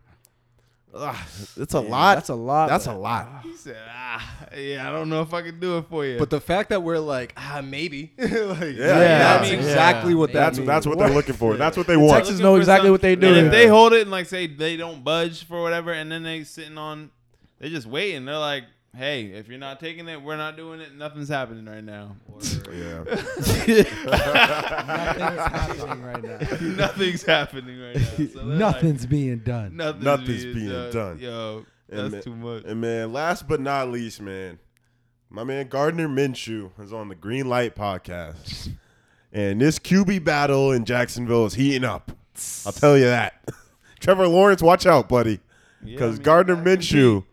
Ugh, 0.96 1.16
it's 1.56 1.74
a 1.74 1.80
lot. 1.80 2.14
That's 2.14 2.28
a 2.28 2.34
lot. 2.34 2.68
That's 2.68 2.86
a 2.86 2.92
lot. 2.94 3.40
He 3.42 3.56
said, 3.56 3.76
ah, 3.90 4.46
yeah, 4.56 4.88
I 4.88 4.92
don't 4.92 5.08
know 5.08 5.22
if 5.22 5.34
I 5.34 5.42
can 5.42 5.58
do 5.58 5.78
it 5.78 5.86
for 5.90 6.06
you. 6.06 6.18
But 6.18 6.30
the 6.30 6.40
fact 6.40 6.68
that 6.68 6.82
we're 6.84 7.00
like, 7.00 7.32
ah, 7.36 7.60
maybe, 7.64 8.12
like, 8.18 8.28
Yeah, 8.30 9.18
that's 9.18 9.50
yeah. 9.50 9.56
exactly 9.56 10.14
what 10.14 10.32
that 10.32 10.38
That's 10.38 10.58
means. 10.58 10.68
that's 10.68 10.86
what 10.86 10.98
they're 10.98 11.08
looking 11.10 11.34
for. 11.34 11.56
That's 11.56 11.76
what 11.76 11.88
they 11.88 11.96
want. 11.96 12.12
Texans 12.12 12.38
Looking 12.38 12.52
know 12.52 12.56
exactly 12.56 12.90
what 12.92 13.00
they 13.00 13.14
And 13.14 13.24
if 13.24 13.50
they 13.50 13.66
hold 13.66 13.92
it 13.92 14.02
and 14.02 14.10
like 14.12 14.26
say 14.26 14.46
they 14.46 14.76
don't 14.76 15.02
budge 15.02 15.44
for 15.44 15.60
whatever, 15.62 15.92
and 15.92 16.12
then 16.12 16.22
they 16.22 16.44
sitting 16.44 16.78
on, 16.78 17.10
they 17.58 17.70
just 17.70 17.86
waiting. 17.88 18.24
They're 18.24 18.38
like, 18.38 18.64
hey, 18.96 19.26
if 19.26 19.48
you're 19.48 19.58
not 19.58 19.80
taking 19.80 20.08
it, 20.08 20.22
we're 20.22 20.36
not 20.36 20.56
doing 20.56 20.80
it. 20.80 20.94
Nothing's 20.96 21.28
happening 21.28 21.64
right 21.66 21.84
now. 21.84 22.16
Yeah. 22.74 23.04
Nothing's 23.04 23.88
happening 25.44 26.02
right 26.02 26.22
now. 26.22 26.38
Nothing's 26.76 27.22
happening 27.22 27.80
right 27.80 27.96
now. 27.96 28.02
So 28.02 28.16
they're 28.16 28.44
like, 28.44 28.58
Nothing's 28.58 29.06
being 29.06 29.38
done. 29.38 29.76
nothing's, 29.76 30.04
Nothing's 30.04 30.42
being, 30.44 30.54
being 30.54 30.68
done. 30.70 30.92
done. 30.92 31.18
Yo, 31.18 31.66
And 31.88 31.98
that's 32.00 32.12
man- 32.12 32.22
too 32.22 32.34
much. 32.36 32.64
And 32.64 32.80
man, 32.80 33.12
last 33.12 33.46
but 33.48 33.60
not 33.60 33.90
least, 33.90 34.20
man, 34.20 34.58
my 35.30 35.44
man 35.44 35.68
Gardner 35.68 36.08
Minshew 36.08 36.70
is 36.80 36.92
on 36.92 37.08
the 37.08 37.14
Green 37.14 37.48
Light 37.48 37.74
podcast. 37.74 38.70
And 39.32 39.60
this 39.60 39.78
QB 39.78 40.24
battle 40.24 40.72
in 40.72 40.84
Jacksonville 40.84 41.46
is 41.46 41.54
heating 41.54 41.84
up. 41.84 42.12
I'll 42.66 42.72
tell 42.72 42.96
you 42.96 43.04
that. 43.06 43.48
Trevor 44.00 44.26
Lawrence, 44.28 44.62
watch 44.62 44.86
out, 44.86 45.08
buddy. 45.08 45.40
Yeah, 45.82 45.92
Because 45.96 46.10
I 46.10 46.12
mean, 46.14 46.22
Gardner 46.22 46.54
that 46.56 46.64
could 46.64 46.78
be- 46.80 46.84
Minshew 46.86 47.24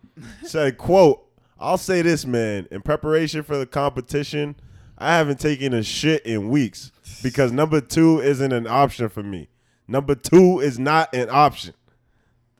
said, 0.44 0.78
quote, 0.78 1.21
I'll 1.62 1.78
say 1.78 2.02
this, 2.02 2.26
man. 2.26 2.68
In 2.72 2.82
preparation 2.82 3.44
for 3.44 3.58
the 3.58 3.68
competition, 3.68 4.56
I 4.98 5.16
haven't 5.16 5.40
taken 5.40 5.74
a 5.74 5.84
shit 5.84 6.26
in 6.26 6.50
weeks 6.50 6.92
because 7.22 7.52
number 7.52 7.80
two 7.82 8.20
isn't 8.20 8.52
an 8.52 8.66
option 8.66 9.10
for 9.10 9.22
me. 9.22 9.48
Number 9.88 10.16
two 10.16 10.60
is 10.60 10.80
not 10.80 11.14
an 11.14 11.30
option. 11.30 11.76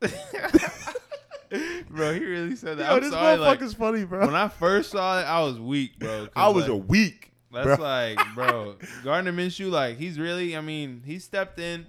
bro, 1.90 2.14
he 2.14 2.24
really 2.24 2.54
said 2.56 2.78
that. 2.78 2.88
Yo, 2.88 2.96
I'm 2.96 3.02
this 3.02 3.10
sorry, 3.10 3.38
like, 3.38 3.60
funny, 3.72 4.04
bro. 4.04 4.26
when 4.26 4.36
I 4.36 4.48
first 4.48 4.92
saw 4.92 5.20
it, 5.20 5.24
I 5.24 5.42
was 5.42 5.58
weak, 5.58 5.98
bro. 5.98 6.28
I 6.36 6.48
was 6.48 6.64
like, 6.64 6.70
a 6.70 6.76
weak. 6.76 7.32
That's 7.52 7.76
bro. 7.76 7.76
like, 7.76 8.18
bro, 8.34 8.76
Gardner 9.04 9.32
Minshew, 9.32 9.70
like 9.70 9.98
he's 9.98 10.18
really, 10.18 10.56
I 10.56 10.60
mean, 10.60 11.02
he 11.04 11.18
stepped 11.18 11.58
in 11.58 11.86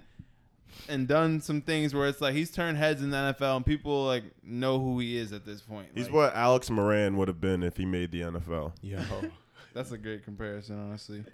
and 0.88 1.06
done 1.08 1.40
some 1.40 1.60
things 1.60 1.94
where 1.94 2.08
it's 2.08 2.20
like 2.20 2.34
he's 2.34 2.50
turned 2.50 2.78
heads 2.78 3.02
in 3.02 3.10
the 3.10 3.16
NFL 3.16 3.56
and 3.56 3.66
people 3.66 4.04
like 4.04 4.24
know 4.42 4.78
who 4.78 4.98
he 4.98 5.16
is 5.16 5.32
at 5.32 5.44
this 5.44 5.60
point. 5.60 5.88
He's 5.94 6.04
Like, 6.06 6.14
what 6.14 6.34
Alex 6.36 6.70
Moran 6.70 7.16
would 7.16 7.28
have 7.28 7.40
been 7.40 7.62
if 7.62 7.76
he 7.76 7.84
made 7.86 8.10
the 8.10 8.22
NFL. 8.22 8.72
Yo, 8.82 8.98
That's 9.74 9.90
a 9.92 9.98
great 9.98 10.24
comparison, 10.24 10.78
honestly. 10.78 11.24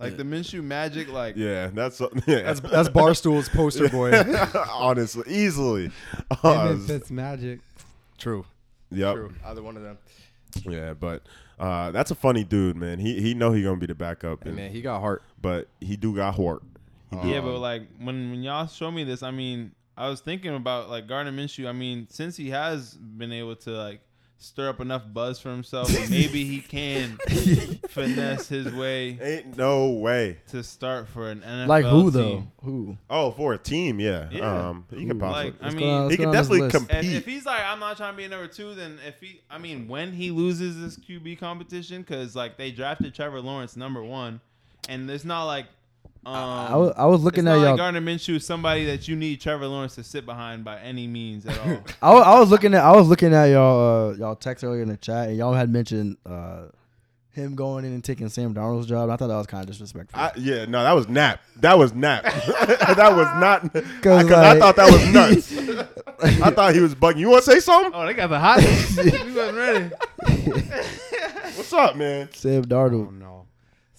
Like 0.00 0.16
the 0.16 0.22
Minshew 0.22 0.62
magic, 0.62 1.10
like 1.10 1.34
Yeah, 1.36 1.70
that's 1.74 2.00
yeah. 2.26 2.42
that's 2.42 2.60
that's 2.60 2.88
Barstool's 2.88 3.48
poster 3.48 3.88
boy. 3.88 4.12
honestly 4.72 5.24
easily. 5.26 5.84
Him 5.86 5.92
Uh, 6.44 6.68
and 6.70 6.80
Fitzmagic. 6.80 7.60
True, 8.16 8.44
yep. 8.92 9.14
true. 9.16 9.34
Either 9.44 9.62
one 9.62 9.76
of 9.76 9.82
them. 9.82 9.98
Yeah, 10.68 10.94
but 10.94 11.22
uh, 11.58 11.90
that's 11.90 12.10
a 12.12 12.14
funny 12.14 12.44
dude, 12.44 12.76
man. 12.76 13.00
He 13.00 13.20
he 13.20 13.34
know 13.34 13.50
he 13.52 13.62
gonna 13.64 13.76
be 13.76 13.86
the 13.86 13.94
backup, 13.96 14.44
Hey, 14.44 14.50
and- 14.50 14.56
man, 14.56 14.70
he 14.70 14.80
got 14.82 15.00
heart. 15.00 15.22
but 15.42 15.66
he 15.80 15.96
do 15.96 16.14
got 16.14 16.36
heart. 16.36 16.62
He 17.10 17.16
do. 17.22 17.28
yeah, 17.28 17.40
but 17.40 17.58
like 17.58 17.82
when 17.98 18.30
when 18.30 18.42
y'all 18.42 18.66
show 18.66 18.90
me 18.90 19.04
this, 19.04 19.22
I 19.22 19.30
mean, 19.30 19.72
I 19.96 20.08
was 20.08 20.20
thinking 20.20 20.54
about 20.54 20.88
like 20.90 21.06
Gardner 21.08 21.32
Minshew. 21.32 21.66
I 21.68 21.72
mean, 21.72 22.06
since 22.10 22.36
he 22.36 22.50
has 22.50 22.94
been 22.94 23.32
able 23.32 23.56
to 23.56 23.70
like 23.70 24.00
stir 24.40 24.68
up 24.68 24.78
enough 24.80 25.02
buzz 25.12 25.40
for 25.40 25.50
himself, 25.50 25.90
maybe 26.10 26.44
he 26.44 26.60
can 26.60 27.18
finesse 27.88 28.48
his 28.48 28.72
way 28.72 29.18
Ain't 29.20 29.56
no 29.56 29.88
way. 29.90 30.38
to 30.50 30.62
start 30.62 31.08
for 31.08 31.28
an 31.30 31.40
NFL. 31.40 31.66
like 31.66 31.84
who 31.84 32.02
team. 32.04 32.12
though? 32.12 32.44
Who? 32.62 32.98
Oh, 33.10 33.30
for 33.32 33.54
a 33.54 33.58
team, 33.58 33.98
yeah. 34.00 34.28
Yeah. 34.30 34.68
Um, 34.68 34.86
he 34.94 35.06
can 35.06 35.18
possibly. 35.18 35.50
Like, 35.50 35.54
I 35.62 35.70
mean, 35.70 35.86
down- 35.88 36.10
he 36.10 36.16
go 36.16 36.22
can 36.24 36.32
definitely 36.32 36.70
compete. 36.70 36.96
And 36.96 37.06
if 37.08 37.26
he's 37.26 37.46
like, 37.46 37.62
I'm 37.64 37.80
not 37.80 37.96
trying 37.96 38.12
to 38.12 38.16
be 38.16 38.28
number 38.28 38.46
two, 38.46 38.74
then 38.74 38.98
if 39.06 39.20
he, 39.20 39.40
I 39.50 39.58
mean, 39.58 39.88
when 39.88 40.12
he 40.12 40.30
loses 40.30 40.80
this 40.80 40.96
QB 41.04 41.38
competition, 41.40 42.02
because 42.02 42.36
like 42.36 42.56
they 42.56 42.70
drafted 42.70 43.14
Trevor 43.14 43.40
Lawrence 43.40 43.76
number 43.76 44.02
one, 44.04 44.40
and 44.88 45.10
it's 45.10 45.24
not 45.24 45.44
like, 45.46 45.66
um, 46.34 46.72
I 46.72 46.76
was, 46.76 46.92
I 46.96 47.04
was 47.06 47.22
looking 47.22 47.46
it's 47.46 47.52
at 47.52 47.56
not 47.56 47.60
y'all. 47.62 47.70
like 47.70 47.76
Gardner 47.78 48.00
Minshew 48.00 48.36
is 48.36 48.46
somebody 48.46 48.84
that 48.86 49.08
you 49.08 49.16
need 49.16 49.40
Trevor 49.40 49.66
Lawrence 49.66 49.94
to 49.96 50.04
sit 50.04 50.26
behind 50.26 50.64
by 50.64 50.78
any 50.80 51.06
means 51.06 51.46
at 51.46 51.58
all. 51.58 51.78
I 52.02 52.14
was, 52.14 52.24
I 52.26 52.38
was 52.40 52.50
looking 52.50 52.74
at 52.74 52.84
I 52.84 52.92
was 52.96 53.08
looking 53.08 53.32
at 53.34 53.46
y'all 53.46 54.10
uh, 54.10 54.14
y'all 54.14 54.36
text 54.36 54.62
earlier 54.64 54.82
in 54.82 54.88
the 54.88 54.96
chat 54.96 55.28
and 55.28 55.36
y'all 55.38 55.54
had 55.54 55.70
mentioned 55.70 56.16
uh, 56.26 56.66
him 57.30 57.54
going 57.54 57.84
in 57.84 57.92
and 57.92 58.02
taking 58.04 58.28
Sam 58.28 58.52
Darnold's 58.52 58.86
job. 58.86 59.04
And 59.04 59.12
I 59.12 59.16
thought 59.16 59.28
that 59.28 59.36
was 59.36 59.46
kind 59.46 59.62
of 59.62 59.68
disrespectful. 59.68 60.18
I, 60.20 60.32
yeah, 60.36 60.64
no, 60.64 60.82
that 60.82 60.92
was 60.92 61.08
nap. 61.08 61.40
That 61.56 61.78
was 61.78 61.94
nap. 61.94 62.24
that 62.24 63.12
was 63.14 63.40
not 63.40 63.72
because 63.72 64.24
like- 64.24 64.32
I 64.32 64.58
thought 64.58 64.76
that 64.76 64.90
was 64.92 65.08
nuts. 65.12 66.42
I 66.42 66.50
thought 66.50 66.74
he 66.74 66.80
was 66.80 66.94
bugging. 66.96 67.18
You 67.18 67.30
want 67.30 67.44
to 67.44 67.50
say 67.52 67.60
something? 67.60 67.92
oh, 67.94 68.04
they 68.06 68.14
got 68.14 68.26
the 68.26 68.38
hot. 68.40 68.58
we 68.58 69.32
wasn't 69.34 69.56
ready. 69.56 69.90
What's 71.56 71.72
up, 71.72 71.96
man? 71.96 72.28
Sam 72.32 72.62
Oh 72.62 72.66
Darnold. 72.66 73.18
no, 73.18 73.46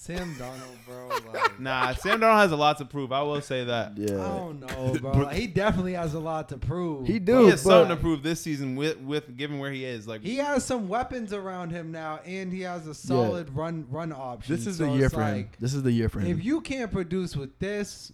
Sam 0.01 0.33
Donald, 0.39 0.77
bro. 0.87 1.09
Like, 1.33 1.59
Nah, 1.59 1.93
Sam 1.93 2.21
Donald 2.21 2.39
has 2.39 2.53
a 2.53 2.55
lot 2.55 2.77
to 2.77 2.85
prove. 2.85 3.11
I 3.11 3.21
will 3.21 3.41
say 3.41 3.65
that. 3.65 3.97
Yeah. 3.97 4.13
I 4.13 4.37
don't 4.37 4.61
know, 4.61 4.95
bro. 5.01 5.11
Like, 5.11 5.35
he 5.35 5.45
definitely 5.45 5.91
has 5.91 6.13
a 6.13 6.19
lot 6.21 6.47
to 6.49 6.57
prove. 6.57 7.05
He 7.05 7.19
but 7.19 7.25
do, 7.25 7.43
He 7.43 7.49
has 7.49 7.61
but- 7.65 7.69
something 7.81 7.97
to 7.97 8.01
prove 8.01 8.23
this 8.23 8.39
season 8.39 8.77
with 8.77 8.97
with 8.99 9.35
given 9.35 9.59
where 9.59 9.71
he 9.73 9.83
is. 9.83 10.07
Like 10.07 10.21
He 10.21 10.37
has 10.37 10.63
some 10.63 10.87
weapons 10.87 11.33
around 11.33 11.71
him 11.71 11.91
now, 11.91 12.21
and 12.25 12.53
he 12.53 12.61
has 12.61 12.87
a 12.87 12.93
solid 12.95 13.53
run 13.53 13.87
run 13.89 14.13
option. 14.13 14.55
this 14.55 14.67
is 14.67 14.77
So 14.77 14.85
the 14.85 14.93
year 14.93 15.05
it's 15.07 15.13
for 15.13 15.21
him. 15.21 15.49
This 15.59 15.73
is 15.73 15.83
the 15.83 15.91
year 15.91 16.07
for 16.07 16.21
him. 16.21 16.31
If 16.31 16.45
you 16.45 16.61
can't 16.61 16.91
produce 16.93 17.35
with 17.35 17.59
this, 17.59 18.13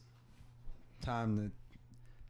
time 1.04 1.52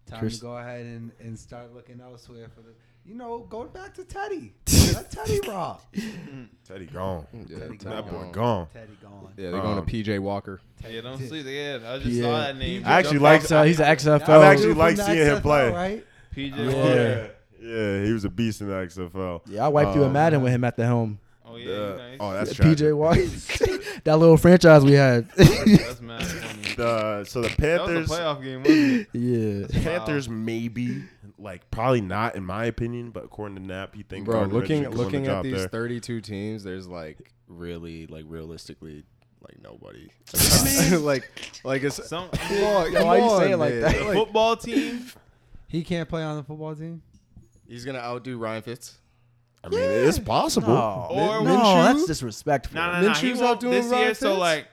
to 0.05 0.11
time 0.11 0.19
Chris- 0.19 0.39
to 0.39 0.41
go 0.41 0.57
ahead 0.57 0.81
and, 0.85 1.13
and 1.21 1.39
start 1.39 1.73
looking 1.73 2.01
elsewhere 2.01 2.49
for 2.53 2.59
the. 2.59 2.73
You 3.07 3.13
know, 3.15 3.45
go 3.49 3.65
back 3.65 3.93
to 3.95 4.03
Teddy. 4.03 4.53
Let 4.93 5.11
Teddy 5.11 5.39
rock. 5.47 5.83
Teddy 6.67 6.87
gone. 6.87 7.27
Yeah, 7.47 7.59
Teddy 7.59 7.77
Teddy 7.77 7.95
That 7.95 8.05
boy 8.05 8.11
gone. 8.11 8.31
gone. 8.31 8.67
Teddy 8.73 8.97
gone. 9.01 9.27
Yeah, 9.37 9.51
they're 9.51 9.61
going 9.61 9.85
to 9.85 9.91
PJ 9.91 10.19
Walker. 10.19 10.59
yeah, 10.89 11.01
don't 11.01 11.19
sleep. 11.19 11.45
Yeah, 11.47 11.79
I 11.85 11.97
just 11.99 12.07
Yeah. 12.09 12.23
saw 12.23 12.39
that 12.39 12.57
name. 12.57 12.81
I 12.85 12.93
actually 12.99 13.19
like- 13.19 13.41
off- 13.41 13.47
XL, 13.47 13.61
he's 13.63 13.79
an 13.79 13.85
XFL. 13.85 14.29
I 14.41 14.45
actually 14.47 14.67
Dude 14.69 14.77
like 14.77 14.95
from 14.95 15.05
the 15.05 15.11
seeing 15.13 15.17
him 15.27 15.37
XFL, 15.37 15.41
play. 15.41 15.71
Right? 15.71 16.05
PJ 16.35 16.57
Yeah. 16.57 16.65
Walker. 16.73 17.31
Yeah, 17.61 17.69
yeah, 17.69 18.03
he 18.05 18.11
was 18.13 18.25
a 18.25 18.29
beast 18.29 18.61
in 18.61 18.67
the 18.69 18.73
XFL. 18.75 19.41
yeah, 19.47 19.65
I 19.65 19.67
wiped 19.67 19.95
you 19.95 20.03
a 20.03 20.07
Um, 20.07 20.13
Madden 20.13 20.41
with 20.41 20.51
him 20.51 20.63
at 20.63 20.75
the 20.75 20.85
helm. 20.85 21.19
Oh 21.47 21.57
yeah, 21.57 21.73
Uh, 21.73 21.97
nice. 21.97 22.17
oh, 22.19 22.33
that's 22.33 22.53
PJ 22.53 22.55
tragic. 22.55 22.95
White, 22.95 23.99
that 24.03 24.17
little 24.17 24.35
franchise 24.37 24.83
we 24.83 24.93
had. 24.93 25.29
that's 25.35 26.01
mad 26.01 26.23
funny. 26.23 26.75
The 26.75 27.23
so 27.25 27.41
the 27.41 27.49
That 27.49 27.81
was 27.85 28.09
Panthers, 28.09 28.11
a 28.11 28.13
playoff 28.13 28.43
game, 28.43 28.63
wasn't 28.63 29.07
it? 29.13 29.71
yeah, 29.71 29.81
Panthers 29.83 30.27
maybe 30.27 31.03
like 31.37 31.69
probably 31.71 32.01
not 32.01 32.35
in 32.35 32.45
my 32.45 32.65
opinion, 32.65 33.11
but 33.11 33.25
according 33.25 33.55
to 33.57 33.61
Nap, 33.61 33.95
he 33.95 34.03
thinks 34.03 34.25
Bro, 34.25 34.35
Gardner 34.39 34.53
looking 34.59 34.83
Minshew 34.83 34.89
could 34.89 34.97
win 34.97 35.05
looking 35.05 35.27
at 35.27 35.43
these 35.43 35.57
there. 35.57 35.67
32 35.67 36.21
teams, 36.21 36.63
there's 36.63 36.87
like 36.87 37.31
really 37.47 38.07
like 38.07 38.25
realistically 38.27 39.03
like 39.41 39.61
nobody. 39.61 40.09
like 40.99 41.29
like 41.63 41.83
it's 41.83 42.05
Some 42.07 42.29
come 42.29 42.63
on, 42.63 42.93
come 42.93 43.05
why 43.07 43.17
you 43.17 43.23
on, 43.23 43.41
say 43.41 43.51
it 43.51 43.57
like 43.57 43.73
that? 43.81 43.95
the 43.97 44.03
Like, 44.05 44.13
football 44.13 44.55
team. 44.55 45.05
He 45.67 45.83
can't 45.83 46.07
play 46.07 46.23
on 46.23 46.37
the 46.37 46.43
football 46.43 46.73
team. 46.75 47.01
he's 47.67 47.83
gonna 47.85 47.99
outdo 47.99 48.37
Ryan 48.37 48.61
Fitz. 48.61 48.97
I 49.63 49.69
mean, 49.69 49.79
it's 49.81 50.19
possible. 50.19 50.67
No, 50.75 51.07
Or 51.09 51.43
no, 51.43 51.57
Minshew? 51.57 51.83
that's 51.95 52.05
disrespectful. 52.05 52.75
No, 52.75 52.91
no, 52.91 53.01
no. 53.01 53.13
He 53.13 53.31
Minshew's 53.31 53.39
won't 53.39 53.57
outdoing 53.57 53.73
this 53.73 53.85
year. 53.85 53.93
Ryan 53.93 54.15
So 54.15 54.29
Fitz? 54.29 54.39
like, 54.39 54.67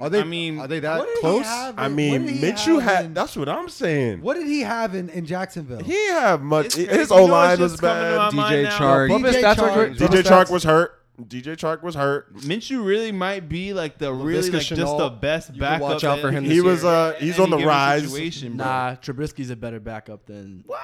Are 0.00 0.10
they? 0.10 0.20
I 0.20 0.24
mean, 0.24 0.58
are 0.58 0.66
they 0.66 0.80
that 0.80 0.98
What 0.98 1.06
did 1.06 1.14
he 1.14 1.20
close? 1.20 1.44
have 1.44 1.78
I 1.78 1.88
mean, 1.88 2.24
what 2.24 2.32
Minshew 2.34 2.80
had. 2.82 3.04
in- 3.06 3.14
That's 3.14 3.36
what 3.36 3.48
I'm 3.48 3.68
saying. 3.68 4.20
What 4.20 4.34
did 4.34 4.46
he 4.46 4.60
have 4.60 4.94
in, 4.94 5.08
in 5.10 5.24
Jacksonville? 5.26 5.78
He 5.82 5.92
didn't 5.92 6.20
have 6.20 6.42
much. 6.42 6.66
It's 6.66 6.76
His 6.76 6.88
crazy. 7.08 7.14
O 7.14 7.24
line 7.26 7.60
was 7.60 7.72
just 7.72 7.82
coming 7.82 8.02
to 8.02 8.18
bad. 8.18 8.32
DJ 8.32 8.34
mind? 8.36 8.66
Chark. 8.68 9.08
DJ 9.32 9.54
Chark. 9.54 9.74
great. 9.74 9.92
DJ 9.96 10.08
Bubba 10.08 10.22
Chark 10.22 10.44
stats- 10.46 10.50
was 10.50 10.64
hurt. 10.64 11.01
DJ 11.28 11.56
Chark 11.56 11.82
was 11.82 11.94
hurt. 11.94 12.34
Minshew 12.36 12.84
really 12.84 13.12
might 13.12 13.48
be 13.48 13.72
like 13.72 13.98
the 13.98 14.12
really 14.12 14.48
Laviska 14.50 14.52
like 14.54 14.62
just 14.66 14.96
the 14.98 15.08
best 15.10 15.54
you 15.54 15.60
backup. 15.60 15.80
watch 15.80 16.04
out 16.04 16.20
for 16.20 16.28
in- 16.28 16.34
him 16.34 16.44
He 16.44 16.56
this 16.56 16.62
was. 16.64 16.84
Uh, 16.84 17.14
he's 17.18 17.38
on 17.38 17.50
the 17.50 17.58
rise. 17.58 18.12
Nah, 18.44 18.94
Trubisky's 18.96 19.50
a 19.50 19.56
better 19.56 19.80
backup 19.80 20.26
than 20.26 20.64
What? 20.66 20.80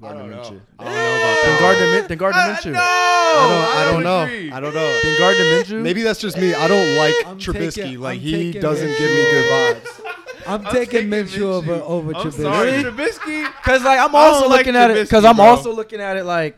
Gardner 0.00 0.22
I 0.22 0.26
don't 0.26 0.30
know. 0.30 0.36
Minshew. 0.42 0.60
I 0.78 0.84
don't 0.84 0.94
know 0.94 1.16
about 1.16 1.44
Than. 1.44 1.58
Gardner, 1.58 2.08
than 2.08 2.18
Gardner 2.18 2.40
Minshew. 2.40 2.72
no, 2.72 2.80
I 2.80 3.48
don't, 3.48 3.76
I 3.76 3.92
don't 3.92 4.02
know. 4.02 4.56
I 4.56 4.60
don't 4.60 4.74
know. 4.74 5.00
Than 5.02 5.18
Gardner 5.18 5.44
Minshew. 5.44 5.82
Maybe 5.82 6.02
that's 6.02 6.20
just 6.20 6.36
me. 6.38 6.54
I 6.54 6.68
don't 6.68 6.96
like 6.96 7.14
I'm 7.26 7.38
Trubisky. 7.38 7.74
taking- 7.74 8.00
like 8.00 8.16
I'm 8.18 8.24
he 8.24 8.52
doesn't 8.52 8.88
Minshew. 8.88 8.98
give 8.98 9.10
me 9.10 9.16
good 9.30 9.44
vibes. 9.76 10.00
I'm, 10.48 10.64
I'm 10.64 10.72
taking 10.72 11.08
Minshew 11.08 11.40
over 11.42 11.74
over 11.74 12.14
I'm 12.14 12.30
Trubisky. 12.30 12.42
sorry, 12.42 12.70
Trubisky. 12.84 13.52
Because 13.66 13.82
like 13.82 13.98
I'm 13.98 14.14
also 14.14 14.42
don't 14.42 14.50
like 14.50 14.58
looking 14.60 14.76
at 14.76 14.90
it. 14.92 15.02
Because 15.08 15.24
I'm 15.24 15.40
also 15.40 15.72
looking 15.72 16.00
at 16.00 16.16
it 16.16 16.24
like. 16.24 16.56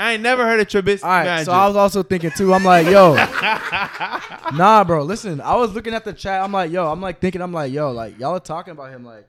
I 0.00 0.12
ain't 0.14 0.22
never 0.22 0.46
heard 0.46 0.60
of 0.60 0.66
Trubisky. 0.66 1.04
All 1.04 1.10
right, 1.10 1.24
magic. 1.24 1.44
so 1.46 1.52
I 1.52 1.66
was 1.66 1.76
also 1.76 2.02
thinking 2.02 2.30
too. 2.30 2.54
I'm 2.54 2.64
like, 2.64 2.86
yo, 2.86 3.14
nah, 4.56 4.82
bro. 4.82 5.02
Listen, 5.02 5.40
I 5.40 5.56
was 5.56 5.74
looking 5.74 5.92
at 5.92 6.04
the 6.04 6.12
chat. 6.12 6.42
I'm 6.42 6.52
like, 6.52 6.70
yo, 6.70 6.90
I'm 6.90 7.00
like 7.00 7.20
thinking, 7.20 7.42
I'm 7.42 7.52
like, 7.52 7.72
yo, 7.72 7.90
like 7.92 8.18
y'all 8.18 8.34
are 8.34 8.40
talking 8.40 8.72
about 8.72 8.90
him, 8.90 9.04
like 9.04 9.28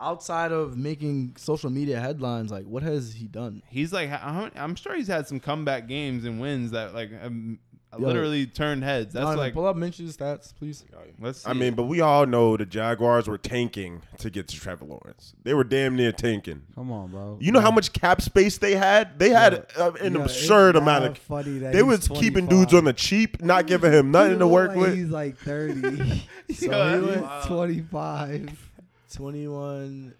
outside 0.00 0.52
of 0.52 0.76
making 0.76 1.34
social 1.36 1.70
media 1.70 2.00
headlines, 2.00 2.50
like 2.50 2.64
what 2.64 2.82
has 2.82 3.12
he 3.12 3.26
done? 3.26 3.62
He's 3.68 3.92
like, 3.92 4.10
I'm 4.10 4.74
sure 4.76 4.94
he's 4.94 5.08
had 5.08 5.28
some 5.28 5.40
comeback 5.40 5.88
games 5.88 6.24
and 6.24 6.40
wins 6.40 6.70
that 6.70 6.94
like 6.94 7.10
um, 7.22 7.58
Yo, 7.92 8.06
literally 8.06 8.46
turned 8.46 8.84
heads. 8.84 9.14
That's 9.14 9.24
Donovan, 9.24 9.38
like 9.38 9.54
pull 9.54 9.66
up 9.66 9.76
Minshew's 9.76 10.16
stats, 10.16 10.54
please. 10.54 10.84
Let's. 11.18 11.40
See. 11.40 11.50
I 11.50 11.54
mean, 11.54 11.74
but 11.74 11.84
we 11.84 12.00
all 12.02 12.26
know 12.26 12.56
the 12.56 12.66
Jaguars 12.66 13.26
were 13.26 13.38
tanking 13.38 14.02
to 14.18 14.28
get 14.28 14.46
to 14.48 14.56
Trevor 14.60 14.84
Lawrence. 14.84 15.32
They 15.42 15.54
were 15.54 15.64
damn 15.64 15.96
near 15.96 16.12
tanking. 16.12 16.62
Come 16.74 16.92
on, 16.92 17.10
bro. 17.10 17.38
You 17.40 17.50
know 17.50 17.60
how 17.60 17.70
much 17.70 17.94
cap 17.94 18.20
space 18.20 18.58
they 18.58 18.74
had? 18.74 19.18
They 19.18 19.30
had 19.30 19.66
yeah. 19.76 19.84
Uh, 19.84 19.92
an 20.02 20.14
yeah, 20.14 20.22
absurd 20.22 20.76
amount 20.76 21.04
of. 21.06 21.18
Funny 21.18 21.58
that 21.60 21.72
they 21.72 21.82
was 21.82 22.08
keeping 22.08 22.46
dudes 22.46 22.74
on 22.74 22.84
the 22.84 22.92
cheap, 22.92 23.42
not 23.42 23.66
giving 23.66 23.92
him 23.92 24.10
nothing 24.10 24.38
to 24.40 24.46
work 24.46 24.70
like 24.70 24.78
with. 24.78 24.94
He's 24.94 25.08
like 25.08 25.38
thirty, 25.38 25.80
so 26.52 26.66
yeah, 26.70 26.94
he 26.94 27.00
was 27.00 27.16
wow. 27.16 27.42
25, 27.46 28.70
21, 29.14 30.14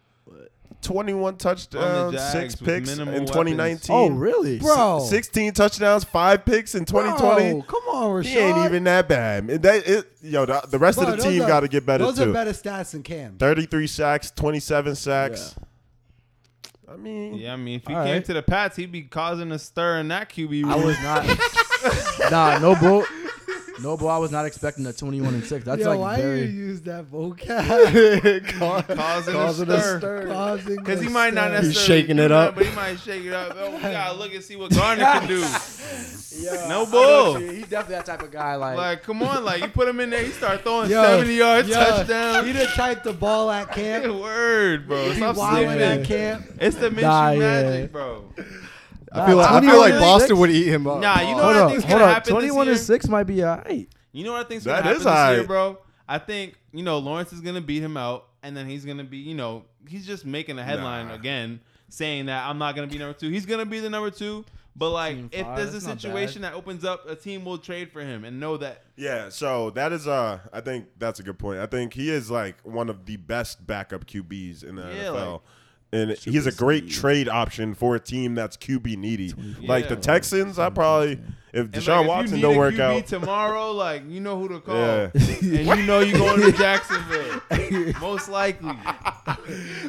21 0.83 1.37
touchdowns, 1.37 2.15
Jags 2.15 2.33
six 2.33 2.61
with 2.61 2.69
picks 2.69 2.93
in 2.93 2.99
minimal 3.05 3.27
2019. 3.27 3.95
Oh, 3.95 4.09
really? 4.11 4.59
Bro. 4.59 5.01
16 5.09 5.53
touchdowns, 5.53 6.05
five 6.05 6.45
picks 6.45 6.75
in 6.75 6.85
2020. 6.85 7.53
Bro, 7.53 7.63
come 7.63 7.83
on, 7.89 8.11
Rashad. 8.23 8.27
He 8.27 8.39
ain't 8.39 8.59
even 8.65 8.85
that 8.85 9.09
bad. 9.09 9.51
It- 9.51 9.63
that- 9.63 9.87
it- 9.89 10.07
yo, 10.23 10.47
the, 10.47 10.63
the 10.71 10.79
rest 10.79 10.99
Bro, 10.99 11.09
of 11.09 11.11
the 11.17 11.23
those 11.23 11.33
team 11.33 11.43
are- 11.43 11.49
got 11.49 11.61
to 11.61 11.69
get 11.69 11.85
better 11.85 12.05
Those 12.05 12.17
too. 12.19 12.31
are 12.31 12.33
better 12.33 12.53
stats 12.53 12.93
than 12.93 13.03
Cam. 13.03 13.37
33 13.39 13.87
sacks, 13.87 14.31
27 14.31 14.95
sacks. 14.95 15.55
I 16.91 16.97
mean, 16.97 17.35
yeah, 17.35 17.53
I 17.53 17.57
mean, 17.57 17.77
if 17.81 17.87
he 17.87 17.95
All 17.95 18.03
came 18.05 18.15
right. 18.15 18.25
to 18.25 18.33
the 18.33 18.43
Pats, 18.43 18.77
he'd 18.77 18.91
be 18.91 19.03
causing 19.03 19.53
a 19.53 19.59
stir 19.59 19.99
in 19.99 20.09
that 20.09 20.31
QB 20.31 20.63
room. 20.63 20.71
I 20.71 20.77
was 20.77 20.97
not. 21.03 22.31
nah, 22.31 22.59
no 22.59 22.75
bull. 22.75 23.05
No, 23.81 23.97
bro. 23.97 24.09
I 24.09 24.19
was 24.19 24.31
not 24.33 24.45
expecting 24.47 24.85
a 24.87 24.93
twenty-one 24.93 25.35
and 25.35 25.45
six. 25.45 25.65
That's 25.65 25.81
Yo, 25.83 25.91
like 25.91 25.99
why 25.99 26.17
very. 26.17 26.41
you 26.43 26.47
use 26.47 26.81
that 26.83 27.11
vocab? 27.11 28.59
causing, 28.59 29.35
Causing 29.35 29.69
a 29.71 29.75
a 29.75 29.81
stir. 29.81 29.99
stir. 29.99 30.27
Causing 30.29 30.77
Because 30.77 31.01
he 31.01 31.09
might 31.09 31.35
not 31.35 31.49
stir. 31.49 31.53
necessarily 31.63 31.69
He's 31.75 31.85
shaking 31.87 32.17
do 32.17 32.23
it 32.25 32.29
that, 32.29 32.49
up. 32.49 32.55
but 32.57 32.67
he 32.67 32.75
might 32.75 32.99
shake 33.01 33.25
it 33.25 33.33
up. 33.33 33.57
Oh, 33.59 33.71
we 33.75 33.81
gotta 33.81 34.15
look 34.19 34.35
and 34.35 34.43
see 34.43 34.57
what 34.57 34.73
Gardner 34.73 35.05
can 35.05 35.29
do. 35.29 35.39
Yeah, 35.41 36.67
No 36.69 36.83
I 36.83 36.85
know 36.85 36.87
bull. 36.87 37.37
He's 37.37 37.69
definitely 37.69 37.95
that 37.97 38.07
type 38.07 38.23
of 38.23 38.31
guy. 38.31 38.55
Like, 38.57 38.77
Like, 38.77 39.03
come 39.03 39.23
on, 39.23 39.45
like 39.45 39.61
you 39.63 39.69
put 39.69 39.89
him 39.89 40.01
in 40.01 40.11
there, 40.11 40.23
he 40.25 40.31
start 40.33 40.63
throwing 40.63 40.91
Yo, 40.91 41.03
seventy 41.03 41.35
yard 41.35 41.67
yo, 41.67 41.75
touchdown. 41.75 42.47
He 42.47 42.53
done 42.53 42.67
typed 42.69 43.05
the 43.05 43.13
ball 43.13 43.51
at 43.51 43.73
camp. 43.73 44.15
Word, 44.21 44.87
bro. 44.89 45.11
He 45.11 45.17
Stop 45.17 45.37
wilding 45.37 45.81
at 45.81 46.05
camp. 46.05 46.45
It's 46.61 46.77
the 46.77 46.91
Minshew 46.91 47.03
Nah, 47.03 47.31
yeah. 47.31 47.39
magic, 47.41 47.93
bro. 47.93 48.25
I 49.13 49.27
feel 49.27 49.37
like, 49.37 49.51
I 49.51 49.61
feel 49.61 49.79
like 49.79 49.95
Boston 49.95 50.39
would 50.39 50.51
eat 50.51 50.67
him 50.69 50.87
up. 50.87 51.01
Nah, 51.01 51.21
you 51.21 51.35
know 51.37 51.43
hold 51.43 51.47
what 51.47 51.57
I 51.57 51.61
on, 51.63 51.71
think's 51.71 51.85
hold 51.85 51.93
gonna 51.99 52.05
on. 52.05 52.15
happen 52.15 52.33
Twenty-one 52.33 52.67
this 52.67 52.79
and 52.81 52.87
six 52.87 53.09
might 53.09 53.25
be 53.25 53.45
alright. 53.45 53.89
You 54.13 54.25
know 54.25 54.33
what 54.33 54.45
I 54.47 54.49
think's 54.49 54.65
That 54.65 54.85
gonna 54.85 54.97
is 54.97 55.03
happen 55.05 55.29
this 55.31 55.37
year, 55.39 55.45
aight. 55.45 55.49
bro? 55.49 55.79
I 56.09 56.19
think 56.19 56.59
you 56.73 56.83
know 56.83 56.99
Lawrence 56.99 57.33
is 57.33 57.41
gonna 57.41 57.61
beat 57.61 57.83
him 57.83 57.97
out, 57.97 58.27
and 58.43 58.57
then 58.57 58.67
he's 58.67 58.85
gonna 58.85 59.05
be, 59.05 59.19
you 59.19 59.35
know, 59.35 59.65
he's 59.89 60.07
just 60.07 60.25
making 60.25 60.59
a 60.59 60.63
headline 60.65 61.09
Nah. 61.09 61.15
again, 61.15 61.61
saying 61.89 62.27
that 62.27 62.47
I'm 62.47 62.59
not 62.59 62.75
gonna 62.75 62.87
be 62.87 62.99
number 62.99 63.13
two. 63.19 63.29
He's 63.31 63.47
gonna 63.47 63.67
be 63.67 63.81
the 63.81 63.91
number 63.91 64.11
two, 64.11 64.45
but 64.77 64.91
like 64.91 65.17
Team 65.17 65.29
if 65.33 65.43
five, 65.47 65.57
there's 65.57 65.69
a 65.71 65.73
that's 65.73 65.87
not 65.87 66.01
situation 66.01 66.43
that 66.43 66.55
opens 66.55 66.85
up, 66.85 67.09
a 67.09 67.15
team 67.17 67.45
will 67.45 67.59
trade 67.59 67.91
for 67.93 68.01
him 68.01 68.25
and 68.25 68.39
know 68.41 68.57
that. 68.57 68.85
yeah. 68.97 69.29
So 69.29 69.71
that 69.71 69.93
is, 69.93 70.07
uh, 70.09 70.39
I 70.53 70.61
think 70.63 70.87
that's 70.99 71.21
a 71.21 71.23
good 71.23 71.39
point. 71.39 71.59
I 71.61 71.67
think 71.67 71.93
he 71.95 72.11
is 72.11 72.31
like 72.31 72.57
one 72.63 72.89
of 72.89 73.05
the 73.07 73.17
best 73.17 73.67
backup 73.67 74.07
QBs 74.07 74.65
in 74.65 74.77
the 74.77 74.83
Yeah, 74.83 75.05
NFL. 75.11 75.41
Like- 75.93 76.01
and 76.11 76.19
he's 76.19 76.47
a 76.47 76.53
great 76.53 76.89
trade 76.91 77.29
option 77.29 77.75
for 77.75 77.97
a 77.97 78.01
team 78.01 78.35
that's 78.35 78.57
QB 78.57 78.97
needy. 78.99 79.35
Like 79.63 79.89
the 79.89 79.97
Texans, 79.97 80.59
I 80.59 80.71
probably 80.71 81.19
if 81.53 81.65
And, 81.65 81.73
Deshaun 81.73 81.89
like, 81.89 82.01
if 82.03 82.09
Watson 82.09 82.37
you 82.37 82.43
don't 82.43 82.55
a 82.57 82.59
work 82.59 82.75
QB 82.75 82.81
out, 82.99 83.07
tomorrow, 83.07 83.73
like 83.73 84.03
you 84.09 84.21
know 84.21 84.39
who 84.39 84.49
to 84.49 84.61
call, 84.61 84.75
Yeah. 84.77 85.11
and 85.15 85.43
you 85.81 85.87
know 85.87 86.01
you're 86.01 86.19
going 86.19 86.41
to 86.43 86.53
Jacksonville, 86.53 87.41
most 88.01 88.29
likely, 88.29 88.75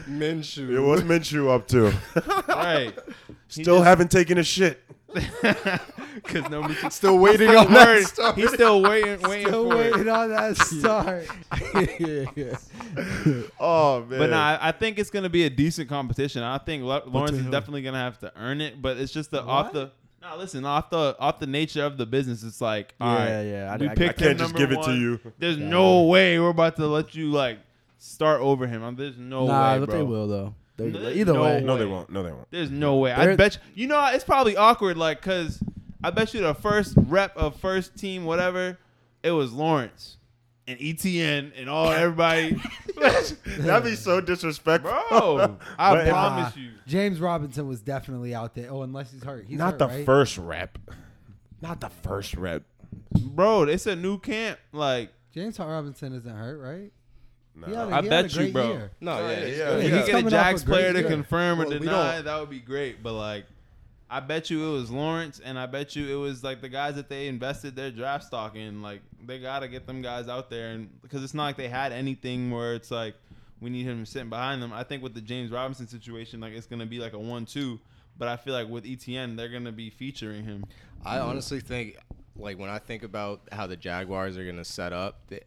Minshew. 0.07 0.69
it 0.71 0.79
was 0.79 1.01
Minshew 1.03 1.49
up 1.53 1.67
to. 1.69 1.93
right? 2.47 2.97
He 3.51 3.63
Still 3.63 3.77
just- 3.77 3.87
haven't 3.87 4.11
taken 4.11 4.37
a 4.37 4.43
shit. 4.43 4.79
Because 6.15 6.49
nobody 6.49 6.73
Still 6.89 7.17
waiting 7.19 7.47
still 7.49 7.59
on 7.59 7.73
that 7.73 7.87
worried. 7.87 8.05
start. 8.07 8.35
He's 8.35 8.53
still 8.53 8.81
waiting, 8.81 9.21
waiting 9.29 9.47
Still 9.47 9.69
for 9.71 9.81
it. 9.81 9.91
waiting 9.95 10.09
on 10.09 10.29
that 10.29 10.57
start. 10.57 11.27
Oh 13.59 14.05
man. 14.07 14.19
But 14.19 14.29
nah, 14.31 14.37
I- 14.57 14.69
I 14.69 14.71
think 14.71 14.99
it's 14.99 15.09
gonna 15.09 15.29
be 15.29 15.45
a 15.45 15.49
decent 15.49 15.89
competition. 15.89 16.43
I 16.43 16.57
think 16.57 16.83
Lo- 16.83 17.03
Lawrence 17.05 17.37
is 17.37 17.45
definitely 17.45 17.81
gonna 17.83 17.99
have 17.99 18.19
to 18.19 18.31
earn 18.35 18.61
it, 18.61 18.81
but 18.81 18.97
it's 18.97 19.11
just 19.11 19.31
the 19.31 19.41
off 19.43 19.71
the. 19.73 19.91
No, 20.21 20.35
listen, 20.37 20.65
off 20.65 20.89
the 20.89 21.15
off 21.19 21.39
the 21.39 21.47
nature 21.47 21.83
of 21.85 21.97
the 21.97 22.05
business, 22.05 22.43
it's 22.43 22.59
like, 22.61 22.93
all 22.99 23.15
right, 23.15 23.27
Yeah, 23.29 23.41
yeah, 23.41 23.73
I- 23.73 23.77
we 23.77 23.87
I- 23.87 23.91
I 23.91 23.95
picked 23.95 24.09
I 24.21 24.25
can't 24.25 24.31
him 24.33 24.37
just 24.39 24.53
number 24.53 24.67
give 24.67 24.71
it 24.77 24.83
to 24.83 24.89
one. 24.89 25.01
you. 25.01 25.19
There's 25.37 25.57
no 25.57 26.03
way 26.03 26.39
we're 26.39 26.49
about 26.49 26.75
to 26.77 26.87
let 26.87 27.15
you 27.15 27.27
like 27.31 27.59
start 27.97 28.41
over 28.41 28.67
him. 28.67 28.83
I'm- 28.83 28.95
There's 28.95 29.17
no 29.17 29.47
nah, 29.47 29.73
way, 29.73 29.79
but 29.79 29.89
bro. 29.89 29.97
they 29.97 30.03
will 30.03 30.27
though. 30.27 30.55
They, 30.79 30.89
No, 30.91 31.09
either 31.09 31.33
no 31.33 31.41
way. 31.43 31.61
no, 31.61 31.77
they 31.77 31.85
way. 31.85 31.91
won't. 31.91 32.09
No, 32.09 32.23
they 32.23 32.31
won't. 32.31 32.49
There's 32.51 32.71
no 32.71 32.97
way. 32.97 33.11
I 33.11 33.25
There- 33.25 33.37
bet 33.37 33.55
you. 33.75 33.83
You 33.83 33.87
know, 33.87 34.05
it's 34.13 34.23
probably 34.23 34.55
awkward, 34.57 34.97
like, 34.97 35.21
cause 35.21 35.61
I 36.03 36.09
bet 36.11 36.33
you 36.33 36.41
the 36.41 36.53
first 36.55 36.93
rep 36.95 37.35
of 37.37 37.55
first 37.59 37.97
team, 37.97 38.25
whatever, 38.25 38.77
it 39.23 39.31
was 39.31 39.51
Lawrence 39.51 40.17
and 40.67 40.79
ETN 40.79 41.51
and 41.57 41.69
all 41.69 41.89
everybody. 41.91 42.57
That'd 43.57 43.83
be 43.83 43.95
so 43.95 44.21
disrespectful, 44.21 44.91
Bro, 45.37 45.57
I 45.77 45.95
But- 45.95 46.07
promise 46.09 46.55
you. 46.57 46.69
James 46.87 47.19
Robinson 47.19 47.67
was 47.67 47.81
definitely 47.81 48.33
out 48.33 48.55
there. 48.55 48.69
Oh, 48.71 48.81
unless 48.83 49.11
he's 49.11 49.23
hurt. 49.23 49.45
He's 49.47 49.57
Not 49.57 49.71
hurt, 49.73 49.79
the 49.79 49.87
right? 49.87 50.05
first 50.05 50.37
rep. 50.37 50.77
Not 51.61 51.81
the 51.81 51.89
first 51.89 52.35
rep. 52.35 52.63
Bro, 53.11 53.63
it's 53.63 53.85
a 53.85 53.95
new 53.95 54.17
camp. 54.19 54.57
Like, 54.71 55.11
James 55.33 55.59
Robinson 55.59 56.13
isn't 56.13 56.35
hurt, 56.35 56.57
right? 56.59 56.91
Nah. 57.59 57.67
He 57.67 57.73
had 57.75 57.87
a- 57.87 57.91
I 57.95 58.01
he 58.01 58.07
had 58.07 58.09
bet 58.09 58.25
a 58.25 58.27
you, 58.29 58.35
great 58.35 58.53
bro. 58.53 58.67
year. 58.71 58.91
No, 59.01 59.11
Oh, 59.11 59.19
yeah, 59.19 59.29
yeah, 59.39 59.45
he's 59.45 59.57
yeah, 59.57 59.65
good. 59.65 59.77
if 59.77 59.83
yeah. 59.83 59.83
you 59.83 59.89
get 60.05 60.07
a 60.09 60.11
coming 60.11 60.33
off 60.33 60.47
a 60.47 60.53
great 60.53 60.65
player 60.65 60.93
to 60.93 60.99
year. 60.99 61.07
confirm 61.09 61.59
or 61.61 61.65
Well, 61.65 61.73
we 61.73 61.79
deny, 61.79 62.15
don't- 62.15 62.25
that 62.25 62.39
would 62.39 62.49
be 62.49 62.59
great. 62.59 63.03
But 63.03 63.13
like, 63.13 63.45
I 64.11 64.19
bet 64.21 64.49
you 64.49 64.67
it 64.67 64.71
was 64.73 64.89
Lawrence, 64.89 65.39
and 65.39 65.59
I 65.59 65.65
bet 65.67 65.95
you 65.95 66.07
it 66.09 66.19
was 66.19 66.43
like 66.43 66.61
the 66.61 66.69
guys 66.69 66.95
that 66.95 67.09
they 67.09 67.27
invested 67.27 67.75
their 67.75 67.91
draft 67.91 68.23
stock 68.25 68.55
in. 68.55 68.81
Like, 68.81 69.01
they 69.25 69.39
gotta 69.39 69.67
get 69.67 69.85
them 69.85 70.01
guys 70.01 70.27
out 70.27 70.49
there, 70.49 70.71
and 70.71 70.89
because 71.01 71.23
it's 71.23 71.33
not 71.35 71.43
like 71.45 71.57
they 71.57 71.67
had 71.67 71.91
anything 71.91 72.49
where 72.49 72.73
it's 72.73 72.89
like 72.89 73.13
we 73.61 73.69
need 73.69 73.83
him 73.85 74.05
sitting 74.05 74.29
behind 74.29 74.63
them. 74.63 74.71
I 74.73 74.83
think 74.83 75.03
with 75.03 75.13
the 75.13 75.21
James 75.21 75.51
Robinson 75.51 75.87
situation, 75.87 76.39
like 76.39 76.53
it's 76.53 76.65
gonna 76.65 76.85
be 76.87 76.99
like 76.99 77.13
a 77.13 77.19
one-two. 77.19 77.79
But 78.17 78.27
I 78.27 78.35
feel 78.35 78.53
like 78.53 78.67
with 78.67 78.83
ETN, 78.85 79.37
they're 79.37 79.47
gonna 79.49 79.71
be 79.71 79.89
featuring 79.89 80.43
him. 80.43 80.65
I 81.05 81.19
honestly 81.19 81.59
think, 81.61 81.97
like, 82.35 82.57
when 82.59 82.69
I 82.69 82.77
think 82.79 83.03
about 83.03 83.41
how 83.51 83.67
the 83.67 83.77
Jaguars 83.77 84.37
are 84.37 84.45
gonna 84.45 84.65
set 84.65 84.91
up, 84.91 85.19
they, 85.27 85.39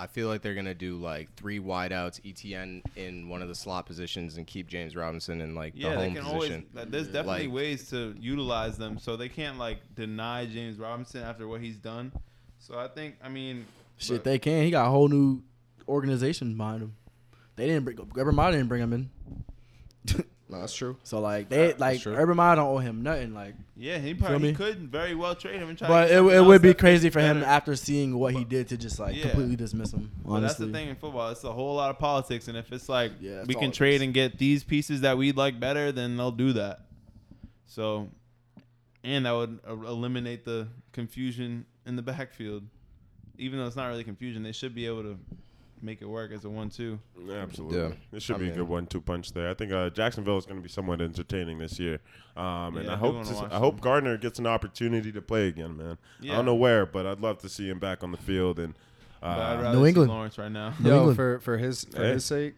I 0.00 0.06
feel 0.06 0.28
like 0.28 0.40
they're 0.40 0.54
gonna 0.54 0.74
do 0.74 0.96
like 0.96 1.32
three 1.34 1.60
wideouts, 1.60 2.20
ETN 2.22 2.82
in 2.96 3.28
one 3.28 3.42
of 3.42 3.48
the 3.48 3.54
slot 3.54 3.84
positions, 3.84 4.38
and 4.38 4.46
keep 4.46 4.66
James 4.66 4.96
Robinson 4.96 5.40
in 5.42 5.54
like 5.54 5.74
Yeah, 5.76 5.90
the 5.90 5.96
they 5.96 6.04
home 6.06 6.14
can 6.14 6.24
position. 6.24 6.66
always. 6.74 6.90
There's 6.90 7.06
definitely 7.08 7.46
Like- 7.48 7.54
ways 7.54 7.90
to 7.90 8.14
utilize 8.18 8.78
them, 8.78 8.98
so 8.98 9.16
they 9.16 9.28
can't 9.28 9.58
like 9.58 9.78
deny 9.94 10.46
James 10.46 10.78
Robinson 10.78 11.22
after 11.22 11.46
what 11.46 11.60
he's 11.60 11.76
done. 11.76 12.12
So 12.58 12.78
I 12.78 12.88
think, 12.88 13.16
I 13.22 13.28
mean, 13.28 13.66
Shit, 13.98 14.16
but- 14.18 14.24
they 14.24 14.38
can. 14.38 14.64
He 14.64 14.70
got 14.70 14.86
a 14.86 14.90
whole 14.90 15.08
new 15.08 15.42
organization 15.86 16.56
behind 16.56 16.82
him. 16.82 16.94
They 17.56 17.66
didn't 17.66 17.84
bring. 17.84 17.98
Urban 18.16 18.34
Meyer 18.34 18.52
didn't 18.52 18.68
bring 18.68 18.82
him 18.82 18.92
in. 18.94 19.10
No, 20.50 20.58
that's 20.60 20.74
true. 20.74 20.96
So 21.04 21.20
like 21.20 21.48
they 21.48 21.74
like 21.74 22.00
true. 22.00 22.14
Urban 22.14 22.36
Meyer 22.36 22.56
don't 22.56 22.66
owe 22.66 22.78
him 22.78 23.04
nothing. 23.04 23.32
Like, 23.34 23.54
Yeah, 23.76 23.98
he 23.98 24.14
probably 24.14 24.48
he 24.48 24.54
could 24.54 24.78
very 24.90 25.14
well 25.14 25.36
trade 25.36 25.62
him 25.62 25.68
and 25.68 25.78
try. 25.78 25.86
but 25.86 26.08
to 26.08 26.28
it, 26.28 26.36
it 26.38 26.40
would 26.40 26.60
be 26.60 26.74
crazy 26.74 27.08
for 27.08 27.20
him 27.20 27.44
after 27.44 27.76
seeing 27.76 28.18
what 28.18 28.34
he 28.34 28.42
did 28.42 28.68
to 28.70 28.76
just 28.76 28.98
like 28.98 29.14
Yeah. 29.14 29.22
completely 29.28 29.54
dismiss 29.54 29.92
him. 29.92 30.10
But 30.24 30.40
that's 30.40 30.56
the 30.56 30.66
thing 30.66 30.88
in 30.88 30.96
football. 30.96 31.30
It's 31.30 31.44
a 31.44 31.52
whole 31.52 31.76
lot 31.76 31.90
of 31.90 31.98
politics, 32.00 32.48
and 32.48 32.56
if 32.58 32.72
it's 32.72 32.88
like 32.88 33.12
Yeah, 33.20 33.44
we 33.46 33.54
can 33.54 33.70
trade 33.70 34.02
and 34.02 34.12
get 34.12 34.38
these 34.38 34.64
pieces 34.64 35.02
that 35.02 35.16
we 35.16 35.30
like 35.30 35.60
better, 35.60 35.92
then 35.92 36.16
they'll 36.16 36.32
do 36.32 36.52
that. 36.54 36.80
So, 37.66 38.08
and 39.04 39.26
that 39.26 39.32
would 39.32 39.60
eliminate 39.68 40.44
the 40.44 40.66
confusion 40.92 41.64
in 41.86 41.94
the 41.94 42.02
backfield. 42.12 42.64
Even 43.38 43.58
though 43.60 43.66
it's 43.66 43.76
not 43.76 43.86
really 43.86 44.02
confusion, 44.04 44.42
they 44.42 44.52
should 44.52 44.74
be 44.74 44.86
able 44.86 45.02
to 45.04 45.16
make 45.82 46.02
it 46.02 46.06
work 46.06 46.32
as 46.32 46.44
a 46.44 46.50
one-two. 46.50 46.98
Yeah, 47.26 47.34
absolutely. 47.36 47.78
Yeah. 47.80 47.88
This 48.12 48.22
should 48.22 48.36
I 48.36 48.38
be 48.40 48.48
a 48.50 48.54
good 48.54 48.68
one-two 48.68 49.00
punch 49.00 49.32
there. 49.32 49.50
I 49.50 49.54
think 49.54 49.72
uh, 49.72 49.90
Jacksonville 49.90 50.38
is 50.38 50.46
going 50.46 50.58
to 50.58 50.62
be 50.62 50.68
somewhat 50.68 51.00
entertaining 51.00 51.58
this 51.58 51.78
year, 51.78 52.00
um, 52.36 52.76
and 52.76 52.86
Yeah, 52.86 52.90
I 52.92 52.94
I 52.94 52.96
hope 52.98 53.14
wanna 53.14 53.28
to, 53.28 53.34
watch 53.34 53.52
I 53.52 53.58
hope. 53.58 53.80
Gardner 53.80 54.16
gets 54.18 54.38
an 54.38 54.46
opportunity 54.46 55.12
to 55.12 55.22
play 55.22 55.48
again, 55.48 55.76
man. 55.76 55.98
I 56.22 56.26
don't 56.26 56.44
know 56.46 56.54
where, 56.54 56.86
but 56.86 57.06
I'd 57.06 57.20
love 57.20 57.38
to 57.38 57.48
see 57.48 57.68
him 57.68 57.78
back 57.78 58.02
on 58.04 58.12
the 58.12 58.18
field 58.18 58.58
and. 58.58 58.74
Uh, 59.22 59.72
New 59.74 59.84
England. 59.84 60.10
Lawrence 60.10 60.38
right 60.38 60.50
now. 60.50 60.72
New 60.80 60.88
Yo, 60.88 60.96
England. 60.96 61.16
for 61.16 61.38
for 61.40 61.58
his 61.58 61.84
for 61.84 62.02
Hey. 62.02 62.12
his 62.14 62.24
sake, 62.24 62.54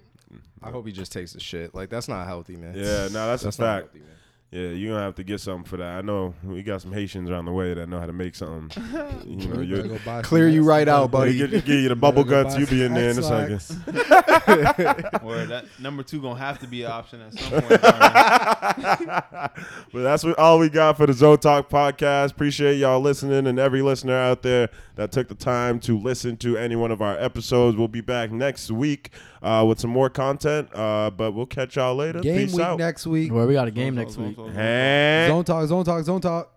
I 0.62 0.70
hope 0.70 0.86
he 0.86 0.92
just 0.92 1.10
takes 1.10 1.32
the 1.32 1.40
shit. 1.40 1.74
Like 1.74 1.90
that's 1.90 2.06
not 2.06 2.24
healthy, 2.24 2.54
man. 2.56 2.74
Yeah, 2.76 3.08
no, 3.12 3.26
that's 3.26 3.42
a 3.42 3.46
not 3.46 3.54
fact. 3.54 3.84
healthy, 3.86 3.98
man. 3.98 4.08
Yeah, 4.52 4.68
you're 4.68 4.92
gonna 4.92 5.02
have 5.02 5.14
to 5.14 5.24
get 5.24 5.40
something 5.40 5.64
for 5.64 5.78
that. 5.78 5.96
I 5.96 6.02
know 6.02 6.34
we 6.44 6.62
got 6.62 6.82
some 6.82 6.92
Haitians 6.92 7.30
around 7.30 7.46
the 7.46 7.52
way 7.52 7.72
that 7.72 7.88
know 7.88 7.98
how 7.98 8.04
to 8.04 8.12
make 8.12 8.34
something. 8.34 8.70
you 9.26 9.48
know, 9.48 9.62
you 9.62 9.82
go 9.82 9.94
buy 10.04 10.16
some 10.16 10.22
Clear 10.24 10.46
you 10.46 10.60
X- 10.60 10.66
right 10.66 10.88
out, 10.88 11.10
They 11.10 11.18
buddy. 11.18 11.38
get, 11.38 11.50
give 11.64 11.68
you 11.80 11.88
the 11.88 11.96
bubble 11.96 12.22
Gotta 12.22 12.42
go 12.44 12.50
guts. 12.50 12.54
buy 12.56 12.60
You 12.60 12.66
be 12.66 12.84
in 12.84 12.92
there 12.92 13.10
in 13.10 13.18
a 13.18 13.22
second. 13.22 13.54
X-Lax. 13.54 15.22
or 15.24 15.46
that 15.46 15.64
number 15.80 16.02
two 16.02 16.20
gonna 16.20 16.38
have 16.38 16.58
to 16.58 16.66
be 16.66 16.82
an 16.82 16.90
option 16.92 17.22
at 17.22 17.32
some 17.32 17.62
point. 17.62 17.80
Gardner. 17.82 19.50
But 19.92 20.02
that's 20.02 20.22
what, 20.24 20.38
all 20.38 20.58
we 20.58 20.68
got 20.68 20.98
for 20.98 21.06
the 21.06 21.14
Zone 21.14 21.38
Talk 21.38 21.70
podcast. 21.70 22.32
Appreciate 22.32 22.76
y'all 22.76 23.00
listening 23.00 23.46
and 23.46 23.58
every 23.58 23.80
listener 23.80 24.16
out 24.16 24.42
there 24.42 24.68
that 24.96 25.12
took 25.12 25.28
the 25.28 25.34
time 25.34 25.80
to 25.80 25.98
listen 25.98 26.36
to 26.38 26.58
any 26.58 26.76
one 26.76 26.90
of 26.90 27.00
our 27.00 27.18
episodes. 27.18 27.76
We'll 27.76 27.88
be 27.88 28.00
back 28.02 28.30
next 28.30 28.70
week 28.70 29.10
uh, 29.42 29.64
with 29.66 29.80
some 29.80 29.90
more 29.90 30.08
content. 30.08 30.68
Uh, 30.74 31.10
but 31.10 31.32
we'll 31.32 31.46
catch 31.46 31.76
y'all 31.76 31.94
later. 31.94 32.20
Game 32.20 32.38
Peace 32.46 32.54
week 32.54 32.64
out. 32.64 32.78
next 32.78 33.06
week. 33.06 33.32
Well, 33.32 33.46
we 33.46 33.54
got 33.54 33.68
a 33.68 33.70
game 33.70 33.94
Zone 33.94 34.04
next 34.04 34.14
talk, 34.16 34.26
week. 34.26 34.36
zone 34.36 35.44
talk, 35.44 35.66
zone 35.66 35.84
talk. 35.84 35.98
Hey. 35.98 36.02
Zone 36.04 36.20
talk, 36.20 36.52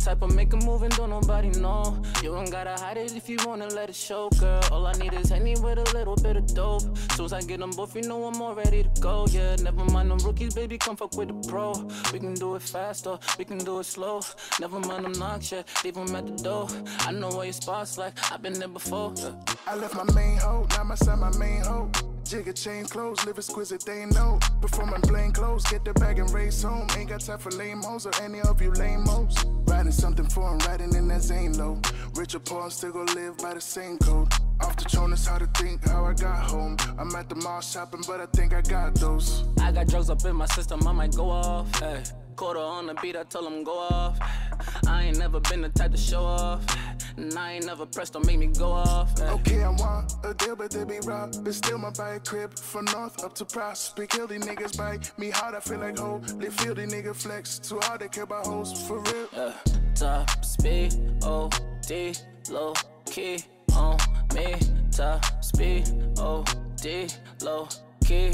type 0.00 0.22
of 0.22 0.34
make 0.34 0.52
a 0.52 0.56
move 0.56 0.82
and 0.82 0.96
don't 0.96 1.10
nobody 1.10 1.50
know. 1.60 2.02
You 2.22 2.32
don't 2.32 2.50
gotta 2.50 2.72
hide 2.82 2.96
it 2.96 3.14
if 3.14 3.28
you 3.28 3.36
wanna 3.46 3.68
let 3.68 3.88
it 3.88 3.94
show, 3.94 4.30
girl. 4.30 4.62
All 4.72 4.86
I 4.86 4.92
need 4.94 5.12
is 5.12 5.30
any 5.30 5.54
with 5.56 5.78
a 5.78 5.96
little 5.96 6.16
bit 6.16 6.36
of 6.36 6.46
dope. 6.54 6.82
Soon 7.12 7.26
as 7.26 7.32
I 7.32 7.42
get 7.42 7.60
them 7.60 7.70
both, 7.70 7.94
you 7.94 8.02
know 8.02 8.24
I'm 8.24 8.40
all 8.40 8.54
ready 8.54 8.82
to 8.82 9.00
go. 9.00 9.26
Yeah, 9.30 9.56
never 9.56 9.84
mind 9.84 10.10
them 10.10 10.18
rookies, 10.18 10.54
baby, 10.54 10.78
come 10.78 10.96
fuck 10.96 11.16
with 11.16 11.28
the 11.28 11.48
pro. 11.48 11.72
We 12.12 12.18
can 12.18 12.34
do 12.34 12.54
it 12.56 12.62
faster, 12.62 13.18
we 13.38 13.44
can 13.44 13.58
do 13.58 13.80
it 13.80 13.84
slow. 13.84 14.20
Never 14.58 14.80
mind 14.80 15.04
them 15.04 15.12
knocks, 15.12 15.52
yeah, 15.52 15.62
leave 15.84 15.94
them 15.94 16.14
at 16.16 16.26
the 16.26 16.42
door. 16.42 16.68
I 17.00 17.12
know 17.12 17.28
where 17.28 17.44
your 17.44 17.52
spots 17.52 17.98
like, 17.98 18.14
I've 18.32 18.42
been 18.42 18.54
there 18.54 18.68
before. 18.68 19.12
Yeah. 19.16 19.32
I 19.66 19.76
left 19.76 19.94
my 19.94 20.04
main 20.14 20.38
hoe, 20.38 20.66
now 20.70 20.84
my 20.84 20.94
son 20.94 21.20
my 21.20 21.36
main 21.36 21.62
hoe. 21.62 21.90
Jigger 22.30 22.52
chain 22.52 22.84
clothes, 22.84 23.26
live 23.26 23.38
exquisite, 23.38 23.84
they 23.84 24.06
know. 24.06 24.38
Performing 24.60 25.00
plain 25.00 25.32
clothes, 25.32 25.64
get 25.64 25.84
the 25.84 25.92
bag 25.94 26.20
and 26.20 26.32
race 26.32 26.62
home. 26.62 26.86
Ain't 26.96 27.08
got 27.08 27.20
time 27.22 27.38
for 27.40 27.50
lame 27.50 27.82
hoes 27.82 28.06
or 28.06 28.12
any 28.22 28.40
of 28.40 28.62
you 28.62 28.70
lame 28.70 29.04
hoes. 29.04 29.34
Riding 29.80 29.92
something 29.92 30.26
foreign, 30.26 30.58
riding 30.58 30.94
in 30.94 31.08
that 31.08 31.22
Zane 31.22 31.56
low. 31.56 31.80
Rich 32.14 32.34
or 32.34 32.40
poor, 32.40 32.70
still 32.70 32.92
go 32.92 33.02
live 33.14 33.38
by 33.38 33.54
the 33.54 33.62
same 33.62 33.96
code. 33.96 34.28
Off 34.62 34.76
the 34.76 34.88
throne 34.88 35.12
is 35.12 35.26
how 35.26 35.38
to 35.38 35.46
think, 35.58 35.88
how 35.88 36.04
I 36.04 36.12
got 36.12 36.38
home. 36.50 36.76
I'm 36.98 37.14
at 37.14 37.28
the 37.28 37.36
mall 37.36 37.60
shopping, 37.60 38.02
but 38.06 38.20
I 38.20 38.26
think 38.26 38.52
I 38.52 38.60
got 38.60 38.94
those. 38.94 39.44
I 39.60 39.72
got 39.72 39.88
drugs 39.88 40.10
up 40.10 40.24
in 40.24 40.36
my 40.36 40.46
system, 40.46 40.86
I 40.86 40.92
might 40.92 41.14
go 41.14 41.30
off. 41.30 41.74
Hey. 41.78 42.02
Quarter 42.36 42.60
on 42.60 42.86
the 42.86 42.94
beat, 43.02 43.16
I 43.16 43.24
tell 43.24 43.42
them 43.42 43.64
go 43.64 43.78
off. 43.78 44.18
Eh. 44.20 44.88
I 44.88 45.04
ain't 45.04 45.18
never 45.18 45.40
been 45.40 45.60
the 45.60 45.68
type 45.68 45.92
to 45.92 45.98
show 45.98 46.24
off. 46.24 46.64
Eh. 46.70 47.22
And 47.22 47.38
I 47.38 47.52
ain't 47.52 47.66
never 47.66 47.84
pressed, 47.86 48.14
don't 48.14 48.26
make 48.26 48.38
me 48.38 48.46
go 48.46 48.72
off. 48.72 49.20
Okay, 49.20 49.62
I 49.62 49.68
want 49.68 50.14
a 50.24 50.32
deal, 50.34 50.56
but 50.56 50.70
they 50.70 50.84
be 50.84 51.00
robbed. 51.04 51.44
But 51.44 51.54
still, 51.54 51.78
my 51.78 51.90
buy 51.90 52.14
a 52.14 52.20
crib 52.20 52.58
from 52.58 52.86
north 52.86 53.22
up 53.24 53.34
to 53.36 53.44
prospect. 53.44 54.12
Kill 54.12 54.26
these 54.26 54.44
niggas 54.44 54.76
bite 54.76 55.12
me 55.18 55.30
hard, 55.30 55.54
I 55.54 55.60
feel 55.60 55.80
like 55.80 55.98
hoe. 55.98 56.20
They 56.38 56.50
feel 56.50 56.74
the 56.74 56.86
nigga 56.86 57.14
flex 57.14 57.58
too 57.58 57.78
hard, 57.82 58.00
they 58.00 58.08
care 58.08 58.24
about 58.24 58.46
hoes 58.46 58.86
for 58.86 59.00
real. 59.00 59.28
Yeah. 59.32 59.52
Top 59.94 60.44
speed, 60.44 60.94
O 61.22 61.50
D, 61.86 62.14
low 62.50 62.72
key 63.04 63.44
on 63.74 63.98
me. 64.34 64.56
Top 64.90 65.24
speed, 65.42 65.88
O 66.18 66.44
D, 66.76 67.08
low 67.42 67.68
key. 68.04 68.32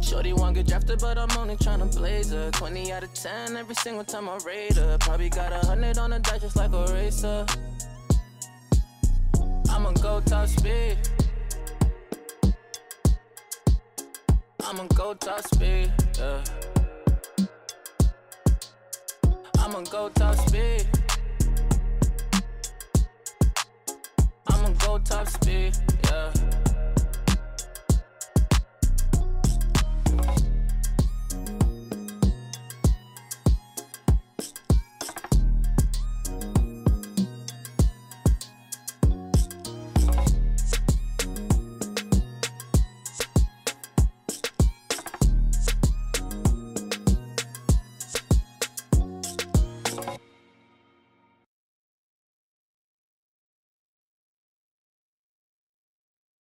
Shorty 0.00 0.32
wanna 0.32 0.54
get 0.54 0.66
drafted, 0.66 1.00
but 1.00 1.16
I'm 1.16 1.30
only 1.38 1.56
tryna 1.56 1.94
blaze 1.96 2.30
her. 2.32 2.50
20 2.50 2.92
out 2.92 3.04
of 3.04 3.14
10 3.14 3.56
every 3.56 3.74
single 3.76 4.04
time 4.04 4.28
I 4.28 4.38
rate 4.44 4.76
her. 4.76 4.98
Probably 4.98 5.28
got 5.28 5.52
a 5.52 5.64
hundred 5.66 5.98
on 5.98 6.10
the 6.10 6.18
dice 6.18 6.40
just 6.40 6.56
like 6.56 6.72
a 6.72 6.84
racer. 6.92 7.46
I'ma 9.70 9.92
go 9.92 10.20
top 10.20 10.48
speed. 10.48 10.98
I'ma 14.64 14.86
go 14.94 15.14
top 15.14 15.40
speed. 15.42 15.92
Yeah. 16.18 16.44
I'ma 19.58 19.80
go 19.82 20.08
top 20.10 20.34
speed. 20.36 21.01
Top 24.98 25.28
speed, 25.28 25.76
yeah. 26.04 26.61